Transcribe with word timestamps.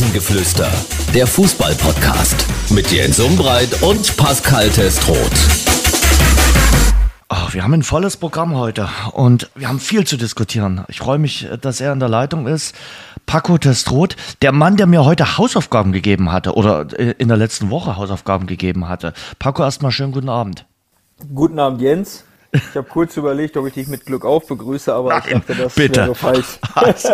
Rasengeflüster, 0.00 0.72
der 1.12 1.26
Fußball-Podcast 1.26 2.46
mit 2.70 2.90
Jens 2.90 3.20
Umbreit 3.20 3.82
und 3.82 4.16
Pascal 4.16 4.70
Testroth. 4.70 5.18
Oh, 7.28 7.52
wir 7.52 7.62
haben 7.62 7.74
ein 7.74 7.82
volles 7.82 8.16
Programm 8.16 8.56
heute 8.56 8.88
und 9.12 9.50
wir 9.54 9.68
haben 9.68 9.78
viel 9.78 10.06
zu 10.06 10.16
diskutieren. 10.16 10.86
Ich 10.88 11.00
freue 11.00 11.18
mich, 11.18 11.46
dass 11.60 11.82
er 11.82 11.92
in 11.92 12.00
der 12.00 12.08
Leitung 12.08 12.46
ist. 12.46 12.74
Paco 13.26 13.58
Testroth, 13.58 14.16
der 14.40 14.52
Mann, 14.52 14.78
der 14.78 14.86
mir 14.86 15.04
heute 15.04 15.36
Hausaufgaben 15.36 15.92
gegeben 15.92 16.32
hatte 16.32 16.54
oder 16.54 16.86
äh, 16.98 17.14
in 17.18 17.28
der 17.28 17.36
letzten 17.36 17.68
Woche 17.68 17.96
Hausaufgaben 17.96 18.46
gegeben 18.46 18.88
hatte. 18.88 19.12
Paco, 19.38 19.62
erstmal 19.62 19.92
schönen 19.92 20.12
guten 20.12 20.30
Abend. 20.30 20.64
Guten 21.34 21.58
Abend, 21.58 21.82
Jens. 21.82 22.24
Ich 22.52 22.76
habe 22.76 22.88
kurz 22.88 23.16
überlegt, 23.16 23.56
ob 23.56 23.66
ich 23.68 23.74
dich 23.74 23.86
mit 23.86 24.06
Glück 24.06 24.24
auf 24.24 24.48
begrüße, 24.48 24.92
aber 24.92 25.10
Nein, 25.10 25.22
ich 25.24 25.32
dachte, 25.34 25.54
das 25.54 25.74
bitte. 25.74 26.00
wäre 26.00 26.14
falsch. 26.16 26.58
Also, 26.74 27.08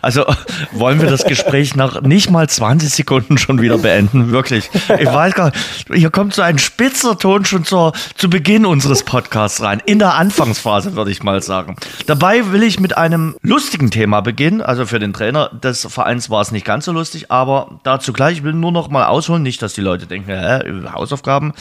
also 0.00 0.24
wollen 0.72 1.00
wir 1.00 1.10
das 1.10 1.24
Gespräch 1.24 1.76
nach 1.76 2.00
nicht 2.02 2.30
mal 2.30 2.48
20 2.48 2.88
Sekunden 2.90 3.36
schon 3.36 3.60
wieder 3.60 3.76
beenden? 3.78 4.30
Wirklich. 4.30 4.70
Ich 4.98 5.06
weiß 5.06 5.34
gar 5.34 5.46
nicht, 5.46 5.58
hier 5.92 6.10
kommt 6.10 6.34
so 6.34 6.42
ein 6.42 6.58
spitzer 6.58 7.18
Ton 7.18 7.44
schon 7.44 7.64
zur, 7.64 7.92
zu 8.16 8.30
Beginn 8.30 8.64
unseres 8.64 9.02
Podcasts 9.02 9.62
rein. 9.62 9.82
In 9.84 9.98
der 9.98 10.14
Anfangsphase, 10.14 10.96
würde 10.96 11.10
ich 11.10 11.22
mal 11.22 11.42
sagen. 11.42 11.76
Dabei 12.06 12.50
will 12.52 12.62
ich 12.62 12.80
mit 12.80 12.96
einem 12.96 13.36
lustigen 13.42 13.90
Thema 13.90 14.20
beginnen. 14.22 14.62
Also 14.62 14.86
für 14.86 14.98
den 14.98 15.12
Trainer 15.12 15.48
des 15.50 15.86
Vereins 15.90 16.30
war 16.30 16.40
es 16.40 16.50
nicht 16.50 16.64
ganz 16.64 16.86
so 16.86 16.92
lustig, 16.92 17.30
aber 17.30 17.80
dazu 17.82 18.12
gleich. 18.14 18.38
Ich 18.38 18.44
will 18.44 18.54
nur 18.54 18.72
noch 18.72 18.88
mal 18.88 19.06
ausholen, 19.06 19.42
nicht, 19.42 19.60
dass 19.60 19.74
die 19.74 19.80
Leute 19.82 20.06
denken, 20.06 20.30
hä, 20.30 20.60
Hausaufgaben. 20.94 21.52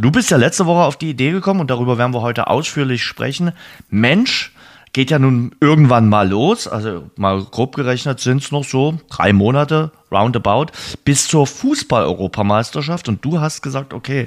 Du 0.00 0.10
bist 0.10 0.30
ja 0.30 0.38
letzte 0.38 0.64
Woche 0.64 0.84
auf 0.84 0.96
die 0.96 1.10
Idee 1.10 1.30
gekommen 1.30 1.60
und 1.60 1.70
darüber 1.70 1.98
werden 1.98 2.14
wir 2.14 2.22
heute 2.22 2.46
ausführlich 2.46 3.04
sprechen. 3.04 3.52
Mensch, 3.90 4.54
geht 4.94 5.10
ja 5.10 5.18
nun 5.18 5.54
irgendwann 5.60 6.08
mal 6.08 6.26
los. 6.26 6.66
Also 6.66 7.10
mal 7.16 7.44
grob 7.44 7.76
gerechnet 7.76 8.18
sind 8.18 8.42
es 8.42 8.50
noch 8.50 8.64
so 8.64 8.98
drei 9.10 9.34
Monate 9.34 9.92
roundabout 10.10 10.66
bis 11.04 11.28
zur 11.28 11.46
Fußball-Europameisterschaft. 11.46 13.08
Und 13.08 13.24
du 13.24 13.40
hast 13.40 13.62
gesagt, 13.62 13.94
okay, 13.94 14.26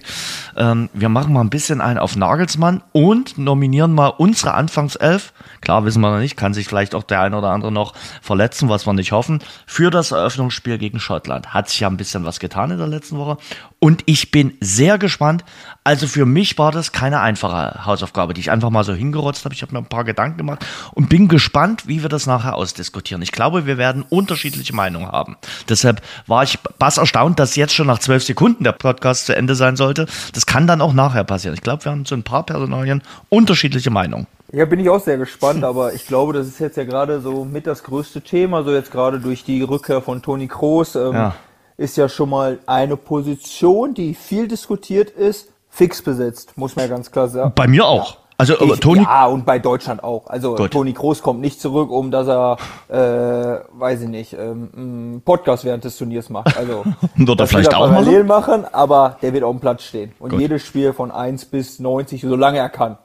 ähm, 0.56 0.90
wir 0.94 1.10
machen 1.10 1.34
mal 1.34 1.42
ein 1.42 1.50
bisschen 1.50 1.82
ein 1.82 1.98
auf 1.98 2.16
Nagelsmann 2.16 2.84
und 2.92 3.38
nominieren 3.38 3.94
mal 3.94 4.08
unsere 4.08 4.54
Anfangself. 4.54 5.34
Klar 5.62 5.86
wissen 5.86 6.02
wir 6.02 6.12
noch 6.12 6.20
nicht, 6.20 6.38
kann 6.38 6.54
sich 6.54 6.68
vielleicht 6.68 6.96
auch 6.96 7.04
der 7.04 7.22
eine 7.22 7.38
oder 7.38 7.50
andere 7.50 7.72
noch 7.72 7.94
verletzen, 8.22 8.70
was 8.70 8.86
wir 8.86 8.94
nicht 8.94 9.12
hoffen, 9.12 9.40
für 9.66 9.92
das 9.92 10.12
Eröffnungsspiel 10.12 10.78
gegen 10.78 11.00
Schottland. 11.00 11.54
Hat 11.54 11.70
sich 11.70 11.80
ja 11.80 11.88
ein 11.88 11.98
bisschen 11.98 12.26
was 12.26 12.40
getan 12.40 12.72
in 12.72 12.78
der 12.78 12.88
letzten 12.88 13.18
Woche. 13.18 13.38
Und 13.80 14.04
ich 14.06 14.32
bin 14.32 14.54
sehr 14.62 14.98
gespannt. 14.98 15.44
Also 15.84 16.08
für 16.08 16.26
mich 16.26 16.58
war 16.58 16.72
das 16.72 16.94
keine 16.94 17.20
einfache 17.20 17.86
Hausaufgabe, 17.86 18.34
die 18.34 18.40
ich 18.40 18.50
einfach 18.50 18.70
mal 18.70 18.86
so 18.86 18.94
hingerotzt 18.94 19.44
habe. 19.44 19.54
Ich 19.54 19.62
habe 19.62 19.74
mir 19.74 19.80
ein 19.80 19.88
paar 19.88 20.06
Gedanken 20.06 20.38
gemacht 20.38 20.66
und 20.94 21.10
bin 21.10 21.28
gespannt, 21.28 21.88
wie 21.88 22.02
wir 22.02 22.08
das 22.08 22.26
nachher 22.26 22.56
ausdiskutieren. 22.56 23.22
Ich 23.22 23.34
glaube, 23.34 23.66
wir 23.66 23.78
werden 23.78 24.06
unterschiedliche 24.08 24.74
Meinungen 24.74 25.08
haben. 25.08 25.36
Deshalb 25.74 26.02
war 26.28 26.44
ich 26.44 26.60
bass 26.78 26.98
erstaunt, 27.00 27.40
dass 27.40 27.56
jetzt 27.56 27.74
schon 27.74 27.88
nach 27.88 27.98
zwölf 27.98 28.24
Sekunden 28.24 28.64
der 28.64 28.74
Podcast 28.74 29.26
zu 29.26 29.36
Ende 29.36 29.56
sein 29.56 29.76
sollte. 29.76 30.06
Das 30.34 30.46
kann 30.46 30.68
dann 30.68 30.82
auch 30.82 30.94
nachher 30.94 31.24
passieren. 31.24 31.56
Ich 31.56 31.62
glaube, 31.62 31.84
wir 31.84 31.92
haben 31.92 32.06
zu 32.06 32.14
ein 32.14 32.22
paar 32.22 32.44
Personalien 32.46 33.02
unterschiedliche 33.30 33.90
Meinungen. 33.90 34.28
Ja, 34.52 34.66
bin 34.66 34.80
ich 34.80 34.88
auch 34.90 35.04
sehr 35.04 35.18
gespannt, 35.18 35.64
aber 35.64 35.94
ich 35.94 36.06
glaube, 36.06 36.34
das 36.34 36.46
ist 36.46 36.60
jetzt 36.60 36.78
ja 36.78 36.84
gerade 36.84 37.22
so 37.22 37.44
mit 37.44 37.66
das 37.66 37.82
größte 37.84 38.22
Thema, 38.22 38.64
so 38.64 38.72
jetzt 38.72 38.92
gerade 38.92 39.20
durch 39.20 39.44
die 39.44 39.64
Rückkehr 39.64 40.00
von 40.02 40.22
Toni 40.22 40.48
Kroos, 40.48 40.96
ähm, 40.96 41.14
Ja. 41.14 41.36
ist 41.76 41.98
ja 41.98 42.08
schon 42.08 42.30
mal 42.30 42.60
eine 42.68 42.96
Position, 42.96 43.96
die 43.96 44.14
viel 44.14 44.48
diskutiert 44.48 45.10
ist, 45.10 45.50
fix 45.72 46.04
besetzt, 46.04 46.56
muss 46.56 46.76
man 46.76 46.86
ja 46.88 46.96
ganz 46.96 47.10
klar 47.12 47.30
sagen. 47.30 47.52
Bei 47.56 47.68
mir 47.68 47.88
auch. 47.88 48.18
Also 48.38 48.60
aber 48.60 48.74
Ich- 48.74 48.80
Toni, 48.80 49.02
Ja, 49.04 49.28
und 49.28 49.46
bei 49.46 49.60
Deutschland 49.60 50.04
auch. 50.04 50.28
Also 50.28 50.56
Gut. 50.56 50.72
Toni 50.72 50.94
Kroos 50.94 51.22
kommt 51.22 51.40
nicht 51.40 51.62
zurück, 51.62 51.92
um 51.92 52.10
dass 52.12 52.28
er, 52.28 52.58
äh, 52.90 53.60
weiß 53.80 54.02
ich 54.02 54.10
nicht, 54.10 54.34
ähm, 54.34 54.70
einen 54.76 55.22
Podcast 55.24 55.66
während 55.66 55.84
des 55.84 55.98
Turniers 55.98 56.30
macht. 56.30 56.58
Also 56.58 56.84
Wird 57.16 57.40
er 57.40 57.48
vielleicht 57.48 57.74
auch 57.76 57.88
parallel 57.90 58.24
machen, 58.24 58.66
aber 58.72 59.18
der 59.22 59.34
wird 59.34 59.44
auf 59.44 59.52
dem 59.56 59.60
Platz 59.60 59.84
stehen. 59.84 60.14
Und 60.20 60.32
Gut. 60.32 60.40
jedes 60.40 60.64
Spiel 60.66 60.94
von 60.94 61.12
1 61.12 61.46
bis 61.46 61.80
90, 61.80 62.22
solange 62.22 62.58
er 62.58 62.70
kann. 62.70 62.98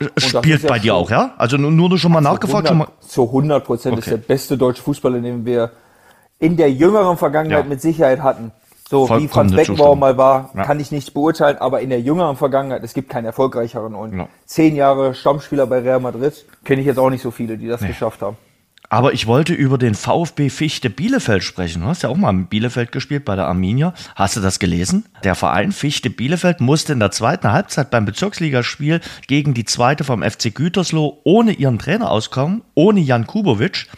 Und 0.00 0.12
das 0.14 0.24
spielt 0.28 0.46
ist 0.58 0.62
ja 0.62 0.68
bei 0.68 0.78
dir 0.78 0.92
schon- 0.92 0.96
auch, 1.04 1.10
ja? 1.10 1.30
Also 1.38 1.56
nur, 1.56 1.72
nur 1.72 1.98
schon 1.98 2.12
mal 2.12 2.20
nachgefragt. 2.20 2.68
Schon 2.68 2.78
mal, 2.78 2.86
Zu 3.00 3.24
100 3.32 3.64
Prozent 3.64 3.98
ist 3.98 4.06
Okay. 4.06 4.16
der 4.16 4.26
beste 4.28 4.56
deutsche 4.56 4.82
Fußballer, 4.82 5.18
den 5.20 5.44
wir 5.44 5.72
in 6.38 6.56
der 6.56 6.70
jüngeren 6.70 7.16
Vergangenheit 7.16 7.64
Ja. 7.64 7.68
mit 7.68 7.80
Sicherheit 7.82 8.22
hatten. 8.22 8.52
So 8.90 9.06
wie 9.18 9.28
Franz 9.28 9.54
Beckenbauer 9.54 9.96
mal 9.96 10.16
war, 10.16 10.50
Ja. 10.54 10.64
kann 10.64 10.80
ich 10.80 10.90
nicht 10.90 11.12
beurteilen, 11.12 11.58
aber 11.58 11.80
in 11.82 11.90
der 11.90 12.00
jüngeren 12.00 12.36
Vergangenheit, 12.36 12.82
es 12.82 12.94
gibt 12.94 13.10
keinen 13.10 13.26
erfolgreicheren. 13.26 13.94
Und 13.94 14.16
Ja. 14.16 14.28
zehn 14.46 14.74
Jahre 14.76 15.14
Stammspieler 15.14 15.66
bei 15.66 15.80
Real 15.80 16.00
Madrid, 16.00 16.46
kenne 16.64 16.80
ich 16.80 16.86
jetzt 16.86 16.98
auch 16.98 17.10
nicht 17.10 17.20
so 17.22 17.30
viele, 17.30 17.58
die 17.58 17.68
das 17.68 17.82
geschafft 17.82 18.22
haben. 18.22 18.38
Aber 18.90 19.12
ich 19.12 19.26
wollte 19.26 19.52
über 19.52 19.76
den 19.76 19.94
VfB 19.94 20.48
Fichte 20.48 20.88
Bielefeld 20.88 21.44
sprechen. 21.44 21.82
Du 21.82 21.88
hast 21.88 22.02
ja 22.02 22.08
auch 22.08 22.16
mal 22.16 22.30
in 22.30 22.46
Bielefeld 22.46 22.90
gespielt 22.90 23.26
bei 23.26 23.36
der 23.36 23.46
Arminia. 23.46 23.92
Hast 24.14 24.36
du 24.36 24.40
das 24.40 24.58
gelesen? 24.58 25.04
Der 25.22 25.34
Verein 25.34 25.72
Fichte 25.72 26.08
Bielefeld 26.08 26.62
musste 26.62 26.94
in 26.94 27.00
der 27.00 27.10
zweiten 27.10 27.52
Halbzeit 27.52 27.90
beim 27.90 28.06
Bezirksligaspiel 28.06 29.02
gegen 29.26 29.52
die 29.52 29.66
zweite 29.66 30.04
vom 30.04 30.22
FC 30.22 30.54
Gütersloh 30.54 31.18
ohne 31.24 31.52
ihren 31.52 31.78
Trainer 31.78 32.10
auskommen, 32.10 32.62
ohne 32.74 33.00
Jan 33.00 33.26
Kubovic. 33.26 33.88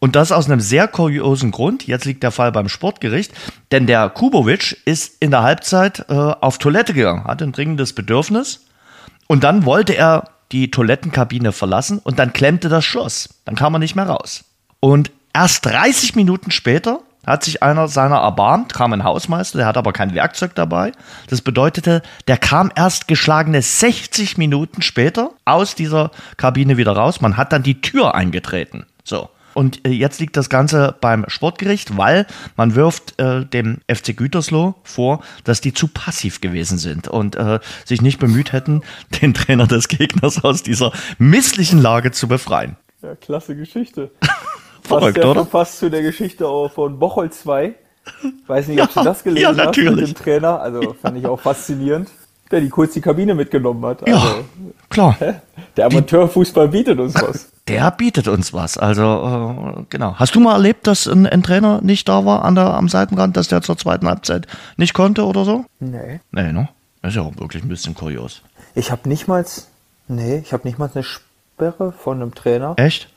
Und 0.00 0.16
das 0.16 0.32
aus 0.32 0.46
einem 0.46 0.60
sehr 0.60 0.88
kuriosen 0.88 1.50
Grund. 1.50 1.86
Jetzt 1.86 2.06
liegt 2.06 2.22
der 2.22 2.30
Fall 2.30 2.50
beim 2.52 2.68
Sportgericht, 2.68 3.32
denn 3.70 3.86
der 3.86 4.08
Kubovic 4.08 4.78
ist 4.86 5.16
in 5.20 5.30
der 5.30 5.42
Halbzeit 5.42 6.06
äh, 6.08 6.14
auf 6.14 6.58
Toilette 6.58 6.94
gegangen, 6.94 7.24
hatte 7.24 7.44
ein 7.44 7.52
dringendes 7.52 7.92
Bedürfnis. 7.92 8.64
Und 9.26 9.44
dann 9.44 9.66
wollte 9.66 9.94
er 9.94 10.24
die 10.52 10.70
Toilettenkabine 10.70 11.52
verlassen 11.52 11.98
und 11.98 12.18
dann 12.18 12.32
klemmte 12.32 12.68
das 12.68 12.84
Schloss. 12.84 13.28
Dann 13.44 13.54
kam 13.54 13.74
er 13.74 13.78
nicht 13.78 13.94
mehr 13.94 14.06
raus. 14.06 14.44
Und 14.80 15.12
erst 15.34 15.66
30 15.66 16.16
Minuten 16.16 16.50
später 16.50 17.00
hat 17.26 17.44
sich 17.44 17.62
einer 17.62 17.86
seiner 17.86 18.16
erbarmt, 18.16 18.72
kam 18.72 18.94
ein 18.94 19.04
Hausmeister, 19.04 19.58
der 19.58 19.66
hat 19.66 19.76
aber 19.76 19.92
kein 19.92 20.14
Werkzeug 20.14 20.54
dabei. 20.54 20.92
Das 21.28 21.42
bedeutete, 21.42 22.02
der 22.26 22.38
kam 22.38 22.72
erst 22.74 23.06
geschlagene 23.06 23.60
60 23.60 24.38
Minuten 24.38 24.80
später 24.80 25.30
aus 25.44 25.74
dieser 25.74 26.10
Kabine 26.38 26.78
wieder 26.78 26.92
raus. 26.92 27.20
Man 27.20 27.36
hat 27.36 27.52
dann 27.52 27.62
die 27.62 27.82
Tür 27.82 28.14
eingetreten. 28.14 28.86
So. 29.04 29.28
Und 29.54 29.86
äh, 29.86 29.90
jetzt 29.90 30.20
liegt 30.20 30.36
das 30.36 30.48
Ganze 30.48 30.96
beim 31.00 31.24
Sportgericht, 31.28 31.96
weil 31.96 32.26
man 32.56 32.74
wirft 32.74 33.18
äh, 33.20 33.44
dem 33.44 33.78
FC 33.92 34.16
Gütersloh 34.16 34.74
vor, 34.82 35.22
dass 35.44 35.60
die 35.60 35.72
zu 35.72 35.88
passiv 35.88 36.40
gewesen 36.40 36.78
sind 36.78 37.08
und 37.08 37.36
äh, 37.36 37.60
sich 37.84 38.02
nicht 38.02 38.18
bemüht 38.18 38.52
hätten, 38.52 38.82
den 39.22 39.34
Trainer 39.34 39.66
des 39.66 39.88
Gegners 39.88 40.44
aus 40.44 40.62
dieser 40.62 40.92
misslichen 41.18 41.80
Lage 41.80 42.12
zu 42.12 42.28
befreien. 42.28 42.76
Ja, 43.02 43.14
klasse 43.14 43.56
Geschichte. 43.56 44.10
Verrückt, 44.82 45.18
ja 45.18 45.26
oder? 45.26 45.46
fast 45.46 45.78
zu 45.78 45.90
der 45.90 46.02
Geschichte 46.02 46.44
von 46.74 46.98
Bocholt 46.98 47.34
2. 47.34 47.74
Weiß 48.46 48.68
nicht, 48.68 48.82
ob 48.82 48.92
du 48.94 49.04
das 49.04 49.22
gelesen 49.22 49.42
ja, 49.42 49.48
hast 49.50 49.56
natürlich. 49.56 50.08
mit 50.08 50.08
dem 50.08 50.14
Trainer. 50.14 50.60
Also 50.60 50.94
fand 51.00 51.18
ich 51.18 51.26
auch 51.26 51.40
faszinierend. 51.40 52.08
Der 52.50 52.60
die 52.60 52.68
kurz 52.68 52.94
die 52.94 53.00
Kabine 53.00 53.34
mitgenommen 53.34 53.84
hat. 53.86 54.06
Ja, 54.08 54.14
Also, 54.16 54.44
klar. 54.88 55.16
der 55.76 55.86
Amateurfußball 55.86 56.68
bietet 56.68 56.98
uns 56.98 57.14
was. 57.14 57.48
Der 57.68 57.90
bietet 57.92 58.26
uns 58.26 58.52
was. 58.52 58.76
Also, 58.76 59.02
äh, 59.78 59.84
genau. 59.88 60.14
Hast 60.16 60.34
du 60.34 60.40
mal 60.40 60.54
erlebt, 60.54 60.86
dass 60.88 61.06
ein, 61.06 61.26
ein 61.26 61.42
Trainer 61.44 61.80
nicht 61.82 62.08
da 62.08 62.24
war 62.24 62.44
an 62.44 62.56
der, 62.56 62.74
am 62.74 62.88
Seitenrand, 62.88 63.36
dass 63.36 63.46
der 63.48 63.62
zur 63.62 63.76
zweiten 63.76 64.08
Halbzeit 64.08 64.48
nicht 64.76 64.94
konnte 64.94 65.24
oder 65.24 65.44
so? 65.44 65.64
Nee. 65.78 66.20
Nee, 66.32 66.52
ne? 66.52 66.68
Das 67.02 67.10
ist 67.12 67.16
ja 67.16 67.22
auch 67.22 67.36
wirklich 67.38 67.62
ein 67.62 67.68
bisschen 67.68 67.94
kurios. 67.94 68.42
Ich 68.74 68.90
habe 68.90 69.08
nicht 69.08 69.28
mal, 69.28 69.44
nee, 70.08 70.38
ich 70.38 70.52
habe 70.52 70.66
nicht 70.66 70.78
mal 70.78 70.90
eine 70.92 71.04
Sperre 71.04 71.92
von 71.92 72.20
einem 72.20 72.34
Trainer. 72.34 72.74
Echt? 72.76 73.08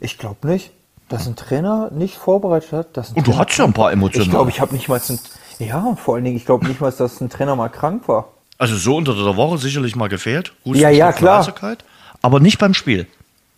Ich 0.00 0.18
glaube 0.18 0.46
nicht, 0.46 0.70
dass 1.08 1.26
ein 1.26 1.36
Trainer 1.36 1.90
nicht 1.92 2.16
vorbereitet 2.18 2.72
hat. 2.72 2.96
Dass 2.96 3.10
ein 3.12 3.16
Und 3.16 3.26
du 3.26 3.30
Trainer 3.30 3.40
hattest 3.40 3.58
ja 3.58 3.64
ein 3.64 3.72
paar 3.72 3.88
Ich 3.90 3.94
Emotionen. 3.94 4.30
glaube, 4.30 4.50
ich 4.50 4.60
habe 4.60 4.74
nicht 4.74 4.88
mal, 4.88 5.00
ein, 5.08 5.18
ja, 5.58 5.96
vor 5.96 6.16
allen 6.16 6.24
Dingen, 6.24 6.36
ich 6.36 6.44
glaube 6.44 6.66
nicht 6.66 6.80
mal, 6.82 6.92
dass 6.92 7.20
ein 7.22 7.30
Trainer 7.30 7.56
mal 7.56 7.68
krank 7.70 8.06
war. 8.08 8.28
Also 8.62 8.76
so 8.76 8.94
unter 8.94 9.12
der 9.16 9.34
Woche 9.34 9.58
sicherlich 9.58 9.96
mal 9.96 10.08
gefehlt. 10.08 10.52
Husten, 10.64 10.80
Ja, 10.80 10.88
ja, 10.88 11.10
klar. 11.10 11.44
Aber 12.22 12.38
nicht 12.38 12.60
beim 12.60 12.74
Spiel. 12.74 13.08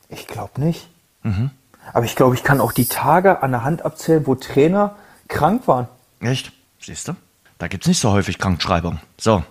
Ich 0.09 0.26
glaube 0.26 0.59
nicht. 0.62 0.88
Mhm. 1.22 1.50
Aber 1.92 2.06
ich 2.06 2.16
glaube, 2.16 2.34
ich 2.34 2.42
kann 2.42 2.59
auch 2.59 2.72
die 2.72 2.87
Tage 2.87 3.43
an 3.43 3.50
der 3.50 3.64
Hand 3.64 3.84
abzählen, 3.84 4.26
wo 4.26 4.34
Trainer 4.34 4.96
krank 5.28 5.69
waren. 5.69 5.88
Echt? 6.20 6.52
Siehst 6.81 7.08
du? 7.08 7.12
Da 7.58 7.69
gibt 7.69 7.84
es 7.84 7.88
nicht 7.88 8.00
so 8.00 8.12
häufig 8.12 8.38
Krankschreibung. 8.38 8.99
So, 9.19 9.44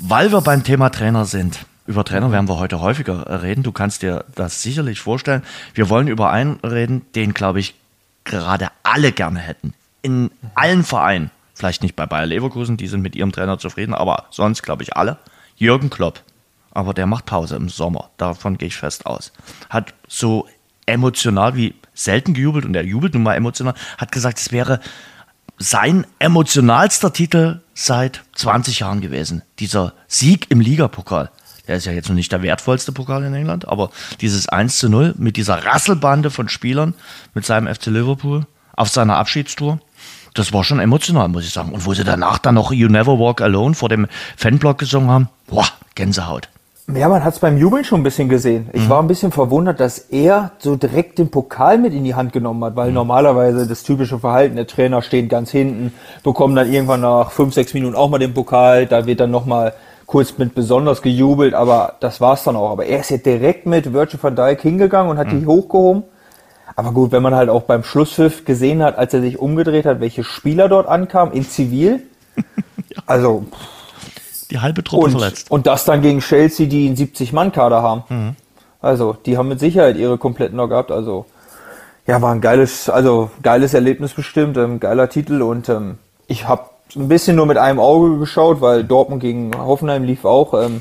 weil 0.00 0.32
wir 0.32 0.40
beim 0.40 0.64
Thema 0.64 0.88
Trainer 0.88 1.26
sind. 1.26 1.66
Über 1.86 2.02
Trainer 2.02 2.32
werden 2.32 2.48
wir 2.48 2.58
heute 2.58 2.80
häufiger 2.80 3.26
äh, 3.26 3.34
reden. 3.34 3.62
Du 3.62 3.72
kannst 3.72 4.00
dir 4.00 4.24
das 4.34 4.62
sicherlich 4.62 5.00
vorstellen. 5.02 5.42
Wir 5.74 5.90
wollen 5.90 6.08
über 6.08 6.30
einen 6.30 6.58
reden, 6.60 7.04
den, 7.14 7.34
glaube 7.34 7.60
ich, 7.60 7.74
gerade 8.24 8.68
alle 8.82 9.12
gerne 9.12 9.40
hätten. 9.40 9.74
In 10.00 10.30
allen 10.54 10.84
Vereinen. 10.84 11.30
Vielleicht 11.60 11.82
nicht 11.82 11.94
bei 11.94 12.06
Bayer 12.06 12.24
Leverkusen, 12.24 12.78
die 12.78 12.86
sind 12.86 13.02
mit 13.02 13.14
ihrem 13.14 13.32
Trainer 13.32 13.58
zufrieden, 13.58 13.92
aber 13.92 14.24
sonst, 14.30 14.62
glaube 14.62 14.82
ich, 14.82 14.96
alle. 14.96 15.18
Jürgen 15.56 15.90
Klopp. 15.90 16.22
Aber 16.70 16.94
der 16.94 17.04
macht 17.04 17.26
Pause 17.26 17.56
im 17.56 17.68
Sommer. 17.68 18.08
Davon 18.16 18.56
gehe 18.56 18.68
ich 18.68 18.78
fest 18.78 19.04
aus. 19.04 19.30
Hat 19.68 19.92
so 20.08 20.48
emotional 20.86 21.56
wie 21.56 21.74
selten 21.92 22.32
gejubelt 22.32 22.64
und 22.64 22.74
er 22.74 22.86
jubelt 22.86 23.12
nun 23.12 23.24
mal 23.24 23.34
emotional, 23.34 23.74
hat 23.98 24.10
gesagt, 24.10 24.38
es 24.38 24.52
wäre 24.52 24.80
sein 25.58 26.06
emotionalster 26.18 27.12
Titel 27.12 27.60
seit 27.74 28.22
20 28.36 28.80
Jahren 28.80 29.02
gewesen. 29.02 29.42
Dieser 29.58 29.92
Sieg 30.08 30.50
im 30.50 30.60
Ligapokal. 30.60 31.30
Der 31.68 31.76
ist 31.76 31.84
ja 31.84 31.92
jetzt 31.92 32.08
noch 32.08 32.16
nicht 32.16 32.32
der 32.32 32.40
wertvollste 32.40 32.92
Pokal 32.92 33.22
in 33.22 33.34
England, 33.34 33.68
aber 33.68 33.90
dieses 34.22 34.48
1 34.48 34.78
zu 34.78 34.88
0 34.88 35.14
mit 35.18 35.36
dieser 35.36 35.62
Rasselbande 35.66 36.30
von 36.30 36.48
Spielern 36.48 36.94
mit 37.34 37.44
seinem 37.44 37.72
FC 37.72 37.88
Liverpool 37.88 38.46
auf 38.72 38.88
seiner 38.88 39.18
Abschiedstour. 39.18 39.78
Das 40.34 40.52
war 40.52 40.64
schon 40.64 40.80
emotional, 40.80 41.28
muss 41.28 41.44
ich 41.44 41.52
sagen. 41.52 41.72
Und 41.72 41.86
wo 41.86 41.94
sie 41.94 42.04
danach 42.04 42.38
dann 42.38 42.54
noch 42.54 42.72
You 42.72 42.88
Never 42.88 43.18
Walk 43.18 43.40
Alone 43.40 43.74
vor 43.74 43.88
dem 43.88 44.06
Fanblock 44.36 44.78
gesungen 44.78 45.10
haben, 45.10 45.28
boah, 45.48 45.66
Gänsehaut. 45.94 46.48
Ja, 46.94 47.08
man 47.08 47.22
hat 47.22 47.34
es 47.34 47.38
beim 47.38 47.56
Jubeln 47.56 47.84
schon 47.84 48.00
ein 48.00 48.04
bisschen 48.04 48.28
gesehen. 48.28 48.68
Ich 48.72 48.88
war 48.88 49.00
ein 49.00 49.06
bisschen 49.06 49.30
verwundert, 49.30 49.78
dass 49.78 49.98
er 49.98 50.52
so 50.58 50.74
direkt 50.74 51.18
den 51.18 51.30
Pokal 51.30 51.78
mit 51.78 51.92
in 51.92 52.02
die 52.02 52.16
Hand 52.16 52.32
genommen 52.32 52.64
hat, 52.64 52.74
weil 52.74 52.90
normalerweise 52.90 53.66
das 53.66 53.84
typische 53.84 54.18
Verhalten, 54.18 54.56
der 54.56 54.66
Trainer 54.66 55.00
steht 55.02 55.28
ganz 55.28 55.50
hinten, 55.50 55.92
bekommen 56.24 56.56
dann 56.56 56.72
irgendwann 56.72 57.02
nach 57.02 57.30
fünf, 57.30 57.54
sechs 57.54 57.74
Minuten 57.74 57.94
auch 57.94 58.10
mal 58.10 58.18
den 58.18 58.34
Pokal, 58.34 58.86
da 58.86 59.06
wird 59.06 59.20
dann 59.20 59.30
nochmal 59.30 59.74
kurz 60.06 60.36
mit 60.38 60.56
besonders 60.56 61.02
gejubelt, 61.02 61.54
aber 61.54 61.94
das 62.00 62.20
war's 62.20 62.42
dann 62.42 62.56
auch. 62.56 62.70
Aber 62.72 62.86
er 62.86 63.00
ist 63.00 63.10
ja 63.10 63.18
direkt 63.18 63.66
mit 63.66 63.92
Virgil 63.92 64.18
van 64.20 64.34
Dijk 64.34 64.60
hingegangen 64.60 65.12
und 65.12 65.18
hat 65.18 65.30
die 65.30 65.46
hochgehoben. 65.46 66.02
Aber 66.80 66.92
gut, 66.92 67.12
wenn 67.12 67.22
man 67.22 67.34
halt 67.34 67.50
auch 67.50 67.64
beim 67.64 67.84
Schlusspfiff 67.84 68.46
gesehen 68.46 68.82
hat, 68.82 68.96
als 68.96 69.12
er 69.12 69.20
sich 69.20 69.38
umgedreht 69.38 69.84
hat, 69.84 70.00
welche 70.00 70.24
Spieler 70.24 70.66
dort 70.66 70.88
ankamen 70.88 71.34
in 71.34 71.44
Zivil. 71.44 72.00
Also, 73.06 73.44
Die 74.50 74.58
halbe 74.60 74.82
Truppe 74.82 75.04
und, 75.04 75.10
verletzt. 75.12 75.50
und 75.50 75.66
das 75.66 75.84
dann 75.84 76.00
gegen 76.02 76.20
Chelsea, 76.20 76.66
die 76.66 76.86
einen 76.86 76.96
70-Mann-Kader 76.96 77.82
haben. 77.82 78.36
Also, 78.80 79.16
die 79.26 79.36
haben 79.36 79.48
mit 79.48 79.60
Sicherheit 79.60 79.96
ihre 79.96 80.16
kompletten 80.18 80.56
noch 80.56 80.68
gehabt. 80.68 80.90
Also, 80.90 81.26
ja, 82.06 82.20
war 82.22 82.32
ein 82.32 82.40
geiles, 82.40 82.88
also 82.88 83.30
geiles 83.42 83.74
Erlebnis 83.74 84.14
bestimmt, 84.14 84.56
ähm, 84.56 84.80
geiler 84.80 85.08
Titel 85.08 85.42
und 85.42 85.68
ähm, 85.68 85.98
ich 86.26 86.48
habe 86.48 86.64
ein 86.96 87.08
bisschen 87.08 87.36
nur 87.36 87.46
mit 87.46 87.58
einem 87.58 87.78
Auge 87.78 88.18
geschaut, 88.18 88.60
weil 88.60 88.82
Dortmund 88.84 89.20
gegen 89.20 89.52
Hoffenheim 89.56 90.02
lief 90.02 90.24
auch. 90.24 90.54
Ähm, 90.54 90.80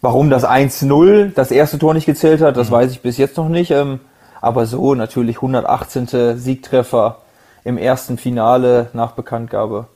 warum 0.00 0.30
das 0.30 0.46
1-0 0.46 1.32
das 1.34 1.50
erste 1.50 1.78
Tor 1.78 1.92
nicht 1.94 2.06
gezählt 2.06 2.40
hat, 2.40 2.56
das 2.56 2.70
weiß 2.70 2.92
ich 2.92 3.02
bis 3.02 3.18
jetzt 3.18 3.36
noch 3.36 3.48
nicht. 3.48 3.72
Ähm, 3.72 4.00
aber 4.42 4.66
so 4.66 4.94
natürlich 4.94 5.36
118. 5.36 6.36
Siegtreffer 6.36 7.16
im 7.64 7.78
ersten 7.78 8.18
Finale 8.18 8.90
nach 8.92 9.12
Bekanntgabe. 9.12 9.86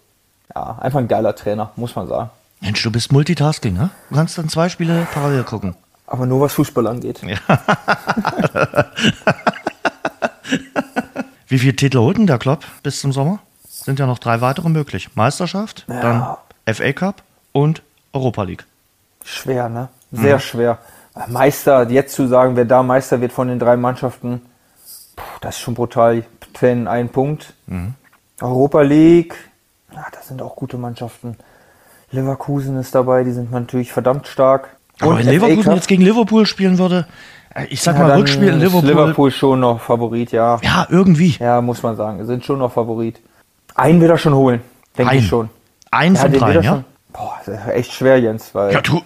Ja, 0.54 0.78
einfach 0.80 1.00
ein 1.00 1.08
geiler 1.08 1.34
Trainer, 1.34 1.72
muss 1.76 1.94
man 1.96 2.06
sagen. 2.06 2.30
Mensch, 2.60 2.82
du 2.82 2.90
bist 2.90 3.12
Multitasking, 3.12 3.74
ne? 3.74 3.90
Du 4.08 4.14
kannst 4.14 4.38
dann 4.38 4.48
zwei 4.48 4.70
Spiele 4.70 5.06
parallel 5.12 5.42
gucken. 5.44 5.74
Aber 6.06 6.24
nur 6.24 6.40
was 6.40 6.54
Fußball 6.54 6.86
angeht. 6.86 7.20
Wie 11.48 11.58
viele 11.58 11.76
Titel 11.76 11.98
holt 11.98 12.16
denn 12.16 12.26
der 12.28 12.38
Klopp 12.38 12.64
bis 12.82 13.00
zum 13.00 13.12
Sommer? 13.12 13.40
Sind 13.68 13.98
ja 13.98 14.06
noch 14.06 14.20
drei 14.20 14.40
weitere 14.40 14.68
möglich. 14.68 15.10
Meisterschaft, 15.16 15.84
dann 15.88 16.36
FA 16.72 16.92
Cup 16.92 17.22
und 17.52 17.82
Europa 18.12 18.44
League. 18.44 18.64
Schwer, 19.24 19.68
ne? 19.68 19.88
Sehr 20.12 20.38
schwer. 20.38 20.78
Meister, 21.28 21.88
jetzt 21.90 22.14
zu 22.14 22.26
sagen, 22.28 22.56
wer 22.56 22.64
da 22.64 22.82
Meister 22.82 23.20
wird 23.20 23.32
von 23.32 23.48
den 23.48 23.58
drei 23.58 23.76
Mannschaften, 23.76 24.42
das 25.40 25.56
ist 25.56 25.60
schon 25.62 25.74
brutal. 25.74 26.24
Ten, 26.52 26.88
ein 26.88 27.08
Punkt. 27.10 27.52
Europa 28.40 28.80
League, 28.82 29.34
ja, 29.92 30.06
das 30.12 30.28
sind 30.28 30.40
auch 30.42 30.56
gute 30.56 30.78
Mannschaften. 30.78 31.36
Leverkusen 32.10 32.78
ist 32.78 32.94
dabei, 32.94 33.24
die 33.24 33.32
sind 33.32 33.50
natürlich 33.50 33.92
verdammt 33.92 34.26
stark. 34.26 34.76
Aber 35.00 35.10
Und 35.10 35.16
wenn 35.18 35.24
FA 35.24 35.30
Leverkusen 35.32 35.74
jetzt 35.74 35.88
gegen 35.88 36.02
Liverpool 36.02 36.46
spielen 36.46 36.78
würde, 36.78 37.06
äh, 37.54 37.66
ich 37.66 37.82
sag 37.82 37.96
ja, 37.96 38.02
mal 38.06 38.12
Rückspiel 38.18 38.48
in 38.48 38.54
ist 38.60 38.62
Liverpool. 38.62 38.88
Liverpool 38.88 39.30
schon 39.30 39.60
noch 39.60 39.80
Favorit, 39.80 40.32
ja. 40.32 40.58
Ja, 40.62 40.86
irgendwie. 40.88 41.36
Ja, 41.38 41.60
muss 41.60 41.82
man 41.82 41.96
sagen. 41.96 42.24
Sind 42.26 42.44
schon 42.44 42.58
noch 42.58 42.72
Favorit. 42.72 43.20
Einen 43.74 44.00
wird 44.00 44.10
er 44.10 44.18
schon 44.18 44.34
holen, 44.34 44.62
denke 44.96 45.16
ich 45.16 45.26
schon. 45.26 45.50
Einen 45.90 46.16
von 46.16 46.32
dreien, 46.32 46.54
wird 46.54 46.56
er 46.56 46.62
ja? 46.62 46.70
schon- 46.76 46.84
Boah, 47.16 47.34
das 47.46 47.60
ist 47.60 47.68
echt 47.68 47.92
schwer, 47.92 48.18
Jens, 48.20 48.54
weil 48.54 48.72
Ja, 48.72 48.80
du, 48.80 49.00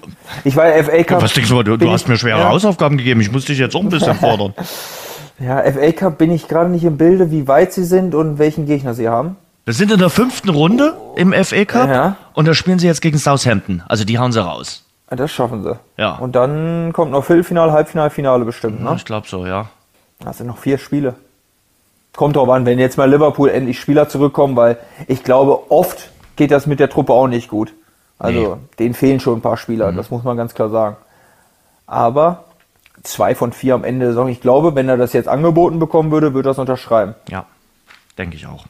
ich 0.44 0.56
war 0.56 0.66
FA 0.82 1.02
Cup. 1.04 1.22
was 1.22 1.32
denkst 1.32 1.50
du, 1.50 1.62
du, 1.62 1.76
du 1.76 1.90
hast 1.90 2.08
mir 2.08 2.16
schwere 2.16 2.40
ja. 2.40 2.48
Hausaufgaben 2.48 2.96
gegeben. 2.98 3.20
Ich 3.20 3.30
muss 3.30 3.44
dich 3.44 3.58
jetzt 3.58 3.76
auch 3.76 3.80
ein 3.80 3.88
bisschen 3.88 4.14
fordern. 4.18 4.54
Ja, 5.38 5.62
FA 5.62 5.92
Cup 5.92 6.18
bin 6.18 6.30
ich 6.32 6.48
gerade 6.48 6.70
nicht 6.70 6.84
im 6.84 6.96
Bilde, 6.96 7.30
wie 7.30 7.46
weit 7.48 7.72
sie 7.72 7.84
sind 7.84 8.14
und 8.14 8.38
welchen 8.38 8.66
Gegner 8.66 8.94
sie 8.94 9.08
haben. 9.08 9.36
Wir 9.64 9.74
sind 9.74 9.92
in 9.92 9.98
der 9.98 10.10
fünften 10.10 10.48
Runde 10.48 10.94
im 11.16 11.32
FA 11.32 11.64
Cup 11.64 11.88
Ja. 11.88 12.16
und 12.34 12.48
da 12.48 12.54
spielen 12.54 12.78
sie 12.78 12.86
jetzt 12.86 13.00
gegen 13.00 13.18
Southampton. 13.18 13.82
Also 13.88 14.04
die 14.04 14.18
hauen 14.18 14.32
sie 14.32 14.42
raus. 14.44 14.84
Ja, 15.10 15.16
Das 15.16 15.30
schaffen 15.30 15.62
sie. 15.62 15.78
Ja. 15.96 16.16
Und 16.16 16.34
dann 16.34 16.92
kommt 16.92 17.12
noch 17.12 17.24
Viertelfinale, 17.24 17.72
Halbfinale, 17.72 18.10
Finale 18.10 18.44
bestimmt. 18.44 18.82
Ne? 18.82 18.94
Ich 18.96 19.04
glaube 19.04 19.28
so, 19.28 19.46
ja. 19.46 19.68
Das 20.24 20.38
sind 20.38 20.46
noch 20.48 20.58
vier 20.58 20.78
Spiele. 20.78 21.14
Kommt 22.16 22.34
drauf 22.36 22.48
an, 22.48 22.66
wenn 22.66 22.78
jetzt 22.78 22.98
mal 22.98 23.08
Liverpool 23.08 23.48
endlich 23.50 23.78
Spieler 23.80 24.08
zurückkommen, 24.08 24.56
weil 24.56 24.78
ich 25.06 25.22
glaube, 25.22 25.70
oft 25.70 26.10
geht 26.36 26.50
das 26.50 26.66
mit 26.66 26.80
der 26.80 26.90
Truppe 26.90 27.12
auch 27.12 27.28
nicht 27.28 27.48
gut. 27.48 27.72
Also 28.20 28.58
denen 28.78 28.94
fehlen 28.94 29.18
schon 29.20 29.38
ein 29.38 29.40
paar 29.40 29.56
Spieler, 29.56 29.92
das 29.92 30.10
muss 30.10 30.22
man 30.22 30.36
ganz 30.36 30.54
klar 30.54 30.68
sagen. 30.68 30.96
Aber 31.86 32.44
zwei 33.02 33.34
von 33.34 33.52
vier 33.52 33.74
am 33.74 33.82
Ende 33.84 34.00
der 34.06 34.08
Saison. 34.12 34.28
Ich 34.28 34.40
glaube, 34.40 34.74
wenn 34.74 34.88
er 34.88 34.96
das 34.96 35.12
jetzt 35.12 35.28
angeboten 35.28 35.78
bekommen 35.78 36.10
würde, 36.10 36.34
würde 36.34 36.48
er 36.48 36.50
das 36.52 36.58
unterschreiben. 36.58 37.14
Ja, 37.28 37.46
denke 38.18 38.36
ich 38.36 38.46
auch. 38.46 38.66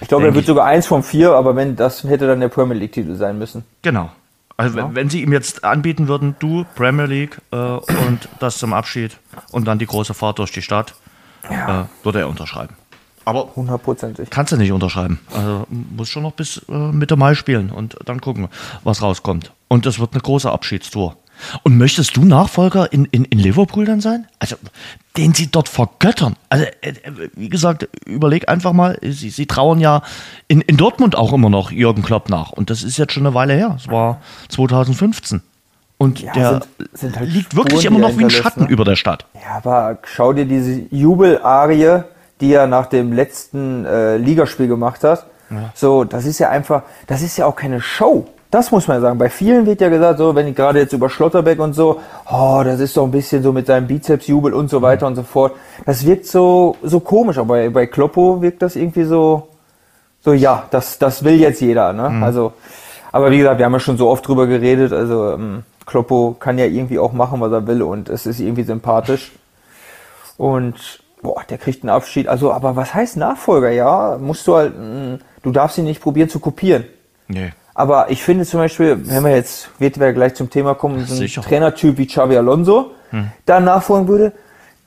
Ich 0.00 0.08
glaube, 0.08 0.26
er 0.26 0.34
wird 0.34 0.46
sogar 0.46 0.66
eins 0.66 0.86
von 0.86 1.02
vier, 1.02 1.32
aber 1.32 1.56
wenn 1.56 1.76
das 1.76 2.04
hätte 2.04 2.26
dann 2.26 2.40
der 2.40 2.48
Premier 2.48 2.74
League-Titel 2.76 3.14
sein 3.16 3.38
müssen. 3.38 3.64
Genau. 3.82 4.10
Also 4.56 4.76
wenn- 4.76 4.94
wenn 4.94 5.08
sie 5.10 5.22
ihm 5.22 5.32
jetzt 5.32 5.64
anbieten 5.64 6.06
würden, 6.08 6.36
du 6.38 6.64
Premier 6.76 7.06
League 7.06 7.38
äh, 7.50 7.56
und 7.56 8.28
das 8.40 8.58
zum 8.58 8.72
Abschied 8.74 9.16
und 9.52 9.66
dann 9.66 9.78
die 9.78 9.86
große 9.86 10.12
Fahrt 10.14 10.38
durch 10.38 10.52
die 10.52 10.62
Stadt, 10.62 10.94
äh, 11.48 11.84
würde 12.02 12.20
er 12.20 12.28
unterschreiben. 12.28 12.74
Aber 13.24 13.48
Hundertprozentig. 13.56 14.30
kannst 14.30 14.52
du 14.52 14.56
nicht 14.56 14.72
unterschreiben. 14.72 15.20
Also 15.34 15.66
muss 15.70 16.08
schon 16.08 16.22
noch 16.24 16.32
bis 16.32 16.62
äh, 16.68 16.72
Mitte 16.72 17.16
Mai 17.16 17.34
spielen 17.34 17.70
und 17.70 17.96
dann 18.04 18.20
gucken, 18.20 18.48
was 18.84 19.02
rauskommt. 19.02 19.52
Und 19.68 19.86
es 19.86 19.98
wird 19.98 20.12
eine 20.12 20.20
große 20.22 20.50
Abschiedstour. 20.50 21.16
Und 21.64 21.76
möchtest 21.76 22.16
du 22.16 22.24
Nachfolger 22.24 22.92
in, 22.92 23.06
in, 23.06 23.24
in 23.24 23.38
Liverpool 23.38 23.84
dann 23.84 24.00
sein? 24.00 24.28
Also, 24.38 24.54
den 25.16 25.34
sie 25.34 25.48
dort 25.50 25.68
vergöttern. 25.68 26.36
Also, 26.50 26.66
äh, 26.82 26.90
äh, 26.90 27.30
wie 27.34 27.48
gesagt, 27.48 27.88
überleg 28.06 28.48
einfach 28.48 28.72
mal, 28.72 28.96
sie, 29.02 29.30
sie 29.30 29.46
trauern 29.46 29.80
ja 29.80 30.02
in, 30.46 30.60
in 30.60 30.76
Dortmund 30.76 31.16
auch 31.16 31.32
immer 31.32 31.50
noch 31.50 31.72
Jürgen 31.72 32.02
Klopp 32.02 32.28
nach. 32.28 32.50
Und 32.52 32.70
das 32.70 32.82
ist 32.84 32.96
jetzt 32.96 33.12
schon 33.12 33.26
eine 33.26 33.34
Weile 33.34 33.54
her. 33.54 33.74
Es 33.76 33.88
war 33.88 34.20
2015. 34.50 35.42
Und 35.98 36.20
Ja, 36.20 36.32
der 36.32 36.50
sind- 36.50 36.66
sind 36.98 37.18
halt 37.18 37.30
liegt 37.32 37.56
wirklich 37.56 37.80
Spuren, 37.82 37.96
immer 37.96 38.06
die 38.08 38.12
noch 38.12 38.18
wie 38.20 38.24
ein 38.24 38.30
Schatten 38.30 38.64
ne? 38.64 38.68
über 38.68 38.84
der 38.84 38.96
Stadt. 38.96 39.24
Ja, 39.34 39.56
aber 39.56 39.98
schau 40.04 40.32
dir 40.32 40.44
diese 40.44 40.82
Jubelarie, 40.90 42.02
die 42.42 42.52
er 42.52 42.66
nach 42.66 42.86
dem 42.86 43.12
letzten 43.12 43.86
äh, 43.86 44.18
Ligaspiel 44.18 44.68
gemacht 44.68 45.02
hat. 45.04 45.24
So, 45.74 46.04
das 46.04 46.24
ist 46.24 46.38
ja 46.38 46.48
einfach, 46.50 46.82
das 47.06 47.22
ist 47.22 47.36
ja 47.36 47.46
auch 47.46 47.56
keine 47.56 47.80
Show. 47.80 48.26
Das 48.50 48.70
muss 48.70 48.86
man 48.88 49.00
sagen. 49.00 49.18
Bei 49.18 49.30
vielen 49.30 49.64
wird 49.64 49.80
ja 49.80 49.88
gesagt, 49.88 50.18
so, 50.18 50.34
wenn 50.34 50.46
ich 50.46 50.54
gerade 50.54 50.78
jetzt 50.78 50.92
über 50.92 51.08
Schlotterbeck 51.08 51.58
und 51.58 51.72
so, 51.72 52.00
oh, 52.30 52.62
das 52.64 52.80
ist 52.80 52.96
doch 52.96 53.04
ein 53.04 53.10
bisschen 53.10 53.42
so 53.42 53.52
mit 53.52 53.66
seinem 53.66 53.86
Bizepsjubel 53.86 54.52
und 54.52 54.68
so 54.68 54.82
weiter 54.82 55.06
und 55.06 55.14
so 55.14 55.22
fort. 55.22 55.52
Das 55.86 56.04
wirkt 56.04 56.26
so, 56.26 56.76
so 56.82 57.00
komisch, 57.00 57.38
aber 57.38 57.54
bei, 57.54 57.70
bei 57.70 57.86
Kloppo 57.86 58.42
wirkt 58.42 58.60
das 58.60 58.76
irgendwie 58.76 59.04
so, 59.04 59.48
so, 60.20 60.34
ja, 60.34 60.64
das, 60.70 60.98
das 60.98 61.24
will 61.24 61.40
jetzt 61.40 61.60
jeder, 61.62 61.92
ne? 61.94 62.24
Also, 62.24 62.52
aber 63.10 63.30
wie 63.30 63.38
gesagt, 63.38 63.58
wir 63.58 63.64
haben 63.64 63.72
ja 63.72 63.80
schon 63.80 63.96
so 63.96 64.08
oft 64.08 64.26
drüber 64.26 64.46
geredet, 64.46 64.92
also, 64.92 65.32
ähm, 65.32 65.62
Kloppo 65.86 66.36
kann 66.38 66.58
ja 66.58 66.66
irgendwie 66.66 66.98
auch 66.98 67.12
machen, 67.12 67.40
was 67.40 67.52
er 67.52 67.66
will 67.66 67.82
und 67.82 68.08
es 68.08 68.26
ist 68.26 68.38
irgendwie 68.38 68.62
sympathisch. 68.62 69.32
Und 70.36 71.01
boah, 71.22 71.42
der 71.48 71.58
kriegt 71.58 71.82
einen 71.82 71.90
Abschied. 71.90 72.28
Also, 72.28 72.52
aber 72.52 72.76
was 72.76 72.94
heißt 72.94 73.16
Nachfolger? 73.16 73.70
Ja, 73.70 74.18
musst 74.20 74.46
du 74.46 74.56
halt, 74.56 74.74
mh, 74.78 75.18
du 75.42 75.50
darfst 75.50 75.78
ihn 75.78 75.84
nicht 75.84 76.02
probieren 76.02 76.28
zu 76.28 76.40
kopieren. 76.40 76.84
Nee. 77.28 77.52
Aber 77.74 78.10
ich 78.10 78.22
finde 78.22 78.44
zum 78.44 78.60
Beispiel, 78.60 79.08
wenn 79.08 79.24
wir 79.24 79.34
jetzt, 79.34 79.70
wird 79.78 79.98
wir 79.98 80.12
gleich 80.12 80.34
zum 80.34 80.50
Thema 80.50 80.74
kommen, 80.74 81.06
so 81.06 81.22
ein. 81.22 81.28
Trainertyp 81.28 81.96
wie 81.96 82.06
Xavi 82.06 82.36
Alonso 82.36 82.90
da 83.44 83.60
nachfolgen 83.60 84.08
würde, 84.08 84.32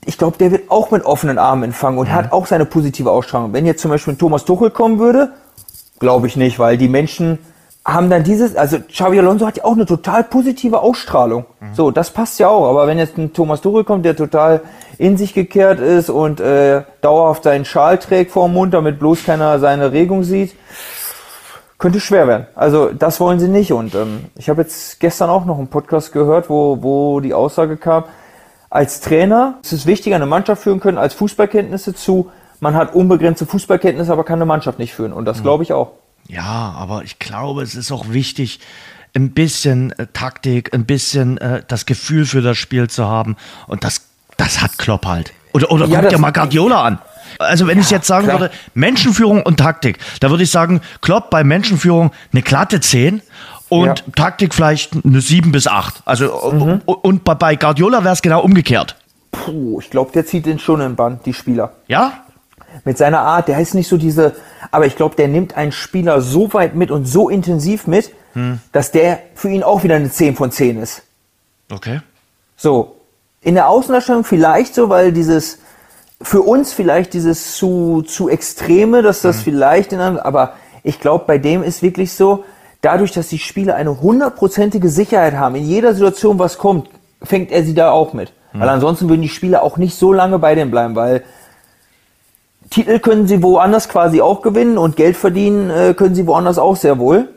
ich 0.06 0.18
glaube, 0.18 0.38
der 0.38 0.52
wird 0.52 0.70
auch 0.70 0.92
mit 0.92 1.04
offenen 1.04 1.38
Armen 1.38 1.64
empfangen 1.64 1.98
und 1.98 2.12
hat 2.12 2.32
auch 2.32 2.46
seine 2.46 2.66
positive 2.66 3.10
Ausstrahlung. 3.10 3.54
Wenn 3.54 3.66
jetzt 3.66 3.82
zum 3.82 3.92
Beispiel 3.92 4.14
ein 4.14 4.18
Thomas 4.18 4.46
Tuchel 4.46 4.70
kommen 4.70 5.00
würde, 5.00 5.32
glaube 6.00 6.28
ich 6.28 6.36
nicht, 6.36 6.60
weil 6.60 6.78
die 6.78 6.88
Menschen 6.88 7.40
haben 7.86 8.10
dann 8.10 8.24
dieses, 8.24 8.56
also 8.56 8.80
Xavi 8.80 9.20
Alonso 9.20 9.46
hat 9.46 9.58
ja 9.58 9.64
auch 9.66 9.74
eine 9.74 9.86
total 9.86 10.24
positive 10.24 10.80
Ausstrahlung. 10.80 11.46
So, 11.74 11.92
das 11.92 12.10
passt 12.10 12.40
ja 12.40 12.48
auch. 12.48 12.68
Aber 12.68 12.88
wenn 12.88 12.98
jetzt 12.98 13.18
ein 13.20 13.32
Thomas 13.32 13.62
Tuchel 13.62 13.84
kommt, 13.84 14.06
der 14.06 14.16
total 14.16 14.62
in 14.98 15.18
sich 15.18 15.36
gekehrt 15.36 15.80
ist 15.80 16.10
und 16.10 16.40
äh, 16.40 16.82
dauerhaft 17.02 17.44
seinen 17.44 17.64
Schal 17.64 18.00
trägt 18.00 18.32
vor 18.32 18.48
dem 18.48 18.54
Mund, 18.54 18.74
damit 18.74 18.98
bloß 18.98 19.24
keiner 19.24 19.60
seine 19.60 19.92
Regung 19.92 20.24
sieht, 20.24 20.56
könnte 21.78 22.00
schwer 22.00 22.28
werden. 22.28 22.48
Also 22.56 22.90
das 22.92 23.20
wollen 23.20 23.40
sie 23.40 23.50
nicht. 23.50 23.72
Und 23.72 23.94
ähm, 23.94 24.26
ich 24.36 24.50
habe 24.50 24.64
jetzt 24.64 25.00
gestern 25.00 25.30
auch 25.30 25.46
noch 25.46 25.60
einen 25.60 25.68
Podcast 25.68 26.12
gehört, 26.12 26.50
wo, 26.50 26.82
wo 26.82 27.20
die 27.20 27.36
Aussage 27.36 27.78
kam, 27.78 28.06
als 28.72 29.00
Trainer 29.00 29.60
ist 29.62 29.74
es 29.74 29.86
wichtiger, 29.86 30.16
eine 30.16 30.26
Mannschaft 30.26 30.64
führen 30.64 30.80
können, 30.80 30.98
als 30.98 31.14
Fußballkenntnisse 31.14 31.94
zu. 31.94 32.32
Man 32.60 32.74
hat 32.74 32.96
unbegrenzte 32.96 33.46
Fußballkenntnisse, 33.46 34.12
aber 34.12 34.24
kann 34.24 34.40
eine 34.40 34.48
Mannschaft 34.48 34.80
nicht 34.80 34.96
führen. 34.96 35.14
Und 35.14 35.26
das 35.26 35.44
glaube 35.44 35.62
ich 35.62 35.72
auch. 35.72 35.92
Ja, 36.28 36.74
aber 36.78 37.04
ich 37.04 37.20
glaube, 37.20 37.62
es 37.62 37.76
ist 37.76 37.92
auch 37.92 38.10
wichtig, 38.10 38.60
ein 39.16 39.32
bisschen 39.32 39.92
äh, 39.94 40.08
Taktik, 40.12 40.74
ein 40.74 40.86
bisschen 40.86 41.38
äh, 41.38 41.64
das 41.68 41.86
Gefühl 41.86 42.26
für 42.26 42.42
das 42.42 42.58
Spiel 42.58 42.90
zu 42.90 43.06
haben. 43.08 43.38
Und 43.68 43.84
das, 43.84 44.02
das 44.38 44.62
hat 44.62 44.78
Klopp 44.78 45.06
halt. 45.06 45.34
Oder, 45.54 45.72
oder 45.72 45.86
Ja, 45.86 46.00
guck 46.00 46.10
dir 46.10 46.12
das- 46.14 46.22
mal 46.22 46.32
Guardiola 46.32 46.84
an. 46.84 47.00
Also 47.40 47.68
wenn 47.68 47.80
ich 47.80 47.90
jetzt 47.90 48.08
sagen 48.08 48.28
klar. 48.28 48.40
würde, 48.40 48.54
Menschenführung 48.76 49.42
und 49.44 49.58
Taktik, 49.58 49.98
da 50.20 50.30
würde 50.30 50.44
ich 50.44 50.52
sagen, 50.52 50.82
Klopp 51.02 51.30
bei 51.30 51.44
Menschenführung 51.44 52.12
eine 52.32 52.42
glatte 52.42 52.80
10 52.80 53.22
und 53.70 53.86
Ja. 53.88 53.96
Taktik 54.16 54.54
vielleicht 54.54 54.94
eine 55.04 55.22
7 55.22 55.52
bis 55.52 55.68
8. 55.68 56.02
Also 56.06 56.52
Mhm. 56.54 56.82
und, 56.86 57.24
bei- 57.24 57.56
Guardiola 57.56 58.04
wäre 58.04 58.14
es 58.14 58.22
genau 58.22 58.42
umgekehrt. 58.42 58.96
Puh, 59.32 59.80
ich 59.82 59.90
glaube, 59.90 60.12
der 60.14 60.26
zieht 60.26 60.46
den 60.46 60.60
schon 60.60 60.80
in 60.82 60.90
den 60.90 60.96
Bann, 60.96 61.20
die 61.26 61.34
Spieler. 61.34 61.74
Ja? 61.88 62.14
Mit 62.84 62.98
seiner 62.98 63.22
Art, 63.22 63.48
der 63.48 63.60
ist 63.60 63.74
nicht 63.74 63.88
so 63.88 63.98
diese, 63.98 64.36
aber 64.72 64.86
ich 64.86 64.96
glaube, 64.96 65.16
der 65.16 65.28
nimmt 65.28 65.56
einen 65.56 65.72
Spieler 65.72 66.22
so 66.22 66.54
weit 66.54 66.76
mit 66.76 66.92
und 66.92 67.06
so 67.06 67.30
intensiv 67.30 67.88
mit, 67.88 68.12
dass 68.72 68.92
der 68.92 69.20
für 69.34 69.50
ihn 69.50 69.64
auch 69.64 69.84
wieder 69.84 69.96
eine 69.96 70.12
10 70.12 70.36
von 70.36 70.52
10 70.52 70.82
ist. 70.82 71.04
Okay. 71.72 72.02
So, 72.58 72.98
in 73.42 73.56
der 73.56 73.70
Außendarstellung 73.70 74.24
vielleicht 74.24 74.76
so, 74.76 74.90
weil 74.90 75.14
dieses, 75.14 75.60
für 76.22 76.42
uns 76.42 76.74
vielleicht 76.74 77.14
dieses 77.14 77.56
zu, 77.56 78.02
zu 78.02 78.28
Extreme, 78.28 79.02
dass 79.02 79.22
das 79.22 79.42
vielleicht 79.42 79.94
in 79.94 80.00
einem, 80.00 80.18
aber 80.18 80.54
ich 80.84 81.00
glaube, 81.00 81.24
bei 81.26 81.38
dem 81.38 81.64
ist 81.64 81.82
wirklich 81.82 82.14
so, 82.14 82.44
dadurch, 82.82 83.14
dass 83.14 83.30
die 83.30 83.40
Spieler 83.40 83.76
eine 83.76 84.02
hundertprozentige 84.02 84.90
Sicherheit 84.90 85.36
haben, 85.36 85.56
in 85.56 85.64
jeder 85.64 85.94
Situation, 85.94 86.38
was 86.38 86.58
kommt, 86.58 86.90
fängt 87.24 87.52
er 87.52 87.64
sie 87.64 87.74
da 87.74 87.92
auch 87.92 88.14
mit. 88.14 88.34
Weil 88.58 88.70
ansonsten 88.70 89.10
würden 89.10 89.22
die 89.22 89.30
Spieler 89.30 89.64
auch 89.64 89.76
nicht 89.76 89.98
so 89.98 90.14
lange 90.14 90.40
bei 90.40 90.56
dem 90.56 90.72
bleiben, 90.72 90.96
weil 90.96 91.24
Titel 92.70 93.00
können 93.00 93.28
sie 93.28 93.42
woanders 93.44 93.90
quasi 93.90 94.22
auch 94.22 94.42
gewinnen 94.42 94.78
und 94.78 94.96
Geld 94.96 95.18
verdienen 95.18 95.70
äh, 95.70 95.94
können 95.94 96.16
sie 96.16 96.28
woanders 96.28 96.58
auch 96.58 96.76
sehr 96.76 97.00
wohl. 97.00 97.30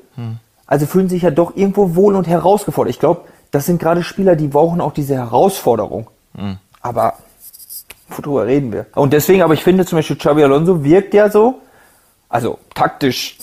Also 0.67 0.87
fühlen 0.87 1.09
sich 1.09 1.23
ja 1.23 1.31
doch 1.31 1.57
irgendwo 1.57 1.95
wohl 1.95 2.15
und 2.15 2.27
herausgefordert. 2.29 2.91
Ich 2.91 3.01
glaube, 3.01 3.23
das 3.51 3.67
sind 3.67 3.81
gerade 3.81 4.03
Spieler, 4.03 4.37
die 4.37 4.49
brauchen 4.49 4.81
auch 4.81 4.93
diese 4.93 5.15
Herausforderung. 5.15 6.09
Aber 6.83 7.15
worüber 8.09 8.47
reden 8.47 8.73
wir? 8.73 8.87
Und 8.95 9.13
deswegen, 9.13 9.43
aber 9.43 9.55
ich 9.55 9.65
finde 9.65 9.87
zum 9.87 9.99
Beispiel 9.99 10.17
Xabi 10.17 10.45
Alonso 10.45 10.85
wirkt 10.85 11.15
ja 11.15 11.31
so, 11.31 11.61
also 12.29 12.59
taktisch 12.75 13.39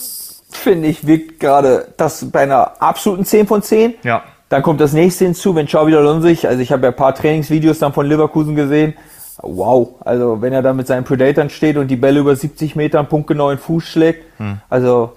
finde 0.50 0.88
ich, 0.88 1.06
wirkt 1.06 1.40
gerade 1.40 1.88
das 1.96 2.30
bei 2.30 2.42
einer 2.42 2.80
absoluten 2.80 3.24
10 3.24 3.46
von 3.46 3.62
10. 3.62 3.94
Ja. 4.02 4.22
Dann 4.48 4.62
kommt 4.62 4.80
das 4.80 4.92
nächste 4.92 5.24
hinzu, 5.24 5.54
wenn 5.56 5.66
Xabi 5.66 5.96
Alonso 5.96 6.28
sich, 6.28 6.46
also 6.46 6.60
ich 6.60 6.70
habe 6.70 6.84
ja 6.84 6.90
ein 6.90 6.96
paar 6.96 7.14
Trainingsvideos 7.14 7.80
dann 7.80 7.92
von 7.92 8.06
Leverkusen 8.06 8.54
gesehen. 8.54 8.94
Wow, 9.42 9.88
also 10.00 10.40
wenn 10.40 10.52
er 10.52 10.62
da 10.62 10.72
mit 10.72 10.86
seinen 10.86 11.04
Predatoren 11.04 11.50
steht 11.50 11.76
und 11.76 11.88
die 11.88 11.96
Bälle 11.96 12.20
über 12.20 12.34
70 12.34 12.74
Metern 12.76 13.06
punktgenau 13.08 13.50
in 13.50 13.56
den 13.56 13.62
Fuß 13.62 13.84
schlägt, 13.84 14.24
also 14.70 15.12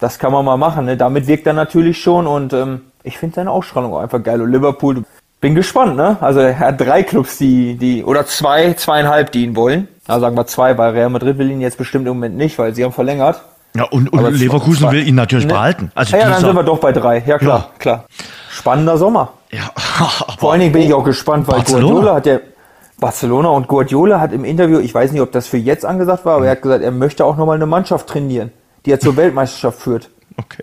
das 0.00 0.18
kann 0.18 0.32
man 0.32 0.44
mal 0.44 0.56
machen. 0.56 0.84
Ne? 0.86 0.96
Damit 0.96 1.26
wirkt 1.28 1.46
er 1.46 1.52
natürlich 1.52 2.00
schon 2.02 2.26
und 2.26 2.52
ähm, 2.52 2.80
ich 3.04 3.18
finde 3.18 3.36
seine 3.36 3.50
Ausstrahlung 3.50 3.94
auch 3.94 4.00
einfach 4.00 4.22
geil. 4.22 4.40
Und 4.42 4.50
Liverpool, 4.50 5.04
bin 5.40 5.54
gespannt, 5.56 5.96
ne? 5.96 6.16
Also 6.20 6.38
er 6.40 6.56
hat 6.58 6.80
drei 6.80 7.02
Clubs, 7.02 7.38
die, 7.38 7.74
die, 7.74 8.04
oder 8.04 8.26
zwei, 8.26 8.74
zweieinhalb, 8.74 9.32
die 9.32 9.44
ihn 9.44 9.56
wollen. 9.56 9.88
Also 10.06 10.20
sagen 10.22 10.36
wir 10.36 10.46
zwei, 10.46 10.76
weil 10.78 10.92
Real 10.92 11.08
Madrid 11.10 11.36
will 11.38 11.50
ihn 11.50 11.60
jetzt 11.60 11.78
bestimmt 11.78 12.06
im 12.06 12.14
Moment 12.14 12.36
nicht, 12.36 12.58
weil 12.60 12.74
sie 12.74 12.84
haben 12.84 12.92
verlängert. 12.92 13.42
Ja, 13.74 13.84
und, 13.84 14.12
und 14.12 14.38
Leverkusen 14.38 14.90
will 14.92 15.06
ihn 15.06 15.14
natürlich 15.16 15.46
Ne? 15.46 15.52
behalten. 15.54 15.90
Also 15.94 16.16
ja, 16.16 16.24
dann 16.24 16.34
dieser- 16.34 16.46
sind 16.48 16.56
wir 16.56 16.62
doch 16.62 16.78
bei 16.78 16.92
drei. 16.92 17.22
Ja, 17.26 17.38
klar, 17.38 17.58
Ja. 17.58 17.78
klar. 17.78 18.04
Spannender 18.50 18.98
Sommer. 18.98 19.32
ja, 19.50 19.62
Vor 20.38 20.52
allen 20.52 20.60
Dingen 20.60 20.72
bin 20.72 20.82
ich 20.82 20.92
auch 20.94 21.02
gespannt, 21.04 21.48
weil 21.48 21.56
Barcelona. 21.56 21.86
Guardiola 21.92 22.14
hat 22.16 22.26
ja 22.26 22.38
Barcelona 23.02 23.48
und 23.48 23.66
Guardiola 23.66 24.20
hat 24.20 24.32
im 24.32 24.44
Interview, 24.44 24.78
ich 24.78 24.94
weiß 24.94 25.10
nicht, 25.10 25.20
ob 25.20 25.32
das 25.32 25.48
für 25.48 25.56
jetzt 25.56 25.84
angesagt 25.84 26.24
war, 26.24 26.36
aber 26.36 26.46
er 26.46 26.52
hat 26.52 26.62
gesagt, 26.62 26.84
er 26.84 26.92
möchte 26.92 27.24
auch 27.24 27.36
nochmal 27.36 27.56
eine 27.56 27.66
Mannschaft 27.66 28.06
trainieren, 28.08 28.52
die 28.86 28.92
er 28.92 29.00
zur 29.00 29.16
Weltmeisterschaft 29.16 29.80
führt. 29.80 30.08
Okay. 30.36 30.62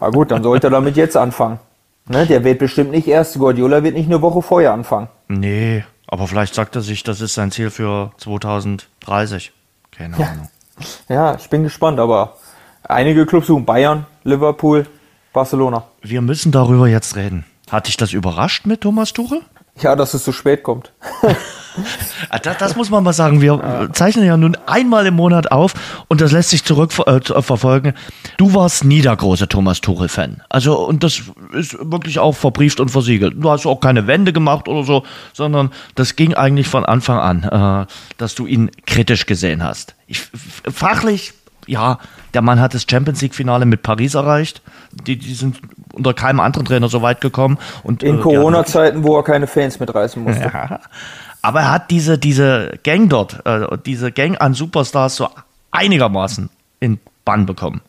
Na 0.00 0.10
gut, 0.10 0.32
dann 0.32 0.42
sollte 0.42 0.66
er 0.66 0.70
damit 0.70 0.96
jetzt 0.96 1.16
anfangen. 1.16 1.60
Ne, 2.08 2.26
der 2.26 2.42
wird 2.42 2.58
bestimmt 2.58 2.90
nicht 2.90 3.06
erst, 3.06 3.38
Guardiola 3.38 3.84
wird 3.84 3.94
nicht 3.94 4.06
eine 4.06 4.20
Woche 4.20 4.42
vorher 4.42 4.72
anfangen. 4.72 5.06
Nee, 5.28 5.84
aber 6.08 6.26
vielleicht 6.26 6.56
sagt 6.56 6.74
er 6.74 6.82
sich, 6.82 7.04
das 7.04 7.20
ist 7.20 7.34
sein 7.34 7.52
Ziel 7.52 7.70
für 7.70 8.10
2030. 8.18 9.52
Keine 9.96 10.16
Ahnung. 10.16 10.48
Ja, 11.08 11.36
ich 11.36 11.48
bin 11.48 11.62
gespannt, 11.62 12.00
aber 12.00 12.36
einige 12.82 13.26
Clubs 13.26 13.46
suchen 13.46 13.64
Bayern, 13.64 14.06
Liverpool, 14.24 14.86
Barcelona. 15.32 15.84
Wir 16.02 16.20
müssen 16.20 16.50
darüber 16.50 16.88
jetzt 16.88 17.14
reden. 17.14 17.44
Hat 17.70 17.86
dich 17.86 17.96
das 17.96 18.12
überrascht 18.12 18.66
mit 18.66 18.80
Thomas 18.80 19.12
Tuchel? 19.12 19.42
Ja, 19.78 19.94
dass 19.94 20.14
es 20.14 20.24
so 20.24 20.32
spät 20.32 20.64
kommt. 20.64 20.92
Ah, 22.30 22.38
Das, 22.38 22.58
das 22.58 22.76
muss 22.76 22.90
man 22.90 23.04
mal 23.04 23.12
sagen. 23.12 23.40
Wir 23.40 23.88
zeichnen 23.92 24.24
ja 24.24 24.36
nun 24.36 24.56
einmal 24.66 25.06
im 25.06 25.14
Monat 25.14 25.52
auf 25.52 25.74
und 26.08 26.20
das 26.20 26.32
lässt 26.32 26.50
sich 26.50 26.64
zurückverfolgen. 26.64 27.36
Äh, 27.36 27.42
verfolgen. 27.42 27.94
du 28.36 28.54
warst 28.54 28.84
nie 28.84 29.02
der 29.02 29.16
große 29.16 29.48
Thomas 29.48 29.80
Tuchel-Fan. 29.80 30.42
Also, 30.48 30.78
und 30.86 31.02
das 31.04 31.22
ist 31.52 31.76
wirklich 31.80 32.18
auch 32.18 32.32
verbrieft 32.34 32.80
und 32.80 32.90
versiegelt. 32.90 33.34
Du 33.36 33.50
hast 33.50 33.66
auch 33.66 33.80
keine 33.80 34.06
Wende 34.06 34.32
gemacht 34.32 34.68
oder 34.68 34.84
so, 34.84 35.04
sondern 35.32 35.70
das 35.94 36.16
ging 36.16 36.34
eigentlich 36.34 36.68
von 36.68 36.84
Anfang 36.84 37.18
an, 37.18 37.86
äh, 37.86 37.86
dass 38.18 38.34
du 38.34 38.46
ihn 38.46 38.70
kritisch 38.86 39.26
gesehen 39.26 39.62
hast. 39.62 39.94
Ich, 40.06 40.20
fachlich, 40.70 41.32
ja, 41.66 41.98
der 42.34 42.42
Mann 42.42 42.60
hat 42.60 42.74
das 42.74 42.86
Champions 42.88 43.20
League-Finale 43.22 43.66
mit 43.66 43.82
Paris 43.82 44.14
erreicht. 44.14 44.62
Die, 44.92 45.16
die 45.16 45.34
sind 45.34 45.58
unter 45.92 46.14
keinem 46.14 46.40
anderen 46.40 46.66
Trainer 46.66 46.88
so 46.88 47.02
weit 47.02 47.20
gekommen. 47.20 47.58
Und, 47.82 48.02
äh, 48.02 48.06
In 48.06 48.12
hatten 48.14 48.22
Corona-Zeiten, 48.22 49.04
wo 49.04 49.16
er 49.16 49.24
keine 49.24 49.46
Fans 49.46 49.80
mitreißen 49.80 50.22
musste. 50.22 50.42
ja. 50.54 50.80
Aber 51.46 51.60
er 51.60 51.70
hat 51.70 51.92
diese, 51.92 52.18
diese 52.18 52.72
Gang 52.82 53.08
dort, 53.08 53.38
äh, 53.46 53.78
diese 53.86 54.10
Gang 54.10 54.40
an 54.40 54.52
Superstars 54.52 55.14
so 55.14 55.28
einigermaßen 55.70 56.50
in 56.80 56.98
Bann 57.24 57.46
bekommen. 57.46 57.82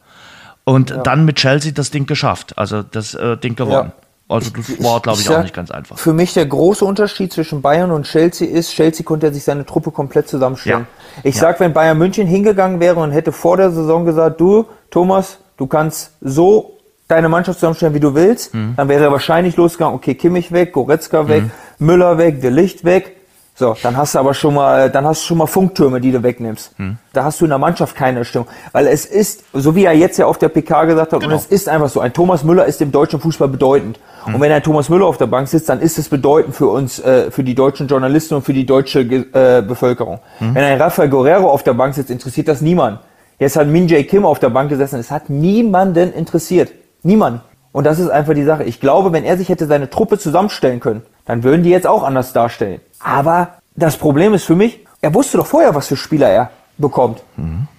Und 0.63 0.93
dann 1.03 1.25
mit 1.25 1.37
Chelsea 1.37 1.71
das 1.71 1.89
Ding 1.89 2.05
geschafft, 2.05 2.55
also 2.57 2.83
das 2.83 3.15
äh, 3.15 3.35
Ding 3.37 3.55
gewonnen. 3.55 3.93
Also 4.29 4.51
das 4.55 4.69
war, 4.83 4.99
glaube 4.99 5.19
ich, 5.21 5.27
auch 5.29 5.33
sag, 5.35 5.43
nicht 5.43 5.55
ganz 5.55 5.71
einfach. 5.71 5.97
Für 5.97 6.13
mich 6.13 6.33
der 6.35 6.45
große 6.45 6.85
Unterschied 6.85 7.33
zwischen 7.33 7.63
Bayern 7.63 7.89
und 7.89 8.03
Chelsea 8.05 8.47
ist, 8.47 8.71
Chelsea 8.73 9.03
konnte 9.03 9.33
sich 9.33 9.43
seine 9.43 9.65
Truppe 9.65 9.89
komplett 9.89 10.27
zusammenstellen. 10.27 10.85
Ja. 11.15 11.21
Ich 11.23 11.35
Ja. 11.35 11.41
sag, 11.41 11.59
wenn 11.59 11.73
Bayern 11.73 11.97
München 11.97 12.27
hingegangen 12.27 12.79
wäre 12.79 12.99
und 12.99 13.09
hätte 13.11 13.31
vor 13.31 13.57
der 13.57 13.71
Saison 13.71 14.05
gesagt, 14.05 14.39
du, 14.39 14.65
Thomas, 14.91 15.39
du 15.57 15.65
kannst 15.65 16.11
so 16.21 16.77
deine 17.07 17.27
Mannschaft 17.29 17.57
zusammenstellen, 17.59 17.95
wie 17.95 18.01
du 18.01 18.13
willst, 18.13 18.53
Mhm. 18.53 18.73
dann 18.77 18.87
wäre 18.89 19.05
er 19.05 19.11
wahrscheinlich 19.11 19.55
losgegangen, 19.55 19.95
okay, 19.95 20.13
Kimmich 20.13 20.51
weg, 20.51 20.73
Goretzka 20.73 21.27
weg, 21.27 21.45
Müller 21.79 22.19
weg, 22.19 22.41
De 22.41 22.51
Licht 22.51 22.83
weg. 22.83 23.15
So, 23.59 23.75
dann 23.81 23.97
hast 23.97 24.13
du 24.13 24.19
aber 24.19 24.35
schon 24.35 24.53
mal, 24.53 24.91
dann 24.91 25.03
hast 25.07 25.23
du 25.23 25.27
schon 25.29 25.39
mal 25.39 25.47
Funktürme, 25.47 25.99
die 25.99 26.11
du 26.11 26.21
wegnimmst. 26.21 26.73
Da 27.11 27.23
hast 27.23 27.41
du 27.41 27.45
in 27.45 27.49
der 27.49 27.57
Mannschaft 27.57 27.95
keine 27.95 28.23
Stimmung. 28.23 28.47
Weil 28.71 28.85
es 28.85 29.03
ist, 29.05 29.45
so 29.51 29.75
wie 29.75 29.85
er 29.85 29.93
jetzt 29.93 30.17
ja 30.19 30.27
auf 30.27 30.37
der 30.37 30.49
PK 30.49 30.85
gesagt 30.85 31.11
hat, 31.11 31.21
Genau. 31.21 31.33
und 31.33 31.39
es 31.39 31.47
ist 31.47 31.67
einfach 31.67 31.89
so, 31.89 31.99
ein 31.99 32.13
Thomas 32.13 32.43
Müller 32.43 32.65
ist 32.65 32.79
im 32.83 32.91
deutschen 32.91 33.19
Fußball 33.19 33.47
bedeutend. 33.47 33.99
Und 34.27 34.39
wenn 34.41 34.51
ein 34.51 34.61
Thomas 34.61 34.89
Müller 34.89 35.07
auf 35.07 35.17
der 35.17 35.25
Bank 35.25 35.47
sitzt, 35.47 35.69
dann 35.69 35.79
ist 35.79 35.97
es 35.97 36.07
bedeutend 36.07 36.53
für 36.55 36.67
uns, 36.67 36.99
äh, 36.99 37.31
für 37.31 37.43
die 37.43 37.55
deutschen 37.55 37.87
Journalisten 37.87 38.35
und 38.35 38.43
für 38.43 38.53
die 38.53 38.65
deutsche 38.65 38.99
äh, 38.99 39.63
Bevölkerung. 39.63 40.19
Wenn 40.39 40.63
ein 40.63 40.79
Rafael 40.79 41.09
Guerrero 41.09 41.49
auf 41.49 41.63
der 41.63 41.73
Bank 41.73 41.95
sitzt, 41.95 42.11
interessiert 42.11 42.47
das 42.47 42.61
niemand. 42.61 42.99
Jetzt 43.39 43.55
hat 43.55 43.67
Min 43.67 43.87
Jae 43.87 44.03
Kim 44.03 44.23
auf 44.25 44.37
der 44.37 44.49
Bank 44.49 44.69
gesessen, 44.69 44.99
es 44.99 45.09
hat 45.09 45.29
niemanden 45.31 46.13
interessiert. 46.13 46.71
Niemand. 47.01 47.41
Und 47.71 47.85
das 47.85 47.97
ist 47.99 48.09
einfach 48.09 48.33
die 48.33 48.43
Sache. 48.43 48.63
Ich 48.65 48.79
glaube, 48.79 49.13
wenn 49.13 49.23
er 49.23 49.37
sich 49.37 49.49
hätte 49.49 49.65
seine 49.65 49.89
Truppe 49.89 50.17
zusammenstellen 50.19 50.79
können, 50.79 51.03
dann 51.25 51.43
würden 51.43 51.63
die 51.63 51.69
jetzt 51.69 51.85
auch 51.87 52.03
anders 52.03 52.33
darstellen. 52.33 52.81
Aber 52.99 53.49
das 53.75 53.97
Problem 53.97 54.33
ist 54.33 54.43
für 54.43 54.55
mich, 54.55 54.85
er 55.01 55.13
wusste 55.13 55.37
doch 55.37 55.47
vorher, 55.47 55.75
was 55.75 55.87
für 55.87 55.97
Spieler 55.97 56.29
er 56.29 56.49
bekommt. 56.77 57.23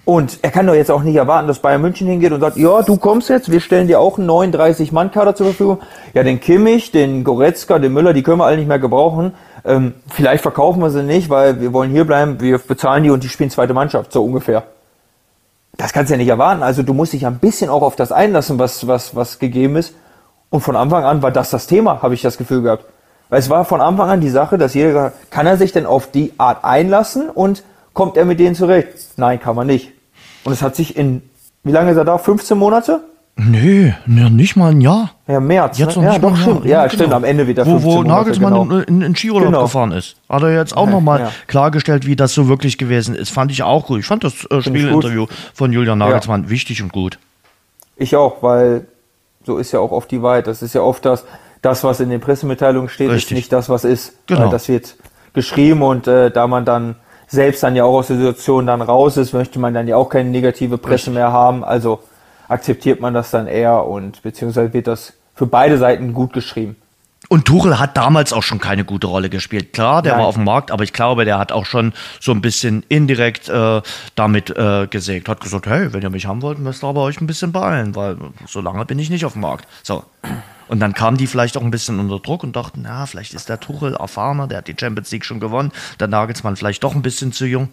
Und 0.05 0.39
er 0.43 0.51
kann 0.51 0.67
doch 0.67 0.75
jetzt 0.75 0.91
auch 0.91 1.03
nicht 1.03 1.17
erwarten, 1.17 1.47
dass 1.47 1.61
Bayern 1.61 1.83
München 1.83 2.09
hingeht 2.09 2.33
und 2.33 2.41
sagt, 2.41 2.57
ja, 2.57 2.83
du 2.83 2.97
kommst 2.97 3.29
jetzt, 3.29 3.51
wir 3.51 3.61
stellen 3.61 3.87
dir 3.87 4.01
auch 4.01 4.19
einen 4.19 4.29
39-Mann-Kader 4.29 5.35
zur 5.35 5.47
Verfügung. 5.47 5.79
Ja, 6.15 6.23
den 6.23 6.41
Kimmich, 6.41 6.91
den 6.91 7.25
Goretzka, 7.25 7.79
den 7.79 7.93
Müller, 7.93 8.13
die 8.13 8.23
können 8.23 8.39
wir 8.39 8.47
alle 8.47 8.57
nicht 8.57 8.69
mehr 8.69 8.79
gebrauchen. 8.79 9.35
Ähm, 9.65 9.95
vielleicht 10.09 10.43
verkaufen 10.43 10.81
wir 10.81 10.91
sie 10.91 11.03
nicht, 11.03 11.31
weil 11.31 11.61
wir 11.61 11.73
wollen 11.73 11.91
hier 11.91 12.05
bleiben, 12.05 12.41
wir 12.41 12.59
bezahlen 12.59 13.05
die 13.05 13.11
und 13.11 13.23
die 13.23 13.29
spielen 13.29 13.51
zweite 13.51 13.75
Mannschaft, 13.75 14.13
so 14.13 14.25
ungefähr. 14.25 14.65
Das 15.77 15.93
kannst 15.93 16.11
du 16.11 16.15
ja 16.15 16.19
nicht 16.19 16.29
erwarten. 16.29 16.63
Also 16.63 16.83
du 16.83 16.95
musst 16.95 17.13
dich 17.13 17.27
ein 17.27 17.39
bisschen 17.39 17.71
auch 17.71 17.83
auf 17.83 17.95
das 17.95 18.11
einlassen, 18.11 18.59
was, 18.59 18.87
was, 18.87 19.15
was 19.15 19.39
gegeben 19.39 19.77
ist. 19.77 19.95
Und 20.51 20.63
von 20.63 20.75
Anfang 20.75 21.05
an 21.05 21.23
war 21.23 21.31
das 21.31 21.51
das 21.51 21.67
Thema, 21.67 22.03
habe 22.03 22.15
ich 22.15 22.23
das 22.23 22.39
Gefühl 22.39 22.63
gehabt. 22.63 22.85
Weil 23.29 23.41
es 23.41 23.51
war 23.51 23.65
von 23.65 23.81
Anfang 23.81 24.09
an 24.09 24.21
die 24.21 24.31
Sache, 24.31 24.57
dass 24.59 24.75
jeder 24.75 24.89
gesagt 24.89 25.15
hat, 25.15 25.31
kann 25.31 25.47
er 25.47 25.57
sich 25.57 25.73
denn 25.73 25.87
auf 25.87 26.11
die 26.11 26.33
Art 26.39 26.65
einlassen 26.65 27.29
und 27.29 27.63
kommt 27.93 28.17
er 28.17 28.25
mit 28.25 28.41
denen 28.41 28.55
zurecht? 28.55 28.89
Nein, 29.17 29.41
kann 29.41 29.55
man 29.55 29.67
nicht. 29.67 29.93
Und 30.45 30.53
es 30.53 30.63
hat 30.63 30.77
sich 30.77 30.97
in, 30.97 31.23
wie 31.63 31.73
lange 31.73 31.91
ist 31.91 31.97
er 31.97 32.05
da? 32.05 32.17
15 32.17 32.57
Monate? 32.57 33.01
Nö, 33.41 33.93
nö, 34.07 34.31
nicht 34.31 34.57
mal 34.57 34.73
ein 34.73 34.81
Jahr. 34.81 35.13
Ja, 35.29 35.39
März. 35.39 35.79
Jetzt 35.79 35.97
ne? 35.97 36.03
noch 36.03 36.03
Ja, 36.03 36.11
nicht 36.11 36.25
doch, 36.25 36.37
stimmt. 36.37 36.65
Jahr. 36.65 36.85
Ja, 36.85 36.91
stimmt. 36.91 37.13
Am 37.13 37.23
Ende 37.23 37.47
wird 37.47 37.59
er 37.59 37.67
Wo, 37.67 37.73
15 37.73 37.89
wo 37.91 37.95
Monate, 37.97 38.09
Nagelsmann 38.09 38.53
genau. 38.55 38.79
in, 38.81 39.03
in 39.03 39.15
Skiurlaub 39.15 39.47
Genau. 39.47 39.63
gefahren 39.63 39.93
ist. 39.93 40.17
Hat 40.29 40.43
er 40.43 40.55
jetzt 40.55 40.77
auch 40.77 40.89
nochmal 40.89 41.21
ja. 41.21 41.33
klargestellt, 41.47 42.05
wie 42.07 42.17
das 42.17 42.35
so 42.35 42.49
wirklich 42.49 42.79
gewesen 42.79 43.15
ist. 43.15 43.31
Fand 43.31 43.53
ich 43.53 43.63
auch 43.63 43.87
gut. 43.87 44.01
Ich 44.01 44.07
fand 44.07 44.25
das 44.25 44.45
äh, 44.51 44.61
Spielinterview 44.61 45.27
von 45.55 45.73
Julian 45.73 45.99
Nagelsmann 45.99 46.51
wichtig 46.51 46.83
und 46.83 46.93
gut. 46.93 47.19
Ich 47.97 48.17
auch, 48.17 48.43
weil 48.43 48.87
so 49.45 49.59
ist 49.59 49.71
ja 49.71 49.79
auch 49.79 49.93
oft 49.93 50.11
die 50.11 50.21
Wahrheit. 50.23 50.49
Das 50.49 50.61
ist 50.63 50.75
ja 50.75 50.81
oft 50.81 51.05
das, 51.05 51.25
das 51.63 51.85
was 51.85 52.01
in 52.01 52.11
den 52.11 52.21
Pressemitteilungen 52.21 52.89
steht, 52.89 53.11
Richtig. 53.11 53.33
ist 53.33 53.37
nicht 53.37 53.53
das, 53.53 53.69
was 53.69 53.85
ist. 53.85 54.15
Genau. 54.27 54.43
Weil 54.43 54.51
das 54.51 54.69
wird 54.69 54.97
geschrieben 55.35 55.83
und 55.83 56.07
äh, 56.07 56.31
da 56.31 56.47
man 56.47 56.65
dann 56.65 56.97
selbst 57.27 57.63
dann 57.63 57.77
ja 57.77 57.85
auch 57.85 57.99
aus 57.99 58.07
der 58.09 58.17
Situation 58.17 58.67
dann 58.67 58.83
raus 58.83 59.17
ist, 59.17 59.33
möchte 59.33 59.59
man 59.59 59.75
dann 59.75 59.87
ja 59.87 59.97
auch 59.97 60.09
keine 60.09 60.31
negative 60.31 60.79
Presse 60.79 60.95
Richtig. 60.95 61.15
mehr 61.15 61.33
haben. 61.33 61.65
Also 61.65 62.01
akzeptiert 62.49 63.01
man 63.01 63.15
das 63.15 63.31
dann 63.31 63.47
eher 63.47 63.85
und 63.85 64.23
beziehungsweise 64.23 64.73
wird 64.73 64.87
das 64.87 65.13
für 65.35 65.47
beide 65.47 65.79
Seiten 65.79 66.15
gut 66.15 66.33
geschrieben. 66.33 66.77
Und 67.29 67.45
Tuchel 67.45 67.79
hat 67.79 67.97
damals 67.99 68.33
auch 68.33 68.43
schon 68.43 68.59
keine 68.59 68.85
gute 68.85 69.07
Rolle 69.07 69.29
gespielt. 69.29 69.75
Klar, 69.75 70.01
der 70.01 70.13
Nein. 70.13 70.23
war 70.23 70.29
auf 70.29 70.37
dem 70.37 70.45
Markt, 70.45 70.71
aber 70.71 70.83
ich 70.83 70.95
glaube, 70.95 71.27
der 71.27 71.39
hat 71.39 71.53
auch 71.53 71.67
schon 71.67 71.93
so 72.21 72.33
ein 72.33 72.41
bisschen 72.41 72.85
indirekt 72.89 73.51
äh, 73.51 73.83
damit 74.15 74.49
äh, 74.57 74.87
gesägt. 74.87 75.29
Hat 75.29 75.43
gesagt, 75.43 75.67
hey, 75.67 75.93
wenn 75.93 76.01
ihr 76.01 76.09
mich 76.09 76.25
haben 76.25 76.41
wollt, 76.41 76.59
müsst 76.59 76.83
ihr 76.83 76.89
aber 76.89 77.03
euch 77.03 77.21
ein 77.21 77.27
bisschen 77.27 77.53
beeilen, 77.53 77.95
weil 77.95 78.17
so 78.47 78.63
lange 78.63 78.87
bin 78.87 78.99
ich 78.99 79.11
nicht 79.11 79.27
auf 79.27 79.35
dem 79.35 79.43
Markt. 79.43 79.69
So. 79.83 80.05
Und 80.69 80.81
dann 80.81 80.95
kamen 80.95 81.17
die 81.17 81.27
vielleicht 81.27 81.57
auch 81.57 81.63
ein 81.63 81.71
bisschen 81.71 81.99
unter 81.99 82.21
Druck 82.21 82.45
und 82.45 82.55
dachten, 82.55 82.83
na, 82.83 83.07
vielleicht 83.07 83.35
ist 83.35 83.49
der 83.49 83.61
Tuchel 83.61 83.95
erfahrener, 83.95 84.47
der 84.47 84.59
hat 84.59 84.69
die 84.69 84.77
Champions 84.79 85.11
League 85.11 85.25
schon 85.25 85.41
gewonnen, 85.41 85.73
der 85.99 86.09
Nagelsmann 86.09 86.57
vielleicht 86.57 86.85
doch 86.85 86.95
ein 86.95 87.03
bisschen 87.03 87.33
zu 87.33 87.47
jung. 87.47 87.71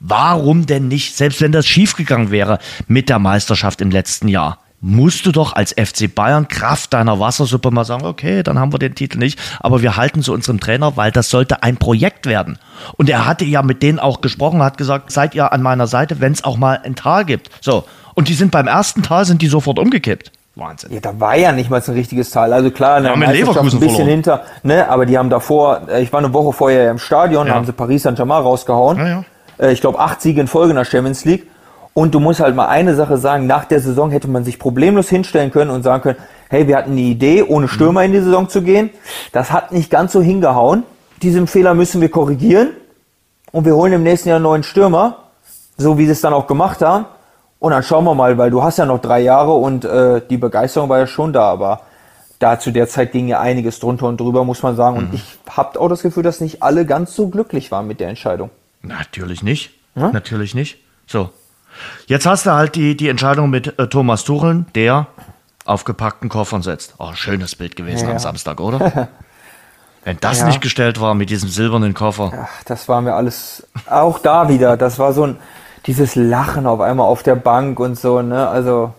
Warum 0.00 0.66
denn 0.66 0.88
nicht, 0.88 1.16
selbst 1.16 1.40
wenn 1.40 1.52
das 1.52 1.66
schiefgegangen 1.66 2.30
wäre 2.30 2.58
mit 2.86 3.08
der 3.08 3.18
Meisterschaft 3.18 3.80
im 3.80 3.90
letzten 3.90 4.28
Jahr? 4.28 4.58
musst 4.80 5.26
du 5.26 5.32
doch 5.32 5.54
als 5.54 5.72
FC 5.72 6.14
Bayern 6.14 6.48
Kraft 6.48 6.92
deiner 6.92 7.18
Wassersuppe 7.18 7.70
mal 7.70 7.84
sagen, 7.84 8.04
okay, 8.04 8.42
dann 8.42 8.58
haben 8.58 8.72
wir 8.72 8.78
den 8.78 8.94
Titel 8.94 9.18
nicht, 9.18 9.38
aber 9.60 9.82
wir 9.82 9.96
halten 9.96 10.22
zu 10.22 10.32
unserem 10.32 10.60
Trainer, 10.60 10.96
weil 10.96 11.10
das 11.10 11.30
sollte 11.30 11.62
ein 11.62 11.78
Projekt 11.78 12.26
werden. 12.26 12.58
Und 12.96 13.08
er 13.08 13.26
hatte 13.26 13.44
ja 13.44 13.62
mit 13.62 13.82
denen 13.82 13.98
auch 13.98 14.20
gesprochen, 14.20 14.62
hat 14.62 14.78
gesagt, 14.78 15.10
seid 15.10 15.34
ihr 15.34 15.52
an 15.52 15.62
meiner 15.62 15.86
Seite, 15.86 16.20
wenn 16.20 16.32
es 16.32 16.44
auch 16.44 16.56
mal 16.56 16.80
ein 16.84 16.94
Tal 16.94 17.24
gibt. 17.24 17.50
So. 17.60 17.84
Und 18.14 18.28
die 18.28 18.34
sind 18.34 18.50
beim 18.50 18.66
ersten 18.66 19.02
Tal, 19.02 19.24
sind 19.24 19.42
die 19.42 19.48
sofort 19.48 19.78
umgekippt. 19.78 20.32
Wahnsinn. 20.58 20.92
Ja, 20.92 21.00
da 21.00 21.18
war 21.20 21.36
ja 21.36 21.52
nicht 21.52 21.70
mal 21.70 21.80
so 21.82 21.92
ein 21.92 21.98
richtiges 21.98 22.30
Tal. 22.30 22.52
Also 22.52 22.70
klar, 22.70 22.96
Haben 22.96 23.04
in 23.04 23.20
Meisterschaft 23.20 23.30
ein 23.30 23.46
Leverkusen 23.46 23.80
bisschen 23.80 23.94
verloren. 23.96 24.10
hinter, 24.10 24.42
ne, 24.62 24.88
aber 24.88 25.06
die 25.06 25.16
haben 25.16 25.30
davor, 25.30 25.82
äh, 25.88 26.02
ich 26.02 26.12
war 26.12 26.18
eine 26.20 26.32
Woche 26.34 26.52
vorher 26.52 26.84
ja 26.84 26.90
im 26.90 26.98
Stadion, 26.98 27.46
Ja. 27.46 27.52
da 27.52 27.58
haben 27.58 27.66
sie 27.66 27.72
Paris 27.72 28.02
Saint-Germain 28.02 28.42
rausgehauen. 28.42 28.98
Ja, 28.98 29.08
ja. 29.08 29.24
Äh, 29.58 29.72
Ich 29.72 29.80
glaube, 29.80 29.98
acht 30.00 30.20
Siege 30.20 30.40
in 30.40 30.46
Folge 30.48 30.70
in 30.70 30.76
der 30.76 30.84
Champions 30.84 31.24
League. 31.24 31.46
Und 31.94 32.14
du 32.14 32.20
musst 32.20 32.38
halt 32.40 32.54
mal 32.54 32.68
eine 32.68 32.94
Sache 32.94 33.16
sagen, 33.18 33.46
nach 33.48 33.64
der 33.64 33.80
Saison 33.80 34.10
hätte 34.12 34.28
man 34.28 34.44
sich 34.44 34.58
problemlos 34.60 35.08
hinstellen 35.08 35.50
können 35.50 35.70
und 35.72 35.82
sagen 35.82 36.02
können, 36.02 36.18
hey, 36.48 36.68
wir 36.68 36.76
hatten 36.76 36.94
die 36.94 37.10
Idee, 37.10 37.42
ohne 37.42 37.66
Stürmer 37.66 38.04
in 38.04 38.12
die 38.12 38.20
Saison 38.20 38.48
zu 38.48 38.62
gehen. 38.62 38.90
Das 39.32 39.50
hat 39.50 39.72
nicht 39.72 39.90
ganz 39.90 40.12
so 40.12 40.20
hingehauen. 40.22 40.84
Diesen 41.22 41.48
Fehler 41.48 41.74
müssen 41.74 42.00
wir 42.00 42.08
korrigieren. 42.08 42.68
Und 43.50 43.64
wir 43.64 43.74
holen 43.74 43.92
im 43.94 44.02
nächsten 44.04 44.28
Jahr 44.28 44.36
einen 44.36 44.44
neuen 44.44 44.62
Stürmer, 44.62 45.16
so 45.76 45.98
wie 45.98 46.04
sie 46.06 46.12
es 46.12 46.20
dann 46.20 46.32
auch 46.34 46.46
gemacht 46.46 46.82
haben. 46.82 47.06
Und 47.60 47.72
dann 47.72 47.82
schauen 47.82 48.04
wir 48.04 48.14
mal, 48.14 48.38
weil 48.38 48.50
du 48.50 48.62
hast 48.62 48.78
ja 48.78 48.86
noch 48.86 49.00
drei 49.00 49.20
Jahre 49.20 49.52
und 49.54 49.84
äh, 49.84 50.20
die 50.28 50.36
Begeisterung 50.36 50.88
war 50.88 50.98
ja 50.98 51.06
schon 51.06 51.32
da, 51.32 51.42
aber 51.50 51.80
da 52.38 52.60
zu 52.60 52.70
der 52.70 52.88
Zeit 52.88 53.10
ging 53.10 53.26
ja 53.26 53.40
einiges 53.40 53.80
drunter 53.80 54.06
und 54.06 54.20
drüber, 54.20 54.44
muss 54.44 54.62
man 54.62 54.76
sagen. 54.76 54.96
Und 54.96 55.14
ich 55.14 55.38
habe 55.50 55.80
auch 55.80 55.88
das 55.88 56.02
Gefühl, 56.02 56.22
dass 56.22 56.40
nicht 56.40 56.62
alle 56.62 56.86
ganz 56.86 57.16
so 57.16 57.28
glücklich 57.28 57.72
waren 57.72 57.88
mit 57.88 57.98
der 57.98 58.08
Entscheidung. 58.08 58.50
Natürlich 58.82 59.42
nicht. 59.42 59.70
Natürlich 59.96 60.54
nicht. 60.54 60.78
So. 61.08 61.30
Jetzt 62.06 62.26
hast 62.26 62.46
du 62.46 62.52
halt 62.52 62.76
die, 62.76 62.96
die 62.96 63.08
Entscheidung 63.08 63.50
mit 63.50 63.76
äh, 63.78 63.88
Thomas 63.88 64.22
Tuchel, 64.22 64.64
der 64.76 65.08
auf 65.64 65.82
gepackten 65.82 66.28
Koffern 66.28 66.62
setzt. 66.62 66.94
Oh, 66.98 67.12
schönes 67.14 67.56
Bild 67.56 67.74
gewesen 67.74 68.06
Ja. 68.06 68.12
am 68.12 68.18
Samstag, 68.20 68.60
oder? 68.60 69.08
Wenn 70.04 70.18
das 70.20 70.38
Ja. 70.40 70.46
nicht 70.46 70.60
gestellt 70.60 71.00
war 71.00 71.14
mit 71.14 71.30
diesem 71.30 71.48
silbernen 71.48 71.92
Koffer. 71.94 72.32
Ach, 72.44 72.62
das 72.64 72.88
war 72.88 73.00
mir 73.00 73.14
alles, 73.14 73.66
auch 73.90 74.20
da 74.20 74.48
wieder, 74.48 74.76
das 74.76 74.98
war 75.00 75.12
so 75.12 75.24
ein, 75.24 75.36
dieses 75.88 76.14
Lachen 76.14 76.66
auf 76.66 76.80
einmal 76.80 77.06
auf 77.06 77.22
der 77.22 77.34
Bank 77.34 77.80
und 77.80 77.98
so, 77.98 78.22
ne, 78.22 78.46
also, 78.46 78.92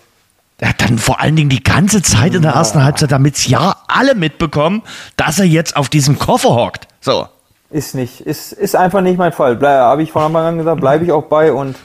Ja, 0.60 0.72
dann 0.78 0.98
vor 0.98 1.22
allen 1.22 1.36
Dingen 1.36 1.50
die 1.50 1.64
ganze 1.64 2.02
Zeit 2.02 2.34
in 2.34 2.42
der 2.42 2.54
ersten 2.54 2.84
Halbzeit, 2.84 3.12
damit's 3.12 3.48
ja 3.48 3.78
alle 3.88 4.16
mitbekommen, 4.16 4.82
dass 5.16 5.40
er 5.40 5.46
jetzt 5.46 5.78
auf 5.78 5.88
diesem 5.88 6.20
Koffer 6.20 6.56
hockt. 6.56 6.88
So. 7.00 7.28
ist 7.70 7.96
nicht, 7.96 8.22
ist, 8.22 8.52
ist 8.52 8.76
einfach 8.76 9.02
nicht 9.02 9.18
mein 9.18 9.32
Fall. 9.32 9.58
Habe 9.62 10.04
ich 10.04 10.12
von 10.12 10.24
Anfang 10.24 10.46
an 10.46 10.58
gesagt, 10.58 10.82
bleibe 10.82 11.06
ich 11.06 11.12
auch 11.12 11.26
bei 11.26 11.54
und 11.54 11.78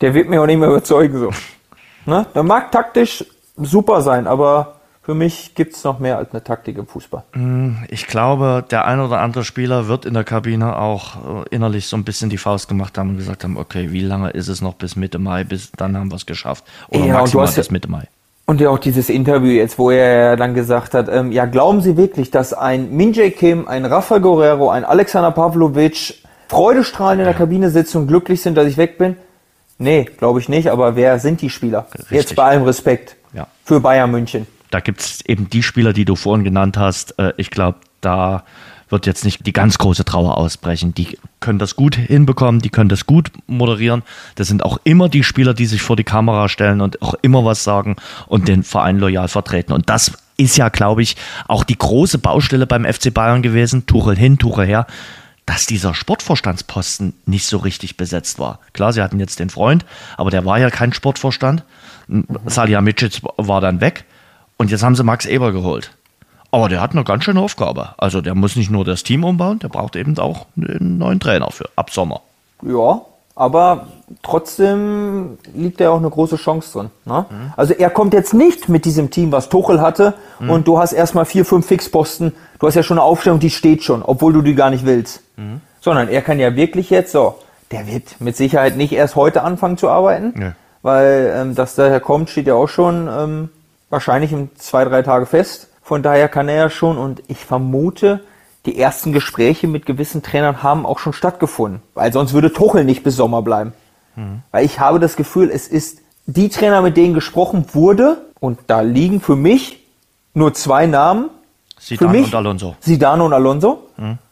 der 0.00 0.14
wird 0.14 0.28
mir 0.30 0.40
auch 0.40 0.46
nicht 0.46 0.58
mehr 0.58 0.68
überzeugen, 0.68 1.18
so. 1.18 1.30
Ne? 2.06 2.24
Der 2.34 2.44
mag 2.44 2.70
taktisch 2.70 3.24
super 3.56 4.00
sein, 4.00 4.28
aber 4.28 4.76
für 5.08 5.14
mich 5.14 5.54
gibt's 5.54 5.84
noch 5.84 6.00
mehr 6.00 6.18
als 6.18 6.32
eine 6.32 6.44
Taktik 6.44 6.76
im 6.76 6.86
Fußball. 6.86 7.22
Ich 7.88 8.08
glaube, 8.08 8.62
der 8.70 8.84
ein 8.84 9.00
oder 9.00 9.20
andere 9.20 9.42
Spieler 9.42 9.88
wird 9.88 10.04
in 10.04 10.12
der 10.12 10.22
Kabine 10.22 10.76
auch 10.76 11.44
äh, 11.46 11.48
innerlich 11.48 11.86
so 11.86 11.96
ein 11.96 12.04
bisschen 12.04 12.28
die 12.28 12.36
Faust 12.36 12.68
gemacht 12.68 12.98
haben 12.98 13.08
und 13.08 13.16
gesagt 13.16 13.42
haben, 13.42 13.56
okay, 13.56 13.90
wie 13.90 14.02
lange 14.02 14.28
ist 14.28 14.48
es 14.48 14.60
noch 14.60 14.74
bis 14.74 14.96
Mitte 14.96 15.18
Mai, 15.18 15.44
bis 15.44 15.72
dann 15.72 15.96
haben 15.96 16.10
wir 16.12 16.16
es 16.16 16.26
geschafft. 16.26 16.64
Oder 16.88 17.06
Ja, 17.06 17.12
maximal 17.14 17.46
hast 17.46 17.54
bis 17.54 17.70
Mitte 17.70 17.90
Mai. 17.90 18.02
Und 18.44 18.60
ja 18.60 18.68
auch 18.68 18.78
dieses 18.78 19.08
Interview 19.08 19.50
jetzt, 19.52 19.78
wo 19.78 19.90
er 19.90 20.36
dann 20.36 20.52
gesagt 20.52 20.92
hat, 20.92 21.08
ähm, 21.10 21.32
ja, 21.32 21.46
glauben 21.46 21.80
Sie 21.80 21.96
wirklich, 21.96 22.30
dass 22.30 22.52
ein 22.52 22.94
Minjay 22.94 23.30
Kim, 23.30 23.66
ein 23.66 23.86
Rafa 23.86 24.18
Guerrero, 24.18 24.68
ein 24.68 24.84
Alexander 24.84 25.30
Pavlovic 25.30 26.16
freudestrahlend 26.48 27.20
in 27.20 27.24
der 27.24 27.34
Kabine 27.34 27.70
sitzen 27.70 27.96
und 27.96 28.08
glücklich 28.08 28.42
sind, 28.42 28.56
dass 28.56 28.66
ich 28.66 28.76
weg 28.76 28.98
bin? 28.98 29.16
Nee, 29.78 30.04
glaube 30.04 30.38
ich 30.40 30.50
nicht, 30.50 30.68
aber 30.68 30.96
wer 30.96 31.18
sind 31.18 31.40
die 31.40 31.48
Spieler? 31.48 31.86
Richtig. 31.94 32.10
Jetzt 32.10 32.36
bei 32.36 32.42
allem 32.44 32.64
Respekt 32.64 33.16
Ja. 33.32 33.46
für 33.64 33.80
Bayern 33.80 34.10
München. 34.10 34.46
Da 34.70 34.80
gibt 34.80 35.00
es 35.00 35.24
eben 35.26 35.48
die 35.48 35.62
Spieler, 35.62 35.92
die 35.92 36.04
du 36.04 36.16
vorhin 36.16 36.44
genannt 36.44 36.76
hast. 36.76 37.18
Äh, 37.18 37.32
Ich 37.36 37.50
glaube, 37.50 37.78
da 38.00 38.44
wird 38.90 39.06
jetzt 39.06 39.24
nicht 39.24 39.46
die 39.46 39.52
ganz 39.52 39.78
große 39.78 40.04
Trauer 40.04 40.36
ausbrechen. 40.38 40.94
Die 40.94 41.18
können 41.40 41.58
das 41.58 41.76
gut 41.76 41.96
hinbekommen, 41.96 42.60
die 42.60 42.70
können 42.70 42.88
das 42.88 43.06
gut 43.06 43.30
moderieren. 43.46 44.02
Das 44.34 44.48
sind 44.48 44.64
auch 44.64 44.78
immer 44.84 45.08
die 45.08 45.24
Spieler, 45.24 45.54
die 45.54 45.66
sich 45.66 45.82
vor 45.82 45.96
die 45.96 46.04
Kamera 46.04 46.48
stellen 46.48 46.80
und 46.80 47.02
auch 47.02 47.14
immer 47.22 47.44
was 47.44 47.64
sagen 47.64 47.96
und 48.26 48.48
den 48.48 48.62
Verein 48.62 48.98
loyal 48.98 49.28
vertreten. 49.28 49.72
Und 49.72 49.90
das 49.90 50.12
ist 50.36 50.56
ja, 50.56 50.68
glaube 50.68 51.02
ich, 51.02 51.16
auch 51.48 51.64
die 51.64 51.76
große 51.76 52.18
Baustelle 52.18 52.66
beim 52.66 52.84
FC 52.84 53.12
Bayern 53.12 53.42
gewesen. 53.42 53.86
Tuchel 53.86 54.16
hin, 54.16 54.38
Tuchel 54.38 54.66
her. 54.66 54.86
Dass 55.44 55.64
dieser 55.64 55.94
Sportvorstandsposten 55.94 57.14
nicht 57.24 57.46
so 57.46 57.56
richtig 57.58 57.96
besetzt 57.96 58.38
war. 58.38 58.60
Klar, 58.74 58.92
sie 58.92 59.02
hatten 59.02 59.18
jetzt 59.18 59.40
den 59.40 59.48
Freund, 59.48 59.84
aber 60.18 60.30
der 60.30 60.44
war 60.44 60.58
ja 60.58 60.68
kein 60.68 60.92
Sportvorstand. 60.92 61.64
Salihamidzic 62.46 63.22
war 63.36 63.60
dann 63.60 63.80
weg. 63.80 64.04
Und 64.58 64.70
jetzt 64.70 64.82
haben 64.82 64.94
sie 64.96 65.04
Max 65.04 65.24
Eber 65.26 65.52
geholt. 65.52 65.92
Aber 66.50 66.68
der 66.68 66.80
hat 66.80 66.92
eine 66.92 67.04
ganz 67.04 67.24
schöne 67.24 67.40
Aufgabe. 67.40 67.90
Also 67.98 68.20
der 68.20 68.34
muss 68.34 68.56
nicht 68.56 68.70
nur 68.70 68.84
das 68.84 69.02
Team 69.02 69.24
umbauen, 69.24 69.58
der 69.60 69.68
braucht 69.68 69.96
eben 69.96 70.18
auch 70.18 70.46
einen 70.56 70.98
neuen 70.98 71.20
Trainer 71.20 71.50
für 71.50 71.68
ab 71.76 71.90
Sommer. 71.90 72.22
Ja, 72.62 73.02
aber 73.36 73.86
trotzdem 74.22 75.38
liegt 75.54 75.80
da 75.80 75.90
auch 75.90 75.98
eine 75.98 76.10
große 76.10 76.36
Chance 76.36 76.72
drin. 76.72 76.90
Ne? 77.04 77.26
Also 77.56 77.74
er 77.74 77.90
kommt 77.90 78.14
jetzt 78.14 78.34
nicht 78.34 78.68
mit 78.68 78.84
diesem 78.84 79.10
Team, 79.10 79.30
was 79.30 79.48
Tuchel 79.48 79.80
hatte, 79.80 80.14
und 80.40 80.66
du 80.66 80.78
hast 80.78 80.92
erstmal 80.92 81.24
vier, 81.24 81.44
fünf 81.44 81.66
Fixposten. 81.66 82.32
Du 82.58 82.66
hast 82.66 82.74
ja 82.74 82.82
schon 82.82 82.98
eine 82.98 83.04
Aufstellung, 83.04 83.38
die 83.40 83.50
steht 83.50 83.82
schon, 83.84 84.02
obwohl 84.02 84.32
du 84.32 84.42
die 84.42 84.54
gar 84.54 84.70
nicht 84.70 84.84
willst. 84.86 85.22
Sondern 85.80 86.08
er 86.08 86.22
kann 86.22 86.38
ja 86.40 86.56
wirklich 86.56 86.90
jetzt 86.90 87.12
so, 87.12 87.36
der 87.70 87.86
wird 87.86 88.20
mit 88.20 88.36
Sicherheit 88.36 88.76
nicht 88.76 88.92
erst 88.92 89.14
heute 89.16 89.42
anfangen 89.42 89.76
zu 89.76 89.88
arbeiten, 89.88 90.32
Nee. 90.34 90.50
weil 90.82 91.32
ähm, 91.36 91.54
dass 91.54 91.74
daher 91.74 92.00
kommt, 92.00 92.30
steht 92.30 92.46
ja 92.46 92.54
auch 92.54 92.68
schon 92.68 93.08
ähm, 93.08 93.48
wahrscheinlich 93.90 94.32
in 94.32 94.50
zwei, 94.56 94.84
drei 94.84 95.02
Tage 95.02 95.26
fest. 95.26 95.68
Von 95.82 96.02
daher 96.02 96.28
kann 96.28 96.48
er 96.48 96.56
ja 96.56 96.70
schon 96.70 96.98
und 96.98 97.22
ich 97.28 97.38
vermute, 97.38 98.20
die 98.66 98.78
ersten 98.78 99.12
Gespräche 99.12 99.66
mit 99.66 99.86
gewissen 99.86 100.22
Trainern 100.22 100.62
haben 100.62 100.84
auch 100.84 100.98
schon 100.98 101.12
stattgefunden, 101.12 101.80
weil 101.94 102.12
sonst 102.12 102.34
würde 102.34 102.52
Tuchel 102.52 102.84
nicht 102.84 103.02
bis 103.02 103.16
Sommer 103.16 103.40
bleiben. 103.42 103.72
Weil 104.50 104.64
ich 104.64 104.80
habe 104.80 104.98
das 104.98 105.16
Gefühl, 105.16 105.50
es 105.50 105.68
ist 105.68 106.00
die 106.26 106.48
Trainer, 106.48 106.82
mit 106.82 106.96
denen 106.96 107.14
gesprochen 107.14 107.66
wurde, 107.72 108.18
und 108.40 108.58
da 108.66 108.80
liegen 108.80 109.20
für 109.20 109.36
mich 109.36 109.84
nur 110.34 110.52
zwei 110.54 110.86
Namen. 110.86 111.30
Zidane 111.78 112.12
für 112.12 112.18
mich 112.18 112.26
und 112.26 112.34
Alonso. 112.34 112.76
Zidane 112.80 113.24
und 113.24 113.32
Alonso. 113.32 113.88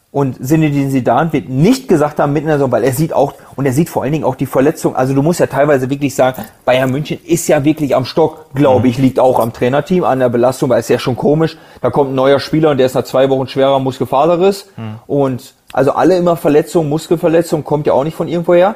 Und 0.09 0.45
Zinedine 0.45 0.89
Zidane 0.89 1.33
wird 1.33 1.49
nicht 1.49 1.89
gesagt 1.89 2.19
haben 2.19 2.31
mitten 2.31 2.45
in 2.45 2.49
der 2.49 2.57
Saison, 2.57 2.71
weil 2.71 2.85
er 2.85 2.93
sieht 2.93 3.11
auch, 3.11 3.33
und 3.57 3.65
er 3.65 3.73
sieht 3.73 3.89
vor 3.89 4.03
allen 4.03 4.13
Dingen 4.13 4.23
auch 4.23 4.35
die 4.35 4.45
Verletzung. 4.45 4.95
Also 4.95 5.13
du 5.13 5.21
musst 5.21 5.41
ja 5.41 5.47
teilweise 5.47 5.89
wirklich 5.89 6.15
sagen, 6.15 6.43
Bayern 6.63 6.89
München 6.89 7.19
ist 7.25 7.47
ja 7.49 7.65
wirklich 7.65 7.93
am 7.93 8.05
Stock, 8.05 8.53
glaube 8.55 8.87
ich, 8.87 8.97
liegt 8.97 9.19
auch 9.19 9.37
am 9.39 9.51
Trainerteam, 9.51 10.05
an 10.05 10.19
der 10.19 10.29
Belastung, 10.29 10.69
weil 10.69 10.79
es 10.79 10.87
ja 10.87 10.97
schon 10.97 11.17
komisch. 11.17 11.57
Da 11.81 11.89
kommt 11.89 12.11
ein 12.11 12.15
neuer 12.15 12.39
Spieler 12.39 12.71
und 12.71 12.77
der 12.77 12.85
ist 12.85 12.95
nach 12.95 13.03
zwei 13.03 13.29
Wochen 13.29 13.47
schwerer 13.47 13.79
Muskelfaserriss. 13.79 14.69
Und 15.07 15.53
also 15.73 15.91
alle 15.91 16.17
immer 16.17 16.37
Verletzungen, 16.37 16.87
Muskelverletzungen, 16.87 17.65
kommt 17.65 17.85
ja 17.85 17.91
auch 17.91 18.05
nicht 18.05 18.15
von 18.15 18.29
irgendwoher. 18.29 18.75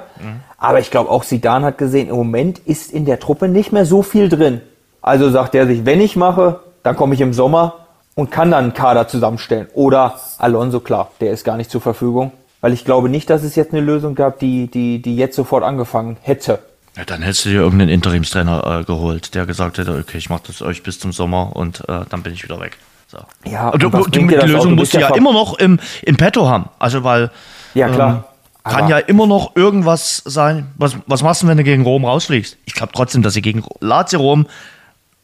Aber 0.57 0.79
ich 0.79 0.91
glaube 0.91 1.09
auch 1.09 1.23
Zidane 1.23 1.65
hat 1.65 1.77
gesehen, 1.77 2.09
im 2.09 2.17
Moment 2.17 2.59
ist 2.59 2.91
in 2.91 3.05
der 3.05 3.19
Truppe 3.19 3.47
nicht 3.47 3.71
mehr 3.71 3.85
so 3.85 4.03
viel 4.03 4.27
drin. 4.27 4.59
Also 5.01 5.29
sagt 5.29 5.55
er 5.55 5.65
sich, 5.65 5.85
wenn 5.85 6.01
ich 6.01 6.17
mache, 6.17 6.59
dann 6.83 6.97
komme 6.97 7.15
ich 7.15 7.21
im 7.21 7.33
Sommer 7.33 7.80
und 8.21 8.29
kann 8.29 8.51
dann 8.51 8.65
einen 8.65 8.73
Kader 8.75 9.07
zusammenstellen. 9.07 9.67
Oder 9.73 10.19
Alonso, 10.37 10.79
klar, 10.79 11.09
der 11.21 11.31
ist 11.31 11.43
gar 11.43 11.57
nicht 11.57 11.71
zur 11.71 11.81
Verfügung. 11.81 12.31
Weil 12.61 12.71
ich 12.71 12.85
glaube 12.85 13.09
nicht, 13.09 13.31
dass 13.31 13.41
es 13.41 13.55
jetzt 13.55 13.73
eine 13.73 13.81
Lösung 13.81 14.13
gab, 14.13 14.37
die, 14.37 14.67
die, 14.67 15.01
die 15.01 15.15
jetzt 15.15 15.35
sofort 15.35 15.63
angefangen 15.63 16.17
hätte. 16.21 16.59
Ja, 16.95 17.03
dann 17.03 17.23
hättest 17.23 17.45
du 17.45 17.49
dir 17.49 17.61
irgendeinen 17.61 17.89
Interimstrainer 17.89 18.81
äh, 18.81 18.83
geholt, 18.83 19.33
der 19.33 19.47
gesagt 19.47 19.79
hätte, 19.79 19.97
okay, 19.97 20.19
ich 20.19 20.29
mache 20.29 20.43
das 20.45 20.61
euch 20.61 20.83
bis 20.83 20.99
zum 20.99 21.11
Sommer 21.11 21.55
und 21.55 21.79
äh, 21.89 22.01
dann 22.09 22.21
bin 22.21 22.33
ich 22.33 22.43
wieder 22.43 22.59
weg. 22.59 22.77
So. 23.07 23.17
Ja, 23.49 23.69
Und 23.69 23.83
und 23.83 24.11
bringt 24.11 24.31
die 24.31 24.37
auch? 24.37 24.45
Lösung 24.45 24.75
musst 24.75 24.93
du 24.93 24.99
ja 24.99 25.15
immer 25.15 25.33
noch 25.33 25.57
im, 25.57 25.79
in 26.03 26.15
petto 26.15 26.47
haben. 26.47 26.69
Also 26.77 27.03
weil 27.03 27.31
Ja, 27.73 27.89
klar. 27.89 28.25
Ähm, 28.63 28.71
kann 28.71 28.87
ja 28.87 28.99
immer 28.99 29.25
noch 29.25 29.55
irgendwas 29.55 30.21
sein. 30.23 30.67
Was, 30.77 30.95
was 31.07 31.23
machst 31.23 31.41
du, 31.41 31.47
wenn 31.47 31.57
du 31.57 31.63
gegen 31.63 31.81
Rom 31.81 32.05
rausfliegst? 32.05 32.57
Ich 32.65 32.75
glaube 32.75 32.91
trotzdem, 32.93 33.23
dass 33.23 33.33
sie 33.33 33.41
gegen 33.41 33.63
Lazio 33.79 34.19
Rom 34.19 34.45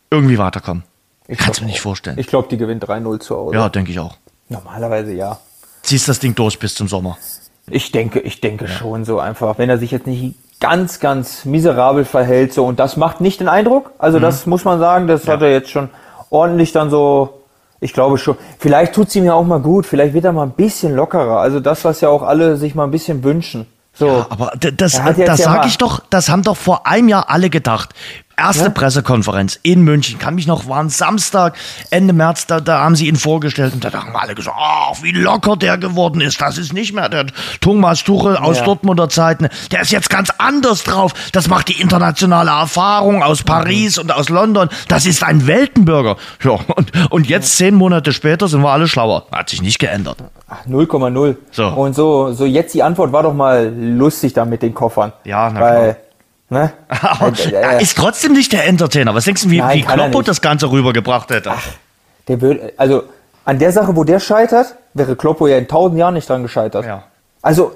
irgendwie 0.09 0.39
weiterkommen. 0.39 0.83
Ich 1.27 1.37
Kannst 1.37 1.61
mir 1.61 1.67
nicht 1.67 1.81
vorstellen. 1.81 2.17
Ich 2.19 2.27
glaube, 2.27 2.47
die 2.49 2.57
gewinnt 2.57 2.83
3-0 2.85 3.19
zu 3.19 3.35
Hause. 3.35 3.55
ja, 3.55 3.69
denke 3.69 3.91
ich 3.91 3.99
auch. 3.99 4.15
Normalerweise 4.49 5.13
ja. 5.13 5.37
Ziehst 5.83 6.07
das 6.07 6.19
Ding 6.19 6.35
durch 6.35 6.57
bis 6.59 6.75
zum 6.75 6.87
Sommer. 6.87 7.17
Ich 7.69 7.91
denke, 7.91 8.19
ich 8.19 8.39
denke 8.39 8.67
schon 8.67 9.03
so 9.03 9.19
einfach, 9.19 9.57
wenn 9.57 9.69
er 9.69 9.77
sich 9.77 9.91
jetzt 9.91 10.07
nicht 10.07 10.35
ganz, 10.61 10.99
ganz 11.01 11.43
miserabel 11.45 12.05
verhält, 12.05 12.53
so, 12.53 12.65
und 12.65 12.79
das 12.79 12.95
macht 12.97 13.19
nicht 13.21 13.41
den 13.41 13.49
Eindruck. 13.49 13.91
Also 13.97 14.19
das 14.19 14.45
muss 14.45 14.63
man 14.63 14.79
sagen, 14.79 15.07
das 15.07 15.27
hat 15.27 15.41
er 15.41 15.51
jetzt 15.51 15.69
schon 15.69 15.89
ordentlich 16.29 16.71
dann 16.71 16.89
so, 16.89 17.41
ich 17.81 17.93
glaube 17.93 18.17
schon. 18.17 18.37
Vielleicht 18.57 18.93
tut's 18.93 19.13
ihm 19.15 19.25
ja 19.25 19.33
auch 19.33 19.43
mal 19.43 19.59
gut, 19.59 19.85
vielleicht 19.85 20.13
wird 20.13 20.23
er 20.25 20.31
mal 20.31 20.43
ein 20.43 20.51
bisschen 20.51 20.95
lockerer. 20.95 21.39
Also 21.39 21.59
das, 21.59 21.83
was 21.83 21.99
ja 22.01 22.07
auch 22.09 22.23
alle 22.23 22.55
sich 22.55 22.73
mal 22.73 22.85
ein 22.85 22.91
bisschen 22.91 23.23
wünschen. 23.23 23.67
So. 23.93 24.25
Aber 24.29 24.51
d- 24.55 24.71
das, 24.71 24.93
das 24.93 25.17
ja 25.17 25.35
sage 25.35 25.67
ich 25.67 25.77
doch, 25.77 25.99
das 26.09 26.29
haben 26.29 26.43
doch 26.43 26.55
vor 26.57 26.87
einem 26.87 27.09
Jahr 27.09 27.29
alle 27.29 27.49
gedacht. 27.49 27.93
Erste 28.39 28.65
Ja. 28.65 28.69
Pressekonferenz 28.69 29.59
in 29.63 29.81
München, 29.81 30.19
kann 30.19 30.35
mich 30.35 30.45
noch, 30.45 30.69
war 30.69 30.79
ein 30.79 30.89
Samstag, 30.89 31.55
Ende 31.89 32.13
März, 32.13 32.45
da, 32.45 32.59
da 32.59 32.81
haben 32.81 32.95
sie 32.95 33.07
ihn 33.07 33.15
vorgestellt 33.15 33.73
und 33.73 33.83
da 33.83 33.91
haben 33.91 34.15
alle 34.15 34.35
gesagt, 34.35 34.55
ach, 34.59 34.93
wie 35.01 35.11
locker 35.11 35.55
der 35.57 35.79
geworden 35.79 36.21
ist. 36.21 36.39
Das 36.39 36.59
ist 36.59 36.71
nicht 36.71 36.93
mehr 36.93 37.09
der 37.09 37.25
Thomas 37.61 38.03
Tuchel 38.03 38.37
aus 38.37 38.59
Ja. 38.59 38.65
Dortmunder 38.65 39.09
Zeiten. 39.09 39.49
Der 39.71 39.81
ist 39.81 39.91
jetzt 39.91 40.11
ganz 40.11 40.29
anders 40.37 40.83
drauf. 40.83 41.13
Das 41.31 41.47
macht 41.47 41.69
die 41.69 41.81
internationale 41.81 42.51
Erfahrung 42.51 43.23
aus 43.23 43.41
Paris 43.41 43.97
und 43.97 44.11
aus 44.11 44.29
London. 44.29 44.69
Das 44.87 45.07
ist 45.07 45.23
ein 45.23 45.47
Weltenbürger. 45.47 46.17
Ja, 46.43 46.59
und, 46.75 46.91
und 47.11 47.27
jetzt, 47.27 47.57
zehn 47.57 47.73
Monate 47.73 48.13
später, 48.13 48.47
sind 48.47 48.61
wir 48.61 48.69
alle 48.69 48.87
schlauer. 48.87 49.25
Hat 49.31 49.49
sich 49.49 49.63
nicht 49.63 49.79
geändert. 49.79 50.17
Ach, 50.47 50.63
0,0. 50.67 51.35
So. 51.51 51.67
Und 51.69 51.95
so, 51.95 52.33
so 52.33 52.45
jetzt 52.45 52.73
die 52.75 52.83
Antwort 52.83 53.11
war 53.11 53.23
doch 53.23 53.33
mal 53.33 53.73
lustig 53.75 54.33
da 54.33 54.45
mit 54.45 54.61
den 54.61 54.75
Koffern. 54.75 55.11
Ja, 55.23 55.49
na 55.51 55.59
Weil, 55.59 55.97
ne? 56.49 56.73
Äh, 57.51 57.81
ist 57.81 57.97
trotzdem 57.97 58.33
nicht 58.33 58.53
der 58.53 58.65
Entertainer. 58.65 59.13
Was 59.13 59.25
denkst 59.25 59.43
du, 59.43 59.49
wie, 59.49 59.59
Nein, 59.59 59.77
wie 59.77 59.81
Kloppo 59.83 60.21
das 60.21 60.41
Ganze 60.41 60.71
rübergebracht 60.71 61.29
hätte? 61.29 61.51
Der 62.27 62.41
würde, 62.41 62.73
also 62.77 63.03
an 63.45 63.59
der 63.59 63.71
Sache, 63.71 63.95
wo 63.95 64.03
der 64.03 64.19
scheitert, 64.19 64.75
wäre 64.93 65.15
Kloppo 65.15 65.47
ja 65.47 65.57
in 65.57 65.67
tausend 65.67 65.97
Jahren 65.97 66.13
nicht 66.13 66.29
dran 66.29 66.43
gescheitert. 66.43 66.85
Ja. 66.85 67.03
Also 67.41 67.71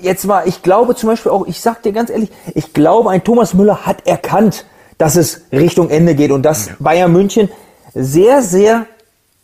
jetzt 0.00 0.24
mal, 0.24 0.46
ich 0.46 0.62
glaube 0.62 0.94
zum 0.94 1.08
Beispiel 1.08 1.32
auch, 1.32 1.46
ich 1.46 1.60
sag 1.60 1.82
dir 1.82 1.92
ganz 1.92 2.10
ehrlich, 2.10 2.30
ich 2.54 2.72
glaube, 2.72 3.10
ein 3.10 3.24
Thomas 3.24 3.54
Müller 3.54 3.86
hat 3.86 4.06
erkannt, 4.06 4.64
dass 4.98 5.16
es 5.16 5.42
Richtung 5.52 5.90
Ende 5.90 6.14
geht 6.14 6.30
und 6.30 6.42
dass 6.42 6.70
Bayern 6.78 7.12
München 7.12 7.48
sehr, 7.94 8.42
sehr 8.42 8.86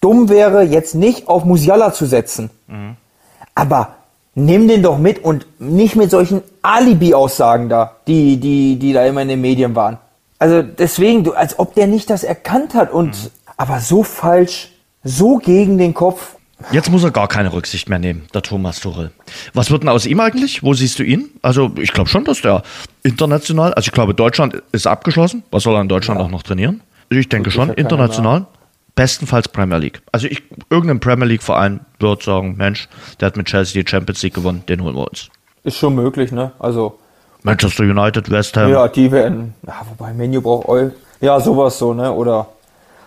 dumm 0.01 0.29
wäre, 0.29 0.63
jetzt 0.63 0.95
nicht 0.95 1.29
auf 1.29 1.45
Musiala 1.45 1.93
zu 1.93 2.07
setzen. 2.07 2.51
Aber 3.55 3.97
nimm 4.35 4.69
den 4.69 4.83
doch 4.83 4.99
mit 4.99 5.25
und 5.25 5.47
nicht 5.59 5.97
mit 5.97 6.11
solchen 6.11 6.43
Alibi-Aussagen 6.63 7.69
da, 7.69 7.97
die, 8.07 8.39
die, 8.39 8.77
die 8.77 8.93
da 8.93 9.05
immer 9.05 9.23
in 9.23 9.29
den 9.29 9.41
Medien 9.41 9.75
waren. 9.75 9.99
Also 10.39 10.63
deswegen, 10.63 11.31
als 11.35 11.59
ob 11.59 11.75
der 11.75 11.87
nicht 11.87 12.11
das 12.11 12.25
erkannt 12.25 12.75
hat 12.75 12.93
und, 12.93 13.31
aber 13.57 13.81
so 13.81 14.03
falsch, 14.03 14.71
so 15.05 15.37
gegen 15.37 15.79
den 15.79 15.95
Kopf. 15.95 16.37
Jetzt 16.71 16.91
muss 16.91 17.03
er 17.03 17.11
gar 17.11 17.29
keine 17.29 17.53
Rücksicht 17.53 17.89
mehr 17.89 17.99
nehmen, 17.99 18.27
der 18.35 18.43
Thomas 18.43 18.81
Tuchel. 18.81 19.11
Was 19.53 19.71
wird 19.71 19.83
denn 19.83 19.89
aus 19.89 20.07
ihm 20.07 20.21
eigentlich? 20.21 20.63
Wo 20.63 20.75
siehst 20.75 20.99
du 20.99 21.03
ihn? 21.03 21.31
Also 21.43 21.73
ich 21.77 21.93
glaube 21.93 22.09
schon, 22.09 22.25
dass 22.25 22.41
der 22.41 22.63
international, 23.03 23.75
also 23.75 23.89
ich 23.89 23.93
glaube 23.93 24.15
Deutschland 24.15 24.63
ist 24.71 24.87
abgeschlossen. 24.87 25.43
Was 25.51 25.65
soll 25.65 25.75
er 25.75 25.81
in 25.81 25.89
Deutschland 25.89 26.21
auch 26.21 26.31
noch 26.31 26.43
trainieren? 26.43 26.81
Ich 27.09 27.29
denke 27.29 27.51
schon, 27.51 27.69
ja 27.69 27.75
international. 27.75 28.47
Bestenfalls 28.95 29.49
Premier 29.49 29.79
League. 29.79 30.03
Also 30.13 30.27
ich, 30.27 30.43
irgendein 30.71 31.01
Premier 31.01 31.27
League 31.27 31.43
Verein 31.43 31.81
wird 31.99 32.23
sagen, 32.23 32.57
Mensch, 32.57 32.89
der 33.21 33.27
hat 33.27 33.37
mit 33.37 33.47
Chelsea 33.47 33.83
die 33.83 33.89
Champions 33.89 34.23
League 34.23 34.35
gewonnen, 34.35 34.65
den 34.69 34.83
holen 34.83 34.97
wir 34.97 35.09
uns. 35.09 35.29
Ist 35.65 35.79
schon 35.79 35.95
möglich, 35.95 36.33
ne? 36.33 36.53
Also, 36.59 36.99
Manchester 37.43 37.85
United, 37.85 38.31
West 38.31 38.57
Ham. 38.57 38.71
ja, 38.71 38.87
die 38.89 39.11
werden, 39.11 39.55
ja, 39.67 39.81
wobei 39.89 40.13
Menu 40.13 40.41
braucht 40.43 40.69
Eu, 40.69 40.91
ja, 41.21 41.41
sowas 41.41 41.79
so, 41.79 41.95
ne? 41.95 42.13
Oder, 42.13 42.49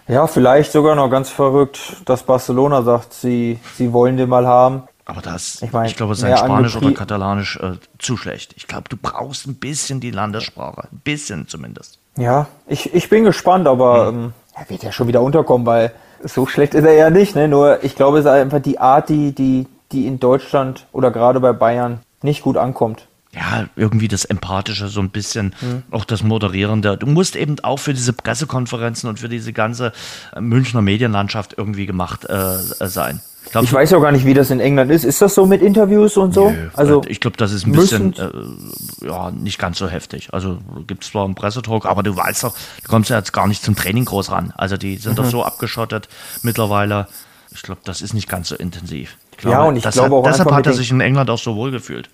ja, 0.08 0.28
vielleicht 0.28 0.72
sogar 0.72 0.96
noch 0.96 1.10
ganz 1.10 1.30
verrückt, 1.30 1.98
dass 2.06 2.24
Barcelona 2.24 2.82
sagt, 2.82 3.14
sie, 3.14 3.60
sie 3.76 3.92
wollen 3.94 4.18
den 4.18 4.30
mal 4.30 4.48
haben. 4.48 4.84
Aber 5.06 5.22
das, 5.22 5.58
ich, 5.58 5.64
Ich 5.64 5.72
mein, 5.72 5.92
glaube, 5.92 6.16
sein 6.16 6.36
Spanisch 6.36 6.76
oder 6.76 6.92
Katalanisch 6.92 7.58
äh, 7.58 7.74
zu 8.00 8.18
schlecht. 8.18 8.54
Ich 8.58 8.68
glaube, 8.68 8.90
du 8.90 8.98
brauchst 8.98 9.46
ein 9.48 9.56
bisschen 9.56 10.00
die 10.00 10.12
Landessprache. 10.12 10.88
Ein 10.92 11.02
bisschen 11.04 11.48
zumindest. 11.48 12.00
Ja, 12.18 12.48
ich, 12.66 12.94
ich 12.94 13.10
bin 13.10 13.24
gespannt, 13.24 13.68
aber 13.68 14.08
ähm, 14.10 14.34
er 14.56 14.70
wird 14.70 14.84
ja 14.84 14.92
schon 14.92 15.08
wieder 15.08 15.22
unterkommen, 15.22 15.68
weil 15.68 15.92
so 16.24 16.46
schlecht 16.46 16.74
ist 16.74 16.86
er 16.86 16.94
ja 16.94 17.10
nicht, 17.10 17.36
ne? 17.36 17.48
Nur 17.48 17.84
ich 17.84 17.96
glaube, 17.96 18.20
es 18.20 18.26
ist 18.26 18.32
einfach 18.32 18.62
die 18.62 18.80
Art, 18.80 19.10
die, 19.10 19.34
die, 19.34 19.68
die 19.92 20.08
in 20.08 20.20
Deutschland 20.20 20.88
oder 20.92 21.12
gerade 21.12 21.40
bei 21.40 21.54
Bayern 21.54 22.00
nicht 22.22 22.42
gut 22.42 22.58
ankommt. 22.58 23.08
Ja, 23.36 23.66
irgendwie 23.76 24.08
das 24.08 24.24
Empathische, 24.24 24.88
so 24.88 25.02
ein 25.02 25.10
bisschen, 25.10 25.54
auch 25.92 26.06
das 26.06 26.24
Moderierende. 26.24 26.96
Du 26.98 27.06
musst 27.06 27.36
eben 27.36 27.60
auch 27.64 27.78
für 27.80 27.94
diese 27.94 28.14
Pressekonferenzen 28.14 29.10
und 29.10 29.20
für 29.20 29.28
diese 29.28 29.52
ganze 29.52 29.92
äh, 30.34 30.40
Münchner 30.40 30.82
Medienlandschaft 30.82 31.54
irgendwie 31.58 31.86
gemacht 31.86 32.24
äh, 32.30 32.34
äh, 32.34 32.88
sein. 32.88 33.20
glaub, 33.52 33.66
Ich 33.66 33.74
weiß 33.74 33.92
auch 33.94 34.02
gar 34.02 34.14
nicht, 34.14 34.26
wie 34.26 34.34
das 34.34 34.52
in 34.52 34.62
England 34.62 34.90
ist. 34.90 35.04
Ist 35.04 35.22
das 35.22 35.36
so 35.36 35.46
mit 35.46 35.62
Interviews 35.62 36.16
und 36.16 36.34
so? 36.34 36.50
Nö, 36.50 36.70
also 36.76 37.02
ich 37.08 37.20
glaube, 37.20 37.36
das 37.36 37.52
ist 37.52 37.68
ein 37.68 37.74
bisschen, 37.74 38.14
äh, 38.18 39.06
ja, 39.06 39.32
nicht 39.32 39.60
ganz 39.60 39.80
so 39.80 39.90
heftig. 39.90 40.30
Also 40.32 40.60
gibt 40.88 41.04
es 41.04 41.12
zwar 41.12 41.26
einen 41.26 41.36
Pressedruck, 41.36 41.86
aber 41.86 42.04
du 42.04 42.16
weißt 42.16 42.46
doch, 42.46 42.54
du 42.84 42.88
kommst 42.88 43.10
ja 43.10 43.18
jetzt 43.18 43.34
gar 43.34 43.48
nicht 43.48 43.64
zum 43.64 43.76
Training 43.76 44.06
groß 44.06 44.32
ran. 44.32 44.54
Also 44.56 44.78
die 44.78 44.96
sind 44.96 45.12
Mhm. 45.14 45.16
doch 45.18 45.26
so 45.30 45.44
abgeschottet 45.44 46.08
mittlerweile. 46.42 47.08
Ich 47.54 47.64
glaube, 47.64 47.82
das 47.84 48.02
ist 48.02 48.14
nicht 48.14 48.30
ganz 48.30 48.48
so 48.50 48.56
intensiv. 48.56 49.18
Ich 49.38 49.44
Ja, 49.44 49.64
und 49.64 49.76
ich 49.76 49.84
glaube 49.84 50.08
hat, 50.08 50.12
auch 50.14 50.24
deshalb 50.24 50.52
hat 50.52 50.68
er 50.68 50.74
sich 50.74 50.90
in 50.92 51.02
England 51.02 51.30
auch 51.30 51.40
so 51.40 51.56
wohl 51.58 51.72
gefühlt. 51.72 52.10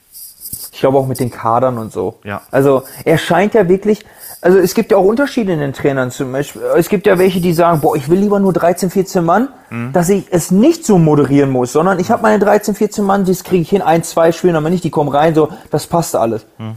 Ich 0.81 0.83
glaube 0.83 0.97
auch 0.97 1.05
mit 1.05 1.19
den 1.19 1.29
Kadern 1.29 1.77
und 1.77 1.91
so. 1.93 2.15
Ja. 2.23 2.41
Also 2.49 2.81
er 3.05 3.19
scheint 3.19 3.53
ja 3.53 3.69
wirklich, 3.69 4.03
also 4.41 4.57
es 4.57 4.73
gibt 4.73 4.89
ja 4.89 4.97
auch 4.97 5.03
Unterschiede 5.05 5.53
in 5.53 5.59
den 5.59 5.73
Trainern 5.73 6.09
zum 6.09 6.31
Beispiel. 6.31 6.63
Es 6.75 6.89
gibt 6.89 7.05
ja 7.05 7.19
welche, 7.19 7.39
die 7.39 7.53
sagen, 7.53 7.81
boah, 7.81 7.95
ich 7.95 8.09
will 8.09 8.17
lieber 8.17 8.39
nur 8.39 8.51
13, 8.51 8.89
14 8.89 9.23
Mann, 9.23 9.49
Mhm. 9.69 9.93
dass 9.93 10.09
ich 10.09 10.25
es 10.31 10.49
nicht 10.49 10.83
so 10.83 10.97
moderieren 10.97 11.51
muss, 11.51 11.71
sondern 11.71 11.99
ich 11.99 12.09
habe 12.09 12.23
meine 12.23 12.39
13, 12.39 12.73
14 12.73 13.05
Mann, 13.05 13.25
das 13.25 13.43
kriege 13.43 13.61
ich 13.61 13.69
hin, 13.69 13.83
ein, 13.83 14.01
zwei 14.01 14.31
spielen 14.31 14.55
aber 14.55 14.71
nicht, 14.71 14.83
die 14.83 14.89
kommen 14.89 15.09
rein, 15.09 15.35
so, 15.35 15.49
das 15.69 15.85
passt 15.85 16.15
alles. 16.15 16.47
Mhm. 16.57 16.71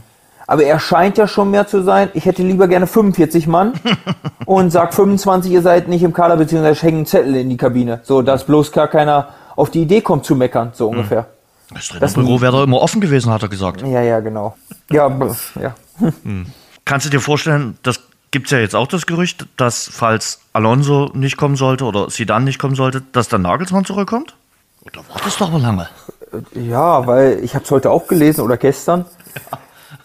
Aber 0.45 0.61
er 0.63 0.79
scheint 0.79 1.17
ja 1.17 1.27
schon 1.27 1.49
mehr 1.49 1.65
zu 1.65 1.81
sein, 1.81 2.09
ich 2.13 2.27
hätte 2.27 2.43
lieber 2.43 2.67
gerne 2.67 2.85
45 2.85 3.47
Mann 3.47 3.73
und 4.45 4.69
sag 4.69 4.93
25, 4.93 5.51
ihr 5.51 5.63
seid 5.63 5.87
nicht 5.87 6.03
im 6.03 6.13
Kader, 6.13 6.37
beziehungsweise 6.37 6.73
ich 6.73 6.83
hänge 6.83 6.97
einen 6.97 7.05
Zettel 7.07 7.35
in 7.37 7.49
die 7.49 7.57
Kabine. 7.57 8.01
So, 8.03 8.21
dass 8.21 8.43
bloß 8.43 8.71
gar 8.71 8.87
keiner 8.87 9.29
auf 9.55 9.71
die 9.71 9.81
Idee 9.81 10.01
kommt 10.01 10.25
zu 10.25 10.35
meckern, 10.35 10.73
so 10.75 10.91
Mhm. 10.91 10.99
Das 11.73 11.87
Trainerbüro 11.87 12.41
wäre 12.41 12.51
doch 12.51 12.63
immer 12.63 12.81
offen 12.81 13.01
gewesen, 13.01 13.31
hat 13.31 13.41
er 13.43 13.49
gesagt. 13.49 13.81
Ja, 13.81 14.01
ja, 14.01 14.19
genau. 14.19 14.55
Ja, 14.91 15.07
ja. 15.59 15.75
Kannst 16.85 17.05
du 17.05 17.09
dir 17.09 17.19
vorstellen, 17.19 17.77
das 17.83 17.99
gibt 18.31 18.47
es 18.47 18.51
ja 18.51 18.59
jetzt 18.59 18.75
auch 18.75 18.87
das 18.87 19.05
Gerücht, 19.05 19.47
dass 19.57 19.89
falls 19.91 20.41
Alonso 20.53 21.09
nicht 21.13 21.37
kommen 21.37 21.55
sollte 21.55 21.85
oder 21.85 22.09
Sidan 22.09 22.43
nicht 22.43 22.59
kommen 22.59 22.75
sollte, 22.75 23.01
dass 23.11 23.27
dann 23.29 23.41
Nagelsmann 23.41 23.85
zurückkommt? 23.85 24.35
Oder 24.85 25.01
wartest 25.09 25.39
du 25.39 25.45
aber 25.45 25.57
lange? 25.59 25.87
Ja, 26.53 27.07
weil 27.07 27.39
ich 27.43 27.55
habe 27.55 27.65
es 27.65 27.71
heute 27.71 27.89
auch 27.91 28.07
gelesen 28.07 28.41
oder 28.41 28.57
gestern. 28.57 29.05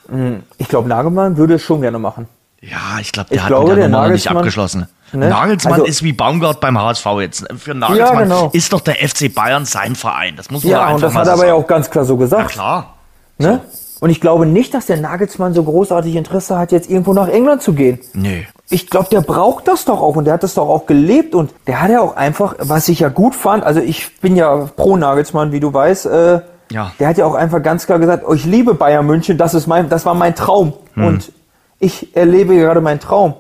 Hm, 0.09 0.42
Ich 0.59 0.66
glaube, 0.66 0.88
Nagelmann 0.88 1.37
würde 1.37 1.55
es 1.55 1.62
schon 1.62 1.83
gerne 1.83 2.01
machen. 2.01 2.27
Ja, 2.61 2.99
ich 3.01 3.12
glaube, 3.12 3.29
der 3.29 3.37
Ich 3.37 3.42
hat 3.42 3.49
glaube, 3.49 3.68
mit 3.68 3.77
der 3.77 3.88
der 3.88 3.88
Nummer 3.90 4.09
nicht 4.09 4.27
Nagelsmann- 4.27 4.37
abgeschlossen. 4.38 4.88
Ne? 5.12 5.29
Nagelsmann 5.29 5.75
Also- 5.75 5.85
ist 5.87 6.03
wie 6.03 6.12
Baumgart 6.12 6.61
beim 6.61 6.79
HSV 6.79 7.07
jetzt. 7.20 7.44
Für 7.59 7.75
Nagelsmann 7.75 8.25
genau. 8.25 8.51
ist 8.53 8.73
doch 8.73 8.81
der 8.81 8.96
FC 9.07 9.29
Bayern 9.35 9.64
sein 9.64 9.94
Verein. 9.96 10.35
Das 10.37 10.51
muss 10.51 10.62
man 10.64 10.70
Ja, 10.73 10.81
einfach 10.83 10.94
und 10.94 11.03
das 11.03 11.14
mal 11.14 11.20
hat 11.20 11.27
er 11.29 11.33
aber 11.35 11.46
ja 11.46 11.55
auch 11.55 11.66
ganz 11.66 11.90
klar 11.90 12.05
so 12.05 12.14
Ja, 12.14 12.20
gesagt. 12.20 12.51
klar. 12.51 12.94
Ne? 13.38 13.61
Und 14.01 14.09
ich 14.11 14.20
glaube 14.20 14.46
nicht, 14.46 14.73
dass 14.73 14.87
der 14.87 14.96
Nagelsmann 14.99 15.53
so 15.53 15.62
großartig 15.62 16.16
Interesse 16.16 16.59
hat, 16.59 16.73
jetzt 16.73 16.88
irgendwo 16.88 17.12
nach 17.12 17.29
England 17.29 17.61
zu 17.62 17.75
gehen. 17.75 17.99
Nee. 18.14 18.46
Ich 18.70 18.88
glaube, 18.88 19.09
der 19.11 19.20
braucht 19.20 19.68
das 19.68 19.85
doch 19.85 20.01
auch 20.01 20.16
und 20.16 20.25
der 20.25 20.35
hat 20.35 20.42
das 20.42 20.55
doch 20.55 20.68
auch 20.68 20.87
gelebt 20.87 21.35
und 21.35 21.51
der 21.66 21.83
hat 21.83 21.90
ja 21.90 22.01
auch 22.01 22.16
einfach, 22.16 22.55
was 22.61 22.88
ich 22.88 23.01
ja 23.01 23.09
gut 23.09 23.35
fand, 23.35 23.62
also 23.64 23.81
ich 23.81 24.18
bin 24.20 24.37
ja 24.37 24.68
pro 24.77 24.96
Nagelsmann, 24.96 25.53
wie 25.53 25.61
du 25.61 25.73
weißt, 25.75 26.07
äh, 26.07 26.40
Ja. 26.70 26.92
der 26.99 27.09
hat 27.09 27.18
ja 27.18 27.27
auch 27.27 27.35
einfach 27.35 27.62
ganz 27.62 27.85
klar 27.85 27.99
gesagt, 27.99 28.25
oh, 28.27 28.33
ich 28.33 28.44
liebe 28.46 28.73
Bayern 28.75 29.05
München, 29.07 29.37
das 29.37 29.53
ist 29.55 29.66
mein, 29.66 29.88
das 29.90 30.07
war 30.07 30.14
mein 30.14 30.35
Traum 30.35 30.73
und 30.96 31.33
ich 31.79 32.14
erlebe 32.16 32.57
gerade 32.57 32.81
meinen 32.81 33.01
Traum. 33.01 33.35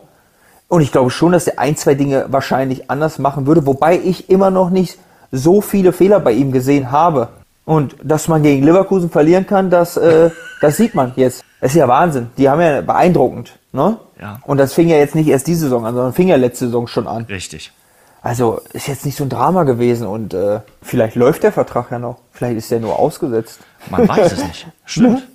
Und 0.70 0.82
ich 0.82 0.92
glaube 0.92 1.10
schon, 1.10 1.32
dass 1.32 1.48
er 1.48 1.58
ein, 1.58 1.76
zwei 1.76 1.96
Dinge 1.96 2.26
wahrscheinlich 2.28 2.88
anders 2.92 3.18
machen 3.18 3.48
würde, 3.48 3.66
wobei 3.66 3.98
ich 3.98 4.30
immer 4.30 4.52
noch 4.52 4.70
nicht 4.70 4.98
so 5.32 5.60
viele 5.60 5.92
Fehler 5.92 6.20
bei 6.20 6.30
ihm 6.30 6.52
gesehen 6.52 6.92
habe. 6.92 7.30
Und 7.64 7.96
dass 8.04 8.28
man 8.28 8.44
gegen 8.44 8.62
Leverkusen 8.62 9.10
verlieren 9.10 9.48
kann, 9.48 9.68
das, 9.68 9.96
äh, 9.96 10.30
das 10.60 10.76
sieht 10.76 10.94
man 10.94 11.12
jetzt. 11.16 11.42
Das 11.60 11.72
ist 11.72 11.76
ja 11.76 11.88
Wahnsinn. 11.88 12.30
Die 12.38 12.48
haben 12.48 12.60
ja 12.60 12.82
beeindruckend. 12.82 13.58
Ne? 13.72 13.96
Ja. 14.20 14.38
Und 14.44 14.58
das 14.58 14.72
fing 14.72 14.88
ja 14.88 14.96
jetzt 14.96 15.16
nicht 15.16 15.26
erst 15.26 15.48
diese 15.48 15.62
Saison 15.62 15.84
an, 15.84 15.94
sondern 15.94 16.12
fing 16.12 16.28
ja 16.28 16.36
letzte 16.36 16.66
Saison 16.66 16.86
schon 16.86 17.08
an. 17.08 17.24
Richtig. 17.24 17.72
Also 18.22 18.60
ist 18.72 18.86
jetzt 18.86 19.04
nicht 19.04 19.18
so 19.18 19.24
ein 19.24 19.28
Drama 19.28 19.64
gewesen 19.64 20.06
und 20.06 20.34
äh, 20.34 20.60
vielleicht 20.82 21.16
läuft 21.16 21.42
der 21.42 21.50
Vertrag 21.50 21.90
ja 21.90 21.98
noch. 21.98 22.18
Vielleicht 22.30 22.58
ist 22.58 22.70
der 22.70 22.78
nur 22.78 22.96
ausgesetzt. 22.96 23.58
Man 23.90 24.06
weiß 24.06 24.32
es 24.32 24.44
nicht. 24.44 24.68
Stimmt. 24.84 25.26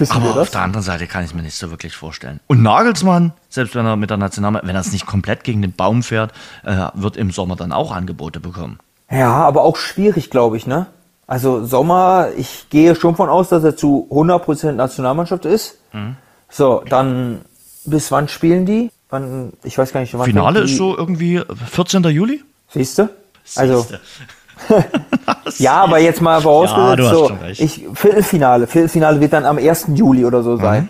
Wissen 0.00 0.12
Aber 0.12 0.40
auf 0.40 0.50
der 0.50 0.60
anderen 0.60 0.84
Seite 0.84 1.06
kann 1.06 1.24
ich 1.24 1.34
mir 1.34 1.42
nicht 1.42 1.56
so 1.56 1.70
wirklich 1.70 1.94
vorstellen. 1.94 2.40
Und 2.46 2.62
Nagelsmann, 2.62 3.32
selbst 3.48 3.74
wenn 3.74 3.86
er 3.86 3.96
mit 3.96 4.10
der 4.10 4.16
Nationalmannschaft, 4.16 4.68
wenn 4.68 4.76
er 4.76 4.80
es 4.80 4.92
nicht 4.92 5.06
komplett 5.06 5.44
gegen 5.44 5.62
den 5.62 5.72
Baum 5.72 6.02
fährt, 6.02 6.32
äh, 6.64 6.86
wird 6.94 7.16
im 7.16 7.30
Sommer 7.30 7.56
dann 7.56 7.72
auch 7.72 7.92
Angebote 7.92 8.40
bekommen. 8.40 8.78
Ja, 9.10 9.32
aber 9.32 9.62
auch 9.62 9.76
schwierig, 9.76 10.30
glaube 10.30 10.56
ich, 10.56 10.66
ne? 10.66 10.86
Also 11.26 11.64
Sommer, 11.64 12.28
ich 12.36 12.70
gehe 12.70 12.94
schon 12.94 13.14
von 13.16 13.28
aus, 13.28 13.50
dass 13.50 13.62
er 13.62 13.76
zu 13.76 14.08
100% 14.10 14.72
Nationalmannschaft 14.72 15.44
ist. 15.44 15.78
Mhm. 15.92 16.16
So, 16.48 16.82
dann 16.88 17.42
bis 17.84 18.10
wann 18.10 18.28
spielen 18.28 18.64
die? 18.66 18.90
Wann, 19.10 19.52
ich 19.62 19.76
weiß 19.76 19.92
gar 19.92 20.00
nicht, 20.00 20.16
wann 20.16 20.24
Finale 20.24 20.60
ist 20.60 20.76
so 20.76 20.96
irgendwie 20.96 21.42
14. 21.70 22.02
Juli? 22.04 22.42
Siehst 22.70 22.98
du? 22.98 23.08
Also. 23.56 23.86
Ja, 25.58 25.82
aber 25.82 25.98
jetzt 25.98 26.20
mal 26.20 26.40
vorausgesetzt, 26.40 26.98
Ja, 26.98 27.14
so, 27.14 27.32
ich, 27.48 27.86
Viertelfinale. 27.94 28.66
Viertelfinale 28.66 29.20
wird 29.20 29.32
dann 29.32 29.44
am 29.44 29.58
1. 29.58 29.88
Juli 29.94 30.24
oder 30.24 30.42
so 30.42 30.56
sein. 30.56 30.84
Mhm. 30.84 30.88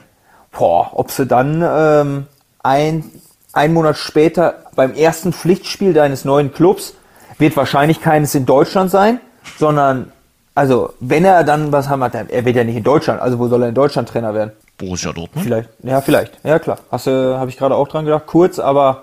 Boah, 0.57 0.91
ob 0.93 1.11
sie 1.11 1.27
dann 1.27 1.63
ähm, 1.67 2.27
ein, 2.63 3.05
ein 3.53 3.73
Monat 3.73 3.97
später 3.97 4.55
beim 4.75 4.95
ersten 4.95 5.33
Pflichtspiel 5.33 5.93
deines 5.93 6.25
neuen 6.25 6.53
Clubs 6.53 6.95
wird 7.39 7.57
wahrscheinlich 7.57 8.01
keines 8.01 8.35
in 8.35 8.47
Deutschland 8.47 8.91
sein, 8.91 9.21
sondern, 9.59 10.13
also, 10.55 10.93
wenn 11.01 11.25
er 11.25 11.45
dann 11.45 11.71
was 11.71 11.89
haben 11.89 12.03
hat, 12.03 12.15
er 12.15 12.45
wird 12.45 12.57
ja 12.57 12.65
nicht 12.65 12.77
in 12.77 12.83
Deutschland, 12.83 13.21
also 13.21 13.39
wo 13.39 13.47
soll 13.49 13.63
er 13.63 13.69
in 13.69 13.75
Deutschland 13.75 14.09
Trainer 14.09 14.35
werden? 14.35 14.53
Borussia 14.77 15.13
Dortmund. 15.13 15.45
Vielleicht, 15.45 15.69
ja, 15.83 16.01
vielleicht. 16.01 16.39
Ja, 16.45 16.59
klar. 16.59 16.79
Hast 16.91 17.07
du, 17.07 17.37
habe 17.39 17.51
ich 17.51 17.57
gerade 17.57 17.75
auch 17.75 17.89
dran 17.89 18.05
gedacht. 18.05 18.27
Kurz, 18.27 18.59
aber 18.59 19.03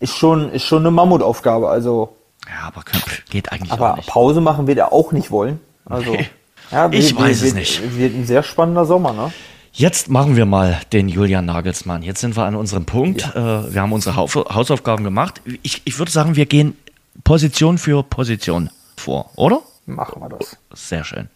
ist 0.00 0.16
schon, 0.16 0.50
ist 0.50 0.64
schon 0.64 0.80
eine 0.80 0.90
Mammutaufgabe. 0.90 1.68
Also, 1.68 2.14
Ja, 2.48 2.66
aber 2.68 2.82
geht 3.30 3.52
eigentlich 3.52 3.72
aber 3.72 3.92
auch 3.92 3.96
nicht. 3.96 4.08
Pause 4.08 4.40
machen 4.40 4.66
wird 4.66 4.78
er 4.78 4.92
auch 4.92 5.12
nicht 5.12 5.30
wollen. 5.30 5.60
Also, 5.86 6.12
Nee. 6.12 6.28
ja, 6.70 6.90
Ich 6.92 7.16
weiß 7.16 7.38
es 7.38 7.44
wird, 7.44 7.54
nicht. 7.56 7.96
Wird 7.98 8.14
ein 8.14 8.26
sehr 8.26 8.42
spannender 8.42 8.84
Sommer, 8.84 9.12
ne? 9.12 9.32
Jetzt 9.72 10.08
machen 10.08 10.36
wir 10.36 10.46
mal 10.46 10.80
den 10.92 11.08
Julian 11.08 11.46
Nagelsmann. 11.46 12.02
Jetzt 12.02 12.20
sind 12.20 12.36
wir 12.36 12.44
an 12.44 12.54
unserem 12.54 12.84
Punkt. 12.84 13.22
Äh, 13.34 13.74
wir 13.74 13.82
haben 13.82 13.92
unsere 13.92 14.14
Hausaufgaben 14.16 15.02
gemacht. 15.02 15.40
Ich, 15.62 15.82
ich 15.84 15.98
würde 15.98 16.12
sagen, 16.12 16.36
wir 16.36 16.46
gehen 16.46 16.76
Position 17.24 17.76
für 17.78 18.04
Position 18.04 18.70
vor, 18.96 19.30
oder? 19.34 19.62
Machen 19.86 20.22
wir 20.22 20.28
das. 20.28 20.56
Sehr 20.72 21.02
schön. 21.04 21.28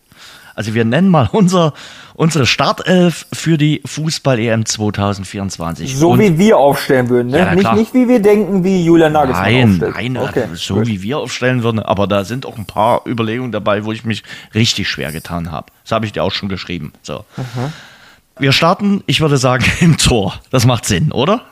Also 0.55 0.75
wir 0.75 0.85
nennen 0.85 1.09
mal 1.09 1.29
unser, 1.33 1.73
unsere 2.19 2.47
Startelf 2.47 3.27
für 3.33 3.57
die 3.57 3.81
Fußball-EM 3.87 4.67
2024. 4.67 5.97
So 5.97 6.11
Und- 6.11 6.19
wie 6.19 6.37
wir 6.37 6.59
aufstellen 6.59 7.09
würden, 7.09 7.29
ne? 7.29 7.39
Ja, 7.39 7.55
nicht, 7.55 7.73
nicht 7.75 7.95
wie 7.95 8.09
wir 8.09 8.21
denken, 8.21 8.65
wie 8.65 8.85
Julian 8.85 9.13
Nagelsmann 9.13 9.45
Nein, 9.53 9.71
aufstellt. 9.71 9.95
nein, 9.95 10.17
okay. 10.17 10.45
so 10.55 10.75
gut. 10.75 10.89
wie 10.89 11.01
wir 11.03 11.19
aufstellen 11.19 11.63
würden. 11.63 11.79
Aber 11.79 12.09
da 12.09 12.25
sind 12.25 12.45
auch 12.45 12.59
ein 12.59 12.67
paar 12.67 13.03
Überlegungen 13.07 13.53
dabei, 13.53 13.85
wo 13.85 13.93
ich 13.93 14.05
mich 14.05 14.25
richtig 14.53 14.89
schwer 14.89 15.13
getan 15.13 15.53
habe. 15.53 15.71
Das 15.85 15.93
habe 15.93 16.07
ich 16.07 16.13
dir 16.13 16.25
auch 16.25 16.33
schon 16.33 16.49
geschrieben. 16.49 16.93
So. 17.03 17.25
Wir 18.39 18.51
starten, 18.51 19.05
ich 19.07 19.21
würde 19.21 19.39
sagen, 19.39 19.65
im 19.81 19.97
Tor. 19.97 20.35
Das 20.51 20.67
macht 20.67 20.87
Sinn, 20.87 21.13
oder? 21.13 21.43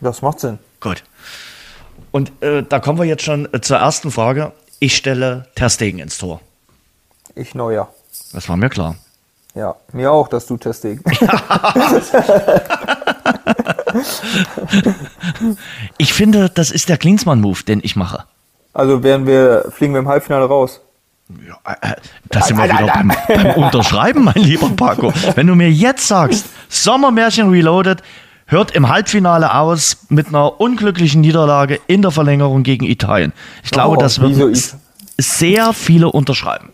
Das 0.00 0.22
macht 0.22 0.38
Sinn. 0.38 0.60
Gut. 0.80 1.02
Und 2.12 2.30
äh, 2.42 2.62
da 2.62 2.78
kommen 2.78 2.98
wir 3.00 3.06
jetzt 3.06 3.24
schon 3.24 3.52
äh, 3.52 3.60
zur 3.60 3.78
ersten 3.78 4.12
Frage. 4.12 4.52
Ich 4.78 4.96
stelle 4.96 5.48
Ter 5.56 5.68
Stegen 5.68 5.98
ins 5.98 6.18
Tor. 6.18 6.40
Ich 7.34 7.54
neuer. 7.56 7.92
Das 8.32 8.48
war 8.48 8.56
mir 8.56 8.68
klar. 8.68 8.94
Ja, 9.54 9.74
mir 9.92 10.10
auch, 10.10 10.28
dass 10.28 10.46
du 10.46 10.56
Testing. 10.56 11.00
Ich 15.98 16.12
finde, 16.12 16.48
das 16.48 16.70
ist 16.70 16.88
der 16.88 16.96
Klinsmann-Move, 16.96 17.62
den 17.64 17.80
ich 17.82 17.96
mache. 17.96 18.24
Also 18.72 19.02
werden 19.02 19.26
wir, 19.26 19.66
fliegen 19.70 19.92
wir 19.92 20.00
im 20.00 20.08
Halbfinale 20.08 20.46
raus. 20.46 20.80
Ja, 21.46 21.56
äh, 21.80 21.94
Da 22.28 22.42
sind 22.42 22.56
wir 22.56 22.64
wieder 22.64 22.86
beim, 22.86 23.12
beim 23.28 23.64
Unterschreiben, 23.64 24.24
mein 24.24 24.34
lieber 24.34 24.68
Paco. 24.70 25.12
Wenn 25.34 25.46
du 25.46 25.54
mir 25.54 25.70
jetzt 25.70 26.08
sagst, 26.08 26.46
Sommermärchen 26.68 27.50
Reloaded 27.50 28.02
hört 28.46 28.70
im 28.72 28.88
Halbfinale 28.88 29.54
aus 29.54 29.98
mit 30.08 30.28
einer 30.28 30.60
unglücklichen 30.60 31.20
Niederlage 31.20 31.80
in 31.86 32.02
der 32.02 32.10
Verlängerung 32.10 32.62
gegen 32.62 32.84
Italien. 32.84 33.32
Ich 33.62 33.70
glaube, 33.70 33.96
Oh, 33.96 34.00
das 34.00 34.20
wird 34.20 34.74
sehr 35.18 35.72
viele 35.72 36.08
unterschreiben. 36.10 36.70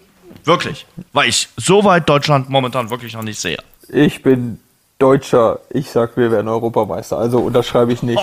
Wirklich. 0.49 0.87
Weil 1.13 1.29
ich 1.29 1.49
so 1.59 1.85
weit 1.85 2.09
Deutschland 2.09 2.49
momentan 2.49 2.89
wirklich 2.89 3.13
noch 3.13 3.23
nicht 3.23 3.39
sehe. 3.39 3.59
Ich 3.91 4.23
bin 4.23 4.59
Deutscher. 4.99 5.61
Ich 5.69 5.91
sag, 5.91 6.17
wir 6.17 6.33
werden 6.33 6.49
Europameister. 6.49 7.19
Also 7.19 7.39
unterschreibe 7.41 7.93
ich 7.93 8.03
nicht. 8.03 8.19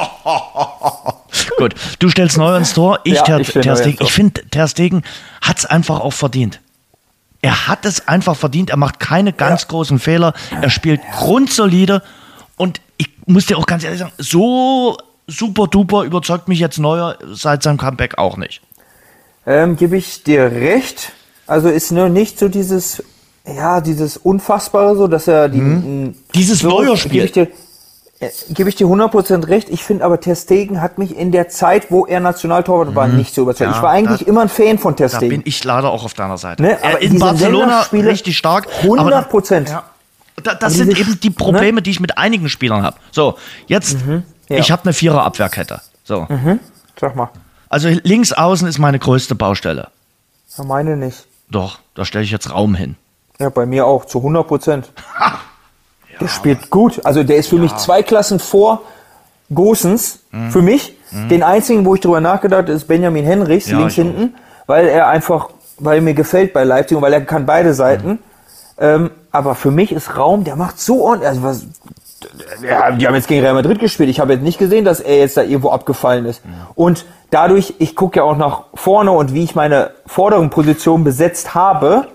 Gut, 1.57 1.75
du 1.99 2.09
stellst 2.09 2.37
neu 2.37 2.57
ins 2.57 2.73
Tor, 2.73 2.99
ich 3.03 3.13
Ja, 3.13 3.23
Ter, 3.23 3.39
ich 3.39 3.49
stell 3.49 3.61
Ter 3.61 3.73
Neuer 3.73 3.77
ins 3.77 3.83
Stegen. 3.85 3.97
Tor. 3.99 4.07
Ich 4.07 4.13
finde, 4.13 4.49
Ter 4.49 4.67
Stegen 4.67 5.03
hat 5.39 5.59
es 5.59 5.65
einfach 5.67 5.99
auch 5.99 6.13
verdient. 6.13 6.61
Er 7.43 7.67
hat 7.67 7.85
es 7.85 8.07
einfach 8.07 8.35
verdient. 8.35 8.71
Er 8.71 8.77
macht 8.77 8.99
keine 8.99 9.31
ganz 9.31 9.67
großen 9.67 9.99
Fehler. 9.99 10.33
Er 10.59 10.71
spielt 10.71 11.01
grundsolide. 11.19 12.01
Und 12.57 12.81
ich 12.97 13.09
muss 13.27 13.45
dir 13.45 13.59
auch 13.59 13.67
ganz 13.67 13.83
ehrlich 13.83 13.99
sagen, 13.99 14.13
so 14.17 14.97
super 15.27 15.67
duper 15.67 16.03
überzeugt 16.03 16.47
mich 16.47 16.57
jetzt 16.57 16.79
Neuer 16.79 17.19
seit 17.23 17.61
seinem 17.61 17.77
Comeback 17.77 18.17
auch 18.17 18.35
nicht. 18.35 18.61
Ähm, 19.45 19.77
Gebe 19.77 19.95
ich 19.95 20.23
dir 20.23 20.51
recht. 20.51 21.11
Also 21.47 21.69
ist 21.69 21.91
nur 21.91 22.09
nicht 22.09 22.39
so 22.39 22.47
dieses, 22.49 23.03
ja, 23.45 23.81
dieses 23.81 24.17
Unfassbare 24.17 24.95
so, 24.95 25.07
dass 25.07 25.27
er 25.27 25.49
die, 25.49 25.59
m, 25.59 26.15
Dieses 26.33 26.59
so, 26.59 26.69
Neuer-Spiel. 26.69 27.11
Gebe 27.11 27.25
ich 27.25 27.31
dir, 27.31 27.47
äh, 28.19 28.29
gebe 28.49 28.69
ich 28.69 28.75
dir 28.75 28.87
100% 28.87 29.47
recht. 29.47 29.69
Ich 29.69 29.83
finde 29.83 30.03
aber 30.05 30.19
Ter 30.19 30.35
Stegen 30.35 30.81
hat 30.81 30.97
mich 30.97 31.15
in 31.15 31.31
der 31.31 31.49
Zeit, 31.49 31.91
wo 31.91 32.05
er 32.07 32.19
Nationaltorwart 32.19 32.95
war, 32.95 33.07
nicht 33.07 33.35
so 33.35 33.43
überzeugt. 33.43 33.69
Ja, 33.71 33.77
ich 33.77 33.83
war 33.83 33.91
eigentlich 33.91 34.21
da- 34.21 34.25
immer 34.25 34.41
ein 34.41 34.49
Fan 34.49 34.79
von 34.79 34.95
Ter 34.95 35.09
Da 35.09 35.17
Stegen. 35.17 35.29
bin 35.29 35.41
ich 35.45 35.63
leider 35.63 35.91
auch 35.91 36.03
auf 36.05 36.13
deiner 36.15 36.37
Seite. 36.37 36.63
Ne, 36.63 36.81
er 36.81 36.89
aber 36.93 37.01
in 37.01 37.11
diese 37.11 37.23
Barcelona 37.25 37.81
richtig 37.91 38.37
stark. 38.37 38.67
100%. 38.81 39.55
Aber, 39.69 39.69
ja, 39.69 39.83
da, 40.43 40.53
das 40.55 40.63
Aber 40.63 40.69
sind 40.71 40.89
diese- 40.97 41.01
eben 41.01 41.19
die 41.19 41.29
ne? 41.29 41.35
Probleme, 41.35 41.81
die 41.83 41.91
ich 41.91 41.99
mit 41.99 42.17
einigen 42.17 42.49
Spielern 42.49 42.81
habe. 42.81 42.97
So, 43.11 43.35
jetzt, 43.67 44.03
Mhm, 44.05 44.23
ja. 44.49 44.57
ich 44.57 44.71
habe 44.71 44.83
eine 44.85 44.93
Vierer-Abwehrkette. 44.93 45.81
So. 46.03 46.27
Sag 46.99 47.15
mal. 47.15 47.29
Also 47.69 47.89
links 48.03 48.31
außen 48.33 48.67
ist 48.67 48.79
meine 48.79 48.97
größte 48.99 49.35
Baustelle. 49.35 49.89
Ja, 50.57 50.63
meine 50.63 50.95
nicht. 50.97 51.25
Doch, 51.49 51.79
da 51.93 52.05
stelle 52.05 52.23
ich 52.23 52.31
jetzt 52.31 52.51
Raum 52.51 52.75
hin. 52.75 52.95
Ja, 53.39 53.49
bei 53.49 53.65
mir 53.65 53.85
auch, 53.85 54.05
zu 54.05 54.19
100 54.19 54.47
Prozent. 54.47 54.91
der 56.19 56.27
spielt 56.27 56.69
gut. 56.69 57.05
Also 57.05 57.23
der 57.23 57.37
ist 57.37 57.49
für 57.49 57.57
mich 57.57 57.75
zwei 57.75 58.01
Klassen 58.03 58.39
vor 58.39 58.81
Gosens. 59.53 60.19
Mhm. 60.31 60.51
Für 60.51 60.61
mich. 60.61 60.97
Den 61.29 61.43
einzigen, 61.43 61.85
wo 61.85 61.95
ich 61.95 62.01
drüber 62.01 62.19
nachgedacht 62.19 62.63
habe, 62.63 62.71
ist 62.73 62.87
Benjamin 62.87 63.23
Henrichs, 63.25 63.67
Ja, 63.69 63.77
links 63.77 63.93
ich 63.97 63.99
auch. 64.01 64.05
hinten. 64.07 64.35
Weil 64.65 64.87
er 64.87 65.07
einfach, 65.07 65.49
weil 65.77 65.97
er 65.97 66.01
mir 66.01 66.13
gefällt 66.13 66.51
bei 66.51 66.63
Leipzig 66.63 66.97
und 66.97 67.03
weil 67.03 67.13
er 67.13 67.21
kann 67.21 67.45
beide 67.45 67.73
Seiten. 67.73 68.09
Mhm. 68.09 68.19
Ähm, 68.77 69.11
aber 69.31 69.55
für 69.55 69.71
mich 69.71 69.91
ist 69.91 70.17
Raum, 70.17 70.43
der 70.43 70.55
macht 70.55 70.79
so 70.79 71.03
ordentlich. 71.03 71.29
Also 71.29 71.43
was, 71.43 71.65
ja, 72.61 72.91
die 72.91 73.07
haben 73.07 73.15
jetzt 73.15 73.27
gegen 73.27 73.41
Real 73.41 73.53
Madrid 73.53 73.79
gespielt. 73.79 74.09
Ich 74.09 74.19
habe 74.19 74.33
jetzt 74.33 74.41
nicht 74.43 74.57
gesehen, 74.57 74.85
dass 74.85 74.99
er 74.99 75.17
jetzt 75.17 75.37
da 75.37 75.41
irgendwo 75.43 75.69
abgefallen 75.69 76.25
ist. 76.25 76.41
Und 76.75 77.05
dadurch, 77.31 77.75
ich 77.79 77.95
gucke 77.95 78.17
ja 78.19 78.23
auch 78.23 78.37
nach 78.37 78.63
vorne 78.73 79.11
und 79.11 79.33
wie 79.33 79.43
ich 79.43 79.55
meine 79.55 79.91
vorderen 80.05 80.49
Positionen 80.49 81.03
besetzt 81.03 81.53
habe, 81.55 82.07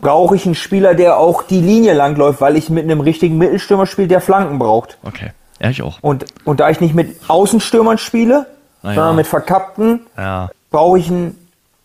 brauche 0.00 0.36
ich 0.36 0.46
einen 0.46 0.54
Spieler, 0.54 0.94
der 0.94 1.18
auch 1.18 1.42
die 1.42 1.60
Linie 1.60 1.94
langläuft, 1.94 2.40
weil 2.40 2.56
ich 2.56 2.70
mit 2.70 2.84
einem 2.84 3.00
richtigen 3.00 3.38
Mittelstürmer 3.38 3.86
spiele, 3.86 4.08
der 4.08 4.20
Flanken 4.20 4.58
braucht. 4.58 4.98
Okay. 5.02 5.30
Ja, 5.60 5.70
ich 5.70 5.82
auch. 5.82 5.98
Und, 6.02 6.26
und 6.44 6.60
da 6.60 6.68
ich 6.70 6.80
nicht 6.80 6.94
mit 6.94 7.16
Außenstürmern 7.28 7.98
spiele, 7.98 8.46
ja. 8.82 8.94
sondern 8.94 9.16
mit 9.16 9.26
verkappten, 9.26 10.00
Ja. 10.16 10.50
brauche 10.70 10.98
ich 10.98 11.08
einen 11.08 11.36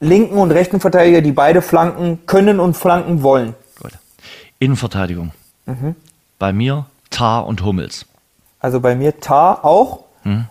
linken 0.01 0.37
und 0.37 0.51
rechten 0.51 0.79
Verteidiger, 0.79 1.21
die 1.21 1.31
beide 1.31 1.61
flanken 1.61 2.19
können 2.25 2.59
und 2.59 2.75
flanken 2.75 3.23
wollen. 3.23 3.55
Gut. 3.81 3.91
Innenverteidigung. 4.59 5.31
Mhm. 5.65 5.95
Bei 6.37 6.51
mir 6.51 6.85
Tar 7.11 7.45
und 7.45 7.63
Hummels. 7.63 8.05
Also 8.59 8.79
bei 8.79 8.95
mir 8.95 9.19
Tar 9.19 9.63
auch. 9.63 10.05
Hm. 10.23 10.45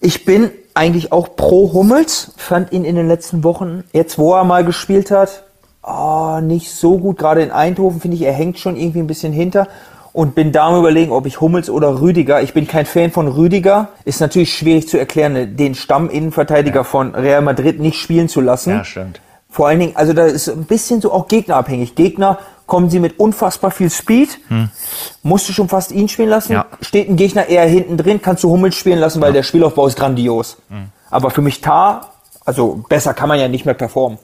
Ich 0.00 0.26
bin 0.26 0.50
eigentlich 0.74 1.12
auch 1.12 1.36
pro 1.36 1.72
Hummels. 1.72 2.32
Fand 2.36 2.72
ihn 2.72 2.84
in 2.84 2.96
den 2.96 3.08
letzten 3.08 3.42
Wochen, 3.42 3.84
jetzt 3.92 4.18
wo 4.18 4.34
er 4.34 4.44
mal 4.44 4.64
gespielt 4.64 5.10
hat, 5.10 5.44
oh, 5.82 6.40
nicht 6.42 6.70
so 6.70 6.98
gut. 6.98 7.18
Gerade 7.18 7.42
in 7.42 7.50
Eindhoven 7.50 8.00
finde 8.00 8.16
ich, 8.16 8.22
er 8.22 8.32
hängt 8.32 8.58
schon 8.58 8.76
irgendwie 8.76 9.00
ein 9.00 9.06
bisschen 9.06 9.32
hinter. 9.32 9.68
Und 10.12 10.34
bin 10.34 10.50
da 10.50 10.68
am 10.68 10.78
überlegen, 10.78 11.12
ob 11.12 11.26
ich 11.26 11.42
Hummels 11.42 11.68
oder 11.68 12.00
Rüdiger. 12.00 12.40
Ich 12.40 12.54
bin 12.54 12.66
kein 12.66 12.86
Fan 12.86 13.10
von 13.10 13.28
Rüdiger. 13.28 13.88
Ist 14.06 14.20
natürlich 14.20 14.54
schwierig 14.54 14.88
zu 14.88 14.96
erklären, 14.96 15.58
den 15.58 15.74
Stamminnenverteidiger 15.74 16.84
von 16.84 17.14
Real 17.14 17.42
Madrid 17.42 17.80
nicht 17.80 18.00
spielen 18.00 18.30
zu 18.30 18.40
lassen. 18.40 18.70
Ja, 18.70 18.84
stimmt. 18.84 19.20
Vor 19.50 19.68
allen 19.68 19.78
Dingen, 19.78 19.96
also 19.96 20.14
da 20.14 20.24
ist 20.24 20.48
ein 20.48 20.64
bisschen 20.64 21.02
so 21.02 21.12
auch 21.12 21.28
gegnerabhängig. 21.28 21.94
Gegner 21.96 22.38
kommen 22.66 22.90
sie 22.90 22.98
mit 23.00 23.18
unfassbar 23.18 23.70
viel 23.70 23.90
Speed. 23.90 24.38
Musst 25.22 25.48
du 25.48 25.52
schon 25.52 25.68
fast 25.68 25.92
ihn 25.92 26.08
spielen 26.08 26.28
lassen. 26.30 26.52
Ja. 26.52 26.66
Steht 26.80 27.08
ein 27.08 27.16
Gegner 27.16 27.46
eher 27.48 27.64
hinten 27.66 27.96
drin, 27.96 28.20
kannst 28.20 28.42
du 28.44 28.50
Hummels 28.50 28.74
spielen 28.76 28.98
lassen, 28.98 29.20
weil 29.20 29.32
der 29.32 29.42
Spielaufbau 29.42 29.86
ist 29.86 29.96
grandios. 29.98 30.56
Aber 31.10 31.30
für 31.30 31.42
mich 31.42 31.60
Tar, 31.60 32.12
also 32.44 32.84
besser 32.88 33.14
kann 33.14 33.28
man 33.28 33.38
ja 33.38 33.48
nicht 33.48 33.64
mehr 33.64 33.74
performen. 33.74 34.18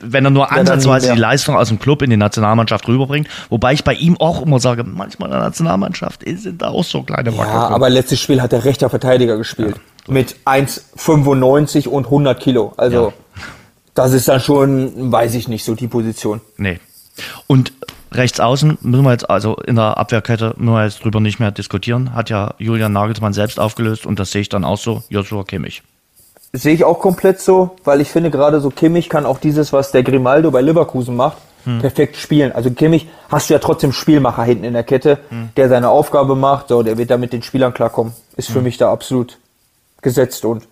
Wenn 0.00 0.24
er 0.24 0.30
nur 0.32 0.50
ansatzweise 0.50 1.12
die. 1.12 1.18
Leistung 1.20 1.54
aus 1.54 1.68
dem 1.68 1.78
Club 1.78 2.02
in 2.02 2.10
die 2.10 2.16
Nationalmannschaft 2.16 2.88
rüberbringt. 2.88 3.28
Wobei 3.48 3.72
ich 3.72 3.84
bei 3.84 3.94
ihm 3.94 4.16
auch 4.20 4.42
immer 4.42 4.58
sage, 4.58 4.82
manchmal 4.82 5.28
in 5.28 5.34
der 5.34 5.40
Nationalmannschaft 5.42 6.22
sind 6.26 6.60
da 6.62 6.70
auch 6.70 6.82
so 6.82 7.04
kleine 7.04 7.30
Ja, 7.30 7.38
Wackelpunkte. 7.38 7.74
aber 7.74 7.88
letztes 7.88 8.18
Spiel 8.20 8.42
hat 8.42 8.50
der 8.50 8.64
rechter 8.64 8.90
Verteidiger 8.90 9.36
gespielt. 9.36 9.76
mit 10.08 10.34
1,95 10.46 11.86
und 11.88 12.06
100 12.06 12.40
Kilo. 12.40 12.72
Also 12.76 13.06
Ja. 13.08 13.12
das 13.94 14.12
ist 14.12 14.26
dann 14.28 14.40
schon, 14.40 15.12
weiß 15.12 15.34
ich 15.34 15.46
nicht, 15.48 15.64
so 15.64 15.74
die 15.76 15.86
Position. 15.88 16.40
Nee. 16.56 16.80
Und 17.46 17.72
rechts 18.12 18.40
außen 18.40 18.78
müssen 18.80 19.04
wir 19.04 19.12
jetzt, 19.12 19.28
also 19.28 19.56
in 19.56 19.76
der 19.76 19.96
Abwehrkette 19.98 20.54
müssen 20.56 20.74
wir 20.74 20.84
jetzt 20.84 21.04
drüber 21.04 21.20
nicht 21.20 21.40
mehr 21.40 21.50
diskutieren. 21.50 22.14
Hat 22.14 22.30
ja 22.30 22.54
Julian 22.58 22.92
Nagelsmann 22.92 23.32
selbst 23.32 23.58
aufgelöst 23.58 24.06
und 24.06 24.18
das 24.18 24.30
sehe 24.30 24.42
ich 24.42 24.48
dann 24.48 24.64
auch 24.64 24.78
so. 24.78 25.02
Joshua 25.08 25.44
Kimmich. 25.44 25.82
Sehe 26.52 26.74
ich 26.74 26.84
auch 26.84 26.98
komplett 26.98 27.40
so, 27.40 27.76
weil 27.84 28.00
ich 28.00 28.08
finde 28.08 28.30
gerade 28.30 28.60
so 28.60 28.70
Kimmich 28.70 29.08
kann 29.08 29.24
auch 29.24 29.38
dieses, 29.38 29.72
was 29.72 29.90
der 29.90 30.02
Grimaldo 30.02 30.50
bei 30.50 30.60
Leverkusen 30.60 31.16
macht, 31.16 31.38
perfekt 31.80 32.16
spielen. 32.16 32.52
Also 32.52 32.70
Kimmich 32.70 33.08
hast 33.30 33.48
du 33.48 33.54
ja 33.54 33.58
trotzdem 33.58 33.92
Spielmacher 33.92 34.42
hinten 34.44 34.64
in 34.64 34.74
der 34.74 34.82
Kette, 34.82 35.18
der 35.56 35.68
seine 35.68 35.88
Aufgabe 35.88 36.34
macht, 36.34 36.68
so, 36.68 36.82
der 36.82 36.98
wird 36.98 37.10
da 37.10 37.16
mit 37.16 37.32
den 37.32 37.42
Spielern 37.42 37.72
klarkommen. 37.72 38.12
Ist 38.36 38.50
für 38.50 38.60
mich 38.60 38.76
da 38.76 38.92
absolut 38.92 39.38
gesetzt 40.02 40.44
und 40.44 40.66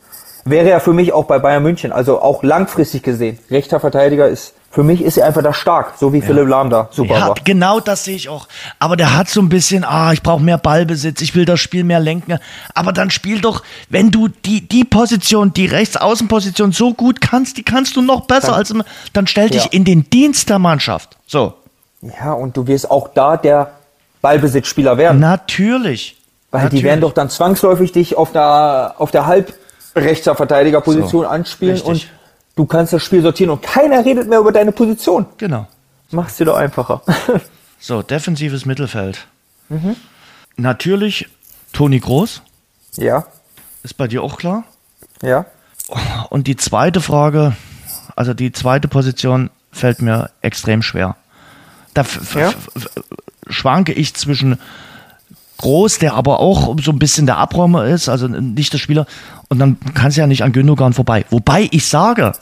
wäre 0.44 0.68
ja 0.68 0.81
für 0.81 0.92
mich 0.92 1.12
auch 1.12 1.24
bei 1.24 1.38
Bayern 1.38 1.62
München, 1.62 1.92
also 1.92 2.20
auch 2.20 2.42
langfristig 2.42 3.03
gesehen. 3.03 3.38
Rechter 3.50 3.81
Verteidiger 3.81 4.29
ist, 4.29 4.55
für 4.72 4.85
mich 4.85 5.02
ist 5.02 5.16
er 5.16 5.26
einfach 5.26 5.42
da 5.42 5.52
stark, 5.52 5.94
so 5.98 6.12
wie 6.12 6.20
Philipp 6.22 6.46
Lahm 6.46 6.70
da 6.70 6.88
super 6.92 7.14
Ja, 7.14 7.28
war. 7.28 7.35
genau 7.44 7.80
das 7.80 8.04
sehe 8.04 8.14
ich 8.14 8.28
auch. 8.28 8.46
Aber 8.78 8.96
der 8.96 9.16
hat 9.16 9.28
so 9.28 9.40
ein 9.40 9.48
bisschen, 9.48 9.83
ah, 9.85 10.12
ich 10.12 10.22
brauche 10.22 10.40
mehr 10.42 10.59
Ballbesitz, 10.59 11.20
ich 11.22 11.35
will 11.35 11.44
das 11.44 11.59
Spiel 11.59 11.83
mehr 11.83 11.98
lenken. 11.98 12.38
Aber 12.74 12.92
dann 12.92 13.11
spiel 13.11 13.40
doch, 13.40 13.64
wenn 13.88 14.12
du 14.12 14.28
die, 14.28 14.61
die 14.68 14.85
Position, 14.85 15.52
die 15.52 15.66
Rechtsaußenposition 15.66 16.70
so 16.70 16.94
gut 16.94 17.20
kannst, 17.20 17.56
die 17.56 17.64
kannst 17.64 17.96
du 17.96 18.02
noch 18.02 18.22
besser 18.26 18.48
Dann- 18.48 18.56
als 18.56 18.70
im, 18.70 18.83
dann 19.12 19.26
stell 19.26 19.50
dich 19.50 19.64
Ja. 19.64 19.70
in 19.72 19.85
den 19.85 20.09
Dienst 20.09 20.48
der 20.48 20.61
Mannschaft. 20.61 21.16
So. 21.26 21.54
Ja, 22.02 22.33
und 22.33 22.56
du 22.56 22.66
wirst 22.68 22.90
auch 22.90 23.09
da 23.12 23.37
der 23.37 23.72
Ballbesitzspieler 24.22 24.96
werden. 24.98 25.18
Natürlich. 25.20 26.16
Weil 26.52 26.62
Natürlich. 26.64 26.80
die 26.83 26.87
werden 26.88 27.00
doch 27.00 27.12
dann 27.12 27.28
zwangsläufig 27.28 27.92
dich 27.92 28.16
auf 28.16 28.33
der, 28.33 28.94
auf 28.98 29.11
der 29.11 29.26
halbrechter 29.26 30.35
Verteidigerposition 30.35 31.22
So, 31.24 31.28
anspielen 31.28 31.74
richtig. 31.74 31.88
und 31.88 32.09
du 32.60 32.66
kannst 32.66 32.92
das 32.92 33.02
Spiel 33.02 33.22
sortieren 33.22 33.50
und 33.50 33.62
keiner 33.62 34.04
redet 34.04 34.28
mehr 34.28 34.38
über 34.40 34.52
deine 34.52 34.70
Position. 34.70 35.24
Genau. 35.38 35.66
Mach's 36.10 36.36
dir 36.36 36.44
doch 36.44 36.56
einfacher. 36.56 37.02
So, 37.82 38.02
defensives 38.02 38.66
Mittelfeld. 38.66 39.26
Mhm. 39.70 39.96
Natürlich 40.58 41.28
Toni 41.72 41.98
Groß, 41.98 42.42
ja, 42.98 43.24
ist 43.82 43.96
bei 43.96 44.06
dir 44.06 44.22
auch 44.22 44.36
klar. 44.36 44.64
ja. 45.22 45.46
Und 46.28 46.46
die 46.46 46.56
zweite 46.56 47.00
Frage, 47.00 47.56
also 48.16 48.34
die 48.34 48.52
zweite 48.52 48.86
Position 48.86 49.48
fällt 49.72 50.02
mir 50.02 50.28
extrem 50.42 50.82
schwer. 50.82 51.16
Da 51.94 52.04
Ja. 52.34 52.52
schwanke 53.48 53.92
ich 53.94 54.12
zwischen 54.12 54.58
Groß, 55.60 55.98
der 55.98 56.14
aber 56.14 56.40
auch 56.40 56.76
so 56.80 56.90
ein 56.90 56.98
bisschen 56.98 57.26
der 57.26 57.36
Abräumer 57.38 57.86
ist, 57.86 58.08
also 58.08 58.28
nicht 58.28 58.72
der 58.72 58.78
Spieler, 58.78 59.06
und 59.48 59.58
dann 59.58 59.78
kann 59.94 60.08
es 60.08 60.16
ja 60.16 60.26
nicht 60.26 60.42
an 60.42 60.52
Gündogan 60.52 60.92
vorbei. 60.92 61.24
Wobei 61.30 61.68
ich 61.70 61.86
sage, 61.86 62.32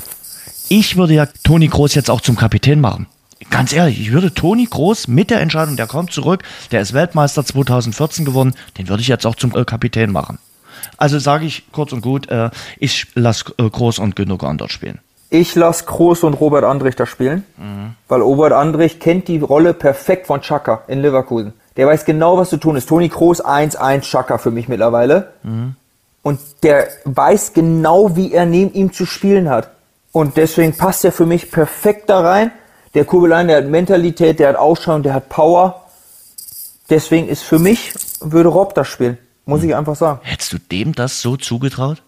ich 0.68 0.96
würde 0.96 1.14
ja 1.14 1.26
Toni 1.44 1.66
Groß 1.68 1.94
jetzt 1.94 2.11
auch 2.11 2.20
zum 2.20 2.37
Kapitän 2.37 2.81
machen. 2.81 3.07
Ganz 3.50 3.72
ehrlich, 3.72 4.00
ich 4.00 4.12
würde 4.12 4.35
Toni 4.35 4.66
Groß 4.70 5.09
mit 5.09 5.31
der 5.31 5.40
Entscheidung, 5.40 5.76
der 5.76 5.87
kommt 5.87 6.12
zurück, 6.12 6.42
der 6.70 6.81
ist 6.81 6.92
Weltmeister 6.92 7.44
2014 7.44 8.24
geworden, 8.24 8.54
den 8.76 8.88
würde 8.88 9.00
ich 9.00 9.09
jetzt 9.09 9.26
auch 9.26 9.37
zum 9.37 9.54
äh, 9.57 9.64
Kapitän 9.64 10.12
machen. 10.12 10.38
Also 10.96 11.18
sage 11.18 11.46
ich 11.46 11.70
kurz 11.72 11.92
und 11.92 12.02
gut, 12.02 12.28
äh, 12.28 12.50
ich 12.78 13.07
lasse 13.14 13.46
äh, 13.59 13.68
Groß 13.68 13.98
und 14.00 14.16
Gündogan 14.16 14.59
dort 14.59 14.72
spielen. 14.72 14.98
Ich 15.31 15.54
lasse 15.54 15.85
Kroos 15.85 16.22
und 16.22 16.35
Robert 16.35 16.64
Andrich 16.64 16.96
da 16.96 17.04
spielen, 17.04 17.44
Mhm. 17.59 17.94
weil 18.09 18.22
Robert 18.22 18.52
Andrich 18.52 18.98
kennt 18.98 19.28
die 19.28 19.38
Rolle 19.38 19.74
perfekt 19.74 20.26
von 20.26 20.40
Chaka 20.40 20.83
in 20.88 21.02
Leverkusen. 21.02 21.52
Der 21.79 21.87
weiß 21.87 22.05
genau, 22.05 22.37
was 22.37 22.51
zu 22.51 22.59
tun 22.59 22.77
ist. 22.77 22.88
Toni 22.88 23.09
Kroos 23.09 23.43
1-1 23.43 24.03
Chaka 24.03 24.37
für 24.37 24.51
mich 24.51 24.69
mittlerweile. 24.69 25.33
Mhm. 25.45 25.77
Und 26.23 26.41
der 26.62 26.88
weiß 27.05 27.55
genau, 27.55 28.17
wie 28.17 28.33
er 28.33 28.45
neben 28.45 28.75
ihm 28.75 28.93
zu 28.93 29.07
spielen 29.07 29.49
hat. 29.49 29.71
Und 30.12 30.37
deswegen 30.37 30.77
passt 30.77 31.05
er 31.05 31.12
für 31.12 31.25
mich 31.25 31.51
perfekt 31.51 32.11
da 32.11 32.21
rein. 32.21 32.51
Der 32.95 33.05
Kurbelein, 33.05 33.47
der 33.47 33.59
hat 33.59 33.67
Mentalität, 33.67 34.41
der 34.41 34.49
hat 34.49 34.57
Ausstrahlung, 34.57 35.05
der 35.05 35.14
hat 35.14 35.29
Power. 35.29 35.85
Deswegen 36.91 37.29
ist 37.29 37.45
für 37.45 37.61
mich, 37.61 37.95
würde 38.21 38.49
Rob 38.49 38.75
das 38.75 38.88
spielen. 38.88 39.17
Muss 39.47 39.62
ich 39.62 39.75
einfach 39.75 39.95
sagen. 39.95 40.19
Hättest 40.23 40.53
du 40.53 40.59
dem 40.59 40.95
das 40.95 41.23
so 41.23 41.37
zugetraut? 41.37 42.03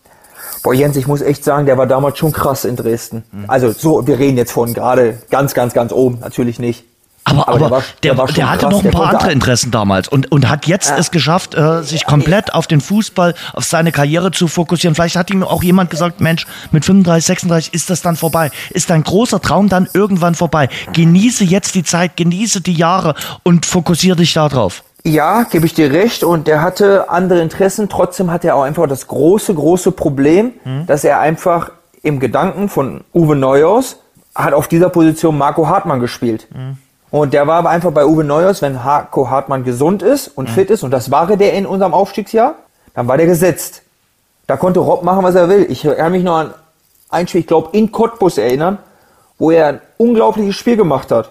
Boah, 0.63 0.75
Jens, 0.75 0.97
ich 0.97 1.07
muss 1.07 1.23
echt 1.23 1.45
sagen, 1.45 1.67
der 1.67 1.79
war 1.79 1.87
damals 1.87 2.19
schon 2.19 2.33
krass 2.33 2.65
in 2.65 2.77
Dresden. 2.77 3.25
Also 3.47 3.71
so, 3.71 4.07
wir 4.07 4.19
reden 4.19 4.37
jetzt 4.37 4.53
von 4.53 4.75
gerade 4.75 5.19
ganz, 5.31 5.55
ganz, 5.55 5.73
ganz 5.73 5.93
oben, 5.93 6.19
natürlich 6.21 6.59
nicht. 6.59 6.85
Aber, 7.31 7.49
aber, 7.49 7.59
der, 7.59 7.71
war- 7.71 7.83
der, 8.03 8.17
war 8.19 8.29
schon 8.29 8.51
hatte 8.51 8.59
krass, 8.67 8.71
noch 8.73 8.79
ein 8.81 8.83
der 8.85 8.91
paar 8.91 9.09
andere 9.15 9.33
Interessen 9.33 9.71
damals 9.71 10.09
und, 10.09 10.31
und 10.33 10.49
hat 10.49 10.67
jetzt 10.67 10.91
es 10.91 11.11
geschafft, 11.11 11.55
äh, 11.55 11.83
sich 11.83 12.05
komplett 12.07 12.55
auf 12.55 12.67
den 12.67 12.81
Fußball, 12.81 13.35
auf 13.53 13.65
seine 13.65 13.93
Karriere 13.93 14.31
zu 14.31 14.49
fokussieren. 14.49 14.95
Vielleicht 14.95 15.17
hat 15.17 15.31
ihm 15.31 15.43
auch 15.43 15.63
jemand 15.63 15.91
gesagt, 15.91 16.21
Mensch, 16.21 16.47
mit 16.71 16.85
35, 16.85 17.25
36 17.27 17.75
ist 17.75 17.91
das 17.91 18.03
dann 18.03 18.17
vorbei. 18.17 18.51
Ist 18.71 18.91
dein 18.91 19.03
großer 19.05 19.41
Traum 19.41 19.69
dann 19.69 19.89
irgendwann 19.95 20.35
vorbei. 20.35 20.69
Genieße 20.93 21.45
jetzt 21.45 21.75
die 21.75 21.85
Zeit, 21.85 22.17
genieße 22.17 22.61
die 22.61 22.75
Jahre 22.75 23.15
und 23.43 23.67
fokussiere 23.67 24.17
dich 24.17 24.33
darauf. 24.35 24.83
Ja, 25.05 25.45
gebe 25.45 25.65
ich 25.65 25.73
dir 25.75 25.91
recht. 25.91 26.25
Und 26.25 26.47
der 26.47 26.61
hatte 26.61 27.09
andere 27.09 27.41
Interessen. 27.41 27.89
Trotzdem 27.89 28.31
hat 28.31 28.45
er 28.45 28.55
auch 28.57 28.63
einfach 28.65 28.87
das 28.87 29.07
große, 29.07 29.55
große 29.55 29.93
Problem, 29.93 30.53
dass 30.87 31.05
er 31.05 31.21
einfach 31.21 31.71
im 32.03 32.21
Gedanken 32.21 32.69
von 32.69 33.03
Uwe 33.15 33.35
Neuhaus 33.37 33.97
hat 34.35 34.53
auf 34.55 34.69
dieser 34.69 34.91
Position 34.91 35.37
Marco 35.39 35.67
Hartmann 35.69 36.01
gespielt. 36.01 36.47
Und 37.11 37.35
der 37.35 37.47
war 37.47 37.57
aber 37.57 37.71
einfach 37.71 37.91
bei 37.91 38.07
Uwe 38.07 38.25
Neuhaus, 38.25 38.63
wenn 38.63 38.75
Marco 38.75 39.29
Hartmann 39.29 39.65
gesund 39.65 40.03
ist 40.03 40.29
und 40.29 40.49
fit 40.49 40.71
ist, 40.71 40.83
und 40.83 40.93
das 40.93 41.11
war 41.11 41.27
der 41.37 41.55
in 41.55 41.67
unserem 41.67 41.93
Aufstiegsjahr, 41.93 42.55
dann 42.95 43.09
war 43.09 43.17
der 43.17 43.27
gesetzt. 43.27 43.83
Da 44.47 44.57
konnte 44.57 44.81
Rob 44.81 45.03
machen, 45.03 45.23
was 45.25 45.35
er 45.35 45.49
will. 45.49 45.67
Ich 45.69 45.83
kann 45.83 46.13
mich 46.13 46.23
noch 46.23 46.37
an 46.37 46.55
ein 47.09 47.27
Spiel, 47.27 47.41
ich 47.41 47.47
glaube, 47.47 47.77
in 47.77 47.91
Cottbus 47.91 48.39
erinnern, 48.39 48.79
wo 49.39 49.51
er 49.51 49.67
ein 49.67 49.81
unglaubliches 49.97 50.55
Spiel 50.55 50.77
gemacht 50.77 51.11
hat. 51.11 51.31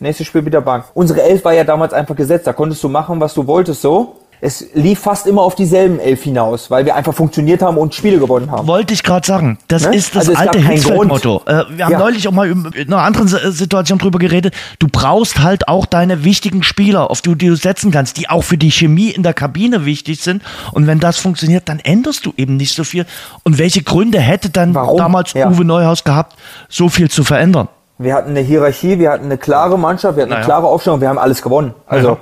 Nächstes 0.00 0.26
Spiel 0.26 0.42
mit 0.42 0.54
der 0.54 0.62
Bank. 0.62 0.84
Unsere 0.94 1.22
Elf 1.22 1.44
war 1.44 1.52
ja 1.52 1.62
damals 1.62 1.92
einfach 1.92 2.16
gesetzt. 2.16 2.46
Da 2.46 2.52
konntest 2.52 2.82
du 2.82 2.88
machen, 2.88 3.20
was 3.20 3.34
du 3.34 3.46
wolltest, 3.46 3.82
so. 3.82 4.16
Es 4.42 4.64
lief 4.72 5.00
fast 5.00 5.26
immer 5.26 5.42
auf 5.42 5.54
dieselben 5.54 5.98
Elf 5.98 6.22
hinaus, 6.22 6.70
weil 6.70 6.86
wir 6.86 6.94
einfach 6.96 7.12
funktioniert 7.12 7.60
haben 7.60 7.76
und 7.76 7.94
Spiele 7.94 8.18
gewonnen 8.18 8.50
haben. 8.50 8.66
Wollte 8.66 8.94
ich 8.94 9.02
gerade 9.02 9.26
sagen. 9.26 9.58
Das 9.68 9.86
Ne? 9.86 9.94
ist 9.96 10.16
das 10.16 10.28
Also 10.30 10.40
alte 10.40 10.58
Hitzfeld-Motto. 10.60 11.42
Äh, 11.44 11.64
wir 11.76 11.84
haben 11.84 11.92
Ja. 11.92 11.98
neulich 11.98 12.26
auch 12.26 12.32
mal 12.32 12.48
in 12.50 12.72
einer 12.86 13.02
anderen 13.02 13.28
Situation 13.28 13.98
drüber 13.98 14.18
geredet. 14.18 14.54
Du 14.78 14.88
brauchst 14.90 15.40
halt 15.42 15.68
auch 15.68 15.84
deine 15.84 16.24
wichtigen 16.24 16.62
Spieler, 16.62 17.10
auf 17.10 17.20
die 17.20 17.36
du 17.36 17.54
setzen 17.54 17.90
kannst, 17.90 18.16
die 18.16 18.30
auch 18.30 18.42
für 18.42 18.56
die 18.56 18.70
Chemie 18.70 19.10
in 19.10 19.22
der 19.22 19.34
Kabine 19.34 19.84
wichtig 19.84 20.20
sind. 20.22 20.42
Und 20.72 20.86
wenn 20.86 21.00
das 21.00 21.18
funktioniert, 21.18 21.68
dann 21.68 21.78
änderst 21.78 22.24
du 22.24 22.32
eben 22.38 22.56
nicht 22.56 22.74
so 22.74 22.82
viel. 22.84 23.04
Und 23.42 23.58
welche 23.58 23.82
Gründe 23.82 24.20
hätte 24.20 24.48
dann 24.48 24.74
Warum? 24.74 24.96
damals 24.96 25.34
Ja. 25.34 25.50
Uwe 25.50 25.64
Neuhaus 25.66 26.02
gehabt, 26.04 26.36
so 26.68 26.88
viel 26.88 27.10
zu 27.10 27.24
verändern? 27.24 27.68
Wir 27.98 28.14
hatten 28.14 28.30
eine 28.30 28.40
Hierarchie, 28.40 28.98
wir 28.98 29.10
hatten 29.10 29.26
eine 29.26 29.36
klare 29.36 29.78
Mannschaft, 29.78 30.16
wir 30.16 30.22
hatten 30.22 30.32
eine 30.32 30.40
Naja. 30.40 30.46
klare 30.46 30.66
Aufstellung, 30.66 31.02
wir 31.02 31.08
haben 31.10 31.18
alles 31.18 31.42
gewonnen. 31.42 31.74
Also 31.86 32.16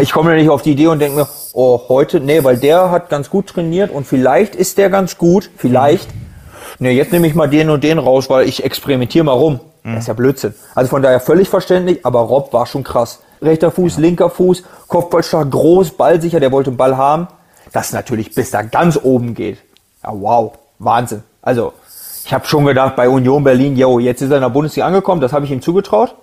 ich 0.00 0.12
komme 0.12 0.30
ja 0.30 0.36
nicht 0.36 0.50
auf 0.50 0.62
die 0.62 0.72
Idee 0.72 0.88
und 0.88 0.98
denke 0.98 1.18
mir, 1.18 1.28
oh, 1.52 1.80
heute, 1.88 2.20
nee, 2.20 2.44
weil 2.44 2.56
der 2.56 2.90
hat 2.90 3.08
ganz 3.08 3.30
gut 3.30 3.48
trainiert 3.48 3.90
und 3.90 4.06
vielleicht 4.06 4.54
ist 4.54 4.78
der 4.78 4.90
ganz 4.90 5.18
gut, 5.18 5.50
vielleicht. 5.56 6.08
Nee, 6.78 6.92
jetzt 6.92 7.12
nehme 7.12 7.26
ich 7.26 7.34
mal 7.34 7.48
den 7.48 7.70
und 7.70 7.84
den 7.84 7.98
raus, 7.98 8.30
weil 8.30 8.48
ich 8.48 8.64
experimentiere 8.64 9.24
mal 9.24 9.32
rum. 9.32 9.60
Das 9.82 10.00
ist 10.00 10.08
ja 10.08 10.14
Blödsinn. 10.14 10.54
Also 10.74 10.90
von 10.90 11.02
daher 11.02 11.20
völlig 11.20 11.48
verständlich, 11.48 12.04
aber 12.04 12.20
Rob 12.20 12.52
war 12.52 12.66
schon 12.66 12.84
krass. 12.84 13.20
Rechter 13.42 13.70
Fuß, 13.70 13.96
linker 13.98 14.28
Fuß, 14.28 14.62
Kopfballstark, 14.88 15.50
groß, 15.50 15.92
ballsicher, 15.92 16.40
der 16.40 16.52
wollte 16.52 16.70
den 16.70 16.76
Ball 16.76 16.96
haben. 16.96 17.28
Das 17.72 17.92
natürlich 17.92 18.34
bis 18.34 18.50
da 18.50 18.62
ganz 18.62 18.98
oben 19.02 19.34
geht. 19.34 19.58
Ja, 20.04 20.12
wow, 20.12 20.52
Wahnsinn. 20.78 21.22
Also, 21.40 21.72
ich 22.24 22.34
habe 22.34 22.46
schon 22.46 22.66
gedacht, 22.66 22.96
bei 22.96 23.08
Union 23.08 23.42
Berlin, 23.42 23.76
yo, 23.76 23.98
jetzt 23.98 24.20
ist 24.20 24.30
er 24.30 24.36
in 24.36 24.42
der 24.42 24.50
Bundesliga 24.50 24.86
angekommen, 24.86 25.20
das 25.20 25.32
habe 25.32 25.46
ich 25.46 25.50
ihm 25.50 25.62
zugetraut. 25.62 26.14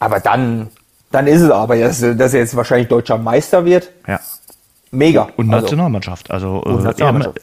Aber 0.00 0.20
dann, 0.20 0.68
dann 1.16 1.26
ist 1.26 1.40
es 1.40 1.50
aber, 1.50 1.78
dass, 1.78 2.00
dass 2.00 2.34
er 2.34 2.40
jetzt 2.40 2.54
wahrscheinlich 2.54 2.88
deutscher 2.88 3.16
Meister 3.16 3.64
wird. 3.64 3.90
Ja. 4.06 4.20
Mega. 4.90 5.28
Und 5.36 5.50
Also, 5.50 5.64
Nationalmannschaft. 5.64 6.30
Also 6.30 6.58
Und 6.58 6.80
äh, 6.80 6.84
Nationalmannschaft. 6.84 7.38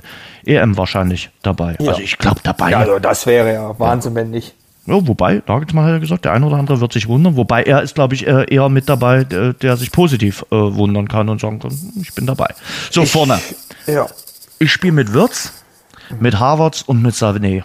EM, 0.46 0.58
EM 0.70 0.78
wahrscheinlich 0.78 1.32
dabei. 1.42 1.76
Ja. 1.80 1.90
Also 1.90 2.02
ich 2.02 2.20
glaube 2.20 2.40
dabei. 2.44 2.70
ja, 2.70 2.80
also 2.80 3.00
das 3.00 3.26
wäre 3.26 3.52
ja 3.52 3.80
Wahnsinn, 3.80 4.14
wenn 4.14 4.30
nicht. 4.30 4.54
Ja, 4.86 4.96
wobei, 5.08 5.42
Nagelsmann 5.48 5.86
hat 5.86 5.92
ja 5.94 5.98
gesagt, 5.98 6.26
der 6.26 6.34
eine 6.34 6.46
oder 6.46 6.58
andere 6.58 6.82
wird 6.82 6.94
sich 6.94 7.08
wundern. 7.08 7.36
Wobei 7.36 7.64
er 7.64 7.82
ist, 7.82 7.96
glaube 7.96 8.14
ich, 8.14 8.28
äh, 8.28 8.46
eher 8.54 8.70
mit 8.70 8.90
dabei, 8.90 9.24
der, 9.24 9.54
der 9.54 9.76
sich 9.76 9.92
positiv 9.92 10.46
äh, 10.52 10.56
wundern 10.56 11.08
kann 11.08 11.30
und 11.30 11.42
sagen 11.42 11.58
kann, 11.60 11.72
ich 12.00 12.14
bin 12.14 12.28
dabei. 12.28 12.54
So, 12.92 13.06
vorne. 13.06 13.40
Ja. 13.88 14.06
Ich 14.60 14.72
spiele 14.72 14.94
mit 14.94 15.14
Wirtz, 15.14 15.52
mit 16.20 16.40
Harvards 16.40 16.84
und 16.84 17.02
mit 17.02 17.16
Sané. 17.16 17.64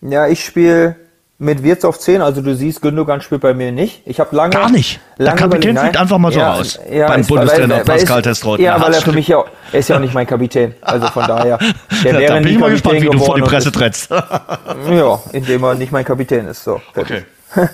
Ja, 0.00 0.26
ich 0.28 0.42
spiele 0.44 0.96
mit 1.42 1.62
Wirtz 1.64 1.84
auf 1.84 1.98
10, 1.98 2.22
also 2.22 2.40
du 2.40 2.54
siehst, 2.54 2.80
Gündogan 2.82 3.20
spielt 3.20 3.40
bei 3.40 3.52
mir 3.52 3.72
nicht. 3.72 4.02
Ich 4.06 4.20
habe 4.20 4.34
lange. 4.36 4.50
Gar 4.54 4.70
nicht? 4.70 5.00
Der 5.18 5.26
lange 5.26 5.38
Kapitän 5.40 5.70
überlegt- 5.72 5.80
fliegt 5.80 5.94
Nein. 5.94 6.02
einfach 6.02 6.18
mal 6.18 6.32
so 6.32 6.40
raus. 6.40 6.78
Beim 6.88 7.20
ist- 7.20 7.26
Bundestrainer 7.26 7.68
weil- 7.78 7.88
weil- 7.88 7.96
Pascal 7.98 8.22
Testroth. 8.22 8.60
Ja, 8.60 8.76
Ja, 8.76 8.82
weil 8.82 8.94
er 8.94 9.00
für 9.02 9.12
mich 9.12 9.26
ja, 9.28 9.44
er 9.72 9.78
ist 9.80 9.88
ja 9.88 9.96
auch 9.96 10.00
nicht 10.00 10.14
mein 10.14 10.26
Kapitän. 10.26 10.74
Also 10.80 11.08
von 11.08 11.24
daher. 11.28 11.58
Der 12.04 12.12
Da, 12.12 12.18
wäre 12.20 12.34
da 12.34 12.38
bin 12.40 12.48
ich 12.52 12.58
mal 12.58 12.70
gespannt, 12.70 12.94
Kapitän 12.94 13.12
wie 13.14 13.18
du 13.18 13.24
vor 13.24 13.34
die 13.36 13.42
Presse 13.42 13.72
trittst. 13.72 14.08
Ja, 14.90 15.20
indem 15.32 15.62
er 15.64 15.74
nicht 15.74 15.92
mein 15.92 16.04
Kapitän 16.04 16.46
ist. 16.46 16.64
So. 16.64 16.80
fertig. 16.94 17.24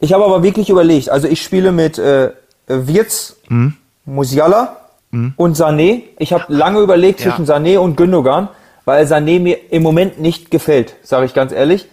Ich 0.00 0.12
habe 0.12 0.24
aber 0.24 0.44
wirklich 0.44 0.70
überlegt, 0.70 1.10
also 1.10 1.26
ich 1.26 1.42
spiele 1.42 1.72
mit 1.72 1.98
äh, 1.98 2.30
Wirtz, 2.68 3.34
Hm? 3.48 3.74
Musiala 4.04 4.76
und 5.36 5.56
Sané. 5.56 6.02
Ich 6.18 6.32
habe 6.32 6.44
lange 6.48 6.78
überlegt 6.80 7.18
Ja. 7.20 7.26
zwischen 7.34 7.46
Sané 7.46 7.78
und 7.78 7.96
Gündogan, 7.96 8.48
weil 8.84 9.04
Sané 9.06 9.40
mir 9.40 9.56
im 9.72 9.82
Moment 9.82 10.20
nicht 10.20 10.52
gefällt, 10.52 10.94
sage 11.02 11.26
ich 11.26 11.34
ganz 11.34 11.50
ehrlich. 11.52 11.88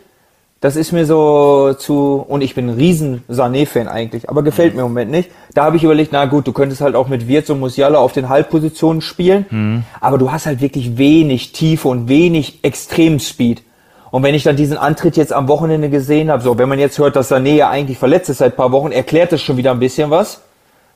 Das 0.66 0.76
ist 0.76 0.92
mir 0.92 1.06
so 1.06 1.76
zu, 1.78 2.26
und 2.28 2.42
ich 2.42 2.56
bin 2.56 2.68
ein 2.70 2.74
riesen 2.74 3.24
Sané-Fan 3.30 3.88
eigentlich, 3.88 4.28
aber 4.32 4.42
gefällt 4.42 4.74
mir 4.74 4.82
im 4.82 4.88
Moment 4.88 5.12
nicht. 5.12 5.30
Da 5.54 5.66
habe 5.66 5.78
ich 5.78 5.84
überlegt, 5.84 6.12
na 6.12 6.26
gut, 6.26 6.48
du 6.48 6.54
könntest 6.54 6.82
halt 6.82 6.96
auch 6.96 7.08
mit 7.08 7.28
Wirtz 7.28 7.52
und 7.52 7.60
Musiala 7.60 8.00
auf 8.00 8.14
den 8.14 8.30
Halbpositionen 8.30 9.02
spielen, 9.04 9.86
aber 10.02 10.18
du 10.18 10.32
hast 10.32 10.48
halt 10.48 10.62
wirklich 10.62 10.98
wenig 10.98 11.52
Tiefe 11.52 11.88
und 11.88 12.10
wenig 12.10 12.64
Extrem-Speed. 12.64 13.62
Und 14.10 14.24
wenn 14.24 14.34
ich 14.34 14.42
dann 14.42 14.56
diesen 14.56 14.78
Antritt 14.80 15.18
jetzt 15.18 15.34
am 15.34 15.48
Wochenende 15.48 15.92
gesehen 15.92 16.32
habe, 16.32 16.42
so, 16.42 16.58
wenn 16.58 16.68
man 16.68 16.80
jetzt 16.80 16.98
hört, 16.98 17.16
dass 17.16 17.32
Sané 17.32 17.54
ja 17.58 17.70
eigentlich 17.70 18.00
verletzt 18.00 18.32
ist 18.32 18.40
seit 18.40 18.54
ein 18.54 18.58
paar 18.58 18.72
Wochen, 18.72 18.92
erklärt 18.92 19.34
es 19.34 19.44
schon 19.44 19.58
wieder 19.58 19.70
ein 19.70 19.78
bisschen 19.80 20.10
was. 20.10 20.42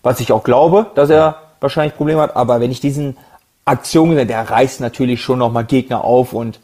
Was 0.01 0.19
ich 0.19 0.31
auch 0.31 0.43
glaube, 0.43 0.87
dass 0.95 1.11
er 1.11 1.35
wahrscheinlich 1.59 1.95
Probleme 1.95 2.21
hat. 2.21 2.35
Aber 2.35 2.59
wenn 2.59 2.71
ich 2.71 2.79
diesen 2.79 3.17
Aktionen, 3.65 4.13
gesehen- 4.13 4.29
der 4.29 4.49
reißt 4.49 4.81
natürlich 4.81 5.21
schon 5.21 5.37
nochmal 5.37 5.65
Gegner 5.65 6.03
auf 6.03 6.33
und 6.33 6.59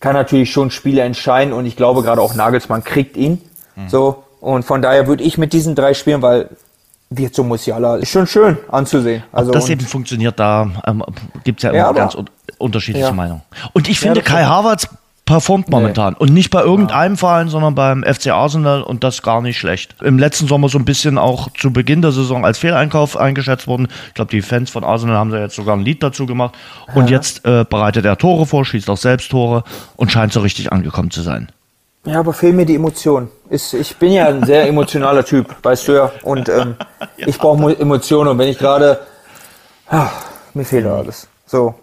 kann 0.00 0.14
natürlich 0.14 0.52
schon 0.52 0.70
Spiele 0.70 1.02
entscheiden. 1.02 1.52
Und 1.52 1.66
ich 1.66 1.76
glaube 1.76 2.02
gerade 2.02 2.20
auch 2.20 2.34
Nagelsmann 2.34 2.84
kriegt 2.84 3.16
ihn. 3.16 3.40
So. 3.88 4.24
Und 4.40 4.64
von 4.64 4.80
daher 4.82 5.06
würde 5.06 5.22
ich 5.24 5.38
mit 5.38 5.52
diesen 5.52 5.74
drei 5.74 5.92
spielen, 5.94 6.22
weil 6.22 6.48
wird 7.10 7.34
so 7.34 7.44
Musiala 7.44 7.96
ist 7.96 8.10
schon 8.10 8.26
schön 8.26 8.58
anzusehen. 8.68 9.22
Also 9.32 9.52
das 9.52 9.64
und- 9.64 9.70
eben 9.70 9.80
funktioniert, 9.86 10.40
da 10.40 10.68
ähm, 10.86 11.04
gibt 11.44 11.60
es 11.60 11.62
ja 11.64 11.70
immer 11.70 11.78
Ja, 11.78 11.92
ganz 11.92 12.14
un 12.16 12.28
unterschiedliche 12.58 13.06
Ja. 13.08 13.12
Meinungen. 13.12 13.42
Und 13.74 13.88
ich 13.88 14.00
finde, 14.00 14.20
das 14.20 14.28
Kai. 14.32 14.44
Havertz 14.44 14.88
performt 15.26 15.68
momentan. 15.68 16.14
Und 16.14 16.32
nicht 16.32 16.50
bei 16.50 16.62
irgendeinem 16.62 17.16
Verein, 17.16 17.48
sondern 17.48 17.74
beim 17.74 18.04
FC 18.04 18.28
Arsenal 18.28 18.82
und 18.82 19.04
das 19.04 19.22
gar 19.22 19.42
nicht 19.42 19.58
schlecht. 19.58 19.96
Im 20.02 20.18
letzten 20.18 20.46
Sommer 20.46 20.68
so 20.68 20.78
ein 20.78 20.84
bisschen 20.84 21.18
auch 21.18 21.48
zu 21.52 21.72
Beginn 21.72 22.00
der 22.00 22.12
Saison 22.12 22.44
als 22.44 22.58
Fehleinkauf 22.58 23.16
eingeschätzt 23.16 23.66
worden. 23.66 23.88
Ich 24.08 24.14
glaube, 24.14 24.30
die 24.30 24.40
Fans 24.40 24.70
von 24.70 24.84
Arsenal 24.84 25.16
haben 25.16 25.30
da 25.30 25.40
jetzt 25.40 25.56
sogar 25.56 25.76
ein 25.76 25.82
Lied 25.82 26.02
dazu 26.02 26.24
gemacht. 26.26 26.54
Und 26.94 27.10
jetzt 27.10 27.44
äh, 27.44 27.64
bereitet 27.68 28.04
er 28.04 28.16
Tore 28.16 28.46
vor, 28.46 28.64
schießt 28.64 28.88
auch 28.88 28.96
selbst 28.96 29.30
Tore 29.30 29.64
und 29.96 30.10
scheint 30.12 30.32
so 30.32 30.40
richtig 30.40 30.72
angekommen 30.72 31.10
zu 31.10 31.20
sein. 31.22 31.50
Ja, 32.04 32.20
aber 32.20 32.32
fehlen 32.32 32.54
mir 32.54 32.64
die 32.64 32.76
Emotionen. 32.76 33.28
Ist, 33.50 33.74
ich 33.74 33.96
bin 33.96 34.12
ja 34.12 34.28
ein 34.28 34.44
sehr 34.44 34.68
emotionaler 34.68 35.24
Typ, 35.24 35.56
weißt 35.62 35.88
du 35.88 35.92
ja. 35.92 36.12
Und 36.22 36.48
ähm, 36.48 36.76
ich 37.16 37.36
brauche 37.36 37.58
Mo- 37.60 37.70
Emotionen. 37.70 38.30
Und 38.30 38.38
wenn 38.38 38.48
ich 38.48 38.58
gerade, 38.58 39.00
ah, 39.90 40.08
mir 40.54 40.64
fehlt 40.64 40.86
alles. 40.86 41.26
So. 41.46 41.74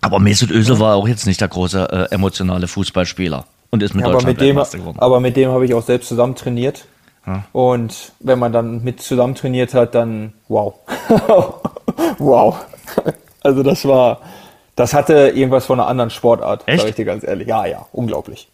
Aber 0.00 0.18
Mesut 0.18 0.50
Özil 0.50 0.78
war 0.80 0.96
auch 0.96 1.06
jetzt 1.08 1.26
nicht 1.26 1.40
der 1.40 1.48
große 1.48 2.08
äh, 2.10 2.14
emotionale 2.14 2.68
Fußballspieler 2.68 3.44
und 3.70 3.82
ist 3.82 3.94
mit 3.94 4.02
Ja, 4.02 4.06
aber 4.08 4.14
Deutschland 4.14 4.38
mit 4.38 4.48
dem, 4.48 4.56
geworden. 4.56 4.98
aber 4.98 5.20
mit 5.20 5.36
dem 5.36 5.50
habe 5.50 5.64
ich 5.64 5.74
auch 5.74 5.82
selbst 5.82 6.08
zusammen 6.08 6.34
trainiert. 6.34 6.86
Und 7.52 8.12
wenn 8.18 8.38
man 8.40 8.52
dann 8.52 8.82
mit 8.82 9.02
zusammen 9.02 9.34
trainiert 9.36 9.72
hat, 9.74 9.94
dann 9.94 10.32
wow. 10.48 10.74
wow. 12.18 12.56
Also 13.42 13.62
das 13.62 13.84
war, 13.84 14.20
das 14.74 14.94
hatte 14.94 15.28
irgendwas 15.28 15.66
von 15.66 15.78
einer 15.78 15.88
anderen 15.88 16.10
Sportart, 16.10 16.62
Echt? 16.66 16.80
sag 16.80 16.88
ich 16.88 16.94
dir 16.96 17.04
ganz 17.04 17.22
ehrlich. 17.22 17.46
Ja, 17.46 17.66
ja, 17.66 17.86
unglaublich. 17.92 18.48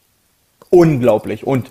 Unglaublich. 0.68 1.46
Und 1.46 1.70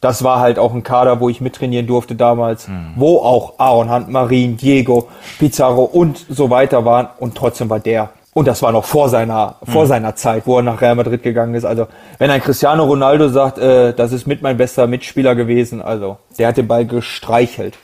das 0.00 0.22
war 0.24 0.40
halt 0.40 0.58
auch 0.58 0.72
ein 0.72 0.82
Kader, 0.82 1.20
wo 1.20 1.28
ich 1.28 1.40
mittrainieren 1.40 1.86
durfte 1.86 2.14
damals, 2.14 2.68
wo 2.94 3.18
auch 3.18 3.54
Aaron 3.58 3.90
Hunt, 3.90 4.08
Marin, 4.08 4.56
Diego, 4.56 5.08
Pizarro 5.38 5.84
und 5.84 6.24
so 6.28 6.48
weiter 6.48 6.84
waren. 6.84 7.08
Und 7.18 7.34
trotzdem 7.34 7.68
war 7.68 7.80
der. 7.80 8.10
Und 8.36 8.46
das 8.46 8.60
war 8.60 8.70
noch 8.70 8.84
vor 8.84 9.08
seiner, 9.08 9.54
vor 9.62 9.86
seiner 9.86 10.14
Zeit, 10.14 10.46
wo 10.46 10.58
er 10.58 10.62
nach 10.62 10.82
Real 10.82 10.94
Madrid 10.94 11.22
gegangen 11.22 11.54
ist. 11.54 11.64
Also, 11.64 11.86
wenn 12.18 12.30
ein 12.30 12.42
Cristiano 12.42 12.84
Ronaldo 12.84 13.30
sagt, 13.30 13.56
äh, 13.56 13.94
das 13.94 14.12
ist 14.12 14.26
mit 14.26 14.42
mein 14.42 14.58
bester 14.58 14.86
Mitspieler 14.86 15.34
gewesen, 15.34 15.80
also, 15.80 16.18
der 16.38 16.48
hat 16.48 16.58
den 16.58 16.68
Ball 16.68 16.84
gestreichelt. 16.84 17.78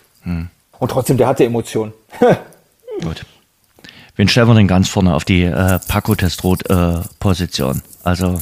Und 0.79 0.91
trotzdem, 0.91 1.17
der 1.17 1.27
hatte 1.29 1.47
Emotionen. 1.47 1.95
Gut. 3.03 3.25
Wen 4.17 4.29
stellen 4.29 4.47
wir 4.47 4.55
denn 4.55 4.69
ganz 4.69 4.91
vorne 4.91 5.15
auf 5.15 5.25
die 5.25 5.45
äh, 5.45 5.79
Paco 5.89 6.15
Testrot 6.15 6.69
äh, 6.69 6.97
Position? 7.19 7.81
Also, 8.05 8.33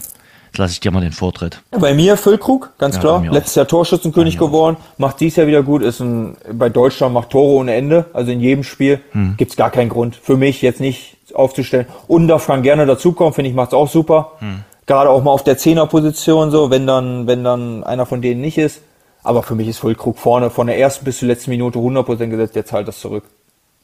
jetzt 0.46 0.58
lasse 0.58 0.72
ich 0.72 0.80
dir 0.80 0.90
mal 0.90 1.02
den 1.02 1.12
Vortritt. 1.12 1.62
Bei 1.70 1.94
mir 1.94 2.16
Füllkrug, 2.16 2.72
ganz 2.78 2.96
Ja, 2.96 3.02
klar. 3.02 3.24
Letztes 3.30 3.54
Jahr 3.54 3.68
Torschützenkönig 3.68 4.36
geworden, 4.36 4.78
macht 4.98 5.20
dies 5.20 5.36
Jahr 5.36 5.46
wieder 5.46 5.62
gut, 5.62 5.80
ist 5.82 6.00
ein, 6.00 6.36
bei 6.52 6.70
Deutschland 6.70 7.14
macht 7.14 7.30
Tore 7.30 7.52
ohne 7.52 7.72
Ende, 7.72 8.06
also 8.14 8.32
in 8.32 8.40
jedem 8.40 8.64
Spiel. 8.64 9.00
Hm. 9.12 9.36
Gibt's 9.36 9.54
gar 9.54 9.70
keinen 9.70 9.90
Grund 9.90 10.16
für 10.16 10.36
mich 10.36 10.60
jetzt 10.60 10.80
nicht 10.80 11.19
aufzustellen. 11.34 11.86
Undorf 12.08 12.46
kann 12.46 12.62
gerne 12.62 12.86
dazukommen, 12.86 13.32
finde 13.32 13.50
ich, 13.50 13.56
macht's 13.56 13.74
auch 13.74 13.88
super. 13.88 14.32
Hm. 14.38 14.64
Gerade 14.86 15.10
auch 15.10 15.22
mal 15.22 15.30
auf 15.30 15.44
der 15.44 15.56
Zehnerposition 15.56 16.50
so, 16.50 16.70
wenn 16.70 16.86
dann, 16.86 17.26
wenn 17.26 17.44
dann 17.44 17.84
einer 17.84 18.06
von 18.06 18.22
denen 18.22 18.40
nicht 18.40 18.58
ist. 18.58 18.82
Aber 19.22 19.42
für 19.42 19.54
mich 19.54 19.68
ist 19.68 19.78
Füllkrug 19.78 20.18
vorne 20.18 20.50
von 20.50 20.66
der 20.66 20.78
ersten 20.78 21.04
bis 21.04 21.18
zur 21.18 21.28
letzten 21.28 21.50
Minute 21.50 21.78
100% 21.78 22.26
gesetzt, 22.28 22.56
der 22.56 22.64
zahlt 22.64 22.88
das 22.88 23.00
zurück. 23.00 23.24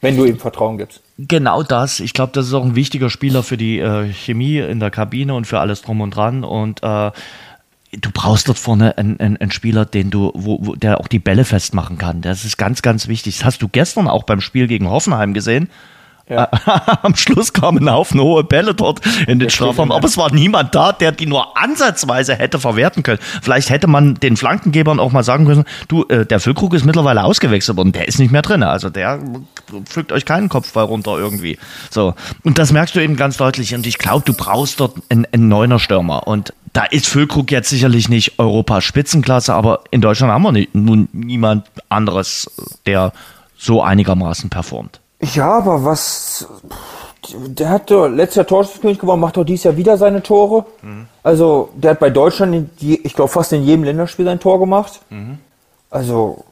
Wenn 0.00 0.16
du 0.16 0.24
ihm 0.24 0.38
Vertrauen 0.38 0.76
gibst. 0.78 1.00
Genau 1.16 1.62
das. 1.62 2.00
Ich 2.00 2.12
glaube, 2.12 2.32
das 2.32 2.46
ist 2.46 2.54
auch 2.54 2.64
ein 2.64 2.76
wichtiger 2.76 3.08
Spieler 3.08 3.42
für 3.42 3.56
die 3.56 3.78
äh, 3.78 4.12
Chemie 4.12 4.58
in 4.58 4.78
der 4.78 4.90
Kabine 4.90 5.34
und 5.34 5.46
für 5.46 5.58
alles 5.58 5.82
drum 5.82 6.02
und 6.02 6.10
dran. 6.10 6.44
Und 6.44 6.82
äh, 6.82 7.10
du 7.92 8.10
brauchst 8.12 8.48
dort 8.48 8.58
vorne 8.58 8.98
einen, 8.98 9.18
einen, 9.20 9.36
einen 9.38 9.50
Spieler, 9.50 9.86
den 9.86 10.10
du, 10.10 10.32
wo, 10.34 10.58
wo, 10.60 10.74
der 10.74 11.00
auch 11.00 11.08
die 11.08 11.18
Bälle 11.18 11.44
festmachen 11.44 11.96
kann. 11.96 12.20
Das 12.20 12.44
ist 12.44 12.58
ganz, 12.58 12.82
ganz 12.82 13.08
wichtig. 13.08 13.38
Das 13.38 13.44
hast 13.44 13.62
du 13.62 13.68
gestern 13.68 14.08
auch 14.08 14.24
beim 14.24 14.40
Spiel 14.40 14.66
gegen 14.66 14.90
Hoffenheim 14.90 15.32
gesehen. 15.32 15.70
Ja. 16.28 16.48
Am 17.02 17.14
Schluss 17.14 17.52
kamen 17.52 17.86
ein 17.86 17.92
Haufen 17.92 18.20
hohe 18.20 18.42
Bälle 18.42 18.74
dort 18.74 19.00
in 19.28 19.38
den 19.38 19.48
Strafraum, 19.48 19.92
aber 19.92 20.06
es 20.06 20.16
war 20.16 20.32
niemand 20.32 20.74
da, 20.74 20.92
der 20.92 21.12
die 21.12 21.26
nur 21.26 21.56
ansatzweise 21.56 22.34
hätte 22.34 22.58
verwerten 22.58 23.02
können. 23.04 23.20
Vielleicht 23.42 23.70
hätte 23.70 23.86
man 23.86 24.14
den 24.14 24.36
Flankengebern 24.36 24.98
auch 24.98 25.12
mal 25.12 25.22
sagen 25.22 25.46
können, 25.46 25.64
du, 25.86 26.04
äh, 26.08 26.26
der 26.26 26.40
Füllkrug 26.40 26.74
ist 26.74 26.84
mittlerweile 26.84 27.22
ausgewechselt 27.22 27.76
worden, 27.76 27.92
der 27.92 28.08
ist 28.08 28.18
nicht 28.18 28.32
mehr 28.32 28.42
drin. 28.42 28.64
Also 28.64 28.90
der 28.90 29.20
pflückt 29.84 30.10
euch 30.10 30.24
keinen 30.24 30.48
Kopfball 30.48 30.84
runter 30.84 31.16
irgendwie. 31.16 31.58
So. 31.90 32.14
Und 32.42 32.58
das 32.58 32.72
merkst 32.72 32.96
du 32.96 33.00
eben 33.00 33.16
ganz 33.16 33.36
deutlich. 33.36 33.74
Und 33.74 33.86
ich 33.86 33.98
glaube, 33.98 34.24
du 34.24 34.32
brauchst 34.32 34.80
dort 34.80 34.96
einen, 35.08 35.26
einen 35.32 35.46
neuner 35.46 35.78
Stürmer. 35.78 36.26
Und 36.26 36.52
da 36.72 36.84
ist 36.84 37.06
Füllkrug 37.06 37.52
jetzt 37.52 37.70
sicherlich 37.70 38.08
nicht 38.08 38.38
Europas 38.38 38.84
Spitzenklasse, 38.84 39.54
aber 39.54 39.84
in 39.92 40.00
Deutschland 40.00 40.32
haben 40.32 40.42
wir 40.42 40.52
nicht, 40.52 40.74
nun 40.74 41.08
niemand 41.12 41.66
anderes, 41.88 42.50
der 42.84 43.12
so 43.56 43.82
einigermaßen 43.82 44.50
performt. 44.50 45.00
Ja, 45.20 45.50
aber 45.58 45.84
was. 45.84 46.46
Der 47.34 47.70
hat 47.70 47.90
doch 47.90 48.06
letztes 48.06 48.36
Jahr 48.36 48.46
Torschützenkönig 48.46 49.00
gewonnen, 49.00 49.20
macht 49.20 49.36
doch 49.36 49.44
dieses 49.44 49.64
Jahr 49.64 49.76
wieder 49.76 49.96
seine 49.96 50.22
Tore. 50.22 50.64
Also, 51.24 51.70
der 51.74 51.92
hat 51.92 51.98
bei 51.98 52.10
Deutschland, 52.10 52.54
in 52.54 52.70
ich 52.80 53.14
glaube, 53.14 53.32
fast 53.32 53.52
in 53.52 53.64
jedem 53.64 53.82
Länderspiel 53.82 54.24
sein 54.24 54.38
Tor 54.38 54.60
gemacht. 54.60 55.00
Also, 55.90 56.44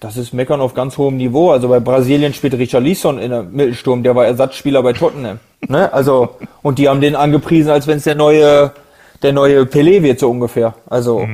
das 0.00 0.18
ist 0.18 0.34
Meckern 0.34 0.60
auf 0.60 0.74
ganz 0.74 0.98
hohem 0.98 1.16
Niveau. 1.16 1.52
Also, 1.52 1.68
bei 1.68 1.80
Brasilien 1.80 2.34
spielt 2.34 2.52
Richard 2.54 2.82
Lisson 2.82 3.18
in 3.18 3.30
der 3.30 3.42
Mittelsturm, 3.44 4.02
der 4.02 4.14
war 4.14 4.26
Ersatzspieler 4.26 4.82
bei 4.82 4.92
Tottenham. 4.92 5.38
Ne? 5.66 5.90
Also, 5.90 6.36
und 6.60 6.78
die 6.78 6.90
haben 6.90 7.00
den 7.00 7.16
angepriesen, 7.16 7.70
als 7.70 7.86
wenn 7.86 7.96
es 7.96 8.04
der 8.04 8.14
neue, 8.14 8.72
der 9.22 9.32
neue 9.32 9.62
Pelé 9.62 10.02
wird, 10.02 10.20
so 10.20 10.28
ungefähr. 10.28 10.74
Also, 10.90 11.26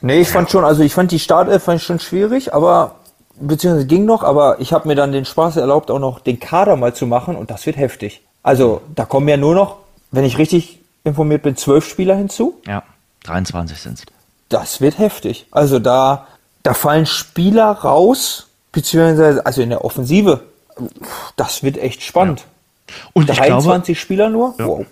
nee, 0.00 0.20
ich 0.20 0.28
fand 0.28 0.50
schon, 0.50 0.64
also 0.64 0.82
ich 0.82 0.92
fand 0.92 1.12
die 1.12 1.20
Startelf 1.20 1.62
fand 1.62 1.80
ich 1.80 1.86
schon 1.86 2.00
schwierig, 2.00 2.52
aber 2.52 2.96
beziehungsweise 3.40 3.86
ging 3.86 4.04
noch, 4.04 4.22
aber 4.22 4.60
ich 4.60 4.72
habe 4.72 4.88
mir 4.88 4.94
dann 4.94 5.12
den 5.12 5.24
Spaß 5.24 5.56
erlaubt, 5.56 5.90
auch 5.90 5.98
noch 5.98 6.20
den 6.20 6.38
Kader 6.38 6.76
mal 6.76 6.94
zu 6.94 7.06
machen 7.06 7.36
und 7.36 7.50
das 7.50 7.66
wird 7.66 7.76
heftig. 7.76 8.22
Also 8.42 8.82
da 8.94 9.04
kommen 9.04 9.28
ja 9.28 9.36
nur 9.36 9.54
noch, 9.54 9.76
wenn 10.10 10.24
ich 10.24 10.38
richtig 10.38 10.78
informiert 11.04 11.42
bin, 11.42 11.56
zwölf 11.56 11.88
Spieler 11.88 12.16
hinzu. 12.16 12.60
Ja, 12.66 12.82
23 13.24 13.78
sind's. 13.78 14.02
Das 14.48 14.80
wird 14.80 14.98
heftig. 14.98 15.46
Also 15.50 15.78
da, 15.78 16.26
da 16.62 16.74
fallen 16.74 17.06
Spieler 17.06 17.70
raus, 17.70 18.48
beziehungsweise 18.72 19.44
also 19.44 19.62
in 19.62 19.70
der 19.70 19.84
Offensive. 19.84 20.42
Das 21.36 21.62
wird 21.62 21.78
echt 21.78 22.02
spannend. 22.02 22.44
Und 23.12 23.28
ich 23.30 23.36
glaube, 23.36 23.50
23 23.50 24.00
Spieler 24.00 24.28
nur? 24.30 24.54
Wow. 24.58 24.86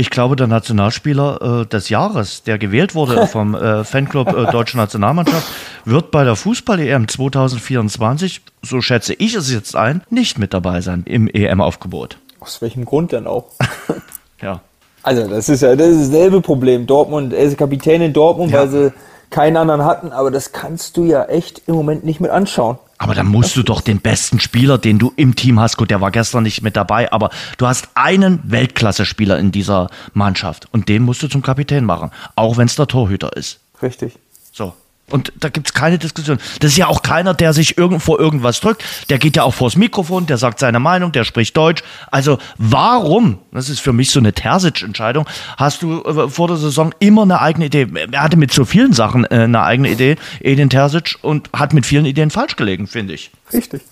Ich 0.00 0.08
glaube, 0.08 0.34
der 0.34 0.46
Nationalspieler 0.46 1.60
äh, 1.60 1.66
des 1.66 1.90
Jahres, 1.90 2.42
der 2.42 2.56
gewählt 2.56 2.94
wurde 2.94 3.26
vom 3.26 3.54
äh, 3.54 3.84
Fanclub 3.84 4.34
äh, 4.34 4.50
Deutsche 4.50 4.78
Nationalmannschaft, 4.78 5.46
wird 5.84 6.10
bei 6.10 6.24
der 6.24 6.36
Fußball-EM 6.36 7.06
2024, 7.06 8.40
so 8.62 8.80
schätze 8.80 9.12
ich 9.12 9.34
es 9.34 9.52
jetzt 9.52 9.76
ein, 9.76 10.02
nicht 10.08 10.38
mit 10.38 10.54
dabei 10.54 10.80
sein 10.80 11.02
im 11.04 11.28
EM-Aufgebot. 11.28 12.16
Aus 12.40 12.62
welchem 12.62 12.86
Grund 12.86 13.12
denn 13.12 13.26
auch? 13.26 13.44
Ja. 14.42 14.62
Also, 15.02 15.28
das 15.28 15.50
ist 15.50 15.60
ja 15.60 15.76
das, 15.76 15.88
ist 15.88 16.14
dasselbe 16.14 16.40
Problem. 16.40 16.86
Dortmund, 16.86 17.34
er 17.34 17.40
ist 17.44 17.58
Kapitän 17.58 18.00
in 18.00 18.14
Dortmund, 18.14 18.52
Ja. 18.52 18.60
weil 18.60 18.68
sie 18.70 18.92
keinen 19.28 19.58
anderen 19.58 19.84
hatten, 19.84 20.12
aber 20.12 20.30
das 20.30 20.52
kannst 20.52 20.96
du 20.96 21.04
ja 21.04 21.24
echt 21.26 21.60
im 21.66 21.74
Moment 21.74 22.04
nicht 22.04 22.20
mit 22.20 22.30
anschauen. 22.30 22.78
Aber 23.00 23.14
dann 23.14 23.28
musst 23.28 23.56
du 23.56 23.62
doch 23.62 23.80
den 23.80 23.98
besten 24.00 24.40
Spieler, 24.40 24.76
den 24.76 24.98
du 24.98 25.10
im 25.16 25.34
Team 25.34 25.58
hast, 25.58 25.78
gut, 25.78 25.90
der 25.90 26.02
war 26.02 26.10
gestern 26.10 26.42
nicht 26.42 26.60
mit 26.60 26.76
dabei, 26.76 27.10
aber 27.10 27.30
du 27.56 27.66
hast 27.66 27.88
einen 27.94 28.40
Weltklasse-Spieler 28.44 29.38
in 29.38 29.52
dieser 29.52 29.88
Mannschaft 30.12 30.68
und 30.70 30.90
den 30.90 31.04
musst 31.04 31.22
du 31.22 31.28
zum 31.28 31.40
Kapitän 31.40 31.86
machen, 31.86 32.10
auch 32.36 32.58
wenn 32.58 32.66
es 32.66 32.76
der 32.76 32.88
Torhüter 32.88 33.34
ist. 33.38 33.58
Richtig. 33.80 34.18
So. 34.52 34.74
Und 35.10 35.32
da 35.38 35.48
gibt's 35.48 35.72
keine 35.72 35.98
Diskussion. 35.98 36.38
Das 36.60 36.72
ist 36.72 36.76
ja 36.76 36.86
auch 36.86 37.02
keiner, 37.02 37.34
der 37.34 37.52
sich 37.52 37.78
irgend 37.78 38.02
vor 38.02 38.18
irgendwas 38.20 38.60
drückt. 38.60 38.84
Der 39.08 39.18
geht 39.18 39.36
ja 39.36 39.42
auch 39.42 39.54
vors 39.54 39.76
Mikrofon, 39.76 40.26
der 40.26 40.38
sagt 40.38 40.58
seine 40.58 40.80
Meinung, 40.80 41.12
der 41.12 41.24
spricht 41.24 41.56
Deutsch. 41.56 41.82
Also 42.10 42.38
warum, 42.58 43.38
das 43.52 43.68
ist 43.68 43.80
für 43.80 43.92
mich 43.92 44.10
so 44.10 44.20
eine 44.20 44.32
Terzic-Entscheidung, 44.32 45.26
hast 45.56 45.82
du 45.82 46.02
äh, 46.02 46.28
vor 46.28 46.48
der 46.48 46.56
Saison 46.56 46.94
immer 46.98 47.22
eine 47.22 47.40
eigene 47.40 47.66
Idee? 47.66 47.86
Er 48.12 48.22
hatte 48.22 48.36
mit 48.36 48.52
so 48.52 48.64
vielen 48.64 48.92
Sachen 48.92 49.24
äh, 49.24 49.40
eine 49.44 49.62
eigene 49.62 49.90
Idee, 49.90 50.16
Edin 50.40 50.70
Terzic, 50.70 51.16
und 51.22 51.50
hat 51.52 51.72
mit 51.72 51.86
vielen 51.86 52.06
Ideen 52.06 52.30
falsch 52.30 52.56
gelegen, 52.56 52.86
finde 52.86 53.14
ich. 53.14 53.30
Richtig. 53.52 53.82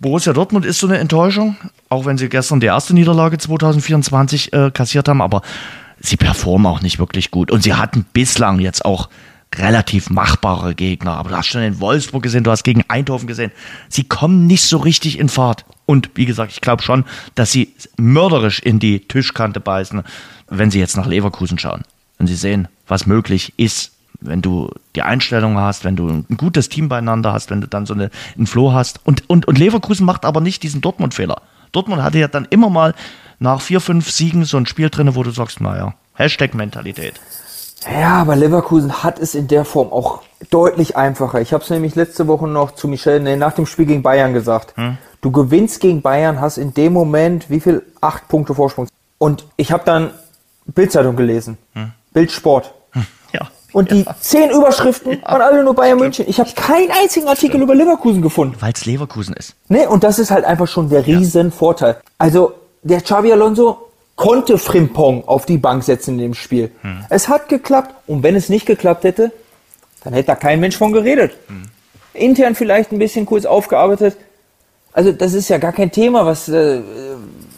Borussia 0.00 0.32
Dortmund 0.32 0.66
ist 0.66 0.78
so 0.78 0.86
eine 0.86 0.98
Enttäuschung, 0.98 1.56
auch 1.88 2.04
wenn 2.04 2.18
sie 2.18 2.28
gestern 2.28 2.60
die 2.60 2.66
erste 2.66 2.94
Niederlage 2.94 3.38
2024 3.38 4.52
äh, 4.52 4.70
kassiert 4.70 5.08
haben, 5.08 5.22
aber 5.22 5.42
sie 6.00 6.16
performen 6.16 6.66
auch 6.66 6.80
nicht 6.80 6.98
wirklich 6.98 7.30
gut. 7.30 7.50
Und 7.50 7.62
sie 7.62 7.74
hatten 7.74 8.04
bislang 8.12 8.58
jetzt 8.58 8.84
auch 8.84 9.08
relativ 9.54 10.10
machbare 10.10 10.74
Gegner. 10.74 11.12
Aber 11.12 11.30
du 11.30 11.36
hast 11.36 11.46
schon 11.46 11.62
in 11.62 11.80
Wolfsburg 11.80 12.22
gesehen, 12.22 12.44
du 12.44 12.50
hast 12.50 12.62
gegen 12.62 12.84
Eindhoven 12.88 13.26
gesehen. 13.26 13.52
Sie 13.88 14.04
kommen 14.04 14.46
nicht 14.46 14.62
so 14.62 14.78
richtig 14.78 15.18
in 15.18 15.28
Fahrt. 15.28 15.64
Und 15.86 16.10
wie 16.14 16.26
gesagt, 16.26 16.52
ich 16.52 16.60
glaube 16.60 16.82
schon, 16.82 17.04
dass 17.34 17.50
sie 17.50 17.74
mörderisch 17.96 18.60
in 18.60 18.78
die 18.78 19.00
Tischkante 19.00 19.60
beißen, 19.60 20.02
wenn 20.48 20.70
sie 20.70 20.78
jetzt 20.78 20.96
nach 20.96 21.06
Leverkusen 21.06 21.58
schauen. 21.58 21.82
Wenn 22.18 22.26
sie 22.26 22.36
sehen, 22.36 22.68
was 22.86 23.06
möglich 23.06 23.54
ist, 23.56 23.92
wenn 24.20 24.42
du 24.42 24.70
die 24.94 25.02
Einstellung 25.02 25.56
hast, 25.56 25.84
wenn 25.84 25.96
du 25.96 26.08
ein 26.08 26.36
gutes 26.36 26.68
Team 26.68 26.88
beieinander 26.88 27.32
hast, 27.32 27.50
wenn 27.50 27.60
du 27.60 27.66
dann 27.66 27.86
so 27.86 27.94
eine, 27.94 28.10
einen 28.36 28.46
Flow 28.46 28.72
hast. 28.72 29.00
Und, 29.04 29.28
und, 29.28 29.48
und 29.48 29.58
Leverkusen 29.58 30.06
macht 30.06 30.24
aber 30.24 30.40
nicht 30.40 30.62
diesen 30.62 30.80
Dortmund-Fehler. 30.80 31.42
Dortmund 31.72 32.02
hatte 32.02 32.18
ja 32.18 32.28
dann 32.28 32.46
immer 32.50 32.68
mal 32.68 32.94
nach 33.40 33.60
vier, 33.60 33.80
fünf 33.80 34.10
Siegen 34.10 34.44
so 34.44 34.56
ein 34.56 34.66
Spiel 34.66 34.90
drin, 34.90 35.16
wo 35.16 35.22
du 35.22 35.30
sagst, 35.30 35.60
naja, 35.60 35.94
Hashtag 36.14 36.54
Mentalität. 36.54 37.14
Ja, 37.90 38.20
aber 38.20 38.36
Leverkusen 38.36 39.02
hat 39.02 39.18
es 39.18 39.34
in 39.34 39.48
der 39.48 39.64
Form 39.64 39.90
auch 39.90 40.22
deutlich 40.50 40.96
einfacher. 40.96 41.40
Ich 41.40 41.52
habe 41.52 41.64
es 41.64 41.70
nämlich 41.70 41.94
letzte 41.94 42.28
Woche 42.28 42.46
noch 42.46 42.72
zu 42.72 42.88
Michel 42.88 43.20
nee, 43.20 43.36
nach 43.36 43.54
dem 43.54 43.64
Spiel 43.64 43.86
gegen 43.86 44.02
Bayern 44.02 44.34
gesagt. 44.34 44.74
Du 45.22 45.30
gewinnst 45.30 45.80
gegen 45.80 46.02
Bayern, 46.02 46.40
hast 46.40 46.58
in 46.58 46.74
dem 46.74 46.92
Moment 46.92 47.48
wie 47.48 47.60
viel? 47.60 47.82
Acht 48.02 48.28
Punkte 48.28 48.54
Vorsprung. 48.54 48.86
Und 49.16 49.46
ich 49.56 49.72
habe 49.72 49.84
dann 49.84 50.10
Bildzeitung 50.66 51.16
gelesen. 51.16 51.56
Bild 52.12 52.30
Sport. 52.30 52.74
Ja. 53.32 53.48
Und 53.72 53.90
die 53.90 54.04
zehn 54.20 54.50
Überschriften 54.50 55.22
waren 55.22 55.40
alle 55.40 55.64
nur 55.64 55.74
Bayern 55.74 55.98
München. 55.98 56.26
Ich 56.28 56.38
habe 56.38 56.50
keinen 56.52 56.90
einzigen 56.90 57.28
Artikel 57.28 57.62
über 57.62 57.74
Leverkusen 57.74 58.20
gefunden. 58.20 58.56
Weil 58.60 58.72
es 58.74 58.84
Leverkusen 58.84 59.34
ist. 59.34 59.54
Nee, 59.68 59.86
und 59.86 60.04
das 60.04 60.18
ist 60.18 60.30
halt 60.30 60.44
einfach 60.44 60.68
schon 60.68 60.90
der 60.90 61.06
riesen 61.06 61.52
Vorteil. 61.52 61.98
Also, 62.18 62.54
der 62.82 63.00
Xavi 63.00 63.32
Alonso 63.32 63.90
konnte 64.16 64.58
Frimpong 64.58 65.24
auf 65.26 65.46
die 65.46 65.58
Bank 65.58 65.82
setzen 65.82 66.14
in 66.14 66.18
dem 66.18 66.34
Spiel. 66.34 66.70
Es 67.08 67.28
hat 67.28 67.48
geklappt. 67.48 67.94
Und 68.06 68.22
wenn 68.22 68.36
es 68.36 68.48
nicht 68.48 68.66
geklappt 68.66 69.04
hätte, 69.04 69.32
dann 70.04 70.12
hätte 70.12 70.28
da 70.28 70.34
kein 70.34 70.60
Mensch 70.60 70.76
von 70.76 70.92
geredet. 70.92 71.32
Intern 72.12 72.54
vielleicht 72.54 72.92
ein 72.92 72.98
bisschen 72.98 73.26
kurz 73.26 73.44
aufgearbeitet. 73.44 74.16
Also, 74.92 75.12
das 75.12 75.34
ist 75.34 75.48
ja 75.48 75.58
gar 75.58 75.72
kein 75.72 75.92
Thema, 75.92 76.26
was, 76.26 76.48
äh, 76.48 76.80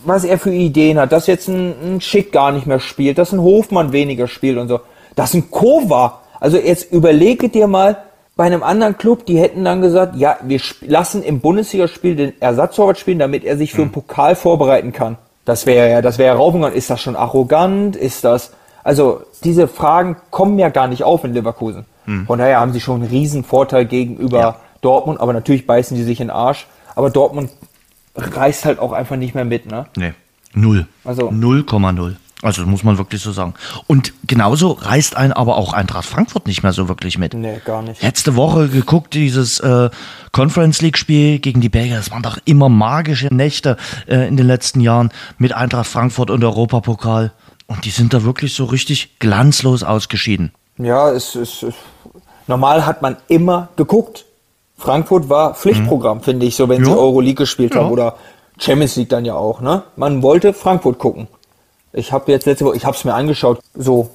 was 0.05 0.25
er 0.25 0.39
für 0.39 0.53
Ideen 0.53 0.99
hat. 0.99 1.13
Dass 1.13 1.27
jetzt 1.27 1.49
ein, 1.49 1.75
ein 1.97 2.01
Schick 2.01 2.31
gar 2.31 2.53
nicht 2.53 2.67
mehr 2.67 2.79
spielt, 2.81 3.19
dass 3.19 3.33
ein 3.33 3.41
Hofmann 3.41 3.93
weniger 3.93 4.29
spielt 4.29 4.59
und 4.59 4.69
so. 4.69 4.81
Dass 5.17 5.35
ein 5.35 5.51
Kova. 5.51 6.21
Also, 6.39 6.59
jetzt 6.59 6.93
überlege 6.93 7.49
dir 7.49 7.67
mal, 7.67 8.03
bei 8.37 8.45
einem 8.45 8.63
anderen 8.63 8.97
Club, 8.97 9.27
die 9.27 9.39
hätten 9.39 9.65
dann 9.65 9.83
gesagt, 9.83 10.17
ja, 10.17 10.37
wir 10.43 10.61
lassen 10.81 11.23
im 11.23 11.41
Bundesligaspiel 11.41 12.17
den 12.17 12.41
Ersatztorwart 12.41 12.99
spielen, 12.99 13.19
damit 13.19 13.45
er 13.45 13.57
sich 13.57 13.73
für 13.73 13.83
den 13.83 13.93
Pokal 13.93 14.35
vorbereiten 14.37 14.93
kann. 14.93 15.17
Das 15.45 15.67
wäre 15.67 15.91
ja, 15.91 16.03
das 16.03 16.19
wäre 16.19 16.39
ja. 16.39 16.69
Ist 16.69 16.89
das 16.89 17.01
schon 17.01 17.17
arrogant? 17.17 17.97
Ist 17.97 18.25
das, 18.25 18.53
also, 18.85 19.23
diese 19.45 19.69
Fragen 19.69 20.17
kommen 20.31 20.59
ja 20.59 20.71
gar 20.71 20.89
nicht 20.89 21.05
auf 21.05 21.25
in 21.25 21.35
Leverkusen. 21.35 21.85
Von 22.27 22.39
daher 22.41 22.59
haben 22.59 22.73
sie 22.73 22.81
schon 22.81 23.01
einen 23.03 23.11
riesen 23.11 23.45
Vorteil 23.45 23.85
gegenüber 23.85 24.39
Ja. 24.39 24.57
Dortmund, 24.81 25.21
aber 25.21 25.33
natürlich 25.33 25.69
beißen 25.69 25.97
die 25.97 26.03
sich 26.03 26.21
in 26.21 26.27
den 26.29 26.35
Arsch. 26.35 26.67
Aber 26.97 27.11
Dortmund 27.11 27.51
reißt 28.17 28.65
halt 28.65 28.81
auch 28.81 28.91
einfach 28.93 29.15
nicht 29.17 29.37
mehr 29.37 29.45
mit, 29.45 29.71
ne? 29.71 29.87
Nee. 29.97 30.13
Null. 30.53 30.87
Also- 31.05 31.29
0,0. 31.31 32.17
Also 32.43 32.63
das 32.63 32.71
muss 32.71 32.83
man 32.83 32.99
wirklich 32.99 33.23
so 33.23 33.31
sagen. 33.31 33.55
Und 33.87 34.13
genauso 34.27 34.73
reißt 34.73 35.17
ein 35.17 35.33
aber 35.33 35.57
auch 35.57 35.73
Eintracht 35.73 36.05
Frankfurt 36.07 36.47
nicht 36.49 36.65
mehr 36.65 36.73
so 36.73 36.89
wirklich 36.89 37.17
mit. 37.17 37.35
Nee, 37.35 37.61
gar 37.65 37.83
nicht. 37.83 38.03
Letzte 38.03 38.35
Woche 38.35 38.69
geguckt, 38.69 39.15
dieses 39.15 39.61
äh, 39.61 39.91
Conference 40.33 40.83
League-Spiel 40.83 41.39
gegen 41.39 41.61
die 41.61 41.69
Belgier. 41.69 41.97
Das 41.97 42.11
waren 42.11 42.23
doch 42.23 42.39
immer 42.45 42.69
magische 42.69 43.33
Nächte 43.33 43.77
äh, 44.09 44.27
in 44.27 44.37
den 44.37 44.47
letzten 44.47 44.81
Jahren 44.81 45.11
mit 45.39 45.53
Eintracht 45.53 45.87
Frankfurt 45.87 46.31
und 46.31 46.43
Europapokal. 46.43 47.33
Und 47.69 47.85
die 47.85 47.91
sind 47.91 48.13
da 48.13 48.25
wirklich 48.25 48.55
so 48.55 48.65
richtig 48.65 49.21
glanzlos 49.21 49.85
ausgeschieden. 49.85 50.53
Ja, 50.79 51.11
es 51.11 51.37
ist, 51.37 51.65
normal 52.49 52.85
hat 52.85 53.03
man 53.03 53.17
immer 53.29 53.69
geguckt. 53.77 54.25
Frankfurt 54.77 55.29
war 55.29 55.55
Pflichtprogramm, 55.55 56.23
finde 56.23 56.45
ich, 56.47 56.57
so 56.57 56.69
wenn 56.69 56.85
sie 56.85 56.91
Ja. 56.91 56.97
Euroleague 56.97 57.37
gespielt 57.45 57.75
Ja. 57.75 57.83
haben 57.83 57.93
oder 57.93 58.17
Champions 58.59 58.97
League 58.97 59.11
dann 59.11 59.25
ja 59.25 59.35
auch, 59.35 59.61
ne? 59.61 59.85
Man 59.95 60.23
wollte 60.23 60.53
Frankfurt 60.53 60.99
gucken. 60.99 61.29
Ich 61.93 62.13
habe 62.13 62.31
jetzt 62.33 62.47
letzte 62.47 62.65
Woche, 62.65 62.77
ich 62.77 62.85
habe 62.85 62.97
es 62.97 63.05
mir 63.05 63.15
angeschaut, 63.15 63.61
so 63.75 64.11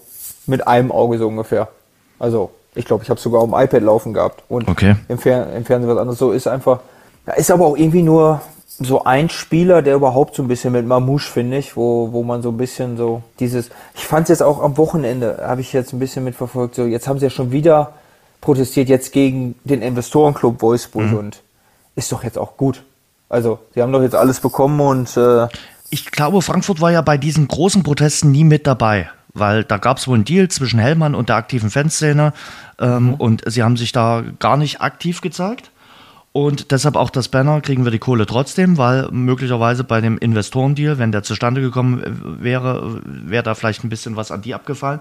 mit 0.45 0.67
einem 0.67 0.91
Auge 0.91 1.17
so 1.17 1.27
ungefähr. 1.27 1.67
Also, 2.19 2.51
ich 2.73 2.85
glaube, 2.85 3.03
ich 3.03 3.09
habe 3.09 3.19
sogar 3.19 3.41
auf 3.41 3.49
dem 3.49 3.59
iPad 3.59 3.81
laufen 3.83 4.13
gehabt 4.13 4.43
und 4.49 4.67
Okay. 4.67 4.95
im, 5.07 5.17
Fer 5.17 5.53
im 5.55 5.65
Fernsehen 5.65 5.89
was 5.89 5.99
anderes. 5.99 6.19
So 6.19 6.31
ist 6.31 6.47
einfach, 6.47 6.79
da 7.25 7.33
ist 7.33 7.51
aber 7.51 7.65
auch 7.67 7.77
irgendwie 7.77 8.03
nur 8.03 8.41
so 8.79 9.03
ein 9.03 9.29
Spieler, 9.29 9.81
der 9.81 9.95
überhaupt 9.95 10.35
so 10.35 10.43
ein 10.43 10.47
bisschen 10.47 10.71
mit 10.73 10.85
Mamouche, 10.85 11.31
finde 11.31 11.57
ich, 11.57 11.75
wo, 11.75 12.11
wo 12.11 12.23
man 12.23 12.41
so 12.43 12.49
ein 12.49 12.57
bisschen 12.57 12.95
so 12.97 13.23
dieses, 13.39 13.69
ich 13.95 14.05
fand 14.05 14.23
es 14.23 14.29
jetzt 14.29 14.43
auch 14.43 14.61
am 14.61 14.77
Wochenende, 14.77 15.39
habe 15.41 15.61
ich 15.61 15.73
jetzt 15.73 15.93
ein 15.93 15.99
bisschen 15.99 16.23
mitverfolgt, 16.23 16.75
so 16.75 16.85
jetzt 16.85 17.07
haben 17.07 17.17
sie 17.19 17.25
ja 17.25 17.29
schon 17.31 17.51
wieder 17.51 17.93
protestiert 18.41 18.87
jetzt 18.87 19.11
gegen 19.11 19.55
den 19.63 19.81
Investorenclub 19.81 20.61
Wolfsburg 20.61 21.11
und 21.17 21.41
ist 21.95 22.11
doch 22.11 22.23
jetzt 22.23 22.37
auch 22.37 22.55
gut. 22.55 22.83
Also, 23.29 23.59
sie 23.73 23.81
haben 23.81 23.91
doch 23.91 24.01
jetzt 24.03 24.15
alles 24.15 24.39
bekommen 24.39 24.79
und 24.79 25.17
äh, 25.17 25.47
Ich 25.89 26.05
glaube, 26.11 26.41
Frankfurt 26.41 26.81
war 26.81 26.91
ja 26.91 27.01
bei 27.01 27.17
diesen 27.17 27.47
großen 27.47 27.83
Protesten 27.83 28.31
nie 28.31 28.43
mit 28.43 28.67
dabei, 28.67 29.09
weil 29.33 29.63
da 29.63 29.77
gab 29.77 29.97
es 29.97 30.07
wohl 30.07 30.15
einen 30.15 30.25
Deal 30.25 30.49
zwischen 30.49 30.79
Hellmann 30.79 31.15
und 31.15 31.29
der 31.29 31.37
aktiven 31.37 31.69
Fanszene 31.69 32.33
ähm, 32.79 33.13
und 33.13 33.43
sie 33.45 33.63
haben 33.63 33.77
sich 33.77 33.91
da 33.91 34.23
gar 34.39 34.57
nicht 34.57 34.81
aktiv 34.81 35.21
gezeigt. 35.21 35.71
Und 36.33 36.71
deshalb 36.71 36.95
auch 36.95 37.09
das 37.09 37.29
Banner, 37.29 37.61
kriegen 37.61 37.83
wir 37.83 37.91
die 37.91 37.97
Kohle 37.97 38.27
trotzdem, 38.27 38.77
weil 38.77 39.09
möglicherweise 39.11 39.83
bei 39.83 40.01
dem 40.01 40.19
Investorendeal, 40.19 40.99
wenn 40.99 41.11
der 41.11 41.23
zustande 41.23 41.61
gekommen 41.61 42.03
äh, 42.03 42.43
wäre, 42.43 43.01
wäre 43.03 43.43
da 43.43 43.55
vielleicht 43.55 43.83
ein 43.83 43.89
bisschen 43.89 44.15
was 44.15 44.29
an 44.29 44.41
die 44.41 44.53
abgefallen. 44.53 44.99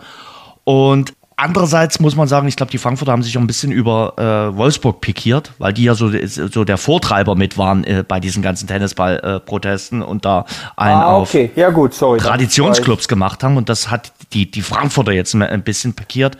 Und 0.64 1.14
andererseits 1.36 2.00
muss 2.00 2.16
man 2.16 2.28
sagen, 2.28 2.48
ich 2.48 2.56
glaube, 2.56 2.72
die 2.72 2.78
Frankfurter 2.78 3.12
haben 3.12 3.22
sich 3.22 3.36
auch 3.36 3.42
ein 3.42 3.46
bisschen 3.46 3.70
über 3.70 4.14
äh, 4.16 4.56
Wolfsburg 4.56 5.00
pikiert, 5.00 5.52
weil 5.58 5.72
die 5.72 5.84
ja 5.84 5.94
so, 5.94 6.10
so 6.26 6.64
der 6.64 6.78
Vortreiber 6.78 7.36
mit 7.36 7.58
waren 7.58 7.84
äh, 7.84 8.04
bei 8.06 8.20
diesen 8.20 8.42
ganzen 8.42 8.66
Tennisball-Protesten 8.66 10.02
und 10.02 10.24
da 10.24 10.46
einen 10.76 10.96
ah, 10.96 11.12
auf 11.12 11.30
okay, 11.30 11.50
ja 11.54 11.70
gut, 11.70 11.94
sorry. 11.94 12.18
Traditionsclubs 12.18 13.06
gemacht 13.06 13.44
haben 13.44 13.56
und 13.56 13.68
das 13.68 13.90
hat 13.90 14.12
die, 14.32 14.50
die 14.50 14.62
Frankfurter 14.62 15.12
jetzt 15.12 15.34
ein 15.34 15.62
bisschen 15.62 15.94
pikiert. 15.94 16.36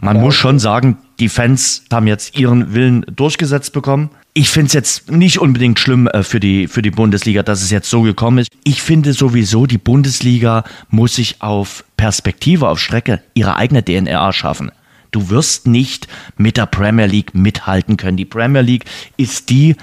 Man 0.00 0.20
muss 0.20 0.34
schon 0.34 0.58
sagen, 0.58 0.98
die 1.18 1.28
Fans 1.28 1.84
haben 1.90 2.06
jetzt 2.06 2.38
ihren 2.38 2.74
Willen 2.74 3.06
durchgesetzt 3.14 3.72
bekommen. 3.72 4.10
Ich 4.34 4.50
finde 4.50 4.66
es 4.66 4.72
jetzt 4.72 5.10
nicht 5.10 5.38
unbedingt 5.38 5.78
schlimm 5.78 6.08
äh, 6.08 6.22
für, 6.22 6.40
die, 6.40 6.66
für 6.66 6.82
die 6.82 6.90
Bundesliga, 6.90 7.42
dass 7.42 7.62
es 7.62 7.70
jetzt 7.70 7.88
so 7.88 8.02
gekommen 8.02 8.38
ist. 8.38 8.50
Ich 8.64 8.82
finde 8.82 9.12
sowieso, 9.12 9.66
die 9.66 9.78
Bundesliga 9.78 10.64
muss 10.90 11.14
sich 11.14 11.40
auf 11.40 11.84
Perspektive, 12.04 12.68
auf 12.68 12.80
Strecke 12.80 13.22
ihre 13.32 13.56
eigene 13.56 13.82
DNA 13.82 14.30
schaffen. 14.34 14.70
Du 15.10 15.30
wirst 15.30 15.66
nicht 15.66 16.06
mit 16.36 16.58
der 16.58 16.66
Premier 16.66 17.06
League 17.06 17.34
mithalten 17.34 17.96
können. 17.96 18.18
Die 18.18 18.26
Premier 18.26 18.60
League 18.60 18.84
ist 19.16 19.48
die 19.48 19.74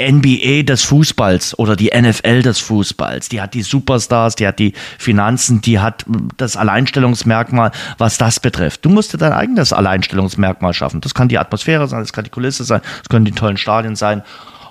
NBA 0.00 0.64
des 0.64 0.82
Fußballs 0.82 1.56
oder 1.60 1.76
die 1.76 1.92
NFL 1.96 2.42
des 2.42 2.58
Fußballs. 2.58 3.28
Die 3.28 3.40
hat 3.40 3.54
die 3.54 3.62
Superstars, 3.62 4.34
die 4.34 4.48
hat 4.48 4.58
die 4.58 4.72
Finanzen, 4.98 5.60
die 5.60 5.78
hat 5.78 6.04
das 6.36 6.56
Alleinstellungsmerkmal, 6.56 7.70
was 7.96 8.18
das 8.18 8.40
betrifft. 8.40 8.84
Du 8.84 8.90
musst 8.90 9.14
dir 9.14 9.18
dein 9.18 9.32
eigenes 9.32 9.72
Alleinstellungsmerkmal 9.72 10.74
schaffen. 10.74 11.00
Das 11.00 11.14
kann 11.14 11.28
die 11.28 11.38
Atmosphäre 11.38 11.86
sein, 11.86 12.00
das 12.00 12.12
kann 12.12 12.24
die 12.24 12.30
Kulisse 12.30 12.64
sein, 12.64 12.80
das 12.98 13.08
können 13.08 13.24
die 13.24 13.30
tollen 13.30 13.56
Stadien 13.56 13.94
sein. 13.94 14.22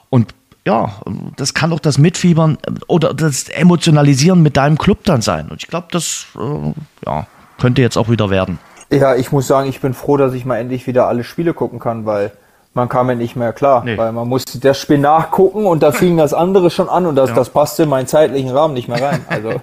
Und 0.09 0.35
ja, 0.65 0.93
das 1.37 1.53
kann 1.53 1.73
auch 1.73 1.79
das 1.79 1.97
Mitfiebern 1.97 2.57
äh, 2.65 2.71
oder 2.87 3.13
das 3.13 3.49
Emotionalisieren 3.49 4.41
mit 4.43 4.57
deinem 4.57 4.77
Club 4.77 4.99
dann 5.05 5.21
sein. 5.21 5.49
Und 5.49 5.63
ich 5.63 5.67
glaube, 5.67 5.87
das 5.91 6.27
äh, 6.37 6.73
ja, 7.05 7.27
könnte 7.59 7.81
jetzt 7.81 7.97
auch 7.97 8.09
wieder 8.09 8.29
werden. 8.29 8.59
Ja, 8.91 9.15
ich 9.15 9.31
muss 9.31 9.47
sagen, 9.47 9.69
ich 9.69 9.79
bin 9.79 9.93
froh, 9.93 10.17
dass 10.17 10.33
ich 10.33 10.45
mal 10.45 10.57
endlich 10.57 10.85
wieder 10.85 11.07
alle 11.07 11.23
Spiele 11.23 11.53
gucken 11.53 11.79
kann, 11.79 12.05
weil 12.05 12.31
man 12.73 12.89
kam 12.89 13.07
mir 13.07 13.15
nicht 13.15 13.35
mehr 13.35 13.53
klar. 13.53 13.83
Nee. 13.83 13.97
Weil 13.97 14.11
man 14.11 14.27
musste 14.27 14.59
das 14.59 14.77
Spiel 14.77 14.97
nachgucken 14.97 15.65
und 15.65 15.81
da 15.81 15.91
fing 15.91 16.17
das 16.17 16.33
andere 16.33 16.69
schon 16.69 16.89
an 16.89 17.05
und 17.05 17.15
das, 17.15 17.33
das 17.33 17.49
passte 17.49 17.83
in 17.83 17.89
meinen 17.89 18.07
zeitlichen 18.07 18.51
Rahmen 18.51 18.73
nicht 18.73 18.87
mehr 18.87 19.01
rein. 19.01 19.25
Also 19.27 19.61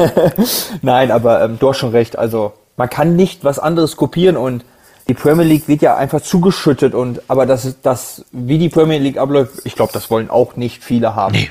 Nein, 0.82 1.10
aber 1.10 1.42
ähm, 1.42 1.58
du 1.58 1.68
hast 1.68 1.78
schon 1.78 1.90
recht. 1.90 2.18
Also 2.18 2.52
man 2.76 2.88
kann 2.88 3.14
nicht 3.16 3.44
was 3.44 3.58
anderes 3.58 3.96
kopieren 3.96 4.36
und 4.36 4.64
die 5.08 5.14
Premier 5.14 5.44
League 5.44 5.68
wird 5.68 5.82
ja 5.82 5.96
einfach 5.96 6.20
zugeschüttet 6.20 6.94
und 6.94 7.22
aber 7.28 7.46
das 7.46 7.76
das, 7.82 8.24
wie 8.32 8.58
die 8.58 8.68
Premier 8.68 8.98
League 8.98 9.18
abläuft, 9.18 9.60
ich 9.64 9.74
glaube, 9.74 9.92
das 9.92 10.10
wollen 10.10 10.30
auch 10.30 10.56
nicht 10.56 10.82
viele 10.82 11.14
haben. 11.14 11.32
Nee. 11.32 11.50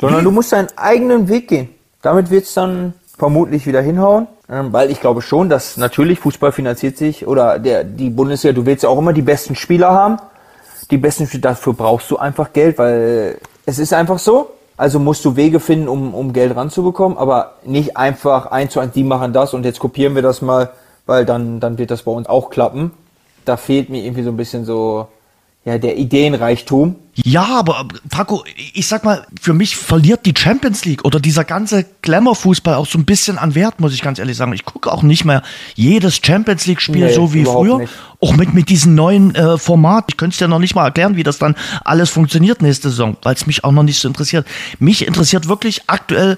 Sondern 0.00 0.24
du 0.24 0.30
musst 0.30 0.52
deinen 0.52 0.68
eigenen 0.76 1.28
Weg 1.28 1.48
gehen. 1.48 1.70
Damit 2.02 2.30
wird's 2.30 2.54
dann 2.54 2.94
vermutlich 3.16 3.66
wieder 3.66 3.80
hinhauen. 3.80 4.26
Ähm, 4.48 4.72
weil 4.72 4.90
ich 4.90 5.00
glaube 5.00 5.22
schon, 5.22 5.48
dass 5.48 5.78
natürlich 5.78 6.20
Fußball 6.20 6.52
finanziert 6.52 6.98
sich 6.98 7.26
oder 7.26 7.58
der, 7.58 7.82
die 7.82 8.10
Bundesliga, 8.10 8.54
du 8.54 8.66
willst 8.66 8.82
ja 8.82 8.90
auch 8.90 8.98
immer 8.98 9.14
die 9.14 9.22
besten 9.22 9.54
Spieler 9.54 9.90
haben. 9.90 10.18
Die 10.90 10.98
besten 10.98 11.26
Spieler, 11.26 11.40
dafür 11.40 11.72
brauchst 11.72 12.10
du 12.10 12.18
einfach 12.18 12.52
Geld, 12.52 12.76
weil 12.76 13.38
es 13.64 13.78
ist 13.78 13.94
einfach 13.94 14.18
so. 14.18 14.50
Also 14.76 14.98
musst 14.98 15.24
du 15.24 15.36
Wege 15.36 15.60
finden, 15.60 15.88
um, 15.88 16.12
um 16.14 16.32
Geld 16.32 16.54
ranzubekommen, 16.54 17.16
aber 17.16 17.54
nicht 17.64 17.96
einfach 17.96 18.46
eins 18.46 18.72
zu 18.72 18.80
eins, 18.80 18.92
die 18.92 19.04
machen 19.04 19.32
das 19.32 19.54
und 19.54 19.64
jetzt 19.64 19.78
kopieren 19.78 20.14
wir 20.14 20.22
das 20.22 20.42
mal, 20.42 20.72
weil 21.06 21.24
dann, 21.24 21.60
dann 21.60 21.78
wird 21.78 21.90
das 21.90 22.02
bei 22.02 22.12
uns 22.12 22.26
auch 22.26 22.50
klappen. 22.50 22.92
Da 23.44 23.56
fehlt 23.56 23.90
mir 23.90 24.02
irgendwie 24.02 24.22
so 24.22 24.30
ein 24.30 24.36
bisschen 24.36 24.64
so, 24.64 25.08
ja, 25.64 25.78
der 25.78 25.96
Ideenreichtum. 25.96 26.96
Ja, 27.14 27.46
aber 27.58 27.86
Paco, 28.10 28.44
ich 28.74 28.88
sag 28.88 29.04
mal, 29.04 29.26
für 29.40 29.54
mich 29.54 29.76
verliert 29.76 30.26
die 30.26 30.34
Champions 30.36 30.84
League 30.84 31.04
oder 31.04 31.20
dieser 31.20 31.44
ganze 31.44 31.86
Glamour-Fußball 32.02 32.74
auch 32.74 32.86
so 32.86 32.98
ein 32.98 33.04
bisschen 33.04 33.38
an 33.38 33.54
Wert, 33.54 33.80
muss 33.80 33.94
ich 33.94 34.02
ganz 34.02 34.18
ehrlich 34.18 34.36
sagen. 34.36 34.52
Ich 34.52 34.64
gucke 34.64 34.90
auch 34.90 35.02
nicht 35.02 35.24
mehr 35.24 35.42
jedes 35.74 36.20
Champions 36.22 36.66
League-Spiel 36.66 37.06
Nee, 37.06 37.12
so 37.12 37.32
wie 37.32 37.44
früher. 37.44 37.78
nicht. 37.78 37.92
Auch 38.20 38.34
mit, 38.34 38.52
mit 38.52 38.68
diesem 38.68 38.94
neuen 38.94 39.34
äh, 39.34 39.58
Format. 39.58 40.06
Ich 40.08 40.16
könnte 40.16 40.34
es 40.34 40.38
dir 40.38 40.48
noch 40.48 40.58
nicht 40.58 40.74
mal 40.74 40.86
erklären, 40.86 41.16
wie 41.16 41.22
das 41.22 41.38
dann 41.38 41.54
alles 41.84 42.10
funktioniert 42.10 42.62
nächste 42.62 42.90
Saison, 42.90 43.16
weil 43.22 43.34
es 43.34 43.46
mich 43.46 43.62
auch 43.64 43.72
noch 43.72 43.84
nicht 43.84 44.00
so 44.00 44.08
interessiert. 44.08 44.46
Mich 44.80 45.06
interessiert 45.06 45.48
wirklich 45.48 45.82
aktuell 45.86 46.36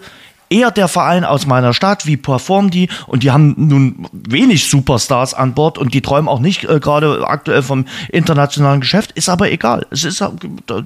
eher 0.48 0.70
der 0.70 0.88
Verein 0.88 1.24
aus 1.24 1.46
meiner 1.46 1.72
Stadt, 1.72 2.06
wie 2.06 2.16
performen 2.16 2.70
die 2.70 2.88
und 3.06 3.22
die 3.22 3.30
haben 3.30 3.54
nun 3.56 4.06
wenig 4.12 4.68
Superstars 4.68 5.34
an 5.34 5.54
Bord 5.54 5.78
und 5.78 5.94
die 5.94 6.02
träumen 6.02 6.28
auch 6.28 6.40
nicht 6.40 6.64
äh, 6.64 6.80
gerade 6.80 7.26
aktuell 7.26 7.62
vom 7.62 7.86
internationalen 8.10 8.80
Geschäft, 8.80 9.12
ist 9.12 9.28
aber 9.28 9.50
egal. 9.50 9.86
Es 9.90 10.04
ist, 10.04 10.24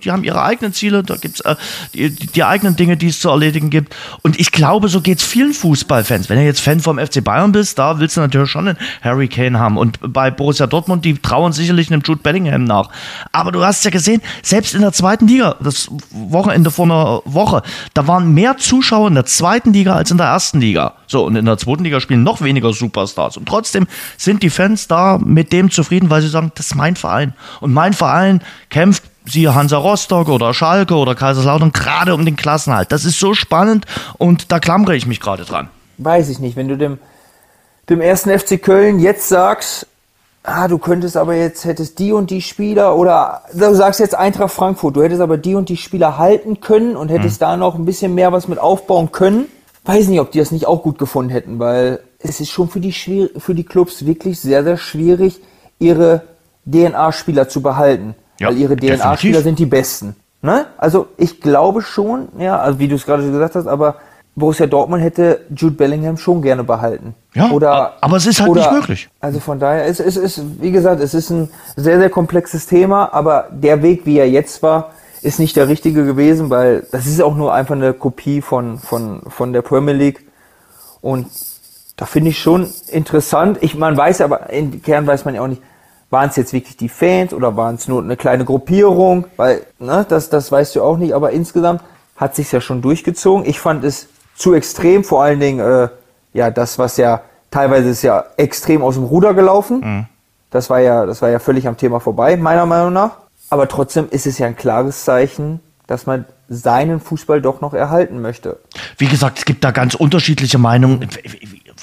die 0.03 0.11
haben 0.11 0.25
ihre 0.25 0.43
eigenen 0.43 0.73
Ziele, 0.73 1.03
da 1.03 1.17
gibt's 1.17 1.41
äh, 1.41 1.57
die, 1.95 2.11
die 2.11 2.45
eigenen 2.45 2.77
Dinge, 2.77 2.97
die 2.97 3.09
es 3.09 3.21
zu 3.21 3.29
erledigen 3.29 3.71
gibt 3.71 3.95
und 4.23 4.41
ich 4.41 4.53
glaube, 4.53 4.89
so 4.89 5.01
geht's 5.01 5.25
vielen 5.25 5.53
Fußballfans. 5.53 6.29
Wenn 6.29 6.39
du 6.39 6.45
jetzt 6.45 6.61
Fan 6.61 6.81
vom 6.81 6.99
FC 6.99 7.23
Bayern 7.23 7.53
bist, 7.53 7.79
da 7.79 7.99
willst 7.99 8.17
du 8.17 8.21
natürlich 8.21 8.51
schon 8.51 8.69
einen 8.69 8.79
Harry 9.03 9.29
Kane 9.29 9.59
haben 9.59 9.77
und 9.77 9.99
bei 10.03 10.31
Borussia 10.31 10.67
Dortmund, 10.67 11.05
die 11.05 11.19
trauen 11.19 11.53
sicherlich 11.53 11.91
einem 11.91 12.03
Jude 12.05 12.23
Bellingham 12.23 12.65
nach. 12.65 12.89
Aber 13.33 13.53
du 13.53 13.63
hast 13.65 13.85
ja 13.85 13.91
gesehen, 13.91 14.23
selbst 14.43 14.75
in 14.75 14.81
der 14.81 14.93
zweiten 14.93 15.27
Liga, 15.27 15.57
das 15.61 15.89
Wochenende 16.11 16.71
vor 16.71 16.87
einer 16.87 17.23
Woche, 17.25 17.63
da 17.95 18.07
waren 18.07 18.33
mehr 18.33 18.57
Zuschauer 18.57 19.09
in 19.09 19.15
der 19.15 19.27
zweiten 19.27 19.50
zweiten 19.51 19.73
Liga 19.73 19.95
als 19.95 20.11
in 20.13 20.17
der 20.17 20.29
ersten 20.29 20.61
Liga. 20.61 20.95
So, 21.09 21.25
und 21.25 21.35
in 21.35 21.45
der 21.45 21.59
zweiten 21.59 21.83
Liga 21.83 22.01
spielen 22.01 22.23
noch 22.23 22.41
weniger 22.41 22.73
Superstars. 22.73 23.37
Und 23.37 23.47
trotzdem 23.49 23.89
sind 24.17 24.45
die 24.45 24.51
Fans 24.51 24.87
da 24.87 25.19
mit 25.19 25.53
dem 25.53 25.71
zufrieden, 25.71 26.09
weil 26.09 26.23
sie 26.23 26.29
sagen, 26.29 26.53
das 26.55 26.67
ist 26.67 26.75
mein 26.77 26.95
Verein. 26.95 27.35
Und 27.61 27.73
mein 27.73 27.93
Verein 27.93 28.43
kämpft 28.69 29.03
siehe 29.25 29.55
Hansa 29.55 29.77
Rostock 29.77 30.29
oder 30.29 30.55
Schalke 30.55 30.95
oder 30.95 31.15
Kaiserslautern, 31.15 31.73
gerade 31.73 32.15
um 32.15 32.25
den 32.25 32.37
Klassenhalt. 32.37 32.93
Das 32.93 33.05
ist 33.05 33.19
so 33.19 33.35
spannend 33.35 33.87
und 34.19 34.53
da 34.53 34.61
klammere 34.61 34.97
ich 34.97 35.07
mich 35.07 35.21
gerade 35.21 35.45
dran. 35.45 35.69
Weiß 35.99 36.29
ich 36.29 36.39
nicht. 36.39 36.57
Wenn 36.57 36.69
du 36.69 36.77
dem, 36.77 36.99
dem 37.89 38.01
ersten 38.01 38.37
FC 38.37 38.63
Köln 38.63 39.01
jetzt 39.01 39.29
sagst, 39.29 39.87
ah, 40.43 40.69
du 40.69 40.79
könntest 40.79 41.17
aber 41.17 41.35
jetzt, 41.35 41.65
hättest 41.65 41.99
die 41.99 42.13
und 42.13 42.31
die 42.31 42.43
Spieler 42.43 42.97
oder 42.97 43.43
du 43.53 43.75
sagst 43.75 44.01
jetzt 44.01 44.15
Eintracht 44.15 44.53
Frankfurt, 44.53 44.97
du 44.97 45.03
hättest 45.03 45.21
aber 45.21 45.37
die 45.37 45.55
und 45.55 45.69
die 45.69 45.77
Spieler 45.77 46.19
halten 46.19 46.61
können 46.61 46.97
und 46.97 47.09
hättest 47.09 47.41
mhm. 47.41 47.45
da 47.45 47.57
noch 47.57 47.75
ein 47.75 47.85
bisschen 47.85 48.15
mehr 48.15 48.33
was 48.33 48.49
mit 48.49 48.59
aufbauen 48.59 49.13
können. 49.13 49.47
Weiß 49.85 50.09
nicht, 50.09 50.21
ob 50.21 50.31
die 50.31 50.39
das 50.39 50.51
nicht 50.51 50.67
auch 50.67 50.83
gut 50.83 50.99
gefunden 50.99 51.31
hätten, 51.31 51.59
weil 51.59 52.01
es 52.19 52.41
ist 52.41 52.51
schon 52.51 52.69
für 52.69 52.81
die, 52.81 52.93
für 52.93 53.55
die 53.55 53.65
Clubs 53.65 54.05
wirklich 54.05 54.41
sehr, 54.41 54.63
sehr 54.63 54.77
schwierig, 54.77 55.41
ihre 55.79 56.23
DNA-Spieler 56.67 57.49
zu 57.49 57.63
behalten. 57.63 58.15
Ja, 58.39 58.49
weil 58.49 58.59
ihre 58.59 58.77
DNA-Spieler 58.77 59.41
sind 59.43 59.59
die 59.59 59.67
besten. 59.67 60.17
Ne? 60.43 60.67
Also 60.79 61.09
ich 61.17 61.41
glaube 61.41 61.83
schon, 61.83 62.29
ja, 62.39 62.59
also 62.59 62.79
wie 62.79 62.89
du 62.89 62.97
es 62.97 63.05
gerade 63.05 63.31
gesagt 63.31 63.55
hast, 63.55 63.67
aber 63.67 63.97
Borussia 64.41 64.67
Dortmund 64.67 65.03
hätte 65.03 65.43
Jude 65.55 65.77
Bellingham 65.77 66.17
schon 66.17 66.43
gerne 66.43 66.65
behalten. 66.65 67.15
Ja, 67.35 67.51
oder, 67.51 67.95
aber 68.01 68.17
es 68.17 68.27
ist 68.27 68.41
halt 68.41 68.51
oder, 68.51 68.63
nicht 68.63 68.73
möglich. 68.73 69.09
Also 69.21 69.39
von 69.39 69.61
daher, 69.61 69.87
es, 69.87 70.01
es 70.01 70.17
ist, 70.17 70.43
wie 70.61 70.73
gesagt, 70.73 71.01
es 71.01 71.15
ist 71.15 71.31
ein 71.31 71.49
sehr, 71.77 72.01
sehr 72.01 72.11
komplexes 72.11 72.67
Thema, 72.67 73.15
aber 73.15 73.49
der 73.53 73.83
Weg, 73.83 74.05
wie 74.05 74.19
er 74.19 74.29
jetzt 74.29 74.63
war, 74.65 74.91
ist 75.23 75.39
nicht 75.39 75.55
der 75.55 75.69
richtige 75.69 76.05
gewesen, 76.05 76.51
weil 76.51 76.87
das 76.91 77.07
ist 77.07 77.23
auch 77.23 77.37
nur 77.37 77.55
einfach 77.55 77.75
eine 77.75 77.93
Kopie 77.93 78.41
von, 78.41 78.79
von, 78.79 79.23
von 79.29 79.53
der 79.53 79.63
Premier 79.63 79.95
League. 79.95 80.27
Und 81.01 81.27
da 81.97 82.07
finde 82.07 82.31
ich 82.31 82.39
schon 82.39 82.69
interessant. 82.89 83.59
Ich, 83.61 83.77
man 83.77 83.97
weiß 83.97 84.23
aber, 84.23 84.51
im 84.51 84.83
Kern 84.83 85.07
weiß 85.07 85.25
man 85.25 85.35
ja 85.35 85.43
auch 85.43 85.49
nicht, 85.49 85.63
waren 86.09 86.29
es 86.29 86.37
jetzt 86.37 86.53
wirklich 86.53 86.77
die 86.77 86.89
Fans 86.89 87.33
oder 87.33 87.57
waren 87.57 87.77
es 87.77 87.87
nur 87.87 88.03
eine 88.03 88.17
kleine 88.17 88.45
Gruppierung? 88.45 89.27
Weil, 89.37 89.63
ne, 89.79 90.05
das, 90.09 90.29
das 90.29 90.51
weißt 90.51 90.75
du 90.75 90.83
auch 90.83 90.97
nicht, 90.97 91.15
aber 91.15 91.31
insgesamt 91.31 91.83
hat 92.17 92.35
sich 92.35 92.51
ja 92.51 92.61
schon 92.61 92.83
durchgezogen. 92.83 93.47
Ich 93.47 93.61
fand 93.61 93.85
es 93.85 94.09
zu 94.41 94.55
extrem, 94.55 95.05
vor 95.05 95.23
allen 95.23 95.39
Dingen, 95.39 95.61
äh, 95.61 95.89
ja, 96.33 96.51
das, 96.51 96.79
was 96.79 96.97
ja 96.97 97.21
teilweise 97.51 97.91
ist 97.91 98.03
ja 98.03 98.25
extrem 98.39 98.83
aus 98.83 98.95
dem 98.95 99.05
Ruder 99.05 99.35
gelaufen. 99.35 99.81
Mhm. 99.81 100.07
Das 100.51 100.71
war 100.71 100.81
ja, 100.81 101.05
das 101.05 101.21
war 101.21 101.29
ja 101.29 101.39
völlig 101.39 101.69
am 101.69 101.77
Thema 101.77 102.01
vorbei, 102.01 102.37
meiner 102.37 102.65
Meinung 102.65 102.93
nach. 102.93 103.19
Aber 103.51 103.69
trotzdem 103.69 104.09
ist 104.11 104.27
es 104.27 104.39
ja 104.39 104.47
ein 104.47 104.57
klares 104.57 105.05
Zeichen, 105.05 105.61
dass 105.87 106.07
man 106.07 106.25
seinen 106.49 107.01
Fußball 107.01 107.43
doch 107.43 107.61
noch 107.61 107.75
erhalten 107.75 108.23
möchte. 108.23 108.59
Wie 108.97 109.07
gesagt, 109.07 109.39
es 109.39 109.45
gibt 109.45 109.63
da 109.63 109.73
ganz 109.73 109.95
unterschiedliche 109.95 110.57
Meinungen 110.57 111.07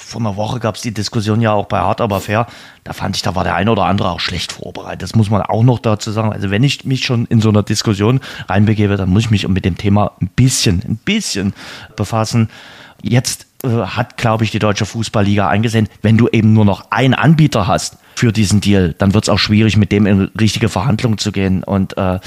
vor 0.08 0.22
einer 0.22 0.36
Woche 0.36 0.58
gab 0.58 0.76
es 0.76 0.82
die 0.82 0.94
Diskussion 0.94 1.42
ja 1.42 1.52
auch 1.52 1.66
bei 1.66 1.80
Hart 1.80 2.00
aber 2.00 2.20
fair. 2.20 2.46
Da 2.82 2.94
fand 2.94 3.16
ich, 3.16 3.22
da 3.22 3.34
war 3.34 3.44
der 3.44 3.54
eine 3.54 3.70
oder 3.70 3.84
andere 3.84 4.10
auch 4.10 4.20
schlecht 4.20 4.52
vorbereitet. 4.52 5.02
Das 5.02 5.14
muss 5.14 5.28
man 5.28 5.42
auch 5.42 5.62
noch 5.62 5.78
dazu 5.78 6.10
sagen. 6.10 6.32
Also 6.32 6.50
wenn 6.50 6.64
ich 6.64 6.86
mich 6.86 7.04
schon 7.04 7.26
in 7.26 7.42
so 7.42 7.50
einer 7.50 7.62
Diskussion 7.62 8.20
reinbegebe, 8.48 8.96
dann 8.96 9.10
muss 9.10 9.24
ich 9.24 9.30
mich 9.30 9.46
mit 9.46 9.66
dem 9.66 9.76
Thema 9.76 10.12
ein 10.22 10.28
bisschen, 10.28 10.82
ein 10.88 10.96
bisschen 10.96 11.52
befassen. 11.94 12.48
Jetzt 13.02 13.46
äh, 13.62 13.68
hat, 13.68 14.16
glaube 14.16 14.44
ich, 14.44 14.50
die 14.50 14.58
Deutsche 14.58 14.86
Fußballliga 14.86 15.46
eingesehen, 15.46 15.88
wenn 16.00 16.16
du 16.16 16.26
eben 16.28 16.54
nur 16.54 16.64
noch 16.64 16.90
einen 16.90 17.12
Anbieter 17.12 17.66
hast 17.66 17.98
für 18.14 18.32
diesen 18.32 18.62
Deal, 18.62 18.94
dann 18.96 19.12
wird 19.12 19.24
es 19.24 19.28
auch 19.28 19.38
schwierig, 19.38 19.76
mit 19.76 19.92
dem 19.92 20.06
in 20.06 20.22
richtige 20.40 20.70
Verhandlungen 20.70 21.18
zu 21.18 21.32
gehen. 21.32 21.62
Und, 21.64 21.98
äh, 21.98 22.18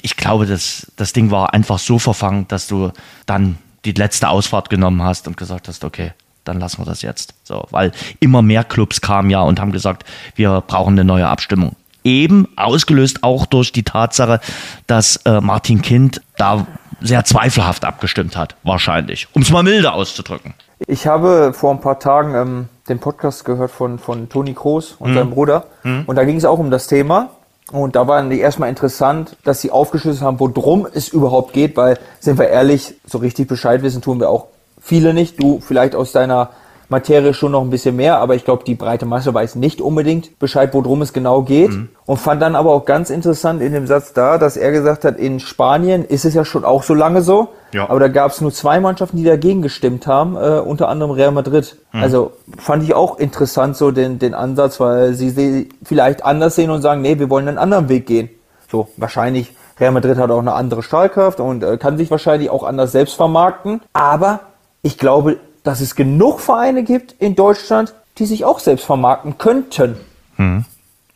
ich 0.00 0.16
glaube, 0.16 0.46
das, 0.46 0.90
das 0.96 1.12
Ding 1.12 1.30
war 1.30 1.52
einfach 1.52 1.78
so 1.78 1.98
verfangen, 1.98 2.48
dass 2.48 2.68
du 2.68 2.90
dann 3.26 3.58
die 3.84 3.92
letzte 3.92 4.30
Ausfahrt 4.30 4.70
genommen 4.70 5.02
hast 5.02 5.28
und 5.28 5.36
gesagt 5.36 5.68
hast, 5.68 5.84
okay, 5.84 6.12
dann 6.44 6.60
lassen 6.60 6.78
wir 6.78 6.84
das 6.84 7.02
jetzt. 7.02 7.34
So, 7.44 7.64
weil 7.70 7.92
immer 8.20 8.42
mehr 8.42 8.64
Clubs 8.64 9.00
kamen 9.00 9.30
ja 9.30 9.40
und 9.42 9.60
haben 9.60 9.72
gesagt, 9.72 10.04
wir 10.34 10.62
brauchen 10.66 10.94
eine 10.94 11.04
neue 11.04 11.28
Abstimmung. 11.28 11.76
Eben 12.04 12.48
ausgelöst 12.56 13.22
auch 13.22 13.46
durch 13.46 13.72
die 13.72 13.84
Tatsache, 13.84 14.40
dass 14.86 15.16
äh, 15.24 15.40
Martin 15.40 15.82
Kind 15.82 16.20
da 16.36 16.66
sehr 17.00 17.24
zweifelhaft 17.24 17.84
abgestimmt 17.84 18.36
hat, 18.36 18.56
wahrscheinlich, 18.62 19.28
um 19.34 19.42
es 19.42 19.50
mal 19.50 19.62
milde 19.62 19.92
auszudrücken. 19.92 20.54
Ich 20.86 21.06
habe 21.06 21.52
vor 21.52 21.72
ein 21.72 21.80
paar 21.80 21.98
Tagen 22.00 22.34
ähm, 22.34 22.68
den 22.88 22.98
Podcast 22.98 23.44
gehört 23.44 23.70
von, 23.70 23.98
von 23.98 24.28
Toni 24.28 24.54
Kroos 24.54 24.96
und 24.98 25.10
hm. 25.10 25.14
seinem 25.14 25.30
Bruder. 25.30 25.66
Hm. 25.82 26.04
Und 26.06 26.16
da 26.16 26.24
ging 26.24 26.36
es 26.36 26.44
auch 26.44 26.58
um 26.58 26.70
das 26.70 26.86
Thema. 26.86 27.30
Und 27.70 27.96
da 27.96 28.22
die 28.22 28.40
erstmal 28.40 28.68
interessant, 28.68 29.36
dass 29.44 29.60
sie 29.60 29.70
aufgeschlüsselt 29.70 30.22
haben, 30.22 30.38
worum 30.38 30.86
es 30.92 31.08
überhaupt 31.08 31.52
geht, 31.54 31.76
weil, 31.76 31.98
sind 32.20 32.38
wir 32.38 32.48
ehrlich, 32.48 32.94
so 33.06 33.18
richtig 33.18 33.48
Bescheid 33.48 33.82
wissen 33.82 34.02
tun 34.02 34.20
wir 34.20 34.28
auch 34.28 34.48
viele 34.82 35.14
nicht. 35.14 35.42
Du 35.42 35.60
vielleicht 35.60 35.94
aus 35.94 36.12
deiner 36.12 36.50
Materie 36.92 37.34
schon 37.34 37.52
noch 37.52 37.62
ein 37.62 37.70
bisschen 37.70 37.96
mehr, 37.96 38.18
aber 38.18 38.36
ich 38.36 38.44
glaube, 38.44 38.64
die 38.64 38.76
breite 38.76 39.06
Masse 39.06 39.32
weiß 39.34 39.56
nicht 39.56 39.80
unbedingt 39.80 40.38
Bescheid, 40.38 40.70
worum 40.72 41.02
es 41.02 41.12
genau 41.12 41.42
geht. 41.42 41.70
Mhm. 41.70 41.88
Und 42.04 42.18
fand 42.18 42.42
dann 42.42 42.54
aber 42.54 42.70
auch 42.72 42.84
ganz 42.84 43.10
interessant 43.10 43.62
in 43.62 43.72
dem 43.72 43.86
Satz 43.86 44.12
da, 44.12 44.38
dass 44.38 44.56
er 44.56 44.70
gesagt 44.70 45.04
hat, 45.04 45.16
in 45.16 45.40
Spanien 45.40 46.04
ist 46.04 46.24
es 46.24 46.34
ja 46.34 46.44
schon 46.44 46.64
auch 46.64 46.82
so 46.82 46.94
lange 46.94 47.22
so, 47.22 47.48
ja. 47.72 47.88
aber 47.88 47.98
da 47.98 48.08
gab 48.08 48.30
es 48.30 48.40
nur 48.40 48.52
zwei 48.52 48.78
Mannschaften, 48.78 49.16
die 49.16 49.24
dagegen 49.24 49.62
gestimmt 49.62 50.06
haben, 50.06 50.36
äh, 50.36 50.60
unter 50.60 50.88
anderem 50.88 51.12
Real 51.12 51.32
Madrid. 51.32 51.76
Mhm. 51.92 52.02
Also 52.02 52.32
fand 52.58 52.84
ich 52.84 52.94
auch 52.94 53.18
interessant 53.18 53.76
so 53.76 53.90
den, 53.90 54.18
den 54.18 54.34
Ansatz, 54.34 54.78
weil 54.78 55.14
sie, 55.14 55.30
sie 55.30 55.70
vielleicht 55.82 56.24
anders 56.24 56.54
sehen 56.54 56.70
und 56.70 56.82
sagen, 56.82 57.00
nee, 57.00 57.18
wir 57.18 57.30
wollen 57.30 57.48
einen 57.48 57.58
anderen 57.58 57.88
Weg 57.88 58.06
gehen. 58.06 58.28
So, 58.70 58.88
wahrscheinlich 58.96 59.52
Real 59.80 59.92
Madrid 59.92 60.18
hat 60.18 60.30
auch 60.30 60.40
eine 60.40 60.52
andere 60.52 60.82
Stahlkraft 60.82 61.40
und 61.40 61.64
äh, 61.64 61.78
kann 61.78 61.96
sich 61.96 62.10
wahrscheinlich 62.10 62.50
auch 62.50 62.62
anders 62.62 62.92
selbst 62.92 63.14
vermarkten. 63.14 63.80
Aber 63.94 64.40
ich 64.82 64.98
glaube, 64.98 65.38
dass 65.62 65.80
es 65.80 65.94
genug 65.94 66.40
Vereine 66.40 66.82
gibt 66.82 67.14
in 67.20 67.34
Deutschland, 67.34 67.94
die 68.18 68.26
sich 68.26 68.44
auch 68.44 68.58
selbst 68.58 68.84
vermarkten 68.84 69.38
könnten. 69.38 69.96
Hm. 70.36 70.64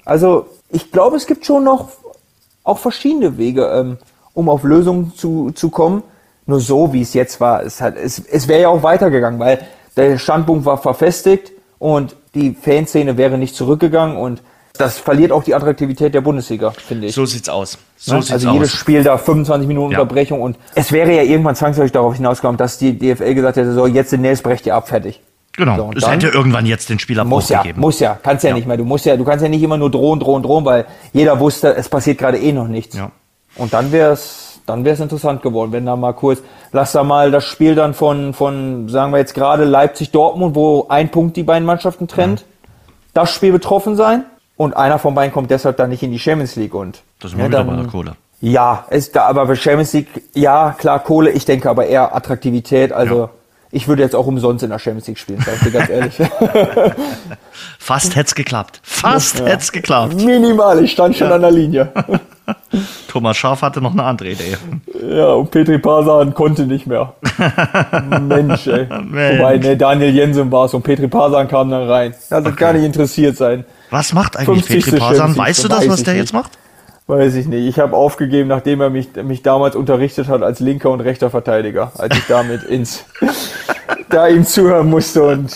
Also 0.04 0.46
ich 0.70 0.92
glaube, 0.92 1.16
es 1.16 1.26
gibt 1.26 1.44
schon 1.44 1.64
noch 1.64 1.88
auch 2.64 2.78
verschiedene 2.78 3.38
Wege, 3.38 3.66
ähm, 3.66 3.98
um 4.34 4.48
auf 4.48 4.64
Lösungen 4.64 5.12
zu, 5.14 5.50
zu 5.52 5.70
kommen. 5.70 6.02
Nur 6.46 6.60
so, 6.60 6.92
wie 6.92 7.02
es 7.02 7.14
jetzt 7.14 7.40
war, 7.40 7.62
es, 7.64 7.80
hat, 7.80 7.96
es, 7.96 8.20
es 8.20 8.46
wäre 8.46 8.62
ja 8.62 8.68
auch 8.68 8.82
weitergegangen, 8.82 9.40
weil 9.40 9.66
der 9.96 10.18
Standpunkt 10.18 10.64
war 10.64 10.78
verfestigt 10.78 11.50
und 11.78 12.14
die 12.34 12.54
Fanszene 12.54 13.16
wäre 13.16 13.36
nicht 13.36 13.56
zurückgegangen 13.56 14.16
und 14.16 14.42
das 14.80 14.98
verliert 14.98 15.32
auch 15.32 15.44
die 15.44 15.54
Attraktivität 15.54 16.14
der 16.14 16.20
Bundesliga, 16.20 16.70
finde 16.70 17.06
ich. 17.06 17.14
So 17.14 17.26
sieht's 17.26 17.48
aus. 17.48 17.78
So? 17.96 18.14
Ne? 18.14 18.22
sieht's 18.22 18.32
also 18.32 18.50
jedes 18.52 18.72
aus. 18.72 18.78
Spiel 18.78 19.02
da 19.02 19.18
25 19.18 19.66
Minuten 19.68 19.92
ja. 19.92 20.00
Unterbrechung 20.00 20.40
und 20.40 20.56
es 20.74 20.92
wäre 20.92 21.14
ja 21.14 21.22
irgendwann 21.22 21.56
zwangsläufig 21.56 21.92
darauf 21.92 22.14
hinausgekommen, 22.14 22.56
dass 22.56 22.78
die 22.78 22.98
DFL 22.98 23.34
gesagt 23.34 23.56
hätte, 23.56 23.72
so 23.72 23.86
jetzt 23.86 24.12
demnächst 24.12 24.42
brecht 24.42 24.66
ihr 24.66 24.74
ab, 24.74 24.88
fertig. 24.88 25.20
Genau. 25.56 25.76
So, 25.76 25.90
es 25.96 26.08
hätte 26.08 26.28
irgendwann 26.28 26.66
jetzt 26.66 26.90
den 26.90 26.98
Spieler 26.98 27.24
muss 27.24 27.48
ja, 27.48 27.62
gegeben. 27.62 27.80
Muss 27.80 27.98
ja, 27.98 28.18
kannst 28.22 28.44
ja, 28.44 28.50
ja, 28.50 28.56
nicht 28.56 28.66
mehr. 28.66 28.76
Du 28.76 28.84
musst 28.84 29.06
ja, 29.06 29.16
du 29.16 29.24
kannst 29.24 29.42
ja 29.42 29.48
nicht 29.48 29.62
immer 29.62 29.78
nur 29.78 29.90
drohen, 29.90 30.20
drohen, 30.20 30.42
drohen, 30.42 30.64
weil 30.64 30.84
jeder 31.12 31.40
wusste, 31.40 31.74
es 31.74 31.88
passiert 31.88 32.18
gerade 32.18 32.38
eh 32.38 32.52
noch 32.52 32.68
nichts. 32.68 32.96
Ja. 32.96 33.10
Und 33.56 33.72
dann 33.72 33.90
wäre 33.90 34.12
es, 34.12 34.60
dann 34.66 34.84
wäre 34.84 34.94
es 34.94 35.00
interessant 35.00 35.42
geworden, 35.42 35.72
wenn 35.72 35.86
da 35.86 35.96
mal 35.96 36.12
kurz, 36.12 36.42
lass 36.72 36.92
da 36.92 37.04
mal 37.04 37.30
das 37.30 37.44
Spiel 37.44 37.74
dann 37.74 37.94
von, 37.94 38.34
von, 38.34 38.90
sagen 38.90 39.12
wir 39.12 39.18
jetzt 39.18 39.34
gerade 39.34 39.64
Leipzig 39.64 40.10
Dortmund, 40.10 40.54
wo 40.54 40.86
ein 40.88 41.10
Punkt 41.10 41.38
die 41.38 41.42
beiden 41.42 41.64
Mannschaften 41.64 42.06
trennt, 42.06 42.42
mhm. 42.42 42.72
das 43.14 43.30
Spiel 43.30 43.52
betroffen 43.52 43.96
sein 43.96 44.24
und 44.56 44.76
einer 44.76 44.98
von 44.98 45.14
beiden 45.14 45.32
kommt 45.32 45.50
deshalb 45.50 45.76
dann 45.76 45.90
nicht 45.90 46.02
in 46.02 46.12
die 46.12 46.18
Champions 46.18 46.56
League 46.56 46.74
und 46.74 47.02
das 47.20 47.32
ist 47.32 47.38
ja, 47.38 47.48
dann, 47.48 47.66
bei 47.66 47.76
der 47.76 47.86
Kohle. 47.86 48.16
Ja, 48.40 48.84
ist 48.90 49.16
da 49.16 49.26
aber 49.26 49.46
bei 49.46 49.56
Champions 49.56 49.92
League 49.92 50.08
ja 50.34 50.74
klar 50.78 51.00
Kohle, 51.00 51.30
ich 51.30 51.44
denke 51.44 51.70
aber 51.70 51.86
eher 51.86 52.14
Attraktivität, 52.14 52.92
also 52.92 53.16
ja. 53.18 53.30
ich 53.70 53.88
würde 53.88 54.02
jetzt 54.02 54.14
auch 54.14 54.26
umsonst 54.26 54.62
in 54.62 54.70
der 54.70 54.78
Champions 54.78 55.06
League 55.08 55.18
spielen, 55.18 55.40
sag 55.44 55.56
ich 55.56 55.62
dir 55.62 55.70
ganz 55.70 55.88
ehrlich. 55.90 56.16
Fast 57.78 58.16
hätte 58.16 58.26
es 58.26 58.34
geklappt. 58.34 58.80
Fast 58.82 59.38
ja. 59.38 59.46
hätte 59.46 59.62
es 59.62 59.72
geklappt. 59.72 60.16
Minimal, 60.16 60.82
ich 60.84 60.92
stand 60.92 61.16
schon 61.16 61.28
ja. 61.28 61.36
an 61.36 61.42
der 61.42 61.50
Linie. 61.50 61.92
Thomas 63.08 63.36
Schaf 63.36 63.62
hatte 63.62 63.80
noch 63.80 63.92
eine 63.92 64.04
andere 64.04 64.30
Idee. 64.30 64.56
Ja, 65.08 65.28
und 65.28 65.50
Petri 65.50 65.78
Pasan 65.78 66.34
konnte 66.34 66.66
nicht 66.66 66.86
mehr. 66.86 67.14
Mensch, 68.20 68.66
ey. 68.66 68.86
Mensch. 68.86 69.38
Wobei, 69.38 69.58
ne, 69.58 69.76
Daniel 69.76 70.14
Jensen 70.14 70.50
war 70.52 70.66
es 70.66 70.74
und 70.74 70.82
Petri 70.82 71.08
Pasan 71.08 71.48
kam 71.48 71.70
dann 71.70 71.88
rein. 71.88 72.14
Hat 72.30 72.46
okay. 72.46 72.56
gar 72.56 72.72
nicht 72.72 72.84
interessiert 72.84 73.36
sein. 73.36 73.64
Was 73.90 74.12
macht 74.12 74.36
eigentlich 74.36 74.66
Petri 74.66 74.98
Pasan? 74.98 75.36
Weißt 75.36 75.64
du 75.64 75.68
das, 75.68 75.88
was 75.88 76.02
der 76.02 76.14
nicht. 76.14 76.22
jetzt 76.22 76.32
macht? 76.32 76.58
Weiß 77.06 77.34
ich 77.36 77.46
nicht. 77.46 77.68
Ich 77.68 77.78
habe 77.78 77.96
aufgegeben, 77.96 78.48
nachdem 78.48 78.80
er 78.80 78.90
mich, 78.90 79.14
mich 79.14 79.42
damals 79.42 79.76
unterrichtet 79.76 80.26
hat 80.26 80.42
als 80.42 80.58
linker 80.58 80.90
und 80.90 81.00
rechter 81.00 81.30
Verteidiger, 81.30 81.92
als 81.96 82.16
ich 82.16 82.24
damit 82.26 82.62
ins 82.68 83.04
da 84.08 84.28
ihm 84.28 84.44
zuhören 84.44 84.88
musste 84.88 85.24
und 85.24 85.52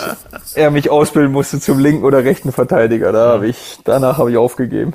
er 0.54 0.70
mich 0.70 0.90
ausbilden 0.90 1.32
musste 1.32 1.60
zum 1.60 1.78
linken 1.78 2.04
oder 2.04 2.24
rechten 2.24 2.52
Verteidiger. 2.52 3.12
Da 3.12 3.32
habe 3.32 3.48
ich 3.48 3.78
danach 3.84 4.18
habe 4.18 4.30
ich 4.30 4.36
aufgegeben. 4.36 4.94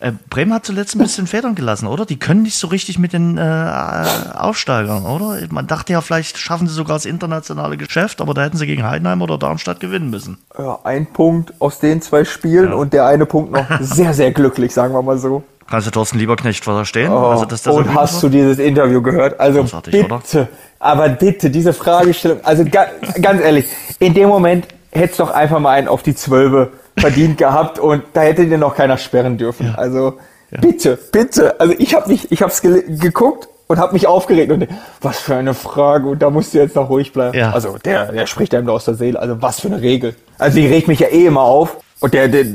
Äh, 0.00 0.12
Bremen 0.30 0.54
hat 0.54 0.64
zuletzt 0.64 0.94
ein 0.94 1.00
bisschen 1.00 1.26
Federn 1.26 1.56
gelassen, 1.56 1.88
oder? 1.88 2.06
Die 2.06 2.18
können 2.18 2.42
nicht 2.42 2.56
so 2.56 2.68
richtig 2.68 3.00
mit 3.00 3.12
den 3.12 3.36
äh, 3.36 4.04
Aufsteigern, 4.34 5.04
oder? 5.04 5.38
Man 5.50 5.66
dachte 5.66 5.92
ja, 5.92 6.00
vielleicht 6.00 6.38
schaffen 6.38 6.68
sie 6.68 6.74
sogar 6.74 6.96
das 6.96 7.04
internationale 7.04 7.76
Geschäft, 7.76 8.20
aber 8.20 8.32
da 8.32 8.42
hätten 8.42 8.56
sie 8.56 8.66
gegen 8.66 8.84
Heidenheim 8.84 9.22
oder 9.22 9.38
Darmstadt 9.38 9.80
gewinnen 9.80 10.10
müssen. 10.10 10.38
Ja, 10.56 10.78
ein 10.84 11.06
Punkt 11.06 11.52
aus 11.58 11.80
den 11.80 12.00
zwei 12.00 12.24
Spielen 12.24 12.70
ja. 12.70 12.74
und 12.76 12.92
der 12.92 13.06
eine 13.06 13.26
Punkt 13.26 13.50
noch 13.50 13.66
sehr, 13.80 14.14
sehr 14.14 14.30
glücklich, 14.30 14.72
sagen 14.72 14.94
wir 14.94 15.02
mal 15.02 15.18
so. 15.18 15.42
Kannst 15.68 15.88
du 15.88 15.90
Thorsten 15.90 16.18
Lieberknecht 16.18 16.62
verstehen? 16.62 17.10
Oh, 17.10 17.26
also, 17.26 17.44
dass 17.44 17.62
das 17.62 17.74
und 17.74 17.92
hast 17.92 18.20
so- 18.20 18.28
du 18.28 18.32
dieses 18.36 18.58
Interview 18.58 19.02
gehört? 19.02 19.38
Also 19.40 19.60
Großartig, 19.60 19.92
bitte, 19.92 20.14
oder? 20.14 20.48
aber 20.78 21.08
bitte, 21.10 21.50
diese 21.50 21.72
Fragestellung, 21.72 22.38
also 22.44 22.64
ga, 22.64 22.86
ganz 23.20 23.42
ehrlich, 23.42 23.66
in 23.98 24.14
dem 24.14 24.28
Moment 24.28 24.68
hättest 24.92 25.18
du 25.18 25.24
doch 25.24 25.30
einfach 25.32 25.58
mal 25.58 25.72
einen 25.72 25.88
auf 25.88 26.02
die 26.02 26.14
Zwölfe 26.14 26.72
verdient 26.98 27.38
gehabt 27.38 27.78
und 27.78 28.02
da 28.12 28.22
hätte 28.22 28.46
dir 28.46 28.58
noch 28.58 28.74
keiner 28.74 28.98
sperren 28.98 29.38
dürfen. 29.38 29.74
Also 29.76 30.18
bitte, 30.50 30.98
bitte. 31.12 31.60
Also 31.60 31.74
ich 31.78 31.94
habe 31.94 32.08
mich, 32.08 32.30
ich 32.30 32.42
habe 32.42 32.52
es 32.52 32.62
geguckt 32.62 33.48
und 33.66 33.78
habe 33.78 33.92
mich 33.92 34.06
aufgeregt 34.06 34.50
und 34.50 34.66
was 35.00 35.18
für 35.18 35.36
eine 35.36 35.54
Frage 35.54 36.08
und 36.08 36.20
da 36.20 36.30
musst 36.30 36.54
du 36.54 36.58
jetzt 36.58 36.74
noch 36.74 36.88
ruhig 36.88 37.12
bleiben. 37.12 37.36
Ja. 37.36 37.50
Also 37.52 37.76
der, 37.78 38.12
der 38.12 38.26
spricht 38.26 38.54
einem 38.54 38.66
da 38.66 38.72
aus 38.72 38.84
der 38.84 38.94
Seele. 38.94 39.18
Also 39.18 39.40
was 39.42 39.60
für 39.60 39.68
eine 39.68 39.80
Regel. 39.80 40.16
Also 40.38 40.58
die 40.58 40.66
regt 40.66 40.88
mich 40.88 41.00
ja 41.00 41.08
eh 41.08 41.26
immer 41.26 41.42
auf 41.42 41.76
und 42.00 42.14
der, 42.14 42.28
der 42.28 42.46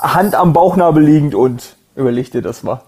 Hand 0.00 0.34
am 0.34 0.52
Bauchnabel 0.52 1.02
liegend 1.02 1.34
und 1.34 1.76
überleg 1.94 2.30
dir 2.32 2.42
das 2.42 2.62
mal. 2.62 2.82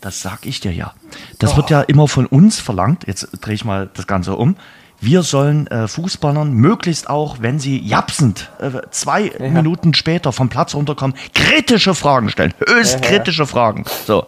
Das 0.00 0.20
sag 0.20 0.46
ich 0.46 0.60
dir 0.60 0.72
ja. 0.72 0.94
Das 1.38 1.56
wird 1.56 1.70
ja 1.70 1.80
immer 1.80 2.08
von 2.08 2.26
uns 2.26 2.58
verlangt. 2.58 3.04
Jetzt 3.06 3.28
drehe 3.40 3.54
ich 3.54 3.64
mal 3.64 3.88
das 3.94 4.06
Ganze 4.06 4.34
um. 4.34 4.56
Wir 5.04 5.24
sollen 5.24 5.66
äh, 5.66 5.88
Fußballern 5.88 6.52
möglichst 6.52 7.10
auch, 7.10 7.38
wenn 7.40 7.58
sie 7.58 7.80
japsend 7.80 8.50
äh, 8.60 8.70
zwei 8.92 9.32
Minuten 9.40 9.94
später 9.94 10.30
vom 10.30 10.48
Platz 10.48 10.76
runterkommen, 10.76 11.16
kritische 11.34 11.96
Fragen 11.96 12.28
stellen. 12.28 12.54
Höchst 12.64 13.02
kritische 13.02 13.44
Fragen. 13.44 13.84
So. 14.06 14.26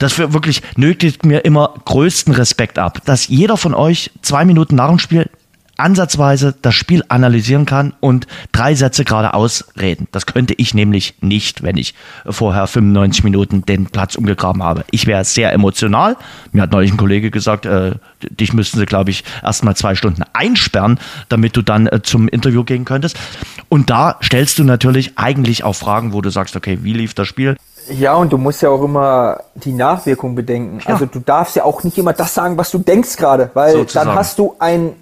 Das 0.00 0.14
für 0.14 0.32
wirklich 0.32 0.62
nötigt 0.74 1.24
mir 1.24 1.44
immer 1.44 1.74
größten 1.84 2.34
Respekt 2.34 2.76
ab, 2.76 3.02
dass 3.04 3.28
jeder 3.28 3.56
von 3.56 3.72
euch 3.72 4.10
zwei 4.20 4.44
Minuten 4.44 4.74
nach 4.74 4.88
dem 4.88 4.98
Spiel 4.98 5.30
ansatzweise 5.76 6.54
das 6.60 6.74
Spiel 6.74 7.04
analysieren 7.08 7.66
kann 7.66 7.94
und 8.00 8.26
drei 8.52 8.74
Sätze 8.74 9.04
geradeaus 9.04 9.64
reden. 9.78 10.08
Das 10.12 10.26
könnte 10.26 10.54
ich 10.56 10.74
nämlich 10.74 11.14
nicht, 11.20 11.62
wenn 11.62 11.76
ich 11.76 11.94
vorher 12.28 12.66
95 12.66 13.24
Minuten 13.24 13.64
den 13.64 13.86
Platz 13.86 14.16
umgegraben 14.16 14.62
habe. 14.62 14.84
Ich 14.90 15.06
wäre 15.06 15.24
sehr 15.24 15.52
emotional. 15.52 16.16
Mir 16.52 16.62
hat 16.62 16.72
neulich 16.72 16.92
ein 16.92 16.96
Kollege 16.96 17.30
gesagt, 17.30 17.66
äh, 17.66 17.92
dich 18.22 18.52
müssten 18.52 18.78
sie, 18.78 18.86
glaube 18.86 19.10
ich, 19.10 19.24
erst 19.42 19.64
mal 19.64 19.74
zwei 19.74 19.94
Stunden 19.94 20.22
einsperren, 20.32 20.98
damit 21.28 21.56
du 21.56 21.62
dann 21.62 21.86
äh, 21.86 22.02
zum 22.02 22.28
Interview 22.28 22.64
gehen 22.64 22.84
könntest. 22.84 23.16
Und 23.68 23.90
da 23.90 24.18
stellst 24.22 24.58
du 24.58 24.64
natürlich 24.64 25.18
eigentlich 25.18 25.64
auch 25.64 25.74
Fragen, 25.74 26.12
wo 26.12 26.20
du 26.20 26.30
sagst, 26.30 26.56
okay, 26.56 26.78
wie 26.82 26.92
lief 26.92 27.14
das 27.14 27.28
Spiel? 27.28 27.56
Ja, 27.88 28.14
und 28.14 28.32
du 28.32 28.38
musst 28.38 28.62
ja 28.62 28.70
auch 28.70 28.82
immer 28.82 29.40
die 29.54 29.72
Nachwirkung 29.72 30.34
bedenken. 30.34 30.80
Ja. 30.80 30.94
Also 30.94 31.06
du 31.06 31.20
darfst 31.20 31.56
ja 31.56 31.64
auch 31.64 31.84
nicht 31.84 31.96
immer 31.98 32.12
das 32.12 32.34
sagen, 32.34 32.56
was 32.56 32.70
du 32.70 32.78
denkst 32.78 33.16
gerade, 33.16 33.50
weil 33.54 33.72
Sozusagen. 33.72 34.08
dann 34.08 34.18
hast 34.18 34.38
du 34.38 34.56
einen 34.58 34.94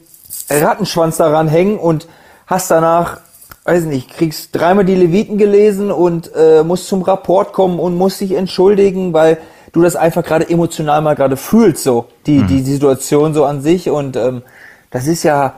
Rattenschwanz 0.51 1.17
daran 1.17 1.49
hängen 1.49 1.79
und 1.79 2.07
hast 2.47 2.71
danach, 2.71 3.21
weiß 3.65 3.85
nicht, 3.85 4.11
kriegst 4.11 4.55
dreimal 4.55 4.85
die 4.85 4.95
Leviten 4.95 5.39
gelesen 5.39 5.91
und 5.91 6.31
äh, 6.35 6.63
musst 6.63 6.89
zum 6.89 7.03
Rapport 7.03 7.53
kommen 7.53 7.79
und 7.79 7.97
musst 7.97 8.21
dich 8.21 8.33
entschuldigen, 8.33 9.13
weil 9.13 9.39
du 9.73 9.83
das 9.83 9.97
einfach 9.97 10.23
gerade 10.23 10.49
emotional 10.49 11.03
mal 11.03 11.15
gerade 11.15 11.37
fühlst, 11.37 11.83
so 11.83 12.07
die, 12.27 12.43
die 12.45 12.63
Situation 12.63 13.35
so 13.35 13.45
an 13.45 13.61
sich 13.61 13.91
und 13.91 14.17
ähm, 14.17 14.43
das 14.91 15.07
ist 15.07 15.25
ja 15.25 15.55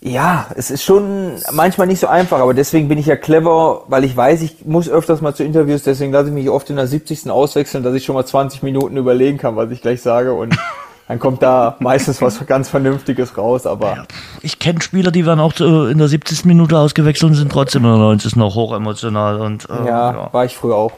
ja, 0.00 0.46
es 0.54 0.70
ist 0.70 0.84
schon 0.84 1.32
manchmal 1.52 1.86
nicht 1.86 2.00
so 2.00 2.06
einfach, 2.06 2.38
aber 2.38 2.54
deswegen 2.54 2.88
bin 2.88 2.98
ich 2.98 3.06
ja 3.06 3.16
clever, 3.16 3.84
weil 3.88 4.04
ich 4.04 4.16
weiß, 4.16 4.42
ich 4.42 4.64
muss 4.64 4.88
öfters 4.88 5.20
mal 5.20 5.34
zu 5.34 5.42
Interviews, 5.42 5.82
deswegen 5.82 6.12
lasse 6.12 6.28
ich 6.28 6.34
mich 6.34 6.50
oft 6.50 6.68
in 6.70 6.76
der 6.76 6.86
70. 6.86 7.30
auswechseln, 7.30 7.82
dass 7.82 7.94
ich 7.94 8.04
schon 8.04 8.14
mal 8.14 8.26
20 8.26 8.62
Minuten 8.62 8.96
überlegen 8.96 9.38
kann, 9.38 9.56
was 9.56 9.70
ich 9.70 9.80
gleich 9.80 10.02
sage 10.02 10.32
und 10.34 10.56
dann 11.08 11.20
kommt 11.20 11.42
da 11.42 11.76
meistens 11.78 12.20
was 12.20 12.44
ganz 12.46 12.68
Vernünftiges 12.68 13.36
raus, 13.38 13.66
aber 13.66 14.06
Ich 14.42 14.58
kenne 14.58 14.80
Spieler, 14.80 15.10
die 15.10 15.24
werden 15.24 15.40
auch 15.40 15.52
äh, 15.60 15.90
in 15.92 15.98
der 15.98 16.08
70. 16.08 16.44
Minute 16.44 16.78
ausgewechselt 16.78 17.30
und 17.30 17.36
sind 17.36 17.52
trotzdem 17.52 17.84
in 17.84 17.90
der 17.90 17.98
90. 17.98 18.36
noch 18.36 18.54
hochemotional. 18.54 19.40
Und, 19.40 19.68
äh, 19.70 19.86
ja, 19.86 20.28
war 20.32 20.44
ich 20.44 20.56
früher 20.56 20.74
auch. 20.74 20.92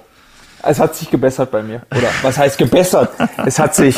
Es 0.63 0.81
hat 0.81 0.95
sich 0.95 1.11
gebessert 1.11 1.51
bei 1.51 1.63
mir. 1.63 1.83
Oder 1.91 2.09
was 2.23 2.39
heißt 2.39 2.59
gebessert? 2.59 3.11
es 3.47 3.59
hat 3.59 3.75
sich. 3.75 3.97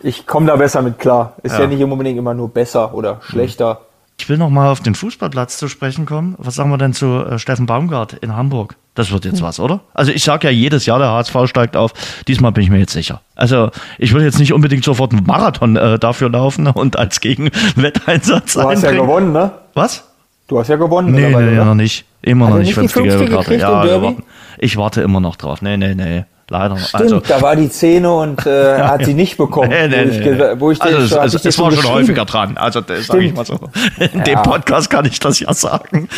Ich 0.00 0.26
komme 0.26 0.46
da 0.46 0.56
besser 0.56 0.82
mit 0.82 0.98
klar. 0.98 1.34
Ist 1.42 1.52
ja. 1.52 1.60
Ja. 1.60 1.66
nicht 1.66 1.82
unbedingt 1.82 2.18
immer 2.18 2.34
nur 2.34 2.48
besser 2.48 2.92
oder 2.94 3.20
schlechter. 3.22 3.80
Ich 4.18 4.28
will 4.28 4.38
noch 4.38 4.50
mal 4.50 4.70
auf 4.70 4.80
den 4.80 4.94
Fußballplatz 4.94 5.58
zu 5.58 5.68
sprechen 5.68 6.06
kommen. 6.06 6.34
Was 6.38 6.54
sagen 6.54 6.70
wir 6.70 6.78
denn 6.78 6.92
zu 6.92 7.24
äh, 7.24 7.38
Steffen 7.38 7.66
Baumgart 7.66 8.12
in 8.14 8.36
Hamburg? 8.36 8.76
Das 8.94 9.10
wird 9.10 9.24
jetzt 9.24 9.42
was, 9.42 9.58
oder? 9.58 9.80
Also 9.92 10.12
ich 10.12 10.22
sage 10.22 10.46
ja 10.46 10.52
jedes 10.52 10.86
Jahr, 10.86 11.00
der 11.00 11.10
HSV 11.10 11.36
steigt 11.46 11.76
auf. 11.76 11.92
Diesmal 12.28 12.52
bin 12.52 12.62
ich 12.62 12.70
mir 12.70 12.78
jetzt 12.78 12.92
sicher. 12.92 13.22
Also 13.34 13.70
ich 13.98 14.12
würde 14.12 14.24
jetzt 14.24 14.38
nicht 14.38 14.52
unbedingt 14.52 14.84
sofort 14.84 15.12
einen 15.12 15.26
Marathon 15.26 15.74
äh, 15.74 15.98
dafür 15.98 16.30
laufen 16.30 16.66
und 16.74 16.96
als 16.96 17.20
Gegenwetteinsatz 17.20 18.54
Du 18.54 18.62
hast 18.62 18.82
ja 18.82 18.92
gewonnen, 18.92 19.32
ne? 19.32 19.50
Was? 19.74 20.08
Du 20.46 20.60
hast 20.60 20.68
ja 20.68 20.76
gewonnen. 20.76 21.10
Nee, 21.10 21.22
mittlerweile, 21.22 21.50
nee, 21.50 21.56
oder? 21.56 21.64
noch 21.64 21.74
nicht. 21.74 22.04
Immer 22.22 22.46
Hat 22.46 22.52
noch 22.52 22.58
nicht 22.60 22.76
nicht 22.76 22.82
die 22.82 22.88
fünfte 22.88 23.18
gelbe 23.18 23.34
Karte. 23.34 23.56
Ja, 23.56 24.14
ich 24.58 24.76
warte 24.76 25.02
immer 25.02 25.20
noch 25.20 25.36
drauf. 25.36 25.60
Nee, 25.60 25.76
nee, 25.76 25.94
nee. 25.94 26.24
Leider. 26.54 26.78
Stimmt, 26.78 27.02
also, 27.02 27.18
da 27.18 27.42
war 27.42 27.56
die 27.56 27.66
Szene 27.66 28.12
und 28.12 28.46
äh, 28.46 28.78
hat 28.82 29.04
sie 29.04 29.14
nicht 29.14 29.36
bekommen. 29.36 29.70
Nee, 29.70 29.88
nee, 29.88 30.04
wo 30.06 30.10
ich, 30.10 30.20
nee, 30.20 30.60
wo 30.60 30.70
ich 30.70 30.82
also 30.82 31.36
ich 31.36 31.42
dir 31.42 31.48
es 31.48 31.58
war 31.58 31.72
schon 31.72 31.92
häufiger 31.92 32.24
dran. 32.24 32.56
Also 32.56 32.80
das 32.80 33.08
sage 33.08 33.24
ich 33.24 33.34
mal 33.34 33.44
so. 33.44 33.58
In 33.98 34.22
dem 34.22 34.40
Podcast 34.40 34.88
kann 34.88 35.04
ich 35.04 35.18
das 35.18 35.40
ja 35.40 35.52
sagen. 35.52 36.08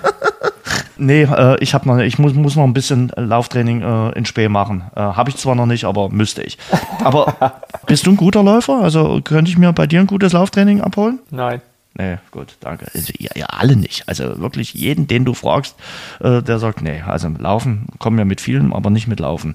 nee, 0.96 1.24
äh, 1.24 1.58
ich 1.60 1.74
habe 1.74 1.86
noch, 1.86 1.98
ich 1.98 2.18
muss, 2.18 2.32
muss 2.32 2.56
noch 2.56 2.64
ein 2.64 2.72
bisschen 2.72 3.12
Lauftraining 3.14 3.82
äh, 3.82 4.18
in 4.18 4.24
Spee 4.24 4.48
machen. 4.48 4.84
Äh, 4.96 5.00
habe 5.00 5.28
ich 5.28 5.36
zwar 5.36 5.54
noch 5.54 5.66
nicht, 5.66 5.84
aber 5.84 6.08
müsste 6.08 6.42
ich. 6.42 6.56
Aber 7.04 7.34
bist 7.86 8.06
du 8.06 8.12
ein 8.12 8.16
guter 8.16 8.42
Läufer? 8.42 8.80
Also 8.80 9.20
könnte 9.22 9.50
ich 9.50 9.58
mir 9.58 9.74
bei 9.74 9.86
dir 9.86 10.00
ein 10.00 10.06
gutes 10.06 10.32
Lauftraining 10.32 10.80
abholen? 10.80 11.18
Nein. 11.30 11.60
Nee, 12.00 12.16
gut, 12.30 12.56
danke. 12.60 12.86
Also, 12.94 13.12
ja, 13.18 13.30
ja, 13.34 13.46
alle 13.46 13.76
nicht. 13.76 14.08
Also 14.08 14.40
wirklich 14.40 14.72
jeden, 14.74 15.06
den 15.06 15.24
du 15.26 15.34
fragst, 15.34 15.76
äh, 16.20 16.40
der 16.42 16.58
sagt, 16.58 16.80
nee, 16.80 17.02
also 17.06 17.28
Laufen 17.38 17.86
kommen 17.98 18.16
wir 18.16 18.24
mit 18.24 18.40
vielen, 18.40 18.72
aber 18.72 18.88
nicht 18.90 19.06
mit 19.06 19.20
Laufen. 19.20 19.54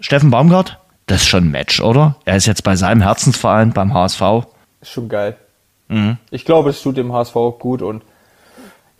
Steffen 0.00 0.30
Baumgart, 0.30 0.78
das 1.06 1.22
ist 1.22 1.28
schon 1.28 1.44
ein 1.44 1.50
Match, 1.50 1.80
oder? 1.80 2.16
Er 2.24 2.36
ist 2.36 2.46
jetzt 2.46 2.64
bei 2.64 2.74
seinem 2.76 3.02
Herzensverein, 3.02 3.72
beim 3.72 3.94
HSV. 3.94 4.22
Ist 4.80 4.90
schon 4.90 5.08
geil. 5.08 5.36
Mhm. 5.88 6.16
Ich 6.30 6.44
glaube, 6.44 6.70
es 6.70 6.82
tut 6.82 6.96
dem 6.96 7.12
HSV 7.12 7.36
auch 7.36 7.58
gut 7.58 7.82
und 7.82 8.02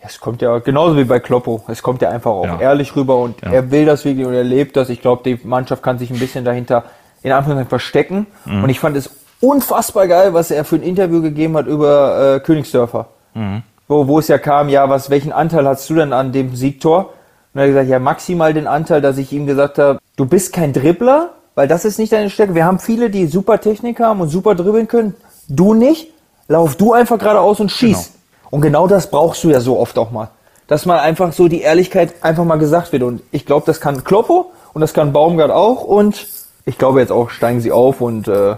ja, 0.00 0.06
es 0.08 0.20
kommt 0.20 0.40
ja 0.42 0.58
genauso 0.58 0.96
wie 0.96 1.04
bei 1.04 1.18
Kloppo. 1.20 1.64
Es 1.68 1.82
kommt 1.82 2.02
ja 2.02 2.10
einfach 2.10 2.30
auch 2.30 2.44
Ja. 2.46 2.60
ehrlich 2.60 2.94
rüber 2.94 3.16
und 3.18 3.40
Ja. 3.42 3.50
er 3.52 3.70
will 3.70 3.84
das 3.86 4.04
wirklich 4.04 4.26
und 4.26 4.34
er 4.34 4.44
lebt 4.44 4.76
das. 4.76 4.88
Ich 4.90 5.00
glaube, 5.00 5.22
die 5.24 5.40
Mannschaft 5.46 5.82
kann 5.82 5.98
sich 5.98 6.10
ein 6.10 6.18
bisschen 6.18 6.44
dahinter 6.44 6.84
in 7.22 7.32
Anführungszeichen 7.32 7.68
verstecken. 7.68 8.26
Mhm. 8.44 8.64
Und 8.64 8.70
ich 8.70 8.80
fand 8.80 8.96
es 8.96 9.10
unfassbar 9.40 10.06
geil, 10.06 10.34
was 10.34 10.50
er 10.50 10.64
für 10.64 10.76
ein 10.76 10.82
Interview 10.82 11.22
gegeben 11.22 11.56
hat 11.56 11.66
über 11.66 12.36
äh, 12.36 12.40
Königsdörfer. 12.40 13.06
Mhm. 13.34 13.62
Wo, 13.88 14.06
wo 14.06 14.18
es 14.18 14.28
ja 14.28 14.38
kam, 14.38 14.68
ja, 14.68 14.88
was, 14.88 15.10
welchen 15.10 15.32
Anteil 15.32 15.66
hast 15.66 15.88
du 15.90 15.94
denn 15.94 16.12
an 16.12 16.32
dem 16.32 16.54
Siegtor? 16.54 17.12
Und 17.52 17.60
er 17.60 17.62
hat 17.62 17.68
gesagt, 17.68 17.88
ja, 17.88 17.98
maximal 17.98 18.54
den 18.54 18.66
Anteil, 18.66 19.00
dass 19.00 19.18
ich 19.18 19.32
ihm 19.32 19.46
gesagt 19.46 19.78
habe, 19.78 19.98
du 20.16 20.26
bist 20.26 20.52
kein 20.52 20.72
Dribbler, 20.72 21.30
weil 21.54 21.66
das 21.66 21.84
ist 21.84 21.98
nicht 21.98 22.12
deine 22.12 22.30
Stärke. 22.30 22.54
Wir 22.54 22.64
haben 22.64 22.78
viele, 22.78 23.10
die 23.10 23.26
super 23.26 23.60
Technik 23.60 23.98
haben 23.98 24.20
und 24.20 24.28
super 24.28 24.54
dribbeln 24.54 24.86
können. 24.86 25.14
Du 25.48 25.74
nicht. 25.74 26.12
Lauf 26.46 26.76
du 26.76 26.92
einfach 26.92 27.18
geradeaus 27.18 27.60
und 27.60 27.70
schieß. 27.70 27.96
Genau. 27.96 28.50
Und 28.50 28.60
genau 28.60 28.86
das 28.86 29.10
brauchst 29.10 29.42
du 29.44 29.50
ja 29.50 29.60
so 29.60 29.78
oft 29.78 29.98
auch 29.98 30.10
mal. 30.10 30.30
Dass 30.66 30.86
mal 30.86 31.00
einfach 31.00 31.32
so 31.32 31.48
die 31.48 31.62
Ehrlichkeit 31.62 32.14
einfach 32.22 32.44
mal 32.44 32.56
gesagt 32.56 32.92
wird. 32.92 33.02
Und 33.02 33.22
ich 33.30 33.46
glaube, 33.46 33.66
das 33.66 33.80
kann 33.80 34.04
Kloppo 34.04 34.52
und 34.72 34.80
das 34.80 34.94
kann 34.94 35.12
Baumgart 35.12 35.50
auch. 35.50 35.84
Und 35.84 36.26
ich 36.64 36.78
glaube 36.78 37.00
jetzt 37.00 37.12
auch 37.12 37.30
steigen 37.30 37.60
sie 37.60 37.72
auf 37.72 38.00
und 38.00 38.28
äh, 38.28 38.56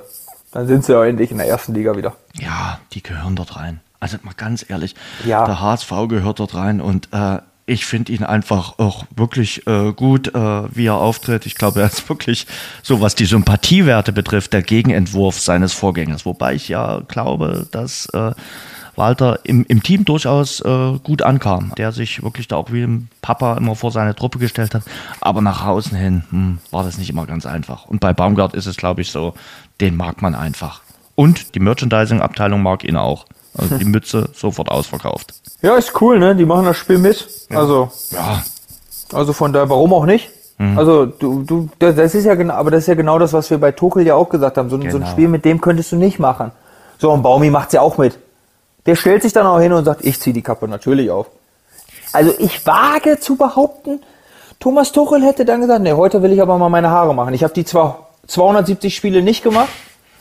dann 0.52 0.66
sind 0.66 0.84
sie 0.84 0.92
ja 0.92 1.04
endlich 1.04 1.30
in 1.30 1.38
der 1.38 1.48
ersten 1.48 1.74
Liga 1.74 1.96
wieder. 1.96 2.14
Ja, 2.34 2.78
die 2.92 3.02
gehören 3.02 3.36
dort 3.36 3.56
rein. 3.56 3.80
Also 4.00 4.18
mal 4.22 4.34
ganz 4.36 4.64
ehrlich, 4.68 4.94
Ja. 5.24 5.44
der 5.44 5.60
HSV 5.60 5.92
gehört 6.08 6.40
dort 6.40 6.54
rein 6.54 6.80
und 6.80 7.08
äh, 7.12 7.38
ich 7.66 7.86
finde 7.86 8.12
ihn 8.12 8.24
einfach 8.24 8.78
auch 8.78 9.04
wirklich 9.14 9.66
äh, 9.68 9.92
gut, 9.92 10.34
äh, 10.34 10.74
wie 10.74 10.86
er 10.86 10.96
auftritt. 10.96 11.46
Ich 11.46 11.54
glaube, 11.54 11.80
er 11.80 11.86
ist 11.86 12.08
wirklich, 12.08 12.46
so 12.82 13.00
was 13.00 13.14
die 13.14 13.24
Sympathiewerte 13.24 14.12
betrifft, 14.12 14.52
der 14.52 14.62
Gegenentwurf 14.62 15.38
seines 15.40 15.72
Vorgängers. 15.72 16.26
Wobei 16.26 16.54
ich 16.54 16.68
ja 16.68 17.00
glaube, 17.06 17.68
dass 17.70 18.06
äh, 18.06 18.32
Walter 18.96 19.38
im, 19.44 19.64
im 19.68 19.82
Team 19.82 20.04
durchaus 20.04 20.60
äh, 20.60 20.98
gut 21.02 21.22
ankam, 21.22 21.72
der 21.78 21.92
sich 21.92 22.22
wirklich 22.22 22.48
da 22.48 22.56
auch 22.56 22.72
wie 22.72 22.82
ein 22.82 23.08
Papa 23.22 23.56
immer 23.56 23.74
vor 23.74 23.90
seine 23.90 24.14
Truppe 24.14 24.38
gestellt 24.38 24.74
hat. 24.74 24.82
Aber 25.20 25.40
nach 25.40 25.64
außen 25.64 25.96
hin 25.96 26.24
hm, 26.30 26.58
war 26.70 26.84
das 26.84 26.98
nicht 26.98 27.08
immer 27.10 27.26
ganz 27.26 27.46
einfach. 27.46 27.86
Und 27.86 28.00
bei 28.00 28.12
Baumgart 28.12 28.54
ist 28.54 28.66
es, 28.66 28.76
glaube 28.76 29.00
ich, 29.00 29.10
so, 29.10 29.34
den 29.80 29.96
mag 29.96 30.22
man 30.22 30.34
einfach. 30.34 30.82
Und 31.14 31.54
die 31.54 31.60
Merchandising-Abteilung 31.60 32.62
mag 32.62 32.84
ihn 32.84 32.96
auch. 32.96 33.26
Also 33.56 33.76
die 33.76 33.84
Mütze 33.84 34.28
sofort 34.34 34.70
ausverkauft. 34.70 35.34
Ja, 35.60 35.76
ist 35.76 36.00
cool, 36.00 36.18
ne? 36.18 36.34
Die 36.34 36.44
machen 36.46 36.64
das 36.64 36.76
Spiel 36.76 36.98
mit. 36.98 37.28
Also, 37.50 37.90
Ja, 38.10 38.42
also 39.12 39.32
von 39.32 39.52
daher, 39.52 39.68
warum 39.68 39.92
auch 39.92 40.06
nicht? 40.06 40.30
Mhm. 40.58 40.78
Also 40.78 41.06
du, 41.06 41.42
du, 41.42 41.68
das 41.78 42.14
ist 42.14 42.24
ja 42.24 42.34
genau, 42.34 42.54
aber 42.54 42.70
das 42.70 42.80
ist 42.84 42.86
ja 42.86 42.94
genau 42.94 43.18
das, 43.18 43.32
was 43.32 43.50
wir 43.50 43.58
bei 43.58 43.72
Tuchel 43.72 44.06
ja 44.06 44.14
auch 44.14 44.28
gesagt 44.28 44.56
haben. 44.56 44.70
So, 44.70 44.76
ein- 44.76 44.82
so 44.82 44.88
ein 44.88 44.92
Genau. 45.02 45.06
Spiel 45.10 45.28
mit 45.28 45.44
dem 45.44 45.60
könntest 45.60 45.92
du 45.92 45.96
nicht 45.96 46.18
machen. 46.18 46.50
So, 46.98 47.10
und 47.12 47.22
Baumi 47.22 47.50
macht's 47.50 47.72
ja 47.74 47.80
auch 47.82 47.98
mit. 47.98 48.18
Der 48.86 48.96
stellt 48.96 49.22
sich 49.22 49.32
dann 49.32 49.46
auch 49.46 49.60
hin 49.60 49.72
und 49.72 49.84
sagt, 49.84 50.04
ich 50.04 50.18
ziehe 50.20 50.32
die 50.34 50.42
Kappe 50.42 50.66
natürlich 50.66 51.10
auf. 51.10 51.26
Also 52.12 52.32
ich 52.38 52.66
wage 52.66 53.20
zu 53.20 53.36
behaupten, 53.36 54.00
Thomas 54.60 54.92
Tuchel 54.92 55.22
hätte 55.22 55.44
dann 55.44 55.60
gesagt, 55.60 55.82
nee, 55.82 55.92
heute 55.92 56.22
will 56.22 56.32
ich 56.32 56.40
aber 56.42 56.56
mal 56.58 56.68
meine 56.68 56.90
Haare 56.90 57.14
machen. 57.14 57.34
Ich 57.34 57.42
habe 57.44 57.52
die 57.54 57.64
zwar 57.64 58.08
270 58.26 58.94
Spiele 58.94 59.22
nicht 59.22 59.42
gemacht, 59.42 59.70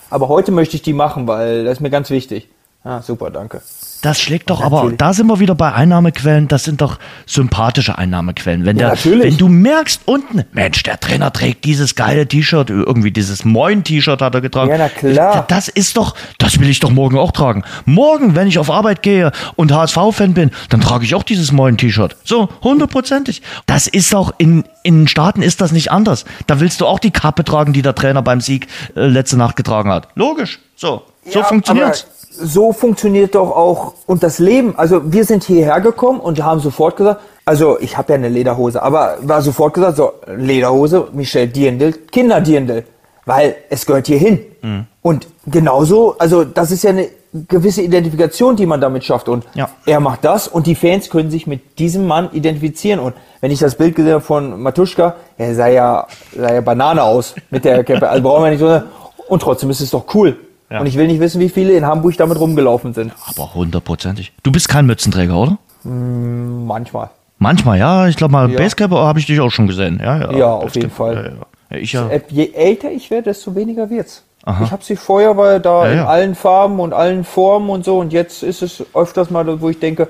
aber 0.10 0.28
heute 0.28 0.52
möchte 0.52 0.76
ich 0.76 0.82
die 0.82 0.94
machen, 0.94 1.28
weil 1.28 1.64
das 1.64 1.74
ist 1.74 1.82
mir 1.82 1.90
ganz 1.90 2.10
wichtig. 2.10 2.50
Ah, 2.84 3.02
super, 3.02 3.30
danke. 3.30 3.62
Das 4.02 4.20
schlägt 4.20 4.50
doch 4.50 4.62
aber, 4.64 4.92
da 4.98 5.14
sind 5.14 5.28
wir 5.28 5.40
wieder 5.40 5.54
bei 5.54 5.74
Einnahmequellen, 5.74 6.48
das 6.48 6.64
sind 6.64 6.82
doch 6.82 6.98
sympathische 7.28 7.98
Einnahmequellen. 7.98 8.66
Wenn, 8.66 8.78
Ja, 8.78 8.88
der, 8.88 8.96
natürlich. 8.96 9.24
wenn 9.24 9.38
du 9.38 9.48
merkst 9.48 10.02
unten, 10.06 10.44
Mensch, 10.54 10.82
der 10.84 11.00
Trainer 11.00 11.32
trägt 11.32 11.66
dieses 11.66 11.96
geile 11.96 12.28
T-Shirt, 12.28 12.70
irgendwie 12.72 13.12
dieses 13.12 13.46
Moin-T-Shirt 13.46 14.22
hat 14.22 14.34
er 14.34 14.42
getragen. 14.42 14.72
Ja, 14.72 14.78
na 14.78 14.90
klar. 14.90 15.46
Das 15.48 15.68
ist 15.68 15.98
doch, 15.98 16.16
das 16.40 16.60
will 16.60 16.70
ich 16.70 16.80
doch 16.80 16.90
morgen 16.90 17.18
auch 17.18 17.32
tragen. 17.32 17.64
Morgen, 17.86 18.36
wenn 18.36 18.48
ich 18.48 18.58
auf 18.58 18.72
Arbeit 18.72 19.04
gehe 19.04 19.32
und 19.56 19.72
HSV-Fan 19.72 20.34
bin, 20.34 20.52
dann 20.70 20.82
trage 20.82 21.06
ich 21.06 21.14
auch 21.14 21.24
dieses 21.24 21.52
Moin-T-Shirt. 21.52 22.16
So, 22.24 22.50
hundertprozentig. 22.64 23.42
Das 23.68 23.86
ist 23.88 24.14
doch, 24.14 24.34
in, 24.40 24.64
in 24.84 25.02
den 25.02 25.08
Staaten 25.08 25.42
ist 25.44 25.62
das 25.62 25.72
nicht 25.72 25.92
anders. 25.92 26.26
Da 26.48 26.60
willst 26.60 26.82
du 26.82 26.88
auch 26.88 27.00
die 27.00 27.12
Kappe 27.12 27.44
tragen, 27.44 27.72
die 27.74 27.82
der 27.84 27.94
Trainer 27.94 28.22
beim 28.24 28.42
Sieg 28.42 28.68
äh, 28.96 29.06
letzte 29.06 29.38
Nacht 29.38 29.56
getragen 29.56 29.92
hat. 29.92 30.08
Logisch. 30.16 30.60
So, 30.76 31.04
so 31.30 31.40
Ja, 31.40 31.46
funktioniert's. 31.46 32.08
So 32.34 32.72
funktioniert 32.72 33.36
doch 33.36 33.52
auch 33.52 33.94
und 34.06 34.24
das 34.24 34.40
Leben. 34.40 34.74
Also 34.78 35.12
wir 35.12 35.26
sind 35.26 35.44
hierher 35.44 35.82
gekommen 35.82 36.20
und 36.22 36.42
haben 36.42 36.62
sofort 36.62 36.96
gesagt, 36.96 37.20
also 37.46 37.78
ich 37.80 37.98
habe 37.98 38.14
ja 38.14 38.16
eine 38.16 38.30
Lederhose, 38.30 38.82
aber 38.82 39.18
war 39.22 39.42
sofort 39.42 39.74
gesagt, 39.74 39.98
so 39.98 40.14
Lederhose, 40.34 41.10
Michel 41.12 41.48
Dirndl, 41.48 41.92
Kinderdirndl, 41.92 42.86
weil 43.26 43.56
es 43.70 43.86
gehört 43.86 44.08
hier 44.08 44.18
hin. 44.18 44.40
Mhm. 44.62 44.86
Und 45.02 45.28
genauso, 45.46 46.16
also 46.20 46.46
das 46.46 46.72
ist 46.72 46.84
ja 46.84 46.92
eine 46.92 47.10
gewisse 47.34 47.82
Identifikation, 47.82 48.56
die 48.56 48.66
man 48.66 48.80
damit 48.80 49.04
schafft. 49.04 49.28
Und 49.28 49.46
Ja. 49.54 49.70
er 49.86 50.00
macht 50.00 50.24
das 50.24 50.48
und 50.48 50.68
die 50.68 50.76
Fans 50.76 51.10
können 51.10 51.32
sich 51.32 51.48
mit 51.48 51.80
diesem 51.80 52.08
Mann 52.08 52.30
identifizieren. 52.32 53.00
Und 53.02 53.14
wenn 53.42 53.52
ich 53.52 53.60
das 53.60 53.76
Bild 53.76 53.96
gesehen 53.96 54.14
habe 54.14 54.24
von 54.24 54.62
Matuschka, 54.62 55.16
er 55.38 55.56
sah 55.56 55.68
ja, 55.68 56.08
sah 56.36 56.54
ja 56.54 56.62
Banane 56.62 57.04
aus 57.04 57.36
mit 57.50 57.66
der 57.66 57.84
Cappe. 57.84 58.08
Also 58.08 58.24
brauchen 58.24 58.44
wir 58.44 58.52
nicht 58.52 58.60
so. 58.60 58.82
Und 59.28 59.42
trotzdem 59.42 59.70
ist 59.70 59.82
es 59.82 59.90
doch 59.92 60.06
cool. 60.14 60.38
Ja. 60.72 60.80
Und 60.80 60.86
ich 60.86 60.96
will 60.96 61.08
nicht 61.08 61.20
wissen, 61.20 61.42
wie 61.42 61.50
viele 61.50 61.74
in 61.74 61.86
Hamburg 61.86 62.16
damit 62.18 62.40
rumgelaufen 62.40 62.94
sind. 62.94 63.12
Aber 63.28 63.54
hundertprozentig. 63.54 64.32
Du 64.44 64.52
bist 64.52 64.70
kein 64.70 64.86
Mützenträger, 64.86 65.36
oder? 65.38 65.58
Manchmal. 65.84 67.10
Manchmal, 67.40 67.78
ja. 67.80 68.08
Ich 68.08 68.16
glaube 68.16 68.32
mal, 68.32 68.50
Ja. 68.50 68.58
Basecap 68.58 68.92
habe 68.92 69.20
ich 69.20 69.26
dich 69.26 69.40
auch 69.42 69.50
schon 69.50 69.68
gesehen. 69.68 70.00
Ja, 70.02 70.18
ja, 70.18 70.32
Ja, 70.38 70.54
auf 70.54 70.64
Basecap, 70.66 70.76
jeden 70.84 70.92
Fall. 70.96 71.38
Ja, 71.72 71.78
ich 71.78 71.92
ja. 71.94 72.08
Äh, 72.08 72.22
Je 72.30 72.52
älter 72.54 72.90
ich 72.92 73.10
werde, 73.12 73.24
desto 73.24 73.54
weniger 73.56 73.90
wird's. 73.90 74.24
Ich 74.64 74.72
habe 74.72 74.84
sie 74.84 74.96
vorher 74.96 75.38
war 75.38 75.60
da 75.60 75.92
in 75.92 76.00
allen 76.00 76.34
Farben 76.34 76.80
und 76.80 76.94
allen 76.94 77.24
Formen 77.24 77.70
und 77.70 77.86
so 77.86 78.00
und 78.00 78.12
jetzt 78.12 78.42
ist 78.42 78.64
es 78.64 78.84
öfters 78.96 79.30
mal, 79.30 79.62
wo 79.62 79.70
ich 79.70 79.80
denke, 79.80 80.08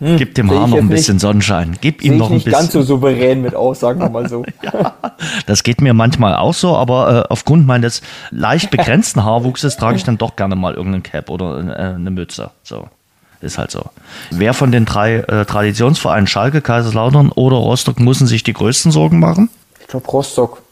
Gib 0.00 0.34
dem 0.34 0.50
Haar 0.50 0.64
ich 0.64 0.70
noch 0.70 0.78
ein 0.78 0.88
bisschen 0.88 1.18
Sonnenschein. 1.18 1.76
Gib 1.80 2.02
ihm 2.02 2.16
noch 2.16 2.26
ich 2.26 2.30
ein 2.30 2.34
nicht 2.36 2.44
bisschen. 2.46 2.58
ganz 2.60 2.72
so 2.72 2.82
souverän 2.82 3.42
mit 3.42 3.54
aus, 3.54 3.80
sagen 3.80 4.00
wir 4.00 4.08
mal 4.08 4.28
so. 4.28 4.44
Das 5.46 5.62
geht 5.62 5.80
mir 5.82 5.92
manchmal 5.92 6.34
auch 6.36 6.54
so, 6.54 6.76
aber 6.76 7.24
äh, 7.26 7.32
aufgrund 7.32 7.66
meines 7.66 8.00
leicht 8.30 8.70
begrenzten 8.70 9.24
Haarwuchses 9.24 9.76
trage 9.76 9.96
ich 9.96 10.04
dann 10.04 10.16
doch 10.18 10.36
gerne 10.36 10.56
mal 10.56 10.74
irgendeinen 10.74 11.02
Cap 11.02 11.28
oder 11.28 11.58
äh, 11.58 11.94
eine 11.94 12.10
Mütze. 12.10 12.50
So. 12.62 12.88
Ist 13.42 13.58
halt 13.58 13.70
so. 13.70 13.84
Wer 14.30 14.52
von 14.54 14.70
den 14.72 14.84
drei 14.84 15.16
äh, 15.16 15.44
Traditionsvereinen 15.44 16.26
Schalke, 16.26 16.60
Kaiserslautern 16.60 17.30
oder 17.32 17.56
Rostock 17.56 17.98
müssen 18.00 18.26
sich 18.26 18.42
die 18.42 18.52
größten 18.52 18.92
Sorgen 18.92 19.18
machen? 19.18 19.48
Ich 19.80 19.86
glaube 19.88 20.06
Rostock, 20.08 20.62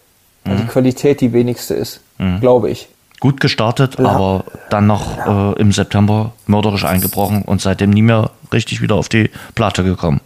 weil 0.45 0.55
Mhm. 0.55 0.61
die 0.61 0.67
Qualität 0.67 1.21
die 1.21 1.33
wenigste 1.33 1.75
ist, 1.75 2.01
glaube 2.41 2.71
ich. 2.71 2.89
Gut 3.21 3.41
gestartet, 3.41 3.97
Ja. 3.99 4.07
aber 4.11 4.45
dann 4.71 4.87
noch 4.87 5.19
äh, 5.57 5.61
im 5.61 5.73
September 5.73 6.33
mörderisch 6.47 6.85
eingebrochen 6.85 7.43
und 7.43 7.61
seitdem 7.61 7.91
nie 7.91 8.03
mehr 8.03 8.31
richtig 8.53 8.81
wieder 8.83 8.95
auf 8.95 9.09
die 9.09 9.31
Platte 9.55 9.85
gekommen. 9.85 10.21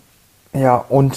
Ja, 0.53 0.85
und 0.89 1.17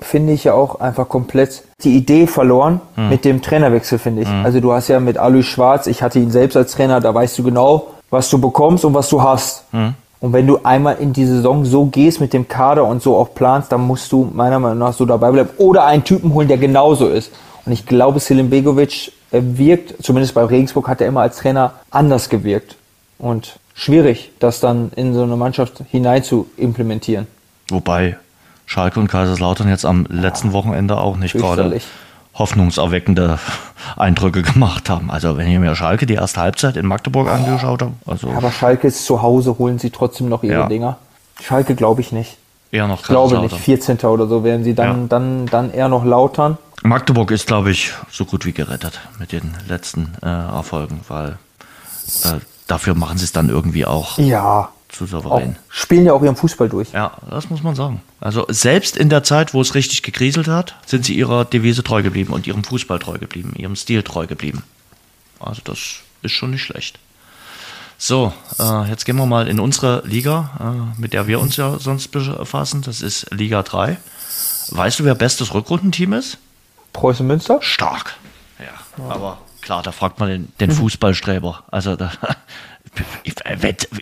finde 0.00 0.32
ich 0.32 0.44
ja 0.44 0.54
auch 0.54 0.80
einfach 0.80 1.08
komplett 1.08 1.62
die 1.82 1.96
Idee 1.96 2.26
verloren 2.26 2.80
Hm. 2.96 3.08
mit 3.10 3.24
dem 3.24 3.42
Trainerwechsel, 3.42 3.98
finde 3.98 4.22
ich. 4.22 4.28
Also 4.28 4.60
du 4.60 4.72
hast 4.72 4.88
ja 4.88 4.98
mit 5.00 5.18
Alois 5.18 5.42
Schwarz, 5.42 5.86
ich 5.86 6.02
hatte 6.02 6.18
ihn 6.18 6.30
selbst 6.30 6.56
als 6.56 6.72
Trainer, 6.72 7.00
da 7.00 7.14
weißt 7.14 7.38
du 7.38 7.44
genau, 7.44 7.88
was 8.10 8.28
du 8.30 8.38
bekommst 8.38 8.84
und 8.84 8.94
was 8.94 9.08
du 9.08 9.22
hast. 9.22 9.64
Hm. 9.70 9.94
Und 10.20 10.32
wenn 10.32 10.46
du 10.46 10.58
einmal 10.62 10.96
in 10.96 11.12
die 11.12 11.26
Saison 11.26 11.64
so 11.64 11.84
gehst 11.86 12.20
mit 12.20 12.32
dem 12.32 12.48
Kader 12.48 12.86
und 12.86 13.02
so 13.02 13.16
auch 13.16 13.34
planst, 13.34 13.70
dann 13.70 13.82
musst 13.82 14.10
du 14.10 14.30
meiner 14.32 14.58
Meinung 14.58 14.78
nach 14.78 14.94
so 14.94 15.04
dabei 15.04 15.30
bleiben. 15.30 15.50
Oder 15.58 15.84
einen 15.84 16.02
Typen 16.02 16.32
holen, 16.32 16.48
der 16.48 16.56
genauso 16.56 17.08
ist. 17.08 17.30
Und 17.66 17.72
ich 17.72 17.84
glaube, 17.84 18.20
Selim 18.20 18.48
Begovic 18.48 19.12
wirkt, 19.30 20.02
zumindest 20.02 20.34
bei 20.34 20.42
Regensburg 20.44 20.88
hat 20.88 21.00
er 21.02 21.08
immer 21.08 21.20
als 21.20 21.36
Trainer 21.36 21.74
anders 21.90 22.30
gewirkt. 22.30 22.76
Und 23.18 23.58
schwierig, 23.74 24.30
das 24.38 24.60
dann 24.60 24.90
in 24.96 25.14
so 25.14 25.22
eine 25.22 25.36
Mannschaft 25.36 25.82
hinein 25.90 26.22
zu 26.24 26.48
implementieren. 26.56 27.26
Wobei 27.68 28.16
Schalke 28.66 28.98
und 29.00 29.08
Kaiserslautern 29.08 29.68
jetzt 29.68 29.84
am 29.84 30.06
letzten 30.08 30.52
Wochenende 30.52 30.96
auch 30.98 31.16
nicht 31.16 31.34
gerade 31.34 31.80
hoffnungserweckende 32.34 33.38
Eindrücke 33.96 34.42
gemacht 34.42 34.90
haben. 34.90 35.10
Also 35.10 35.36
wenn 35.36 35.46
ich 35.48 35.58
mir 35.58 35.74
Schalke 35.76 36.06
die 36.06 36.14
erste 36.14 36.40
Halbzeit 36.40 36.76
in 36.76 36.86
Magdeburg 36.86 37.28
angeschaut 37.28 37.82
habe, 37.82 37.92
also 38.06 38.30
Aber 38.30 38.50
Schalke 38.50 38.88
ist 38.88 39.04
zu 39.06 39.22
Hause, 39.22 39.56
holen 39.58 39.78
sie 39.78 39.90
trotzdem 39.90 40.28
noch 40.28 40.42
ihre 40.42 40.54
Ja. 40.60 40.66
Dinger. 40.68 40.98
Schalke 41.42 41.74
glaube 41.74 42.00
ich 42.00 42.12
nicht. 42.12 42.36
eher 42.70 42.88
noch 42.88 43.00
Ich 43.02 43.06
glaube 43.06 43.38
nicht. 43.38 43.52
Kaiserslautern. 43.52 43.96
14. 43.98 43.98
oder 44.10 44.26
so 44.26 44.42
werden 44.44 44.64
sie 44.64 44.74
dann, 44.74 45.02
Ja. 45.02 45.06
dann, 45.08 45.46
dann 45.46 45.70
eher 45.72 45.88
noch 45.88 46.04
lautern. 46.04 46.58
Magdeburg 46.82 47.30
ist, 47.30 47.46
glaube 47.46 47.70
ich, 47.70 47.92
so 48.10 48.24
gut 48.24 48.44
wie 48.44 48.52
gerettet 48.52 49.00
mit 49.18 49.30
den 49.32 49.54
letzten 49.68 50.12
äh, 50.22 50.26
Erfolgen, 50.26 51.00
weil 51.08 51.38
äh, 52.24 52.40
dafür 52.66 52.94
machen 52.94 53.18
sie 53.18 53.24
es 53.24 53.32
dann 53.32 53.48
irgendwie 53.48 53.84
auch 53.86 54.18
Ja. 54.18 54.70
zu 54.88 55.04
Auch, 55.04 55.08
souverän. 55.08 55.56
spielen 55.68 56.06
ja 56.06 56.12
auch 56.12 56.22
ihren 56.22 56.36
Fußball 56.36 56.68
durch. 56.68 56.92
Ja, 56.92 57.12
das 57.28 57.50
muss 57.50 57.62
man 57.62 57.74
sagen. 57.74 58.00
Also 58.20 58.46
selbst 58.48 58.96
in 58.96 59.08
der 59.08 59.22
Zeit, 59.24 59.52
wo 59.54 59.60
es 59.60 59.74
richtig 59.74 60.02
gekriselt 60.02 60.48
hat, 60.48 60.76
sind 60.86 61.04
sie 61.04 61.14
ihrer 61.14 61.44
Devise 61.44 61.82
treu 61.82 62.02
geblieben 62.02 62.32
und 62.32 62.46
ihrem 62.46 62.64
Fußball 62.64 62.98
treu 62.98 63.18
geblieben, 63.18 63.54
ihrem 63.56 63.76
Stil 63.76 64.02
treu 64.02 64.26
geblieben. 64.26 64.62
Also 65.40 65.60
das 65.64 65.78
ist 66.22 66.32
schon 66.32 66.50
nicht 66.52 66.62
schlecht. 66.62 66.98
So, 67.98 68.32
äh, 68.58 68.88
jetzt 68.90 69.04
gehen 69.04 69.16
wir 69.16 69.26
mal 69.26 69.46
in 69.48 69.60
unsere 69.60 70.02
Liga, 70.06 70.50
äh, 70.96 71.00
mit 71.00 71.12
der 71.12 71.26
wir 71.26 71.40
uns 71.40 71.56
ja 71.56 71.78
sonst 71.78 72.08
befassen. 72.08 72.82
Das 72.82 73.00
ist 73.02 73.26
Liga 73.32 73.62
3. 73.62 73.96
Weißt 74.70 74.98
du, 74.98 75.04
wer 75.04 75.14
bestes 75.14 75.54
Rückrundenteam 75.54 76.12
ist? 76.12 76.38
Preußen 76.92 77.26
Münster? 77.26 77.58
Stark. 77.62 78.14
Ja, 78.58 79.04
aber 79.10 79.38
klar, 79.64 79.82
da 79.82 79.90
fragt 79.92 80.20
man 80.20 80.28
den, 80.28 80.52
den 80.60 80.70
Fußballstreber. 80.70 81.64
Also, 81.70 81.96
da, 81.96 82.12
ich, 83.24 83.34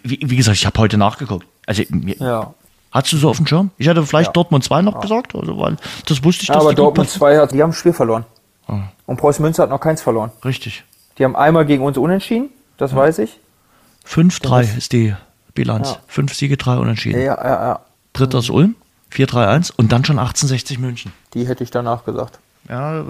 wie, 0.03 0.19
wie 0.23 0.37
gesagt, 0.37 0.59
ich 0.59 0.67
habe 0.67 0.79
heute 0.79 0.99
nachgeguckt. 0.99 1.47
Also, 1.67 1.83
mir, 1.91 2.17
Ja. 2.19 2.55
Hast 2.91 3.11
du 3.11 3.17
so 3.17 3.31
auf 3.31 3.39
dem 3.39 3.47
Schirm? 3.47 3.71
Ich 3.79 3.87
hätte 3.87 4.05
vielleicht 4.05 4.29
Ja. 4.29 4.33
Dortmund 4.33 4.65
2 4.65 4.83
noch 4.83 5.01
gesagt, 5.01 5.35
also, 5.35 5.59
weil 5.59 5.77
das 6.05 6.23
wusste 6.23 6.43
ich, 6.43 6.49
Ja, 6.51 6.57
aber 6.57 6.75
Dortmund 6.75 7.09
passen. 7.09 7.19
2 7.21 7.39
hat, 7.39 7.53
die 7.53 7.63
haben 7.63 7.71
ein 7.71 7.73
Spiel 7.73 7.95
verloren. 7.95 8.27
Ah. 8.67 8.81
Und 9.07 9.17
Preußen 9.17 9.43
Münster 9.43 9.63
hat 9.63 9.71
noch 9.71 9.81
keins 9.81 10.03
verloren. 10.03 10.31
Richtig. 10.45 10.85
Die 11.17 11.25
haben 11.25 11.35
einmal 11.35 11.65
gegen 11.65 11.83
uns 11.85 11.97
unentschieden, 11.97 12.51
das 12.77 12.95
weiß 12.95 13.21
ich. 13.21 13.39
5-3 14.07 14.77
ist 14.77 14.93
die 14.93 15.15
Bilanz. 15.55 15.93
Ja. 15.93 15.97
Fünf 16.07 16.35
Siege, 16.35 16.57
drei 16.59 16.77
Unentschieden. 16.77 17.21
Ja, 17.21 17.37
ja, 17.43 17.69
ja. 17.69 17.81
Dritter 18.13 18.39
ist 18.41 18.51
Ulm, 18.51 18.75
4-3-1 19.13 19.73
und 19.75 19.91
dann 19.91 20.05
schon 20.05 20.19
1860 20.19 20.79
München. 20.79 21.13
Die 21.33 21.47
hätte 21.47 21.65
ich 21.65 21.71
danach 21.71 22.05
gesagt. 22.05 22.41
Ja, 22.73 23.03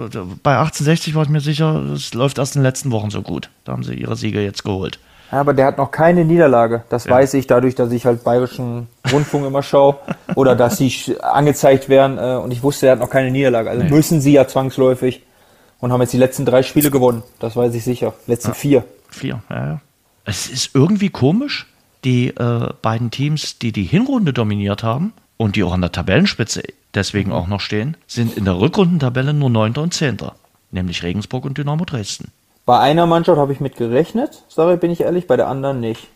bei 0.43 0.57
1860 0.57 1.15
war 1.15 1.23
ich 1.23 1.29
mir 1.29 1.39
sicher, 1.39 1.81
das 1.89 2.13
läuft 2.13 2.37
erst 2.37 2.57
in 2.57 2.59
den 2.59 2.65
letzten 2.65 2.91
Wochen 2.91 3.09
so 3.11 3.21
gut. 3.21 3.49
Da 3.63 3.71
haben 3.71 3.83
sie 3.83 3.93
ihre 3.93 4.17
Siege 4.17 4.41
jetzt 4.41 4.65
geholt. 4.65 4.99
Ja, 5.31 5.39
aber 5.39 5.53
der 5.53 5.67
hat 5.67 5.77
noch 5.77 5.89
keine 5.89 6.25
Niederlage. 6.25 6.83
Das 6.89 7.07
weiß 7.07 7.33
ich 7.35 7.47
dadurch, 7.47 7.73
dass 7.73 7.89
ich 7.93 8.05
halt 8.05 8.25
bayerischen 8.25 8.87
Rundfunk 9.09 9.45
immer 9.45 9.63
schaue 9.63 9.95
oder 10.35 10.57
dass 10.57 10.79
sie 10.79 11.15
angezeigt 11.21 11.87
werden. 11.87 12.17
Äh, 12.17 12.35
und 12.43 12.51
ich 12.51 12.61
wusste, 12.61 12.87
er 12.87 12.91
hat 12.91 12.99
noch 12.99 13.09
keine 13.09 13.31
Niederlage. 13.31 13.69
Also 13.69 13.85
müssen 13.85 14.19
sie 14.19 14.33
ja 14.33 14.45
zwangsläufig 14.49 15.23
und 15.79 15.93
haben 15.93 16.01
jetzt 16.01 16.11
die 16.11 16.17
letzten 16.17 16.45
drei 16.45 16.61
Spiele 16.61 16.91
gewonnen. 16.91 17.23
Das 17.39 17.55
weiß 17.55 17.73
ich 17.73 17.85
sicher. 17.85 18.13
Letzten 18.27 18.53
vier. 18.53 18.83
Vier, 19.11 19.41
ja, 19.49 19.65
ja. 19.65 19.81
Es 20.25 20.49
ist 20.49 20.71
irgendwie 20.73 21.09
komisch, 21.09 21.67
die 22.03 22.27
äh, 22.35 22.69
beiden 22.81 23.11
Teams, 23.11 23.59
die 23.59 23.71
die 23.71 23.83
Hinrunde 23.83 24.33
dominiert 24.33 24.83
haben 24.83 25.13
und 25.37 25.55
die 25.55 25.63
auch 25.63 25.71
an 25.71 25.79
der 25.79 25.93
Tabellenspitze 25.93 26.63
deswegen 26.95 27.31
auch 27.31 27.47
noch 27.47 27.59
stehen, 27.61 27.97
sind 28.07 28.37
in 28.37 28.45
der 28.45 28.59
Rückrundentabelle 28.59 29.33
nur 29.33 29.49
9. 29.49 29.75
und 29.77 29.93
10. 29.93 30.17
Nämlich 30.71 31.03
Regensburg 31.03 31.45
und 31.45 31.57
Dynamo 31.57 31.85
Dresden. 31.85 32.31
Bei 32.65 32.79
einer 32.79 33.05
Mannschaft 33.05 33.37
habe 33.37 33.51
ich 33.53 33.59
mit 33.59 33.75
gerechnet, 33.75 34.43
sage 34.47 34.77
bin 34.77 34.89
ich 34.91 35.01
ehrlich, 35.01 35.27
bei 35.27 35.35
der 35.35 35.47
anderen 35.47 35.79
nicht. 35.79 36.07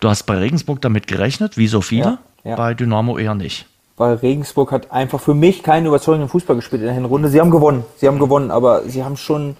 Du 0.00 0.08
hast 0.08 0.24
bei 0.24 0.36
Regensburg 0.38 0.80
damit 0.80 1.06
gerechnet, 1.06 1.56
wie 1.56 1.66
so 1.66 1.80
viele, 1.80 2.18
Ja, 2.44 2.50
ja. 2.50 2.56
bei 2.56 2.74
Dynamo 2.74 3.18
eher 3.18 3.34
nicht. 3.34 3.66
Weil 3.96 4.14
Regensburg 4.14 4.70
hat 4.72 4.92
einfach 4.92 5.20
für 5.20 5.34
mich 5.34 5.62
keinen 5.62 5.86
überzeugenden 5.86 6.28
Fußball 6.28 6.56
gespielt 6.56 6.82
in 6.82 6.86
der 6.86 6.94
Hinrunde. 6.94 7.28
Sie 7.28 7.40
haben 7.40 7.50
gewonnen, 7.50 7.84
sie 7.96 8.06
haben 8.06 8.18
gewonnen, 8.18 8.50
aber 8.50 8.82
sie 8.88 9.02
haben 9.04 9.16
schon 9.16 9.56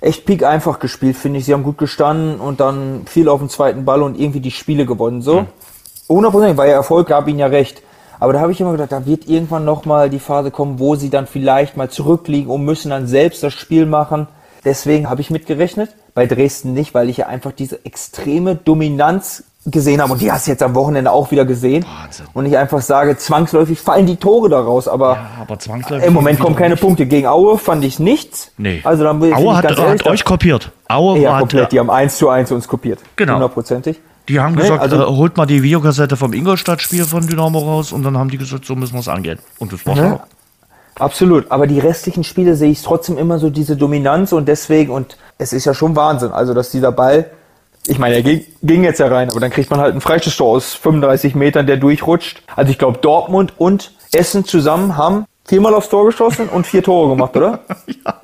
echt 0.00 0.24
peak 0.24 0.44
einfach 0.44 0.78
gespielt, 0.78 1.16
finde 1.16 1.38
ich. 1.38 1.44
Sie 1.44 1.52
haben 1.52 1.62
gut 1.62 1.78
gestanden 1.78 2.40
und 2.40 2.60
dann 2.60 3.02
viel 3.06 3.28
auf 3.28 3.40
dem 3.40 3.48
zweiten 3.50 3.84
Ball 3.84 4.02
und 4.02 4.18
irgendwie 4.18 4.40
die 4.40 4.50
Spiele 4.50 4.86
gewonnen. 4.86 5.22
So, 5.22 5.46
hundertprozentig, 6.08 6.56
weil 6.56 6.68
der 6.68 6.76
Erfolg 6.76 7.08
gab 7.08 7.28
ihnen 7.28 7.38
ja 7.38 7.46
recht. 7.46 7.82
Aber 8.24 8.32
da 8.32 8.40
habe 8.40 8.52
ich 8.52 8.60
immer 8.62 8.72
gedacht, 8.72 8.90
da 8.90 9.04
wird 9.04 9.28
irgendwann 9.28 9.66
nochmal 9.66 10.08
die 10.08 10.18
Phase 10.18 10.50
kommen, 10.50 10.78
wo 10.78 10.94
sie 10.94 11.10
dann 11.10 11.26
vielleicht 11.26 11.76
mal 11.76 11.90
zurückliegen 11.90 12.50
und 12.50 12.64
müssen 12.64 12.88
dann 12.88 13.06
selbst 13.06 13.42
das 13.42 13.52
Spiel 13.52 13.84
machen. 13.84 14.28
Deswegen 14.64 15.10
habe 15.10 15.20
ich 15.20 15.28
mitgerechnet. 15.28 15.90
Bei 16.14 16.26
Dresden 16.26 16.72
nicht, 16.72 16.94
weil 16.94 17.10
ich 17.10 17.18
ja 17.18 17.26
einfach 17.26 17.52
diese 17.52 17.84
extreme 17.84 18.54
Dominanz 18.54 19.44
gesehen 19.66 20.00
habe 20.00 20.14
und 20.14 20.22
die 20.22 20.32
hast 20.32 20.46
du 20.46 20.52
jetzt 20.52 20.62
am 20.62 20.74
Wochenende 20.74 21.10
auch 21.10 21.32
wieder 21.32 21.44
gesehen 21.44 21.84
Wahnsinn. 22.02 22.24
und 22.32 22.46
ich 22.46 22.56
einfach 22.56 22.80
sage, 22.80 23.18
zwangsläufig 23.18 23.78
fallen 23.78 24.06
die 24.06 24.16
Tore 24.16 24.48
daraus, 24.48 24.88
aber, 24.88 25.12
Ja, 25.16 25.30
aber 25.42 25.58
zwangsläufig 25.58 26.06
im 26.06 26.14
Moment 26.14 26.40
kommen 26.40 26.56
keine 26.56 26.74
nicht. 26.76 26.80
Punkte. 26.80 27.04
Gegen 27.04 27.26
Aue 27.26 27.58
fand 27.58 27.84
ich 27.84 27.98
nichts. 27.98 28.52
Nee. 28.56 28.80
Also 28.84 29.04
dann 29.04 29.22
Aue 29.34 29.54
hat, 29.54 29.64
ganz 29.64 29.78
ehrlich, 29.78 30.00
hat 30.00 30.06
euch 30.06 30.24
kopiert. 30.24 30.70
Aue 30.88 31.18
ja, 31.18 31.34
hat, 31.34 31.40
komplett, 31.40 31.72
die 31.72 31.78
haben 31.78 31.90
1 31.90 32.16
zu 32.16 32.30
1 32.30 32.52
uns 32.52 32.68
kopiert. 32.68 33.00
Genau. 33.16 33.34
Hundertprozentig. 33.34 34.00
Die 34.28 34.40
haben 34.40 34.54
Nee, 34.54 34.62
gesagt, 34.62 34.80
also- 34.80 35.02
äh, 35.02 35.06
holt 35.06 35.36
mal 35.36 35.46
die 35.46 35.62
Videokassette 35.62 36.16
vom 36.16 36.32
Ingolstadt-Spiel 36.32 37.04
von 37.04 37.26
Dynamo 37.26 37.58
raus 37.58 37.92
und 37.92 38.02
dann 38.04 38.16
haben 38.16 38.30
die 38.30 38.38
gesagt, 38.38 38.64
so 38.64 38.74
müssen 38.74 38.94
wir 38.94 39.00
es 39.00 39.08
angehen. 39.08 39.38
Und 39.58 39.72
das 39.72 39.84
war's 39.86 39.98
Ne? 39.98 40.14
auch. 40.14 40.20
Absolut. 40.98 41.50
Aber 41.50 41.66
die 41.66 41.80
restlichen 41.80 42.22
Spiele 42.24 42.54
sehe 42.56 42.70
ich 42.70 42.80
trotzdem 42.82 43.18
immer 43.18 43.38
so 43.38 43.50
diese 43.50 43.76
Dominanz 43.76 44.32
und 44.32 44.46
deswegen, 44.46 44.92
und 44.92 45.16
es 45.38 45.52
ist 45.52 45.64
ja 45.64 45.74
schon 45.74 45.96
Wahnsinn, 45.96 46.30
also 46.30 46.54
dass 46.54 46.70
dieser 46.70 46.92
Ball, 46.92 47.30
ich 47.86 47.98
meine, 47.98 48.14
er 48.14 48.22
ging, 48.22 48.42
ging 48.62 48.84
jetzt 48.84 49.00
ja 49.00 49.08
rein, 49.08 49.28
aber 49.28 49.40
dann 49.40 49.50
kriegt 49.50 49.70
man 49.70 49.80
halt 49.80 49.90
einen 49.92 50.00
Freistoßtor 50.00 50.46
aus 50.48 50.72
35 50.74 51.34
Metern, 51.34 51.66
der 51.66 51.76
durchrutscht. 51.78 52.42
Also 52.54 52.70
ich 52.70 52.78
glaube, 52.78 52.98
Dortmund 52.98 53.54
und 53.58 53.92
Essen 54.12 54.44
zusammen 54.44 54.96
haben 54.96 55.26
viermal 55.46 55.74
aufs 55.74 55.88
Tor 55.88 56.06
geschossen 56.06 56.48
und 56.48 56.66
vier 56.66 56.82
Tore 56.82 57.10
gemacht, 57.10 57.36
oder? 57.36 57.60
ja, 57.86 58.14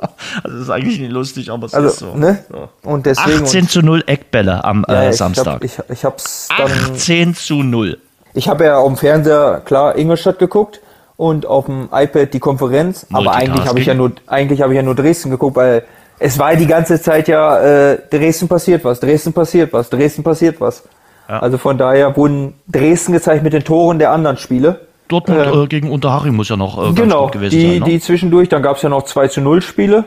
also 0.42 0.56
das 0.56 0.62
ist 0.62 0.70
eigentlich 0.70 0.98
nicht 0.98 1.12
lustig, 1.12 1.50
aber 1.50 1.66
es 1.66 1.74
Also, 1.74 1.88
ist 1.88 1.98
so. 1.98 2.14
ne? 2.14 2.44
Und 2.82 3.06
deswegen. 3.06 3.44
18 3.44 3.68
zu 3.68 3.82
0 3.82 4.02
Eckbälle 4.06 4.64
am 4.64 4.84
und, 4.84 4.92
ja, 4.94 5.02
äh, 5.02 5.10
ich 5.10 5.16
Samstag. 5.16 5.46
Hab, 5.46 5.64
ich, 5.64 5.78
ich 5.88 6.04
hab's 6.04 6.48
dann. 6.56 6.70
18 6.70 7.34
zu 7.34 7.62
0. 7.62 7.98
Ich 8.32 8.48
habe 8.48 8.64
ja 8.64 8.78
auf 8.78 8.86
dem 8.86 8.96
Fernseher 8.96 9.60
klar 9.64 9.96
Ingolstadt 9.98 10.38
geguckt 10.38 10.80
und 11.16 11.46
auf 11.46 11.66
dem 11.66 11.88
iPad 11.92 12.32
die 12.32 12.38
Konferenz, 12.38 13.06
aber 13.12 13.34
eigentlich 13.34 13.66
habe 13.66 13.80
ich 13.80 13.86
ja 13.86 13.94
nur 13.94 14.12
eigentlich 14.26 14.62
habe 14.62 14.72
ich 14.72 14.76
ja 14.76 14.82
nur 14.82 14.94
Dresden 14.94 15.30
geguckt, 15.30 15.56
weil 15.56 15.82
es 16.18 16.38
war 16.38 16.54
die 16.54 16.66
ganze 16.66 17.00
Zeit 17.02 17.28
ja 17.28 17.58
äh, 17.92 17.98
Dresden 18.10 18.46
passiert 18.48 18.84
was, 18.84 19.00
Dresden 19.00 19.32
passiert 19.32 19.72
was, 19.72 19.90
Dresden 19.90 20.22
passiert 20.22 20.60
was. 20.60 20.84
Ja. 21.28 21.40
Also 21.40 21.58
von 21.58 21.76
daher 21.76 22.16
wurden 22.16 22.54
Dresden 22.68 23.12
gezeigt 23.12 23.42
mit 23.42 23.52
den 23.52 23.64
Toren 23.64 23.98
der 23.98 24.12
anderen 24.12 24.36
Spiele. 24.36 24.86
Dortmund 25.10 25.40
äh, 25.40 25.50
äh, 25.50 25.66
gegen 25.66 25.90
Unterhaching 25.90 26.34
muss 26.34 26.48
ja 26.48 26.56
noch 26.56 26.78
äh, 26.78 26.86
ganz 26.86 26.96
genau, 26.96 27.24
gut 27.24 27.32
gewesen 27.32 27.58
die, 27.58 27.70
sein. 27.70 27.78
Ne? 27.80 27.84
die 27.84 28.00
zwischendurch, 28.00 28.48
dann 28.48 28.62
gab 28.62 28.76
es 28.76 28.82
ja 28.82 28.88
noch 28.88 29.04
2 29.04 29.28
zu 29.28 29.40
0 29.40 29.60
Spiele. 29.62 30.06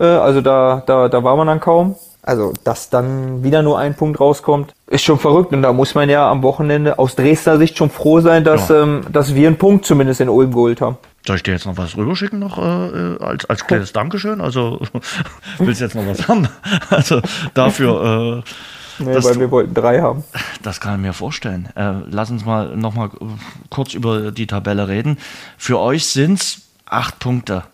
Äh, 0.00 0.04
also 0.04 0.40
da, 0.40 0.82
da, 0.86 1.08
da 1.08 1.24
war 1.24 1.36
man 1.36 1.46
dann 1.46 1.60
kaum. 1.60 1.96
Also, 2.22 2.52
dass 2.62 2.90
dann 2.90 3.42
wieder 3.42 3.62
nur 3.62 3.78
ein 3.78 3.94
Punkt 3.94 4.20
rauskommt, 4.20 4.74
ist 4.86 5.02
schon 5.02 5.18
verrückt. 5.18 5.52
Und 5.52 5.62
da 5.62 5.72
muss 5.72 5.94
man 5.94 6.10
ja 6.10 6.30
am 6.30 6.42
Wochenende 6.42 6.98
aus 6.98 7.14
Dresdner 7.14 7.56
Sicht 7.56 7.78
schon 7.78 7.88
froh 7.88 8.20
sein, 8.20 8.44
dass, 8.44 8.68
Ja. 8.68 8.82
ähm, 8.82 9.02
dass 9.10 9.34
wir 9.34 9.46
einen 9.46 9.56
Punkt 9.56 9.86
zumindest 9.86 10.20
in 10.20 10.28
Ulm 10.28 10.52
geholt 10.52 10.80
haben. 10.82 10.98
Soll 11.26 11.36
ich 11.36 11.42
dir 11.42 11.52
jetzt 11.52 11.64
noch 11.66 11.76
was 11.76 11.96
rüberschicken 11.96 12.38
noch 12.38 12.58
äh, 12.58 12.62
äh, 12.62 13.18
als, 13.22 13.44
als 13.46 13.66
kleines 13.66 13.92
Dankeschön? 13.92 14.40
Also 14.40 14.78
willst 15.58 15.80
du 15.80 15.84
jetzt 15.84 15.94
noch 15.94 16.06
was 16.06 16.28
haben? 16.28 16.48
Also 16.90 17.20
dafür, 17.54 18.42
äh, 18.44 18.50
Nee, 18.98 19.14
weil 19.14 19.34
du- 19.34 19.40
wir 19.40 19.50
wollten 19.50 19.74
drei 19.74 20.00
haben. 20.00 20.24
das 20.62 20.80
kann 20.80 20.94
ich 20.96 21.00
mir 21.06 21.12
vorstellen. 21.12 21.68
Äh, 21.76 21.92
lass 22.10 22.30
uns 22.30 22.44
mal 22.44 22.76
noch 22.76 22.94
mal 22.94 23.06
äh, 23.08 23.24
kurz 23.70 23.94
über 23.94 24.30
die 24.32 24.46
Tabelle 24.46 24.88
reden. 24.88 25.18
Für 25.56 25.78
euch 25.78 26.06
sind 26.06 26.40
es 26.40 26.62
acht 26.86 27.18
Punkte. 27.18 27.64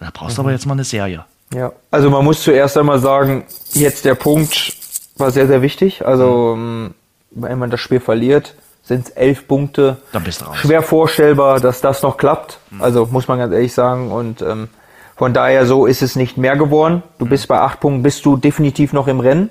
Da 0.00 0.08
brauchst 0.12 0.36
du 0.38 0.42
aber 0.42 0.50
jetzt 0.52 0.66
mal 0.66 0.72
eine 0.74 0.84
Serie. 0.84 1.24
Ja. 1.54 1.72
Also 1.90 2.10
man 2.10 2.24
muss 2.24 2.42
zuerst 2.42 2.76
einmal 2.78 2.98
sagen, 2.98 3.44
jetzt 3.74 4.04
der 4.04 4.14
Punkt 4.14 4.72
war 5.18 5.30
sehr, 5.30 5.46
sehr 5.46 5.62
wichtig. 5.62 6.04
Also 6.06 6.54
ähm, 6.56 6.94
wenn 7.30 7.58
man 7.58 7.70
das 7.70 7.80
Spiel 7.80 8.00
verliert, 8.00 8.54
sind 8.82 9.06
es 9.08 9.10
elf 9.14 9.46
Punkte. 9.46 9.98
Dann 10.12 10.24
bist 10.24 10.40
du 10.40 10.46
raus. 10.46 10.56
Schwer 10.56 10.82
vorstellbar, 10.82 11.60
dass 11.60 11.80
das 11.80 12.02
noch 12.02 12.16
klappt. 12.16 12.58
Also 12.80 13.06
muss 13.06 13.28
man 13.28 13.38
ganz 13.38 13.52
ehrlich 13.52 13.72
sagen. 13.74 14.10
Und 14.10 14.42
ähm, 14.42 14.68
von 15.16 15.32
daher 15.32 15.66
so 15.66 15.86
ist 15.86 16.02
es 16.02 16.16
nicht 16.16 16.36
mehr 16.36 16.56
geworden. 16.56 17.02
Du 17.18 17.26
bist 17.26 17.46
bei 17.46 17.60
acht 17.60 17.78
Punkten, 17.78 18.02
bist 18.02 18.24
du 18.24 18.36
definitiv 18.36 18.92
noch 18.92 19.06
im 19.06 19.20
Rennen. 19.20 19.50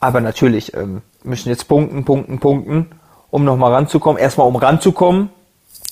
Aber 0.00 0.20
natürlich 0.20 0.74
ähm, 0.74 1.02
müssen 1.24 1.48
jetzt 1.48 1.68
punkten, 1.68 2.04
punkten, 2.04 2.38
punkten, 2.38 2.90
um 3.30 3.44
nochmal 3.44 3.72
ranzukommen. 3.72 4.20
Erstmal 4.20 4.46
um 4.46 4.56
ranzukommen 4.56 5.30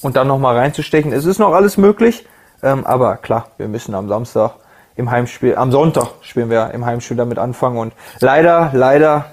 und 0.02 0.16
dann 0.16 0.28
nochmal 0.28 0.56
reinzustechen. 0.56 1.12
Es 1.12 1.24
ist 1.24 1.38
noch 1.38 1.52
alles 1.52 1.76
möglich. 1.76 2.26
Ähm, 2.62 2.86
aber 2.86 3.16
klar, 3.16 3.48
wir 3.58 3.68
müssen 3.68 3.94
am 3.94 4.08
Samstag 4.08 4.52
im 4.94 5.10
Heimspiel, 5.10 5.56
am 5.56 5.70
Sonntag 5.72 6.08
spielen 6.22 6.48
wir 6.48 6.70
im 6.72 6.86
Heimspiel 6.86 7.16
damit 7.16 7.38
anfangen. 7.38 7.76
Und 7.78 7.92
leider, 8.20 8.70
leider, 8.72 9.26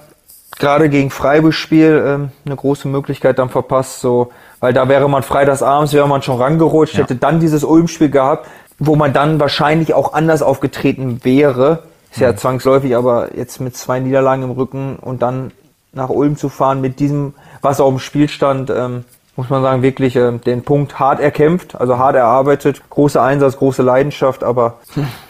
gerade 0.58 0.88
gegen 0.90 1.10
Freiburg-Spiel 1.10 2.04
ähm, 2.06 2.30
eine 2.44 2.56
große 2.56 2.86
Möglichkeit 2.86 3.38
dann 3.38 3.48
verpasst, 3.48 4.00
so, 4.00 4.30
weil 4.60 4.72
da 4.72 4.88
wäre 4.88 5.08
man 5.08 5.22
freitags 5.22 5.62
abends, 5.62 5.92
wäre 5.94 6.06
man 6.06 6.20
schon 6.22 6.40
rangerutscht, 6.40 6.94
Ja. 6.94 7.00
hätte 7.04 7.16
dann 7.16 7.40
dieses 7.40 7.64
Ulm-Spiel 7.64 8.10
gehabt, 8.10 8.46
wo 8.78 8.94
man 8.94 9.12
dann 9.12 9.40
wahrscheinlich 9.40 9.94
auch 9.94 10.12
anders 10.12 10.42
aufgetreten 10.42 11.20
wäre. 11.24 11.84
Ist 12.14 12.20
ja 12.20 12.36
zwangsläufig, 12.36 12.94
aber 12.94 13.36
jetzt 13.36 13.60
mit 13.60 13.76
zwei 13.76 13.98
Niederlagen 13.98 14.44
im 14.44 14.52
Rücken 14.52 14.96
und 14.96 15.20
dann 15.20 15.50
nach 15.92 16.10
Ulm 16.10 16.36
zu 16.36 16.48
fahren 16.48 16.80
mit 16.80 17.00
diesem, 17.00 17.34
was 17.60 17.80
auf 17.80 17.92
dem 17.92 17.98
Spiel 17.98 18.28
stand, 18.28 18.70
ähm, 18.70 19.04
muss 19.34 19.50
man 19.50 19.62
sagen, 19.62 19.82
wirklich 19.82 20.14
ähm, 20.14 20.40
den 20.40 20.62
Punkt 20.62 21.00
hart 21.00 21.18
erkämpft, 21.18 21.74
also 21.74 21.98
hart 21.98 22.14
erarbeitet, 22.14 22.88
großer 22.88 23.20
Einsatz, 23.20 23.56
große 23.56 23.82
Leidenschaft, 23.82 24.44
aber 24.44 24.78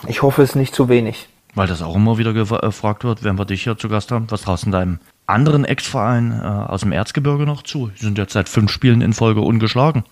ich 0.06 0.20
hoffe 0.20 0.42
es 0.42 0.54
nicht 0.54 0.74
zu 0.74 0.90
wenig. 0.90 1.28
Weil 1.54 1.68
das 1.68 1.80
auch 1.80 1.94
immer 1.94 2.18
wieder 2.18 2.30
äh, 2.30 2.44
gefragt 2.66 3.04
wird, 3.04 3.24
wenn 3.24 3.38
wir 3.38 3.46
dich 3.46 3.62
hier 3.62 3.78
zu 3.78 3.88
Gast 3.88 4.10
haben. 4.10 4.26
Was 4.30 4.42
du 4.42 4.70
deinem 4.70 4.98
anderen 5.26 5.64
Ex-Verein 5.64 6.32
äh, 6.32 6.44
aus 6.44 6.80
dem 6.80 6.92
Erzgebirge 6.92 7.46
noch 7.46 7.62
zu? 7.62 7.90
Die 7.98 8.04
sind 8.04 8.18
jetzt 8.18 8.32
seit 8.32 8.48
fünf 8.48 8.70
Spielen 8.70 9.00
in 9.00 9.12
Folge 9.12 9.40
ungeschlagen. 9.40 10.04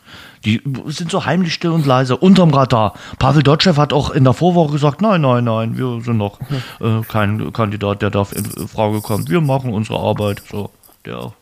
Die 0.45 0.63
sind 0.87 1.11
so 1.11 1.25
heimlich 1.25 1.55
still 1.55 1.71
und 1.71 1.87
leise, 1.87 2.17
unterm 2.17 2.51
Radar. 2.51 2.95
Pavel 3.19 3.43
Dotschew 3.43 3.77
hat 3.77 3.93
auch 3.93 4.11
in 4.11 4.25
der 4.25 4.33
Vorwoche 4.33 4.73
gesagt, 4.73 5.03
nein, 5.03 5.21
nein, 5.21 5.45
nein, 5.45 5.77
wir 5.77 6.01
sind 6.01 6.17
noch 6.17 6.41
äh, 6.81 7.03
kein 7.07 7.53
Kandidat, 7.53 8.03
der 8.03 8.11
da 8.11 8.27
in 8.35 8.45
Frage 8.69 9.01
kommt. 9.01 9.29
Wir 9.29 9.41
machen 9.41 9.73
unsere 9.73 9.99
Arbeit. 9.99 10.43
So, 10.51 10.71
der 11.05 11.33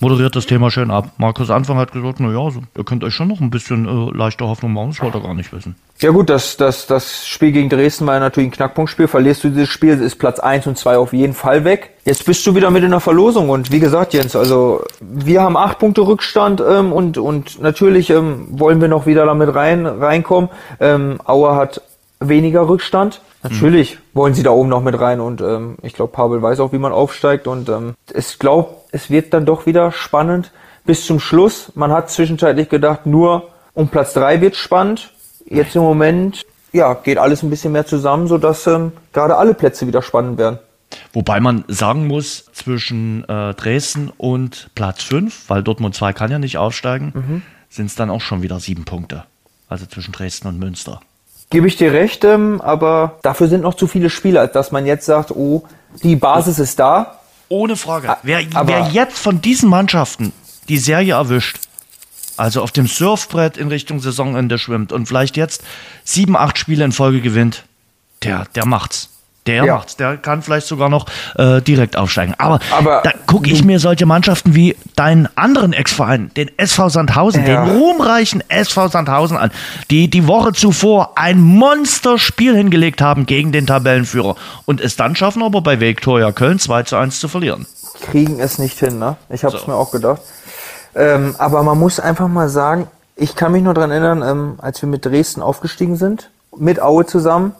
moderiert 0.00 0.36
das 0.36 0.46
Thema 0.46 0.70
schön 0.70 0.90
ab. 0.90 1.10
Markus 1.16 1.50
Anfang 1.50 1.78
hat 1.78 1.92
gesagt, 1.92 2.20
na 2.20 2.30
ja, 2.30 2.50
so, 2.50 2.62
ihr 2.76 2.84
könnt 2.84 3.04
euch 3.04 3.14
schon 3.14 3.28
noch 3.28 3.40
ein 3.40 3.50
bisschen 3.50 3.86
äh, 3.86 4.16
leichter 4.16 4.46
Hoffnung 4.46 4.72
machen, 4.72 4.90
das 4.90 5.00
wollt 5.00 5.14
ihr 5.14 5.20
gar 5.20 5.34
nicht 5.34 5.52
wissen. 5.52 5.76
Ja 6.00 6.10
gut, 6.10 6.28
das, 6.28 6.56
das, 6.56 6.86
das 6.86 7.26
Spiel 7.26 7.52
gegen 7.52 7.68
Dresden 7.68 8.06
war 8.06 8.14
ja 8.14 8.20
natürlich 8.20 8.48
ein 8.48 8.52
Knackpunktspiel. 8.52 9.08
Verlierst 9.08 9.44
du 9.44 9.48
dieses 9.48 9.68
Spiel, 9.68 10.00
ist 10.00 10.18
Platz 10.18 10.40
1 10.40 10.66
und 10.66 10.76
2 10.76 10.98
auf 10.98 11.12
jeden 11.12 11.34
Fall 11.34 11.64
weg. 11.64 11.90
Jetzt 12.04 12.26
bist 12.26 12.46
du 12.46 12.54
wieder 12.54 12.70
mit 12.70 12.84
in 12.84 12.90
der 12.90 13.00
Verlosung 13.00 13.48
und 13.48 13.72
wie 13.72 13.80
gesagt, 13.80 14.12
Jens, 14.12 14.36
also 14.36 14.84
wir 15.00 15.40
haben 15.40 15.56
acht 15.56 15.78
Punkte 15.78 16.02
Rückstand 16.02 16.62
ähm, 16.66 16.92
und, 16.92 17.16
und 17.16 17.62
natürlich 17.62 18.10
ähm, 18.10 18.46
wollen 18.50 18.80
wir 18.80 18.88
noch 18.88 19.06
wieder 19.06 19.24
damit 19.24 19.54
rein, 19.54 19.86
reinkommen. 19.86 20.50
Ähm, 20.80 21.18
Auer 21.24 21.56
hat 21.56 21.80
weniger 22.20 22.68
Rückstand. 22.68 23.20
Natürlich 23.42 23.98
wollen 24.14 24.32
sie 24.32 24.42
da 24.42 24.50
oben 24.50 24.70
noch 24.70 24.82
mit 24.82 24.98
rein 24.98 25.20
und 25.20 25.42
ähm, 25.42 25.76
ich 25.82 25.92
glaube, 25.92 26.12
Pavel 26.12 26.40
weiß 26.40 26.60
auch, 26.60 26.72
wie 26.72 26.78
man 26.78 26.92
aufsteigt 26.92 27.46
und 27.46 27.68
ähm, 27.68 27.94
ich 28.14 28.38
glaube, 28.38 28.74
es 28.94 29.10
wird 29.10 29.34
dann 29.34 29.44
doch 29.44 29.66
wieder 29.66 29.90
spannend 29.90 30.52
bis 30.86 31.04
zum 31.04 31.18
Schluss. 31.18 31.72
Man 31.74 31.90
hat 31.90 32.10
zwischenzeitlich 32.10 32.68
gedacht, 32.68 33.06
nur 33.06 33.50
um 33.74 33.88
Platz 33.88 34.12
3 34.14 34.40
wird 34.40 34.54
spannend. 34.54 35.10
Jetzt 35.46 35.74
im 35.74 35.82
Moment, 35.82 36.42
ja, 36.72 36.94
geht 36.94 37.18
alles 37.18 37.42
ein 37.42 37.50
bisschen 37.50 37.72
mehr 37.72 37.86
zusammen, 37.86 38.28
sodass 38.28 38.68
ähm, 38.68 38.92
gerade 39.12 39.36
alle 39.36 39.52
Plätze 39.54 39.88
wieder 39.88 40.00
spannend 40.00 40.38
werden. 40.38 40.60
Wobei 41.12 41.40
man 41.40 41.64
sagen 41.66 42.06
muss, 42.06 42.46
zwischen 42.52 43.28
äh, 43.28 43.52
Dresden 43.54 44.12
und 44.16 44.70
Platz 44.76 45.02
5, 45.02 45.50
weil 45.50 45.64
Dortmund 45.64 45.96
2 45.96 46.12
kann 46.12 46.30
ja 46.30 46.38
nicht 46.38 46.56
aufsteigen, 46.56 47.42
sind 47.68 47.86
es 47.86 47.96
dann 47.96 48.10
auch 48.10 48.20
schon 48.20 48.42
wieder 48.42 48.60
sieben 48.60 48.84
Punkte. 48.84 49.24
Also 49.68 49.86
zwischen 49.86 50.12
Dresden 50.12 50.46
und 50.46 50.60
Münster. 50.60 51.00
Gebe 51.50 51.66
ich 51.66 51.76
dir 51.76 51.92
recht, 51.92 52.22
ähm, 52.22 52.60
aber 52.60 53.18
dafür 53.22 53.48
sind 53.48 53.62
noch 53.62 53.74
zu 53.74 53.88
viele 53.88 54.08
Spieler, 54.08 54.42
als 54.42 54.52
dass 54.52 54.70
man 54.70 54.86
jetzt 54.86 55.06
sagt, 55.06 55.32
oh, 55.32 55.64
die 56.04 56.14
Basis 56.14 56.60
ist 56.60 56.78
da. 56.78 57.18
Ohne 57.54 57.76
Frage. 57.76 58.16
Wer, 58.24 58.44
wer 58.64 58.88
jetzt 58.88 59.16
von 59.16 59.40
diesen 59.40 59.68
Mannschaften 59.68 60.32
die 60.68 60.78
Serie 60.78 61.14
erwischt, 61.14 61.60
also 62.36 62.60
auf 62.62 62.72
dem 62.72 62.88
Surfbrett 62.88 63.56
in 63.56 63.68
Richtung 63.68 64.00
Saisonende 64.00 64.58
schwimmt 64.58 64.90
und 64.90 65.06
vielleicht 65.06 65.36
jetzt 65.36 65.62
sieben, 66.02 66.36
acht 66.36 66.58
Spiele 66.58 66.84
in 66.84 66.90
Folge 66.90 67.20
gewinnt, 67.20 67.64
der, 68.24 68.46
der 68.56 68.66
macht's. 68.66 69.13
Der 69.46 69.64
Ja. 69.64 69.74
macht's. 69.76 69.96
Der 69.96 70.16
kann 70.16 70.40
vielleicht 70.42 70.66
sogar 70.66 70.88
noch 70.88 71.06
äh, 71.36 71.60
direkt 71.60 71.96
aufsteigen. 71.96 72.34
Aber, 72.38 72.60
Aber 72.72 73.02
da 73.04 73.10
gucke 73.26 73.50
ich 73.50 73.62
mir 73.62 73.78
solche 73.78 74.06
Mannschaften 74.06 74.54
wie 74.54 74.74
deinen 74.96 75.28
anderen 75.36 75.72
Ex-Verein, 75.74 76.30
den 76.36 76.50
SV 76.56 76.88
Sandhausen, 76.88 77.46
Ja. 77.46 77.64
den 77.66 77.76
ruhmreichen 77.76 78.42
SV 78.48 78.88
Sandhausen 78.88 79.36
an, 79.36 79.50
die 79.90 80.08
die 80.08 80.26
Woche 80.26 80.52
zuvor 80.54 81.12
ein 81.16 81.40
Monsterspiel 81.40 82.56
hingelegt 82.56 83.02
haben 83.02 83.26
gegen 83.26 83.52
den 83.52 83.66
Tabellenführer 83.66 84.36
und 84.64 84.80
es 84.80 84.96
dann 84.96 85.14
schaffen, 85.14 85.42
aber 85.42 85.60
bei 85.60 85.78
Viktoria 85.78 86.32
Köln 86.32 86.58
2 86.58 86.84
zu 86.84 86.96
1 86.96 87.20
zu 87.20 87.28
verlieren. 87.28 87.66
kriegen 88.00 88.40
es 88.40 88.58
nicht 88.58 88.78
hin, 88.78 88.98
ne? 88.98 89.16
Ich 89.28 89.44
habe 89.44 89.56
es 89.56 89.62
So. 89.62 89.70
mir 89.70 89.76
auch 89.76 89.90
gedacht. 89.90 90.20
Ähm, 90.96 91.34
aber 91.38 91.62
man 91.62 91.78
muss 91.78 92.00
einfach 92.00 92.28
mal 92.28 92.48
sagen, 92.48 92.86
ich 93.16 93.36
kann 93.36 93.52
mich 93.52 93.62
nur 93.62 93.74
dran 93.74 93.90
erinnern, 93.90 94.22
ähm, 94.22 94.54
als 94.58 94.80
wir 94.82 94.88
mit 94.88 95.04
Dresden 95.04 95.42
aufgestiegen 95.42 95.96
sind, 95.96 96.30
mit 96.56 96.80
Aue 96.80 97.04
zusammen, 97.06 97.52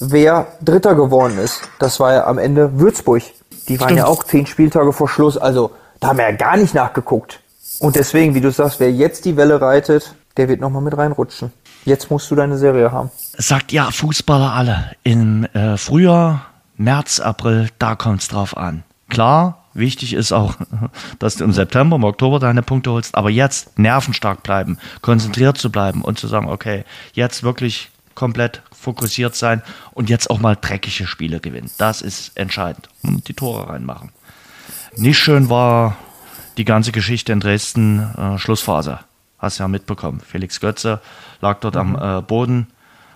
wer 0.00 0.46
Dritter 0.62 0.94
geworden 0.94 1.38
ist. 1.38 1.62
Das 1.78 2.00
war 2.00 2.12
ja 2.12 2.26
am 2.26 2.38
Ende 2.38 2.78
Würzburg. 2.78 3.22
Die 3.68 3.78
waren 3.78 3.88
Stimmt. 3.88 3.98
ja 3.98 4.06
auch 4.06 4.24
zehn 4.24 4.46
Spieltage 4.46 4.92
vor 4.92 5.08
Schluss. 5.08 5.36
Also 5.36 5.70
da 6.00 6.08
haben 6.08 6.18
wir 6.18 6.28
ja 6.28 6.36
gar 6.36 6.56
nicht 6.56 6.74
nachgeguckt. 6.74 7.40
Und 7.78 7.96
deswegen, 7.96 8.34
wie 8.34 8.40
du 8.40 8.50
sagst, 8.50 8.80
wer 8.80 8.90
jetzt 8.90 9.24
die 9.24 9.36
Welle 9.36 9.60
reitet, 9.60 10.14
der 10.36 10.48
wird 10.48 10.60
nochmal 10.60 10.82
mit 10.82 10.96
reinrutschen. 10.96 11.52
Jetzt 11.84 12.10
musst 12.10 12.30
du 12.30 12.34
deine 12.34 12.58
Serie 12.58 12.92
haben. 12.92 13.10
sagt 13.38 13.72
ja 13.72 13.90
Fußballer 13.90 14.52
alle. 14.52 14.90
Im 15.02 15.44
äh, 15.54 15.76
Frühjahr, 15.76 16.46
März, 16.76 17.20
April, 17.20 17.68
da 17.78 17.94
kommt's 17.94 18.28
drauf 18.28 18.56
an. 18.56 18.82
Klar, 19.08 19.60
Wichtig 19.72 20.14
ist 20.14 20.32
auch, 20.32 20.54
dass 21.18 21.36
du 21.36 21.44
im 21.44 21.52
September, 21.52 21.96
im 21.96 22.04
Oktober 22.04 22.38
deine 22.38 22.62
Punkte 22.62 22.90
holst, 22.90 23.14
aber 23.14 23.30
jetzt 23.30 23.78
nervenstark 23.78 24.42
bleiben, 24.42 24.78
konzentriert 25.00 25.58
zu 25.58 25.70
bleiben 25.70 26.02
und 26.02 26.18
zu 26.18 26.26
sagen, 26.26 26.48
okay, 26.48 26.84
jetzt 27.12 27.42
wirklich 27.42 27.90
komplett 28.20 28.60
fokussiert 28.70 29.34
sein 29.34 29.62
und 29.92 30.10
jetzt 30.10 30.28
auch 30.28 30.40
mal 30.40 30.54
dreckige 30.54 31.06
Spiele 31.06 31.40
gewinnen. 31.40 31.70
Das 31.78 32.02
ist 32.02 32.36
entscheidend 32.36 32.90
und 33.02 33.28
die 33.28 33.32
Tore 33.32 33.70
reinmachen. 33.70 34.10
Nicht 34.94 35.18
schön 35.18 35.48
war 35.48 35.96
die 36.58 36.66
ganze 36.66 36.92
Geschichte 36.92 37.32
in 37.32 37.40
Dresden, 37.40 38.00
äh, 38.18 38.38
Schlussphase. 38.38 38.98
Hast 39.38 39.56
ja 39.56 39.68
mitbekommen. 39.68 40.20
Felix 40.20 40.60
Götze 40.60 41.00
lag 41.40 41.60
dort 41.60 41.76
mhm. 41.76 41.96
am 41.96 42.18
äh, 42.18 42.20
Boden, 42.20 42.66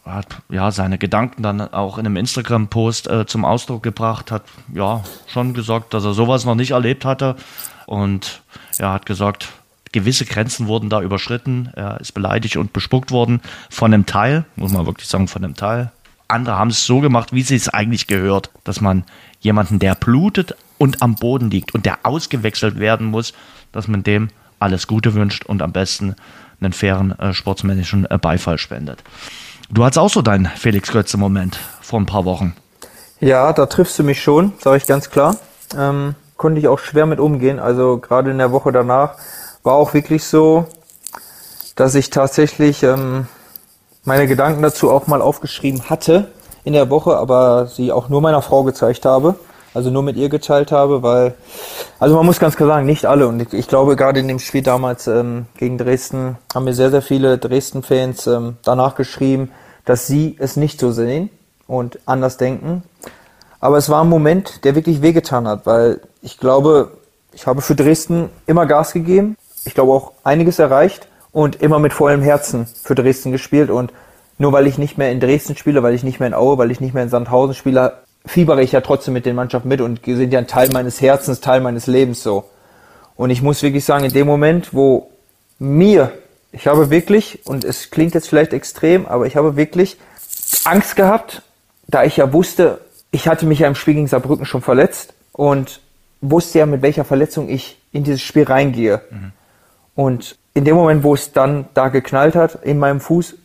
hat 0.07 0.38
ja 0.48 0.70
seine 0.70 0.96
Gedanken 0.96 1.42
dann 1.42 1.61
auch 1.61 1.98
in 1.98 2.07
einem 2.07 2.16
Instagram-Post 2.16 3.07
äh, 3.09 3.26
zum 3.26 3.44
Ausdruck 3.44 3.82
gebracht, 3.82 4.30
hat 4.30 4.44
ja 4.72 5.05
schon 5.26 5.52
gesagt, 5.52 5.92
dass 5.92 6.07
er 6.07 6.14
sowas 6.14 6.46
noch 6.46 6.55
nicht 6.55 6.70
erlebt 6.70 7.05
hatte 7.05 7.36
und 7.84 8.40
er 8.78 8.90
hat 8.90 9.05
gesagt, 9.05 9.48
gewisse 9.95 10.26
Grenzen 10.26 10.66
wurden 10.66 10.90
da 10.90 11.01
überschritten. 11.01 11.70
Er 11.74 12.01
ist 12.01 12.12
beleidigt 12.12 12.57
und 12.57 12.72
bespuckt 12.72 13.12
worden 13.12 13.40
von 13.70 13.95
einem 13.95 14.05
Teil, 14.05 14.45
muss 14.57 14.72
man 14.72 14.86
wirklich 14.86 15.09
sagen, 15.09 15.28
von 15.28 15.45
einem 15.45 15.55
Teil. 15.55 15.92
Andere 16.26 16.59
haben 16.59 16.70
es 16.70 16.84
so 16.84 17.01
gemacht, 17.01 17.32
wie 17.32 17.42
sie 17.42 17.55
es 17.55 17.68
eigentlich 17.68 18.07
gehört, 18.07 18.51
dass 18.64 18.80
man 18.80 19.05
jemanden, 19.40 19.78
der 19.78 19.95
blutet 19.95 20.57
und 20.78 21.01
am 21.01 21.14
Boden 21.14 21.51
liegt 21.51 21.74
und 21.74 21.86
der 21.86 21.99
ausgewechselt 22.03 22.78
werden 22.78 23.07
muss, 23.07 23.34
dass 23.72 23.88
man 23.88 24.03
dem 24.03 24.28
alles 24.59 24.86
Gute 24.86 25.14
wünscht 25.14 25.47
und 25.47 25.62
am 25.62 25.72
besten 25.72 26.16
einen 26.61 26.72
fairen 26.72 27.16
äh, 27.18 27.32
sportsmännischen 27.32 28.11
äh, 28.11 28.18
Beifall 28.18 28.59
spendet. 28.59 29.03
Du 29.70 29.84
hattest 29.84 29.99
auch 29.99 30.11
so 30.11 30.22
deinen 30.22 30.47
Felix 30.47 30.90
Götze-Moment 30.90 31.59
vor 31.80 32.01
ein 32.01 32.07
paar 32.07 32.24
Wochen. 32.24 32.55
Ja, 33.20 33.53
da 33.53 33.66
triffst 33.66 33.99
du 33.99 34.03
mich 34.03 34.22
schon, 34.22 34.53
sage 34.59 34.78
ich 34.78 34.86
ganz 34.86 35.11
klar. 35.11 35.36
Ähm, 35.78 36.16
konnte 36.36 36.59
ich 36.59 36.66
auch 36.66 36.78
schwer 36.80 37.07
mit 37.07 37.20
umgehen. 37.20 37.61
Also 37.61 37.99
gerade 37.99 38.30
in 38.30 38.38
der 38.38 38.51
Woche 38.51 38.72
danach 38.72 39.14
war 39.65 39.75
auch 39.75 39.93
wirklich 39.95 40.25
so, 40.25 40.67
dass 41.75 41.97
ich 41.97 42.11
tatsächlich 42.11 42.85
ähm, 42.85 43.27
meine 44.05 44.29
Gedanken 44.29 44.62
dazu 44.62 44.93
auch 44.93 45.09
mal 45.09 45.21
aufgeschrieben 45.21 45.91
hatte 45.91 46.31
in 46.62 46.73
der 46.75 46.89
Woche, 46.91 47.17
aber 47.17 47.67
sie 47.67 47.91
auch 47.91 48.09
nur 48.09 48.21
meiner 48.21 48.43
Frau 48.43 48.62
gezeigt 48.62 49.05
habe 49.05 49.35
also 49.75 49.91
nur 49.91 50.03
mit 50.03 50.17
ihr 50.17 50.29
geteilt 50.29 50.73
habe, 50.73 51.03
weil, 51.03 51.35
also 51.99 52.15
man 52.15 52.25
muss 52.25 52.39
ganz 52.39 52.57
klar 52.57 52.69
sagen, 52.69 52.87
nicht 52.87 53.07
alle. 53.07 53.27
Und 53.27 53.41
ich, 53.41 53.53
ich 53.53 53.69
glaube, 53.69 53.97
gerade 53.97 54.21
in 54.21 54.29
dem 54.29 54.39
Spiel 54.39 54.62
damals 54.62 55.09
ähm, 55.09 55.47
gegen 55.59 55.77
Dresden 55.77 56.39
haben 56.55 56.65
mir 56.65 56.75
sehr, 56.75 56.91
sehr 56.91 57.03
viele 57.03 57.37
Dresden-Fans 57.37 58.29
ähm, 58.29 58.57
danach 58.62 58.95
geschrieben, 58.95 59.51
dass 59.85 60.07
sie 60.07 60.37
es 60.39 60.57
nicht 60.57 60.81
so 60.81 60.93
sehen 60.93 61.29
und 61.67 61.99
anders 62.07 62.37
denken. 62.37 62.85
Aber 63.61 63.77
es 63.77 63.89
war 63.89 64.03
ein 64.03 64.09
Moment, 64.09 64.65
der 64.65 64.77
wirklich 64.77 65.03
wehgetan 65.03 65.49
hat, 65.49 65.67
weil 65.67 66.01
ich 66.23 66.39
glaube, 66.39 66.93
ich 67.33 67.47
habe 67.47 67.61
für 67.61 67.75
Dresden 67.75 68.31
immer 68.47 68.67
Gas 68.67 68.93
gegeben. 68.93 69.37
Ich 69.65 69.75
glaube 69.75 69.93
auch 69.93 70.12
einiges 70.25 70.59
erreicht 70.59 71.07
und 71.33 71.62
immer 71.62 71.79
mit 71.79 71.93
vollem 71.93 72.23
Herzen 72.23 72.67
für 72.83 72.95
Dresden 72.95 73.33
gespielt. 73.33 73.71
Und 73.71 73.93
nur 74.39 74.53
weil 74.53 74.67
ich 74.67 74.79
nicht 74.79 74.99
mehr 74.99 75.11
in 75.11 75.21
Dresden 75.21 75.57
spiele, 75.57 75.83
weil 75.83 75.95
ich 75.95 76.03
nicht 76.03 76.21
mehr 76.21 76.29
in 76.29 76.35
Aue, 76.35 76.59
weil 76.59 76.71
ich 76.71 76.81
nicht 76.81 76.95
mehr 76.95 77.03
in 77.03 77.09
Sandhausen 77.09 77.55
spiele, 77.55 77.99
fiebere 78.27 78.62
ich 78.62 78.73
ja 78.73 78.81
trotzdem 78.81 79.15
mit 79.15 79.27
den 79.27 79.37
Mannschaften 79.37 79.69
mit 79.69 79.81
und 79.81 80.01
sind 80.05 80.33
ja 80.33 80.39
ein 80.39 80.47
Teil 80.47 80.71
meines 80.73 81.01
Herzens, 81.01 81.41
Teil 81.41 81.61
meines 81.61 81.87
Lebens 81.87 82.23
so. 82.23 82.45
Und 83.17 83.31
ich 83.31 83.43
muss 83.43 83.62
wirklich 83.62 83.85
sagen, 83.85 84.05
in 84.05 84.12
dem 84.12 84.27
Moment, 84.27 84.75
wo 84.75 85.11
mir, 85.59 86.12
ich 86.53 86.67
habe 86.67 86.91
wirklich, 86.91 87.47
und 87.47 87.65
es 87.65 87.91
klingt 87.91 88.15
jetzt 88.15 88.29
vielleicht 88.29 88.53
extrem, 88.53 89.07
aber 89.07 89.27
ich 89.27 89.37
habe 89.37 89.57
wirklich 89.57 89.99
Angst 90.65 90.97
gehabt, 90.97 91.43
da 91.87 92.05
ich 92.05 92.17
ja 92.17 92.33
wusste, 92.33 92.81
ich 93.11 93.29
hatte 93.29 93.47
mich 93.47 93.61
ja 93.61 93.69
im 93.69 93.75
Spiel 93.75 93.95
gegen 93.95 94.09
Saarbrücken 94.09 94.47
schon 94.47 94.62
verletzt 94.62 95.15
und 95.33 95.81
wusste 96.21 96.59
ja, 96.59 96.67
mit 96.67 96.83
welcher 96.83 97.05
Verletzung 97.05 97.49
ich 97.49 97.79
in 97.93 98.03
dieses 98.03 98.23
Spiel 98.23 98.45
reingehe. 98.45 99.03
Mhm. 99.11 99.33
Und 99.95 100.36
in 100.55 100.64
dem 100.64 100.76
Moment, 100.76 101.03
wo 101.03 101.14
es 101.14 101.32
dann 101.32 101.66
da 101.74 101.88
geknallt 101.88 102.34
hat 102.34 102.59
in 102.62 102.78
meinem 102.78 103.01
Fuß, 103.01 103.36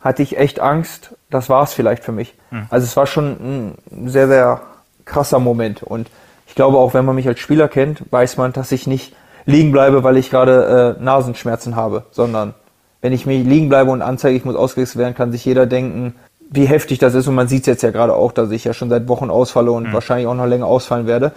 hatte 0.00 0.22
ich 0.22 0.38
echt 0.38 0.60
Angst, 0.60 1.14
das 1.30 1.48
war 1.48 1.64
es 1.64 1.72
vielleicht 1.72 2.04
für 2.04 2.12
mich. 2.12 2.34
Mhm. 2.50 2.66
Also 2.70 2.84
es 2.84 2.96
war 2.96 3.06
schon 3.06 3.74
ein 3.94 4.08
sehr, 4.08 4.28
sehr 4.28 4.60
krasser 5.04 5.40
Moment. 5.40 5.82
Und 5.82 6.08
ich 6.46 6.54
glaube 6.54 6.78
auch, 6.78 6.94
wenn 6.94 7.04
man 7.04 7.16
mich 7.16 7.26
als 7.26 7.40
Spieler 7.40 7.68
kennt, 7.68 8.02
weiß 8.10 8.36
man, 8.36 8.52
dass 8.52 8.72
ich 8.72 8.86
nicht 8.86 9.14
liegen 9.46 9.72
bleibe, 9.72 10.04
weil 10.04 10.16
ich 10.16 10.30
gerade 10.30 10.96
äh, 10.98 11.02
Nasenschmerzen 11.02 11.76
habe, 11.76 12.04
sondern 12.10 12.54
wenn 13.00 13.12
ich 13.12 13.26
mir 13.26 13.38
liegen 13.38 13.68
bleibe 13.68 13.90
und 13.90 14.02
anzeige, 14.02 14.36
ich 14.36 14.44
muss 14.44 14.56
ausgewechselt 14.56 14.98
werden, 14.98 15.14
kann 15.14 15.32
sich 15.32 15.44
jeder 15.44 15.66
denken, 15.66 16.14
wie 16.50 16.66
heftig 16.66 16.98
das 16.98 17.14
ist. 17.14 17.26
Und 17.28 17.34
man 17.34 17.48
sieht 17.48 17.62
es 17.62 17.66
jetzt 17.66 17.82
ja 17.82 17.90
gerade 17.90 18.14
auch, 18.14 18.32
dass 18.32 18.50
ich 18.50 18.64
ja 18.64 18.72
schon 18.72 18.90
seit 18.90 19.08
Wochen 19.08 19.30
ausfalle 19.30 19.72
und 19.72 19.88
mhm. 19.88 19.92
wahrscheinlich 19.92 20.26
auch 20.26 20.34
noch 20.34 20.46
länger 20.46 20.66
ausfallen 20.66 21.06
werde. 21.06 21.32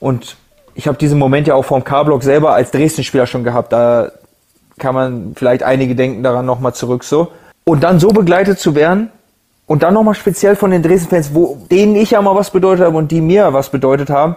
Und 0.00 0.36
ich 0.76 0.86
habe 0.86 0.98
diesen 0.98 1.18
Moment 1.18 1.46
ja 1.46 1.54
auch 1.54 1.64
vom 1.64 1.82
K-Block 1.82 2.22
selber 2.22 2.52
als 2.52 2.70
Dresden-Spieler 2.70 3.26
schon 3.26 3.44
gehabt. 3.44 3.72
Da 3.72 4.12
kann 4.78 4.94
man 4.94 5.32
vielleicht 5.34 5.62
einige 5.62 5.94
denken 5.94 6.22
daran 6.22 6.44
nochmal 6.44 6.74
zurück 6.74 7.02
so. 7.02 7.28
Und 7.64 7.82
dann 7.82 7.98
so 7.98 8.08
begleitet 8.08 8.60
zu 8.60 8.74
werden 8.74 9.10
und 9.66 9.82
dann 9.82 9.94
nochmal 9.94 10.14
speziell 10.14 10.54
von 10.54 10.70
den 10.70 10.82
Dresden-Fans, 10.82 11.34
wo 11.34 11.56
denen 11.70 11.96
ich 11.96 12.12
ja 12.12 12.20
mal 12.20 12.36
was 12.36 12.50
bedeutet 12.50 12.84
habe 12.84 12.96
und 12.96 13.10
die 13.10 13.22
mir 13.22 13.52
was 13.54 13.70
bedeutet 13.70 14.10
haben, 14.10 14.36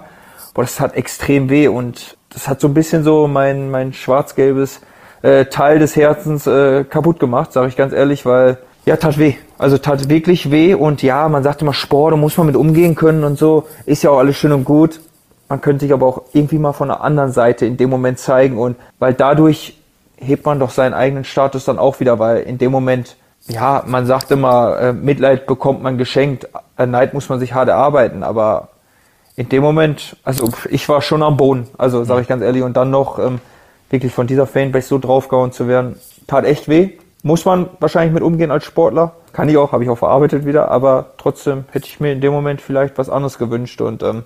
boah, 0.54 0.62
das 0.62 0.80
hat 0.80 0.96
extrem 0.96 1.50
weh 1.50 1.68
und 1.68 2.18
das 2.30 2.48
hat 2.48 2.62
so 2.62 2.68
ein 2.68 2.74
bisschen 2.74 3.04
so 3.04 3.28
mein, 3.28 3.70
mein 3.70 3.92
schwarz-gelbes 3.92 4.80
äh, 5.22 5.46
Teil 5.46 5.80
des 5.80 5.98
Herzens 5.98 6.48
äh, 6.48 6.86
kaputt 6.86 7.20
gemacht, 7.20 7.52
sage 7.52 7.68
ich 7.68 7.76
ganz 7.76 7.92
ehrlich, 7.92 8.26
weil 8.26 8.58
ja, 8.86 8.96
tat 8.96 9.20
weh. 9.20 9.34
Also 9.58 9.78
tat 9.78 10.10
wirklich 10.10 10.52
weh 10.52 10.74
und 10.74 11.04
ja, 11.04 11.28
man 11.28 11.44
sagt 11.44 11.62
immer 11.62 11.74
Sport, 11.74 12.14
da 12.14 12.18
muss 12.18 12.38
man 12.38 12.48
mit 12.48 12.56
umgehen 12.56 12.96
können 12.96 13.26
und 13.26 13.38
so, 13.38 13.68
ist 13.86 14.04
ja 14.04 14.10
auch 14.10 14.20
alles 14.20 14.38
schön 14.38 14.54
und 14.54 14.64
gut. 14.64 15.02
Man 15.50 15.62
könnte 15.62 15.86
sich 15.86 15.93
aber 15.93 16.06
auch 16.06 16.22
irgendwie 16.32 16.60
mal 16.60 16.74
von 16.74 16.89
der 16.89 17.02
anderen 17.02 17.32
Seite 17.32 17.66
in 17.66 17.76
dem 17.76 17.89
Moment 17.89 18.20
zeigen 18.20 18.58
und 18.58 18.78
weil 19.00 19.16
dadurch 19.16 19.76
hebt 20.18 20.45
man 20.45 20.60
doch 20.60 20.70
seinen 20.70 20.93
eigenen 20.93 21.24
Status 21.24 21.66
dann 21.66 21.80
auch 21.80 22.00
wieder, 22.00 22.20
weil 22.20 22.41
in 22.41 22.60
dem 22.60 22.72
Moment, 22.72 23.16
ja, 23.47 23.84
man 23.88 24.06
sagt 24.06 24.30
immer, 24.30 24.78
äh, 24.80 24.93
Mitleid 24.93 25.47
bekommt 25.47 25.82
man 25.82 25.97
geschenkt, 25.97 26.47
äh, 26.78 26.86
Neid 26.86 27.16
muss 27.16 27.30
man 27.30 27.39
sich 27.39 27.54
hart 27.54 27.68
erarbeiten, 27.68 28.22
aber 28.22 28.70
in 29.36 29.50
dem 29.50 29.64
Moment, 29.64 30.18
also 30.24 30.50
ich 30.70 30.88
war 30.88 31.02
schon 31.02 31.24
am 31.24 31.38
Boden, 31.38 31.68
also 31.78 32.04
sage 32.04 32.22
ich 32.22 32.28
ganz 32.28 32.43
ehrlich, 32.43 32.62
und 32.62 32.78
dann 32.78 32.91
noch 32.91 33.18
ähm, 33.18 33.39
wirklich 33.89 34.14
von 34.14 34.28
dieser 34.28 34.45
Fanbase 34.45 34.88
so 34.88 35.00
draufgehauen 35.00 35.52
zu 35.52 35.68
werden, 35.68 35.95
tat 36.28 36.45
echt 36.45 36.68
weh. 36.68 36.91
Muss 37.24 37.45
man 37.45 37.70
wahrscheinlich 37.80 38.14
mit 38.14 38.24
umgehen 38.24 38.52
als 38.52 38.66
Sportler. 38.66 39.14
Kann 39.34 39.50
ich 39.50 39.58
auch, 39.58 39.72
habe 39.72 39.84
ich 39.84 39.89
auch 39.89 39.97
verarbeitet 39.97 40.45
wieder, 40.45 40.70
aber 40.72 41.08
trotzdem 41.18 41.66
hätte 41.72 41.88
ich 41.88 42.00
mir 42.00 42.14
in 42.14 42.22
dem 42.22 42.32
Moment 42.32 42.62
vielleicht 42.62 42.97
was 42.97 43.10
anderes 43.10 43.38
gewünscht 43.38 43.82
und 43.82 44.04
ähm, 44.04 44.24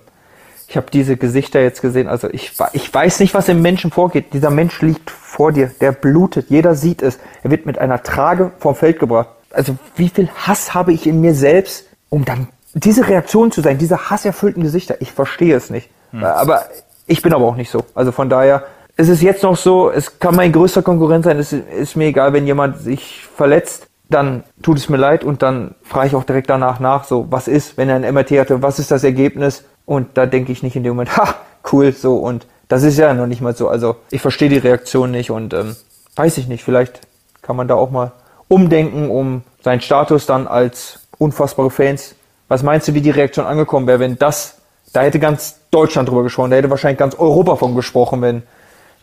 ich 0.68 0.76
habe 0.76 0.86
diese 0.92 1.16
Gesichter 1.16 1.60
jetzt 1.60 1.82
gesehen. 1.82 2.08
Also 2.08 2.28
ich, 2.30 2.52
ich 2.72 2.92
weiß 2.92 3.20
nicht, 3.20 3.34
was 3.34 3.48
im 3.48 3.62
Menschen 3.62 3.90
vorgeht. 3.90 4.32
Dieser 4.32 4.50
Mensch 4.50 4.80
liegt 4.80 5.10
vor 5.10 5.52
dir, 5.52 5.70
der 5.80 5.92
blutet, 5.92 6.46
jeder 6.48 6.74
sieht 6.74 7.02
es. 7.02 7.18
Er 7.42 7.50
wird 7.50 7.66
mit 7.66 7.78
einer 7.78 8.02
Trage 8.02 8.52
vom 8.58 8.74
Feld 8.74 8.98
gebracht. 8.98 9.28
Also 9.50 9.76
wie 9.96 10.08
viel 10.08 10.28
Hass 10.34 10.74
habe 10.74 10.92
ich 10.92 11.06
in 11.06 11.20
mir 11.20 11.34
selbst, 11.34 11.86
um 12.10 12.24
dann 12.24 12.48
diese 12.74 13.06
Reaktion 13.06 13.52
zu 13.52 13.60
sein, 13.60 13.78
diese 13.78 14.10
hasserfüllten 14.10 14.62
Gesichter. 14.62 14.96
Ich 15.00 15.12
verstehe 15.12 15.54
es 15.54 15.70
nicht. 15.70 15.90
Hm. 16.10 16.24
Aber 16.24 16.64
ich 17.06 17.22
bin 17.22 17.32
aber 17.32 17.44
auch 17.44 17.56
nicht 17.56 17.70
so. 17.70 17.84
Also 17.94 18.10
von 18.12 18.28
daher, 18.28 18.64
es 18.96 19.08
ist 19.08 19.22
jetzt 19.22 19.42
noch 19.42 19.56
so, 19.56 19.90
es 19.90 20.18
kann 20.18 20.34
mein 20.34 20.52
größter 20.52 20.82
Konkurrent 20.82 21.24
sein. 21.24 21.38
Es 21.38 21.52
ist 21.52 21.96
mir 21.96 22.06
egal, 22.06 22.32
wenn 22.32 22.46
jemand 22.46 22.78
sich 22.78 23.26
verletzt, 23.36 23.88
dann 24.08 24.44
tut 24.62 24.78
es 24.78 24.88
mir 24.88 24.96
leid 24.96 25.24
und 25.24 25.42
dann 25.42 25.74
frage 25.82 26.08
ich 26.08 26.14
auch 26.14 26.24
direkt 26.24 26.50
danach 26.50 26.78
nach, 26.78 27.04
so 27.04 27.26
was 27.30 27.48
ist, 27.48 27.76
wenn 27.76 27.88
er 27.88 27.96
ein 27.96 28.14
MRT 28.14 28.32
hatte, 28.32 28.62
was 28.62 28.78
ist 28.78 28.90
das 28.90 29.02
Ergebnis? 29.02 29.64
Und 29.86 30.16
da 30.16 30.26
denke 30.26 30.52
ich 30.52 30.62
nicht 30.62 30.76
in 30.76 30.82
dem 30.82 30.92
Moment, 30.94 31.16
ha, 31.16 31.34
cool, 31.72 31.92
so. 31.92 32.16
Und 32.16 32.46
das 32.68 32.82
ist 32.82 32.98
ja 32.98 33.12
noch 33.14 33.26
nicht 33.26 33.40
mal 33.40 33.54
so. 33.54 33.68
Also 33.68 33.96
ich 34.10 34.20
verstehe 34.20 34.48
die 34.48 34.58
Reaktion 34.58 35.10
nicht 35.10 35.30
und 35.30 35.54
ähm, 35.54 35.76
weiß 36.16 36.38
ich 36.38 36.48
nicht, 36.48 36.64
vielleicht 36.64 37.00
kann 37.42 37.56
man 37.56 37.68
da 37.68 37.74
auch 37.74 37.90
mal 37.90 38.12
umdenken, 38.48 39.10
um 39.10 39.42
seinen 39.62 39.80
Status 39.80 40.26
dann 40.26 40.46
als 40.46 41.00
unfassbare 41.18 41.70
Fans. 41.70 42.14
Was 42.48 42.62
meinst 42.62 42.88
du, 42.88 42.94
wie 42.94 43.00
die 43.00 43.10
Reaktion 43.10 43.46
angekommen 43.46 43.86
wäre, 43.86 44.00
wenn 44.00 44.18
das, 44.18 44.58
da 44.92 45.02
hätte 45.02 45.18
ganz 45.18 45.60
Deutschland 45.70 46.08
drüber 46.08 46.22
gesprochen, 46.22 46.50
da 46.50 46.56
hätte 46.56 46.70
wahrscheinlich 46.70 46.98
ganz 46.98 47.14
Europa 47.14 47.56
von 47.56 47.74
gesprochen, 47.74 48.22
wenn, 48.22 48.42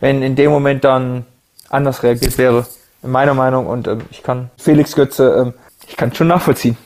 wenn 0.00 0.22
in 0.22 0.36
dem 0.36 0.50
Moment 0.50 0.84
dann 0.84 1.26
anders 1.68 2.02
reagiert 2.02 2.38
wäre. 2.38 2.66
In 3.02 3.10
meiner 3.10 3.34
Meinung 3.34 3.66
und 3.66 3.88
ähm, 3.88 4.02
ich 4.10 4.22
kann 4.22 4.50
Felix 4.56 4.94
Götze, 4.94 5.34
ähm, 5.36 5.54
ich 5.88 5.96
kann 5.96 6.14
schon 6.14 6.28
nachvollziehen. 6.28 6.76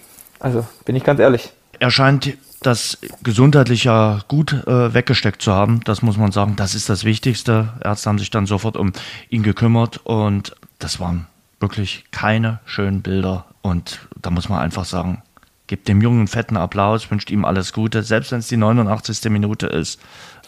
Also 0.41 0.65
bin 0.85 0.97
ich 0.97 1.05
ganz 1.05 1.21
ehrlich. 1.21 1.53
Er 1.79 1.91
scheint 1.91 2.37
das 2.63 2.99
gesundheitlich 3.23 3.85
ja 3.85 4.21
gut 4.29 4.53
äh, 4.53 4.95
weggesteckt 4.95 5.43
zu 5.43 5.53
haben. 5.53 5.81
Das 5.85 6.03
muss 6.03 6.17
man 6.17 6.33
sagen. 6.33 6.57
Das 6.57 6.75
ist 6.75 6.89
das 6.89 7.05
Wichtigste. 7.05 7.69
Ärzte 7.83 8.09
haben 8.09 8.19
sich 8.19 8.31
dann 8.31 8.47
sofort 8.47 8.77
um 8.77 8.93
ihn 9.29 9.43
gekümmert 9.43 10.01
und 10.05 10.55
das 10.79 11.01
waren 11.01 11.27
wirklich 11.61 12.05
keine 12.11 12.61
schönen 12.65 13.03
Bilder. 13.03 13.47
Und 13.63 14.01
da 14.21 14.31
muss 14.31 14.49
man 14.49 14.61
einfach 14.61 14.85
sagen, 14.85 15.23
gebt 15.67 15.89
dem 15.89 16.01
Jungen 16.01 16.19
einen 16.19 16.29
fetten 16.29 16.57
Applaus, 16.57 17.11
wünscht 17.11 17.31
ihm 17.31 17.45
alles 17.45 17.73
Gute, 17.73 18.03
selbst 18.03 18.33
wenn 18.33 18.39
es 18.39 18.49
die 18.49 18.57
89. 18.57 19.31
Minute 19.31 19.67
ist. 19.67 20.01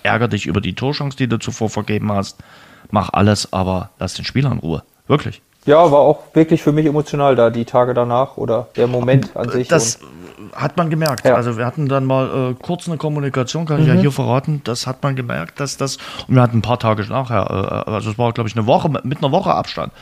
Ärger 0.03 0.29
dich 0.29 0.47
über 0.47 0.61
die 0.61 0.75
Torchance, 0.75 1.17
die 1.17 1.27
du 1.27 1.39
zuvor 1.39 1.71
vergeben 1.71 2.13
hast. 2.13 2.39
Mach 2.91 3.13
alles, 3.13 3.53
aber 3.53 3.91
lass 3.99 4.15
den 4.15 4.25
Spieler 4.25 4.53
in 4.53 4.59
Ruhe. 4.59 4.83
Wirklich. 5.09 5.43
Ja, 5.67 5.91
war 5.91 5.99
auch 5.99 6.23
wirklich 6.35 6.63
für 6.63 6.73
mich 6.73 6.87
emotional 6.87 7.35
da, 7.37 7.51
die 7.51 7.65
Tage 7.65 7.93
danach 7.93 8.37
oder 8.37 8.69
der 8.77 8.87
Moment 8.87 9.37
an 9.37 9.51
sich. 9.51 9.69
Das 9.69 9.99
hat 10.55 10.77
man 10.77 10.91
gemerkt. 10.91 11.25
Ja. 11.25 11.35
Also 11.35 11.57
wir 11.57 11.67
hatten 11.67 11.89
dann 11.89 12.05
mal 12.05 12.53
äh, 12.53 12.55
kurz 12.63 12.89
eine 12.89 12.97
Kommunikation, 12.97 13.67
kann 13.67 13.81
ich 13.81 13.89
ja 13.89 13.95
hier 13.95 14.13
verraten, 14.13 14.61
das 14.65 14.87
hat 14.87 15.03
man 15.03 15.17
gemerkt, 15.17 15.61
dass 15.61 15.77
das, 15.77 15.97
und 16.27 16.35
wir 16.35 16.43
hatten 16.43 16.59
ein 16.59 16.63
paar 16.63 16.79
Tage 16.79 17.03
nachher, 17.05 17.85
äh, 17.87 17.91
also 17.91 18.11
es 18.11 18.19
war 18.19 18.33
glaube 18.33 18.49
ich 18.49 18.57
eine 18.57 18.67
Woche, 18.67 18.89
mit 18.89 19.19
einer 19.19 19.33
Woche 19.33 19.55
Abstand. 19.55 19.93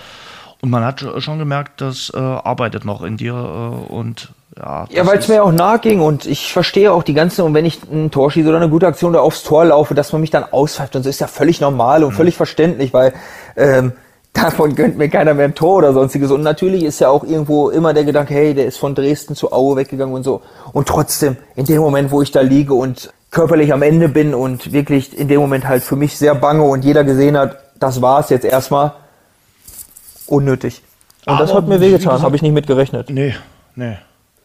Und 0.62 0.70
man 0.70 0.84
hat 0.84 1.04
schon 1.18 1.38
gemerkt, 1.38 1.80
das 1.80 2.10
äh, 2.14 2.18
arbeitet 2.18 2.84
noch 2.84 3.02
in 3.02 3.16
dir 3.16 3.34
äh, 3.34 3.92
und 3.92 4.30
ja. 4.56 4.86
Ja, 4.88 5.06
weil 5.06 5.18
es 5.18 5.28
mir 5.28 5.44
auch 5.44 5.52
nahe 5.52 5.78
ging 5.78 6.00
und 6.00 6.24
ich 6.24 6.52
verstehe 6.52 6.90
auch 6.90 7.02
die 7.02 7.12
ganze, 7.12 7.44
und 7.44 7.52
wenn 7.52 7.66
ich 7.66 7.80
ein 7.92 8.10
Tor 8.10 8.30
schieße 8.30 8.48
oder 8.48 8.56
eine 8.56 8.70
gute 8.70 8.86
Aktion 8.86 9.12
da 9.12 9.20
aufs 9.20 9.42
Tor 9.42 9.66
laufe, 9.66 9.94
dass 9.94 10.12
man 10.12 10.22
mich 10.22 10.30
dann 10.30 10.44
auspfeift 10.44 10.96
und 10.96 11.02
so 11.02 11.10
ist 11.10 11.20
ja 11.20 11.26
völlig 11.26 11.60
normal 11.60 12.04
und 12.04 12.12
völlig 12.12 12.36
verständlich, 12.36 12.94
weil 12.94 13.12
ähm, 13.56 13.92
davon 14.36 14.74
gönnt 14.74 14.96
mir 14.96 15.08
keiner 15.08 15.34
mehr 15.34 15.46
ein 15.46 15.54
Tor 15.54 15.76
oder 15.76 15.92
sonstiges. 15.92 16.30
Und 16.30 16.42
natürlich 16.42 16.84
ist 16.84 17.00
ja 17.00 17.08
auch 17.08 17.24
irgendwo 17.24 17.70
immer 17.70 17.94
der 17.94 18.04
Gedanke, 18.04 18.34
hey, 18.34 18.54
der 18.54 18.66
ist 18.66 18.78
von 18.78 18.94
Dresden 18.94 19.34
zu 19.34 19.52
Aue 19.52 19.76
weggegangen 19.76 20.14
und 20.14 20.22
so. 20.22 20.42
Und 20.72 20.88
trotzdem, 20.88 21.36
in 21.54 21.64
dem 21.64 21.80
Moment, 21.80 22.10
wo 22.10 22.22
ich 22.22 22.30
da 22.30 22.40
liege 22.40 22.74
und 22.74 23.12
körperlich 23.30 23.72
am 23.72 23.82
Ende 23.82 24.08
bin 24.08 24.34
und 24.34 24.72
wirklich 24.72 25.16
in 25.18 25.28
dem 25.28 25.40
Moment 25.40 25.66
halt 25.66 25.82
für 25.82 25.96
mich 25.96 26.16
sehr 26.16 26.34
bange 26.34 26.62
und 26.62 26.84
jeder 26.84 27.04
gesehen 27.04 27.36
hat, 27.36 27.58
das 27.78 28.00
war's 28.00 28.30
jetzt 28.30 28.44
erstmal, 28.44 28.92
unnötig. 30.26 30.82
Und 31.26 31.40
das 31.40 31.50
Aber 31.50 31.60
hat 31.60 31.68
mir 31.68 31.80
wehgetan, 31.80 32.22
habe 32.22 32.36
ich 32.36 32.42
nicht 32.42 32.52
mitgerechnet. 32.52 33.10
Nee, 33.10 33.34
nee. 33.74 33.96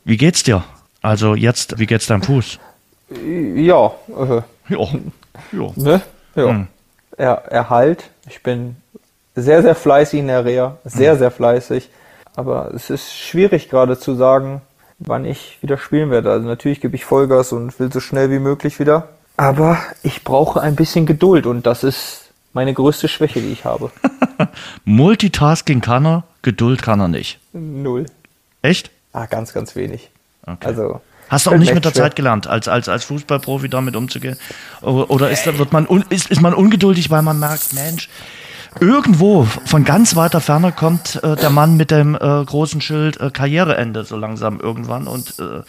Wie 0.04 0.18
geht's 0.18 0.44
dir? 0.44 0.64
Also 1.02 1.36
jetzt, 1.36 1.80
wie 1.80 1.86
geht's 1.86 2.08
deinem 2.08 2.24
Fuß? 2.24 2.60
Ja, 3.56 3.92
äh, 4.10 4.42
Ja. 4.70 4.88
ja. 5.52 5.72
Ne? 5.76 6.02
Ja. 6.36 6.50
Hm. 6.50 6.68
Er, 7.18 7.34
Erhalt. 7.52 8.10
Ich 8.28 8.42
bin 8.42 8.78
sehr, 9.36 9.62
sehr 9.62 9.76
fleißig 9.76 10.20
in 10.20 10.28
der 10.28 10.46
Reha. 10.46 10.78
Sehr, 10.84 11.18
sehr 11.18 11.32
fleißig. 11.32 11.90
Aber 12.36 12.72
es 12.74 12.90
ist 12.90 13.14
schwierig 13.18 13.70
gerade 13.70 13.98
zu 13.98 14.16
sagen, 14.16 14.62
wann 15.00 15.26
ich 15.26 15.58
wieder 15.62 15.78
spielen 15.78 16.12
werde. 16.12 16.32
Also 16.32 16.48
natürlich 16.48 16.82
gebe 16.82 16.96
ich 16.96 17.06
Vollgas 17.06 17.52
und 17.52 17.80
will 17.80 17.92
so 17.92 18.00
schnell 18.00 18.30
wie 18.30 18.40
möglich 18.40 18.80
wieder. 18.80 19.10
Aber 19.38 19.78
ich 20.04 20.24
brauche 20.24 20.62
ein 20.62 20.76
bisschen 20.76 21.06
Geduld 21.06 21.46
und 21.46 21.66
das 21.66 21.84
ist 21.84 22.30
meine 22.54 22.74
größte 22.74 23.08
Schwäche, 23.08 23.42
die 23.42 23.52
ich 23.52 23.66
habe. 23.66 23.92
Multitasking 24.86 25.82
kann 25.82 26.06
er, 26.06 26.24
Geduld 26.42 26.82
kann 26.82 27.00
er 27.00 27.08
nicht. 27.08 27.40
Null. 27.54 28.06
Echt? 28.62 28.92
Ah, 29.14 29.26
ganz, 29.26 29.54
ganz 29.54 29.76
wenig. 29.76 30.10
Okay. 30.46 30.68
Also. 30.68 31.02
Hast 31.30 31.46
du 31.46 31.52
auch 31.52 31.58
nicht 31.58 31.74
mit 31.74 31.86
der 31.86 31.92
schwer. 31.92 32.04
Zeit 32.04 32.16
gelernt, 32.18 32.48
als, 32.48 32.68
als, 32.68 32.90
als 32.90 33.06
Fußballprofi 33.06 33.70
damit 33.70 33.96
umzugehen? 33.96 34.38
Oder 34.82 35.30
ist, 35.30 35.46
wird 35.46 35.72
man 35.72 35.88
ist, 36.10 36.30
ist 36.30 36.42
man 36.42 36.54
ungeduldig, 36.54 37.10
weil 37.10 37.22
man 37.22 37.40
merkt, 37.40 37.74
Mensch, 37.74 38.10
irgendwo 38.80 39.44
von 39.44 39.84
ganz 39.84 40.16
weiter 40.16 40.42
Ferne 40.42 40.72
kommt 40.72 41.22
äh, 41.24 41.36
der 41.36 41.50
Mann 41.50 41.78
mit 41.78 41.92
dem 41.92 42.16
äh, 42.16 42.20
großen 42.20 42.82
Schild 42.82 43.20
äh, 43.20 43.30
Karriereende 43.30 44.04
so 44.04 44.16
langsam 44.16 44.60
irgendwann 44.60 45.08
und 45.08 45.36
äh, 45.40 45.62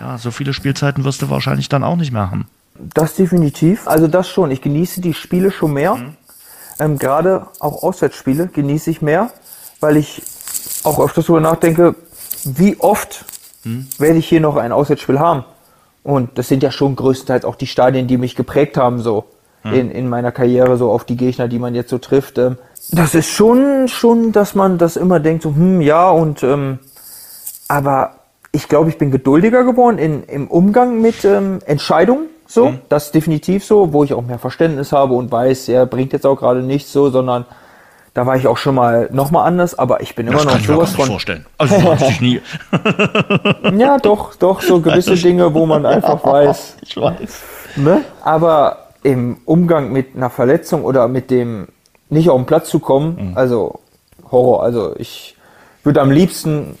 ja, 0.00 0.18
so 0.18 0.30
viele 0.30 0.52
Spielzeiten 0.52 1.04
wirst 1.04 1.22
du 1.22 1.30
wahrscheinlich 1.30 1.68
dann 1.68 1.82
auch 1.82 1.96
nicht 1.96 2.12
mehr 2.12 2.30
haben. 2.30 2.46
Das 2.78 3.14
definitiv. 3.14 3.86
Also 3.86 4.08
das 4.08 4.28
schon. 4.28 4.50
Ich 4.50 4.60
genieße 4.60 5.00
die 5.00 5.14
Spiele 5.14 5.50
schon 5.50 5.72
mehr. 5.72 5.96
Ähm, 6.80 6.98
Gerade 6.98 7.46
auch 7.60 7.82
Auswärtsspiele 7.82 8.48
genieße 8.48 8.90
ich 8.90 9.02
mehr, 9.02 9.30
weil 9.80 9.96
ich 9.96 10.22
auch 10.82 10.98
öfters 10.98 11.26
darüber 11.26 11.40
nachdenke, 11.40 11.94
wie 12.44 12.76
oft 12.78 13.24
werde 13.98 14.18
ich 14.18 14.28
hier 14.28 14.40
noch 14.40 14.56
ein 14.56 14.72
Auswärtsspiel 14.72 15.18
haben. 15.18 15.44
Und 16.02 16.36
das 16.36 16.48
sind 16.48 16.62
ja 16.62 16.70
schon 16.70 16.96
größtenteils 16.96 17.44
auch 17.46 17.56
die 17.56 17.66
Stadien, 17.66 18.06
die 18.06 18.18
mich 18.18 18.36
geprägt 18.36 18.76
haben, 18.76 19.00
so 19.00 19.24
in, 19.72 19.90
in 19.90 20.08
meiner 20.08 20.32
Karriere, 20.32 20.76
so 20.76 20.90
auf 20.90 21.04
die 21.04 21.16
Gegner, 21.16 21.48
die 21.48 21.58
man 21.58 21.74
jetzt 21.74 21.90
so 21.90 21.98
trifft. 21.98 22.38
Ähm, 22.38 22.58
das 22.90 23.14
ist 23.14 23.30
schon, 23.30 23.88
schon, 23.88 24.32
dass 24.32 24.54
man 24.54 24.78
das 24.78 24.96
immer 24.96 25.20
denkt, 25.20 25.42
so, 25.42 25.50
hm, 25.50 25.80
ja, 25.80 26.10
und 26.10 26.42
ähm, 26.42 26.78
aber 27.68 28.16
ich 28.52 28.68
glaube, 28.68 28.90
ich 28.90 28.98
bin 28.98 29.10
geduldiger 29.10 29.64
geworden 29.64 29.98
in, 29.98 30.24
im 30.24 30.48
Umgang 30.48 31.00
mit 31.00 31.24
ähm, 31.24 31.60
Entscheidungen. 31.66 32.26
So, 32.46 32.74
das 32.90 33.06
ist 33.06 33.14
definitiv 33.14 33.64
so, 33.64 33.92
wo 33.92 34.04
ich 34.04 34.12
auch 34.12 34.22
mehr 34.22 34.38
Verständnis 34.38 34.92
habe 34.92 35.14
und 35.14 35.32
weiß, 35.32 35.68
er 35.70 35.86
bringt 35.86 36.12
jetzt 36.12 36.26
auch 36.26 36.36
gerade 36.36 36.62
nichts 36.62 36.92
so, 36.92 37.08
sondern 37.08 37.46
da 38.12 38.26
war 38.26 38.36
ich 38.36 38.46
auch 38.46 38.58
schon 38.58 38.76
mal 38.76 39.08
nochmal 39.10 39.48
anders, 39.48 39.76
aber 39.76 40.00
ich 40.02 40.14
bin 40.14 40.28
immer 40.28 40.44
noch 40.44 40.60
sowas 40.60 40.92
von. 40.92 41.06
vorstellen. 41.06 41.46
Also 41.58 41.74
dich 41.94 42.20
nie. 42.20 42.40
Ja, 43.76 43.98
doch, 43.98 44.36
doch, 44.36 44.60
so 44.60 44.80
gewisse 44.80 45.16
Dinge, 45.16 45.52
wo 45.52 45.66
man 45.66 45.84
einfach 45.84 46.24
weiß. 46.24 46.76
Ich 46.82 46.96
weiß. 46.96 47.42
Ne? 47.76 48.02
Aber 48.22 48.83
im 49.04 49.36
Umgang 49.44 49.92
mit 49.92 50.16
einer 50.16 50.30
Verletzung 50.30 50.84
oder 50.84 51.06
mit 51.06 51.30
dem 51.30 51.68
nicht 52.10 52.28
auf 52.30 52.36
den 52.40 52.46
Platz 52.46 52.68
zu 52.68 52.80
kommen, 52.80 53.30
Mhm. 53.30 53.36
also 53.36 53.78
Horror. 54.30 54.62
Also 54.64 54.94
ich 54.98 55.36
würde 55.84 56.00
am 56.00 56.10
liebsten 56.10 56.76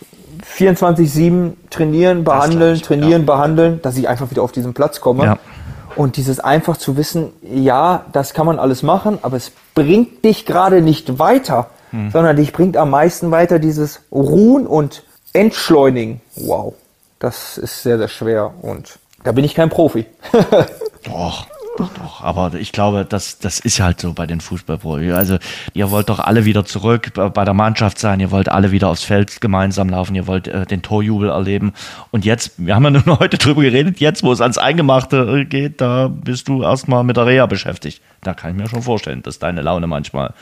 24-7 0.58 1.52
trainieren, 1.70 2.24
behandeln, 2.24 2.74
ich, 2.76 2.82
trainieren, 2.82 3.26
behandeln, 3.26 3.80
dass 3.82 3.96
ich 3.96 4.08
einfach 4.08 4.30
wieder 4.30 4.42
auf 4.42 4.52
diesen 4.52 4.74
Platz 4.74 5.00
komme. 5.00 5.24
Ja. 5.24 5.38
Und 5.96 6.16
dieses 6.16 6.40
einfach 6.40 6.76
zu 6.76 6.96
wissen, 6.96 7.30
ja, 7.42 8.04
das 8.12 8.34
kann 8.34 8.46
man 8.46 8.58
alles 8.58 8.82
machen, 8.82 9.18
aber 9.22 9.36
es 9.36 9.52
bringt 9.74 10.24
dich 10.24 10.44
gerade 10.44 10.80
nicht 10.82 11.18
weiter, 11.20 11.68
Mhm. 11.92 12.10
sondern 12.10 12.36
dich 12.36 12.52
bringt 12.52 12.76
am 12.76 12.90
meisten 12.90 13.30
weiter 13.30 13.58
dieses 13.60 14.00
Ruhen 14.10 14.66
und 14.66 15.04
Entschleunigen. 15.32 16.20
Wow, 16.36 16.74
das 17.20 17.58
ist 17.58 17.82
sehr, 17.82 17.98
sehr 17.98 18.08
schwer 18.08 18.52
und 18.62 18.98
da 19.22 19.32
bin 19.32 19.44
ich 19.44 19.54
kein 19.54 19.70
Profi. 19.70 20.06
Doch, 21.04 21.46
doch, 21.76 21.92
doch. 21.94 22.22
Aber 22.22 22.54
ich 22.54 22.72
glaube, 22.72 23.04
das, 23.08 23.38
das 23.38 23.58
ist 23.58 23.80
halt 23.80 24.00
so 24.00 24.12
bei 24.12 24.26
den 24.26 24.40
Fußballprofis. 24.40 25.12
Also, 25.12 25.38
ihr 25.72 25.90
wollt 25.90 26.08
doch 26.08 26.20
alle 26.20 26.44
wieder 26.44 26.64
zurück 26.64 27.12
bei 27.14 27.44
der 27.44 27.54
Mannschaft 27.54 27.98
sein. 27.98 28.20
Ihr 28.20 28.30
wollt 28.30 28.48
alle 28.48 28.70
wieder 28.70 28.88
aufs 28.88 29.02
Feld 29.02 29.40
gemeinsam 29.40 29.88
laufen. 29.88 30.14
Ihr 30.14 30.26
wollt 30.26 30.46
äh, 30.46 30.66
den 30.66 30.82
Torjubel 30.82 31.30
erleben. 31.30 31.72
Und 32.12 32.24
jetzt, 32.24 32.52
wir 32.56 32.74
haben 32.74 32.84
ja 32.84 32.90
nur 32.90 33.18
heute 33.18 33.38
drüber 33.38 33.62
geredet, 33.62 33.98
jetzt, 34.00 34.22
wo 34.22 34.32
es 34.32 34.40
ans 34.40 34.58
Eingemachte 34.58 35.46
geht, 35.46 35.80
da 35.80 36.08
bist 36.08 36.48
du 36.48 36.62
erstmal 36.62 37.02
mit 37.02 37.16
der 37.16 37.26
Reha 37.26 37.46
beschäftigt. 37.46 38.00
Da 38.22 38.34
kann 38.34 38.52
ich 38.52 38.56
mir 38.56 38.68
schon 38.68 38.82
vorstellen, 38.82 39.22
dass 39.22 39.38
deine 39.38 39.62
Laune 39.62 39.86
manchmal 39.86 40.32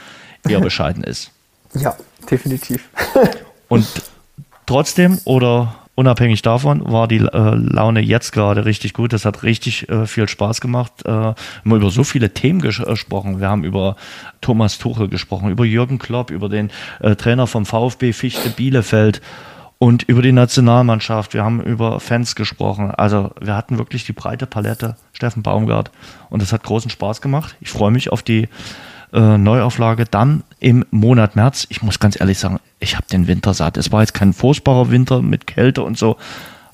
eher 0.46 0.60
bescheiden 0.62 1.02
ist. 1.02 1.30
Ja, 1.74 1.96
definitiv. 2.30 2.88
Und 3.68 3.86
trotzdem 4.66 5.18
oder 5.24 5.74
unabhängig 5.94 6.42
davon 6.42 6.90
war 6.90 7.08
die 7.08 7.18
äh, 7.18 7.54
Laune 7.54 8.00
jetzt 8.00 8.32
gerade 8.32 8.64
richtig 8.64 8.94
gut. 8.94 9.12
Das 9.12 9.24
hat 9.24 9.42
richtig 9.42 9.88
äh, 9.88 10.06
viel 10.06 10.28
Spaß 10.28 10.60
gemacht. 10.60 10.92
Äh, 11.04 11.08
wir 11.10 11.34
haben 11.64 11.76
über 11.76 11.90
so 11.90 12.04
viele 12.04 12.32
Themen 12.32 12.60
ges 12.60 12.78
gesprochen. 12.78 13.40
Wir 13.40 13.48
haben 13.48 13.64
über 13.64 13.96
Thomas 14.40 14.78
Tuchel 14.78 15.08
gesprochen, 15.08 15.50
über 15.50 15.64
Jürgen 15.64 15.98
Klopp, 15.98 16.30
über 16.30 16.48
den 16.48 16.70
äh, 17.00 17.16
Trainer 17.16 17.46
vom 17.46 17.66
VfB 17.66 18.12
Fichte 18.12 18.50
Bielefeld 18.50 19.20
und 19.78 20.04
über 20.04 20.22
die 20.22 20.32
Nationalmannschaft. 20.32 21.34
Wir 21.34 21.44
haben 21.44 21.60
über 21.60 21.98
Fans 21.98 22.36
gesprochen. 22.36 22.92
Also 22.92 23.32
wir 23.40 23.56
hatten 23.56 23.78
wirklich 23.78 24.04
die 24.04 24.12
breite 24.12 24.46
Palette, 24.46 24.96
Steffen 25.12 25.42
Baumgart. 25.42 25.90
Und 26.30 26.40
das 26.40 26.52
hat 26.52 26.62
großen 26.62 26.90
Spaß 26.90 27.20
gemacht. 27.20 27.56
Ich 27.60 27.70
freue 27.70 27.90
mich 27.90 28.12
auf 28.12 28.22
die 28.22 28.48
äh, 29.12 29.38
Neuauflage 29.38 30.04
dann 30.10 30.42
im 30.60 30.84
Monat 30.90 31.36
März. 31.36 31.66
Ich 31.68 31.82
muss 31.82 31.98
ganz 31.98 32.18
ehrlich 32.20 32.38
sagen, 32.38 32.60
ich 32.78 32.96
habe 32.96 33.06
den 33.10 33.26
Winter 33.26 33.54
satt. 33.54 33.76
Es 33.76 33.92
war 33.92 34.00
jetzt 34.00 34.14
kein 34.14 34.32
furchtbarer 34.32 34.90
Winter 34.90 35.22
mit 35.22 35.46
Kälte 35.46 35.82
und 35.82 35.98
so, 35.98 36.16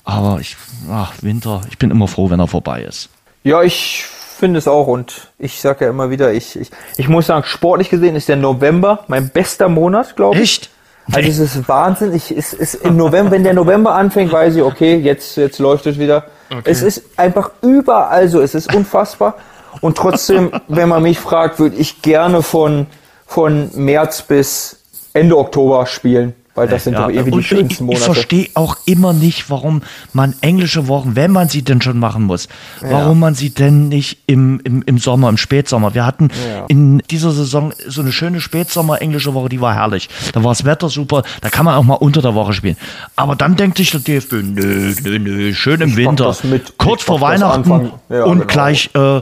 aber 0.03 0.39
ich, 0.39 0.57
ach, 0.89 1.13
Winter, 1.21 1.61
ich 1.69 1.77
bin 1.77 1.91
immer 1.91 2.07
froh, 2.07 2.29
wenn 2.29 2.39
er 2.39 2.47
vorbei 2.47 2.83
ist. 2.83 3.09
Ja, 3.43 3.63
ich 3.63 4.05
finde 4.05 4.59
es 4.59 4.67
auch 4.67 4.87
und 4.87 5.27
ich 5.37 5.59
sage 5.59 5.85
ja 5.85 5.91
immer 5.91 6.09
wieder, 6.09 6.33
ich, 6.33 6.57
ich, 6.57 6.71
ich 6.97 7.09
muss 7.09 7.27
sagen, 7.27 7.45
sportlich 7.45 7.89
gesehen 7.89 8.15
ist 8.15 8.29
der 8.29 8.37
November 8.37 9.03
mein 9.07 9.29
bester 9.29 9.67
Monat, 9.69 10.15
glaube 10.15 10.37
ich. 10.37 10.41
Echt? 10.41 10.69
Also 11.11 11.43
es 11.43 11.55
ist 11.55 11.67
Wahnsinn. 11.67 12.13
Ich, 12.13 12.31
es 12.31 12.53
ist 12.53 12.75
im 12.75 12.95
November, 12.95 13.31
wenn 13.31 13.43
der 13.43 13.53
November 13.53 13.95
anfängt, 13.95 14.31
weiß 14.31 14.55
ich, 14.55 14.61
okay, 14.61 14.95
jetzt, 14.97 15.37
jetzt 15.37 15.59
läuft 15.59 15.87
es 15.87 15.97
wieder. 15.97 16.25
Es 16.63 16.81
ist 16.81 17.03
einfach 17.17 17.51
überall 17.61 18.27
so. 18.27 18.41
Es 18.41 18.53
ist 18.53 18.73
unfassbar. 18.75 19.35
Und 19.81 19.97
trotzdem, 19.97 20.51
wenn 20.67 20.89
man 20.89 21.03
mich 21.03 21.19
fragt, 21.19 21.59
würde 21.59 21.75
ich 21.75 22.01
gerne 22.01 22.41
von, 22.41 22.87
von 23.25 23.69
März 23.73 24.21
bis 24.23 24.79
Ende 25.13 25.37
Oktober 25.37 25.85
spielen. 25.85 26.35
Weil 26.55 26.67
das 26.67 26.83
sind 26.83 26.93
Ja, 26.93 27.03
doch 27.03 27.09
irgendwie 27.09 27.31
die 27.37 27.43
schönsten 27.43 27.67
ich, 27.67 27.71
ich 27.79 27.81
Monate. 27.81 28.03
verstehe 28.03 28.49
auch 28.55 28.75
immer 28.85 29.13
nicht, 29.13 29.49
warum 29.49 29.81
man 30.13 30.33
englische 30.41 30.87
Wochen, 30.87 31.15
wenn 31.15 31.31
man 31.31 31.47
sie 31.47 31.61
denn 31.61 31.81
schon 31.81 31.99
machen 31.99 32.23
muss, 32.23 32.47
warum 32.81 33.19
man 33.19 33.33
sie 33.35 33.51
denn 33.51 33.87
nicht 33.87 34.17
im, 34.27 34.59
im, 34.63 34.81
im 34.85 34.97
Sommer, 34.97 35.29
im 35.29 35.37
Spätsommer. 35.37 35.93
Wir 35.93 36.05
hatten 36.05 36.29
Ja. 36.53 36.65
in 36.67 36.99
dieser 37.11 37.31
Saison 37.31 37.73
so 37.87 38.01
eine 38.01 38.11
schöne 38.11 38.41
Spätsommer-englische 38.41 39.33
Woche, 39.33 39.49
die 39.49 39.61
war 39.61 39.73
herrlich. 39.75 40.09
Da 40.33 40.43
war 40.43 40.51
das 40.51 40.65
Wetter 40.65 40.89
super, 40.89 41.23
da 41.41 41.49
kann 41.49 41.65
man 41.65 41.75
auch 41.75 41.83
mal 41.83 41.93
unter 41.95 42.21
der 42.21 42.33
Woche 42.35 42.53
spielen. 42.53 42.77
Aber 43.15 43.35
dann 43.35 43.55
denkt 43.55 43.77
sich 43.77 43.91
der 43.91 44.01
DFB, 44.01 44.33
nö, 44.43 44.93
nö, 45.03 45.19
nö, 45.19 45.53
schön 45.53 45.79
im 45.81 45.91
mach 45.91 45.97
Winter. 45.97 46.35
Kurz 46.77 47.01
Ich 47.01 47.05
vor 47.05 47.21
Weihnachten. 47.21 47.91
Ja, 48.09 48.23
und 48.25 48.39
genau. 48.39 48.47
gleich 48.51 48.89
äh, 48.95 49.17
äh, 49.17 49.21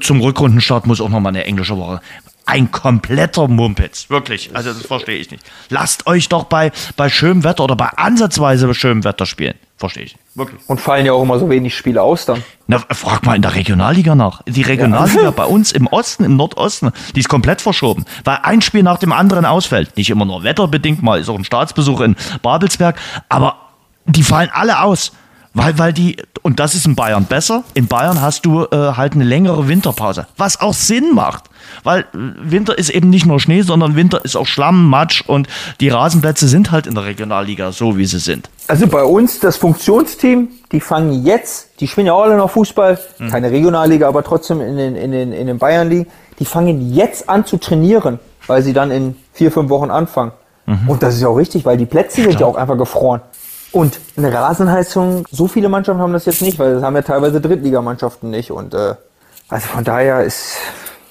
zum 0.00 0.20
Rückrundenstart 0.20 0.86
muss 0.86 1.00
auch 1.00 1.08
noch 1.08 1.20
mal 1.20 1.28
eine 1.30 1.44
englische 1.44 1.76
Woche. 1.76 2.00
Ein 2.46 2.70
kompletter 2.70 3.48
Mumpitz, 3.48 4.10
wirklich. 4.10 4.50
Also 4.54 4.72
das 4.72 4.84
verstehe 4.84 5.16
ich 5.16 5.30
nicht. 5.30 5.42
Lasst 5.70 6.06
euch 6.06 6.28
doch 6.28 6.44
bei, 6.44 6.72
bei 6.96 7.08
schönem 7.08 7.42
Wetter 7.42 7.64
oder 7.64 7.74
bei 7.74 7.88
ansatzweise 7.88 8.72
schönem 8.74 9.02
Wetter 9.04 9.24
spielen. 9.24 9.54
Verstehe 9.76 10.04
ich. 10.04 10.16
Wirklich. 10.34 10.60
Und 10.66 10.80
fallen 10.80 11.06
ja 11.06 11.12
auch 11.12 11.22
immer 11.22 11.38
so 11.38 11.48
wenig 11.48 11.76
Spiele 11.76 12.02
aus 12.02 12.26
dann. 12.26 12.44
Na, 12.66 12.78
frag 12.78 13.24
mal 13.24 13.34
in 13.34 13.42
der 13.42 13.54
Regionalliga 13.54 14.14
nach. 14.14 14.42
Die 14.46 14.62
Regionalliga 14.62 15.30
bei 15.30 15.46
uns 15.46 15.72
im 15.72 15.86
Osten, 15.86 16.24
im 16.24 16.36
Nordosten, 16.36 16.92
die 17.14 17.20
ist 17.20 17.28
komplett 17.28 17.60
verschoben. 17.60 18.04
Weil 18.24 18.38
ein 18.42 18.60
Spiel 18.60 18.82
nach 18.82 18.98
dem 18.98 19.12
anderen 19.12 19.46
ausfällt. 19.46 19.96
Nicht 19.96 20.10
immer 20.10 20.26
nur 20.26 20.44
wetterbedingt, 20.44 21.02
mal 21.02 21.20
ist 21.20 21.28
auch 21.28 21.38
ein 21.38 21.44
Staatsbesuch 21.44 22.00
in 22.02 22.14
Babelsberg, 22.42 22.98
aber 23.28 23.56
die 24.06 24.22
fallen 24.22 24.50
alle 24.52 24.82
aus. 24.82 25.12
Weil, 25.56 25.78
weil 25.78 25.92
die, 25.92 26.16
und 26.42 26.58
das 26.58 26.74
ist 26.74 26.84
in 26.84 26.96
Bayern 26.96 27.26
besser, 27.26 27.62
in 27.74 27.86
Bayern 27.86 28.20
hast 28.20 28.44
du 28.44 28.64
äh, 28.64 28.76
halt 28.76 29.14
eine 29.14 29.22
längere 29.22 29.68
Winterpause, 29.68 30.26
was 30.36 30.60
auch 30.60 30.74
Sinn 30.74 31.14
macht. 31.14 31.44
Weil 31.84 32.00
äh, 32.00 32.04
Winter 32.12 32.76
ist 32.76 32.90
eben 32.90 33.08
nicht 33.08 33.24
nur 33.24 33.38
Schnee, 33.38 33.62
sondern 33.62 33.94
Winter 33.94 34.24
ist 34.24 34.34
auch 34.36 34.46
Schlamm, 34.46 34.88
Matsch 34.90 35.22
und 35.24 35.46
die 35.80 35.88
Rasenplätze 35.90 36.48
sind 36.48 36.72
halt 36.72 36.88
in 36.88 36.96
der 36.96 37.04
Regionalliga 37.04 37.70
so, 37.70 37.96
wie 37.96 38.04
sie 38.06 38.18
sind. 38.18 38.50
Also 38.66 38.88
bei 38.88 39.04
uns 39.04 39.38
das 39.38 39.56
Funktionsteam, 39.56 40.48
die 40.72 40.80
fangen 40.80 41.24
jetzt, 41.24 41.80
die 41.80 41.86
spielen 41.86 42.08
ja 42.08 42.14
auch 42.14 42.22
alle 42.24 42.36
noch 42.36 42.50
Fußball, 42.50 42.98
Mhm. 43.18 43.28
keine 43.30 43.50
Regionalliga, 43.52 44.08
aber 44.08 44.24
trotzdem 44.24 44.60
in 44.60 44.76
den, 44.76 44.96
in 44.96 45.12
den, 45.12 45.32
in 45.32 45.46
den 45.46 45.58
Bayern 45.58 45.88
liegen, 45.88 46.06
die 46.40 46.44
fangen 46.46 46.92
jetzt 46.92 47.28
an 47.28 47.46
zu 47.46 47.58
trainieren, 47.58 48.18
weil 48.48 48.62
sie 48.62 48.72
dann 48.72 48.90
in 48.90 49.14
vier, 49.32 49.52
fünf 49.52 49.70
Wochen 49.70 49.90
anfangen. 49.90 50.32
Mhm. 50.66 50.88
Und 50.88 51.02
das 51.02 51.14
ist 51.14 51.20
ja 51.20 51.28
auch 51.28 51.36
richtig, 51.36 51.64
weil 51.64 51.76
die 51.76 51.86
Plätze 51.86 52.22
sind 52.22 52.40
ja 52.40 52.46
auch 52.46 52.56
einfach 52.56 52.76
gefroren. 52.78 53.20
Und 53.74 53.98
eine 54.16 54.32
Rasenheizung, 54.32 55.26
so 55.30 55.48
viele 55.48 55.68
Mannschaften 55.68 56.00
haben 56.00 56.12
das 56.12 56.26
jetzt 56.26 56.42
nicht, 56.42 56.58
weil 56.60 56.74
das 56.74 56.82
haben 56.84 56.94
ja 56.94 57.02
teilweise 57.02 57.40
Drittligamannschaften 57.40 58.30
nicht. 58.30 58.50
Und 58.52 58.72
äh, 58.72 58.94
also 59.48 59.66
von 59.66 59.82
daher 59.84 60.22
ist, 60.22 60.56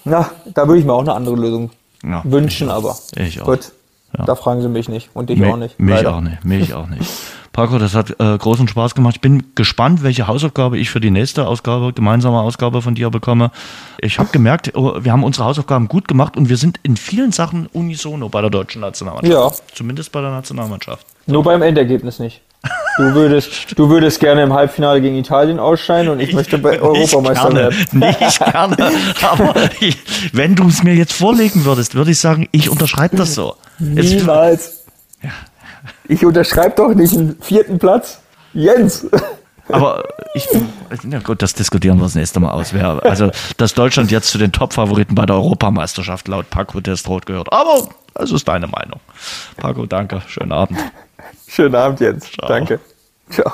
na, 0.06 0.30
da 0.46 0.66
würde 0.68 0.80
ich 0.80 0.86
mir 0.86 0.94
auch 0.94 1.02
eine 1.02 1.14
andere 1.14 1.36
Lösung 1.36 1.72
Ja. 2.04 2.22
wünschen, 2.24 2.70
aber 2.70 2.98
Ich 3.18 3.42
auch. 3.42 3.46
gut, 3.46 3.72
Ja. 4.18 4.26
da 4.26 4.36
fragen 4.36 4.62
sie 4.62 4.70
mich 4.70 4.88
nicht 4.88 5.10
und 5.14 5.30
dich 5.30 5.40
Mi- 5.40 5.52
auch 5.52 5.58
nicht. 5.58 5.78
Mich 5.80 5.94
leider. 5.96 6.16
auch 6.16 6.22
nicht, 6.22 6.46
mich 6.46 6.74
auch 6.74 6.88
nicht. 6.88 7.10
Paco, 7.52 7.78
das 7.78 7.94
hat 7.94 8.16
äh, 8.20 8.38
großen 8.38 8.68
Spaß 8.68 8.96
gemacht. 8.96 9.16
Ich 9.16 9.22
bin 9.22 9.54
gespannt, 9.56 10.02
welche 10.02 10.26
Hausaufgabe 10.26 10.78
ich 10.80 10.90
für 10.90 11.00
die 11.02 11.12
nächste 11.12 11.46
Ausgabe, 11.46 11.94
gemeinsame 11.94 12.40
Ausgabe 12.40 12.82
von 12.82 12.96
dir 12.96 13.12
bekomme. 13.12 13.52
Ich 14.00 14.18
habe 14.20 14.30
gemerkt, 14.32 14.72
oh, 14.76 14.94
wir 15.04 15.12
haben 15.12 15.24
unsere 15.24 15.46
Hausaufgaben 15.46 15.88
gut 15.88 16.08
gemacht 16.08 16.36
und 16.36 16.50
wir 16.50 16.58
sind 16.58 16.80
in 16.82 16.96
vielen 16.98 17.32
Sachen 17.32 17.68
unisono 17.68 18.30
bei 18.30 18.42
der 18.42 18.50
deutschen 18.50 18.82
Nationalmannschaft. 18.82 19.60
Ja. 19.60 19.68
Zumindest 19.76 20.12
bei 20.14 20.22
der 20.22 20.32
Nationalmannschaft. 20.32 21.06
Nur 21.28 21.44
beim 21.44 21.62
Endergebnis 21.62 22.18
nicht. 22.20 22.42
Du 22.98 23.14
würdest, 23.16 23.78
du 23.78 23.90
würdest 23.90 24.20
gerne 24.20 24.44
im 24.44 24.54
Halbfinale 24.54 25.02
gegen 25.02 25.18
Italien 25.18 25.60
ausscheiden 25.60 26.10
und 26.12 26.20
ich, 26.20 26.34
möchte 26.34 26.60
bei 26.60 26.80
Europameister 26.80 27.54
werden. 27.54 27.78
Nicht 27.92 28.40
gerne. 28.40 28.92
Aber 29.22 29.56
ich, 29.80 29.98
wenn 30.32 30.56
du 30.56 30.68
es 30.68 30.84
mir 30.84 30.94
jetzt 30.94 31.14
vorlegen 31.14 31.66
würdest, 31.66 31.96
würde 31.96 32.12
ich 32.12 32.20
sagen, 32.20 32.48
ich 32.52 32.70
unterschreibe 32.70 33.18
das 33.18 33.34
so. 33.34 33.56
Niemals. 33.80 34.86
Ich 36.08 36.24
unterschreibe 36.24 36.76
doch 36.76 36.94
nicht 36.94 37.14
einen 37.14 37.38
vierten 37.42 37.80
Platz. 37.80 38.20
Jens. 38.54 39.08
Aber 39.70 40.04
ich, 40.34 40.48
na 41.04 41.20
gut, 41.20 41.42
das 41.42 41.54
diskutieren 41.54 41.98
wir 41.98 42.04
das 42.04 42.16
nächste 42.16 42.40
Mal 42.40 42.52
aus. 42.52 42.74
Wer, 42.74 43.04
also, 43.06 43.32
dass 43.58 43.74
Deutschland 43.74 44.12
jetzt 44.12 44.30
zu 44.30 44.38
den 44.38 44.52
Top-Favoriten 44.52 45.16
bei 45.16 45.26
der 45.26 45.36
Europameisterschaft 45.38 46.28
laut 46.28 46.50
Paco 46.50 46.82
Destroth 46.82 47.26
gehört. 47.26 47.52
Aber 47.52 47.88
das 48.14 48.32
ist 48.32 48.48
deine 48.48 48.68
Meinung. 48.68 49.00
Paco, 49.58 49.86
danke. 49.86 50.22
Schönen 50.28 50.52
Abend. 50.52 50.80
Schönen 51.48 51.76
Abend, 51.76 52.00
Jens. 52.00 52.30
Danke. 52.38 52.80
Ciao. 53.30 53.54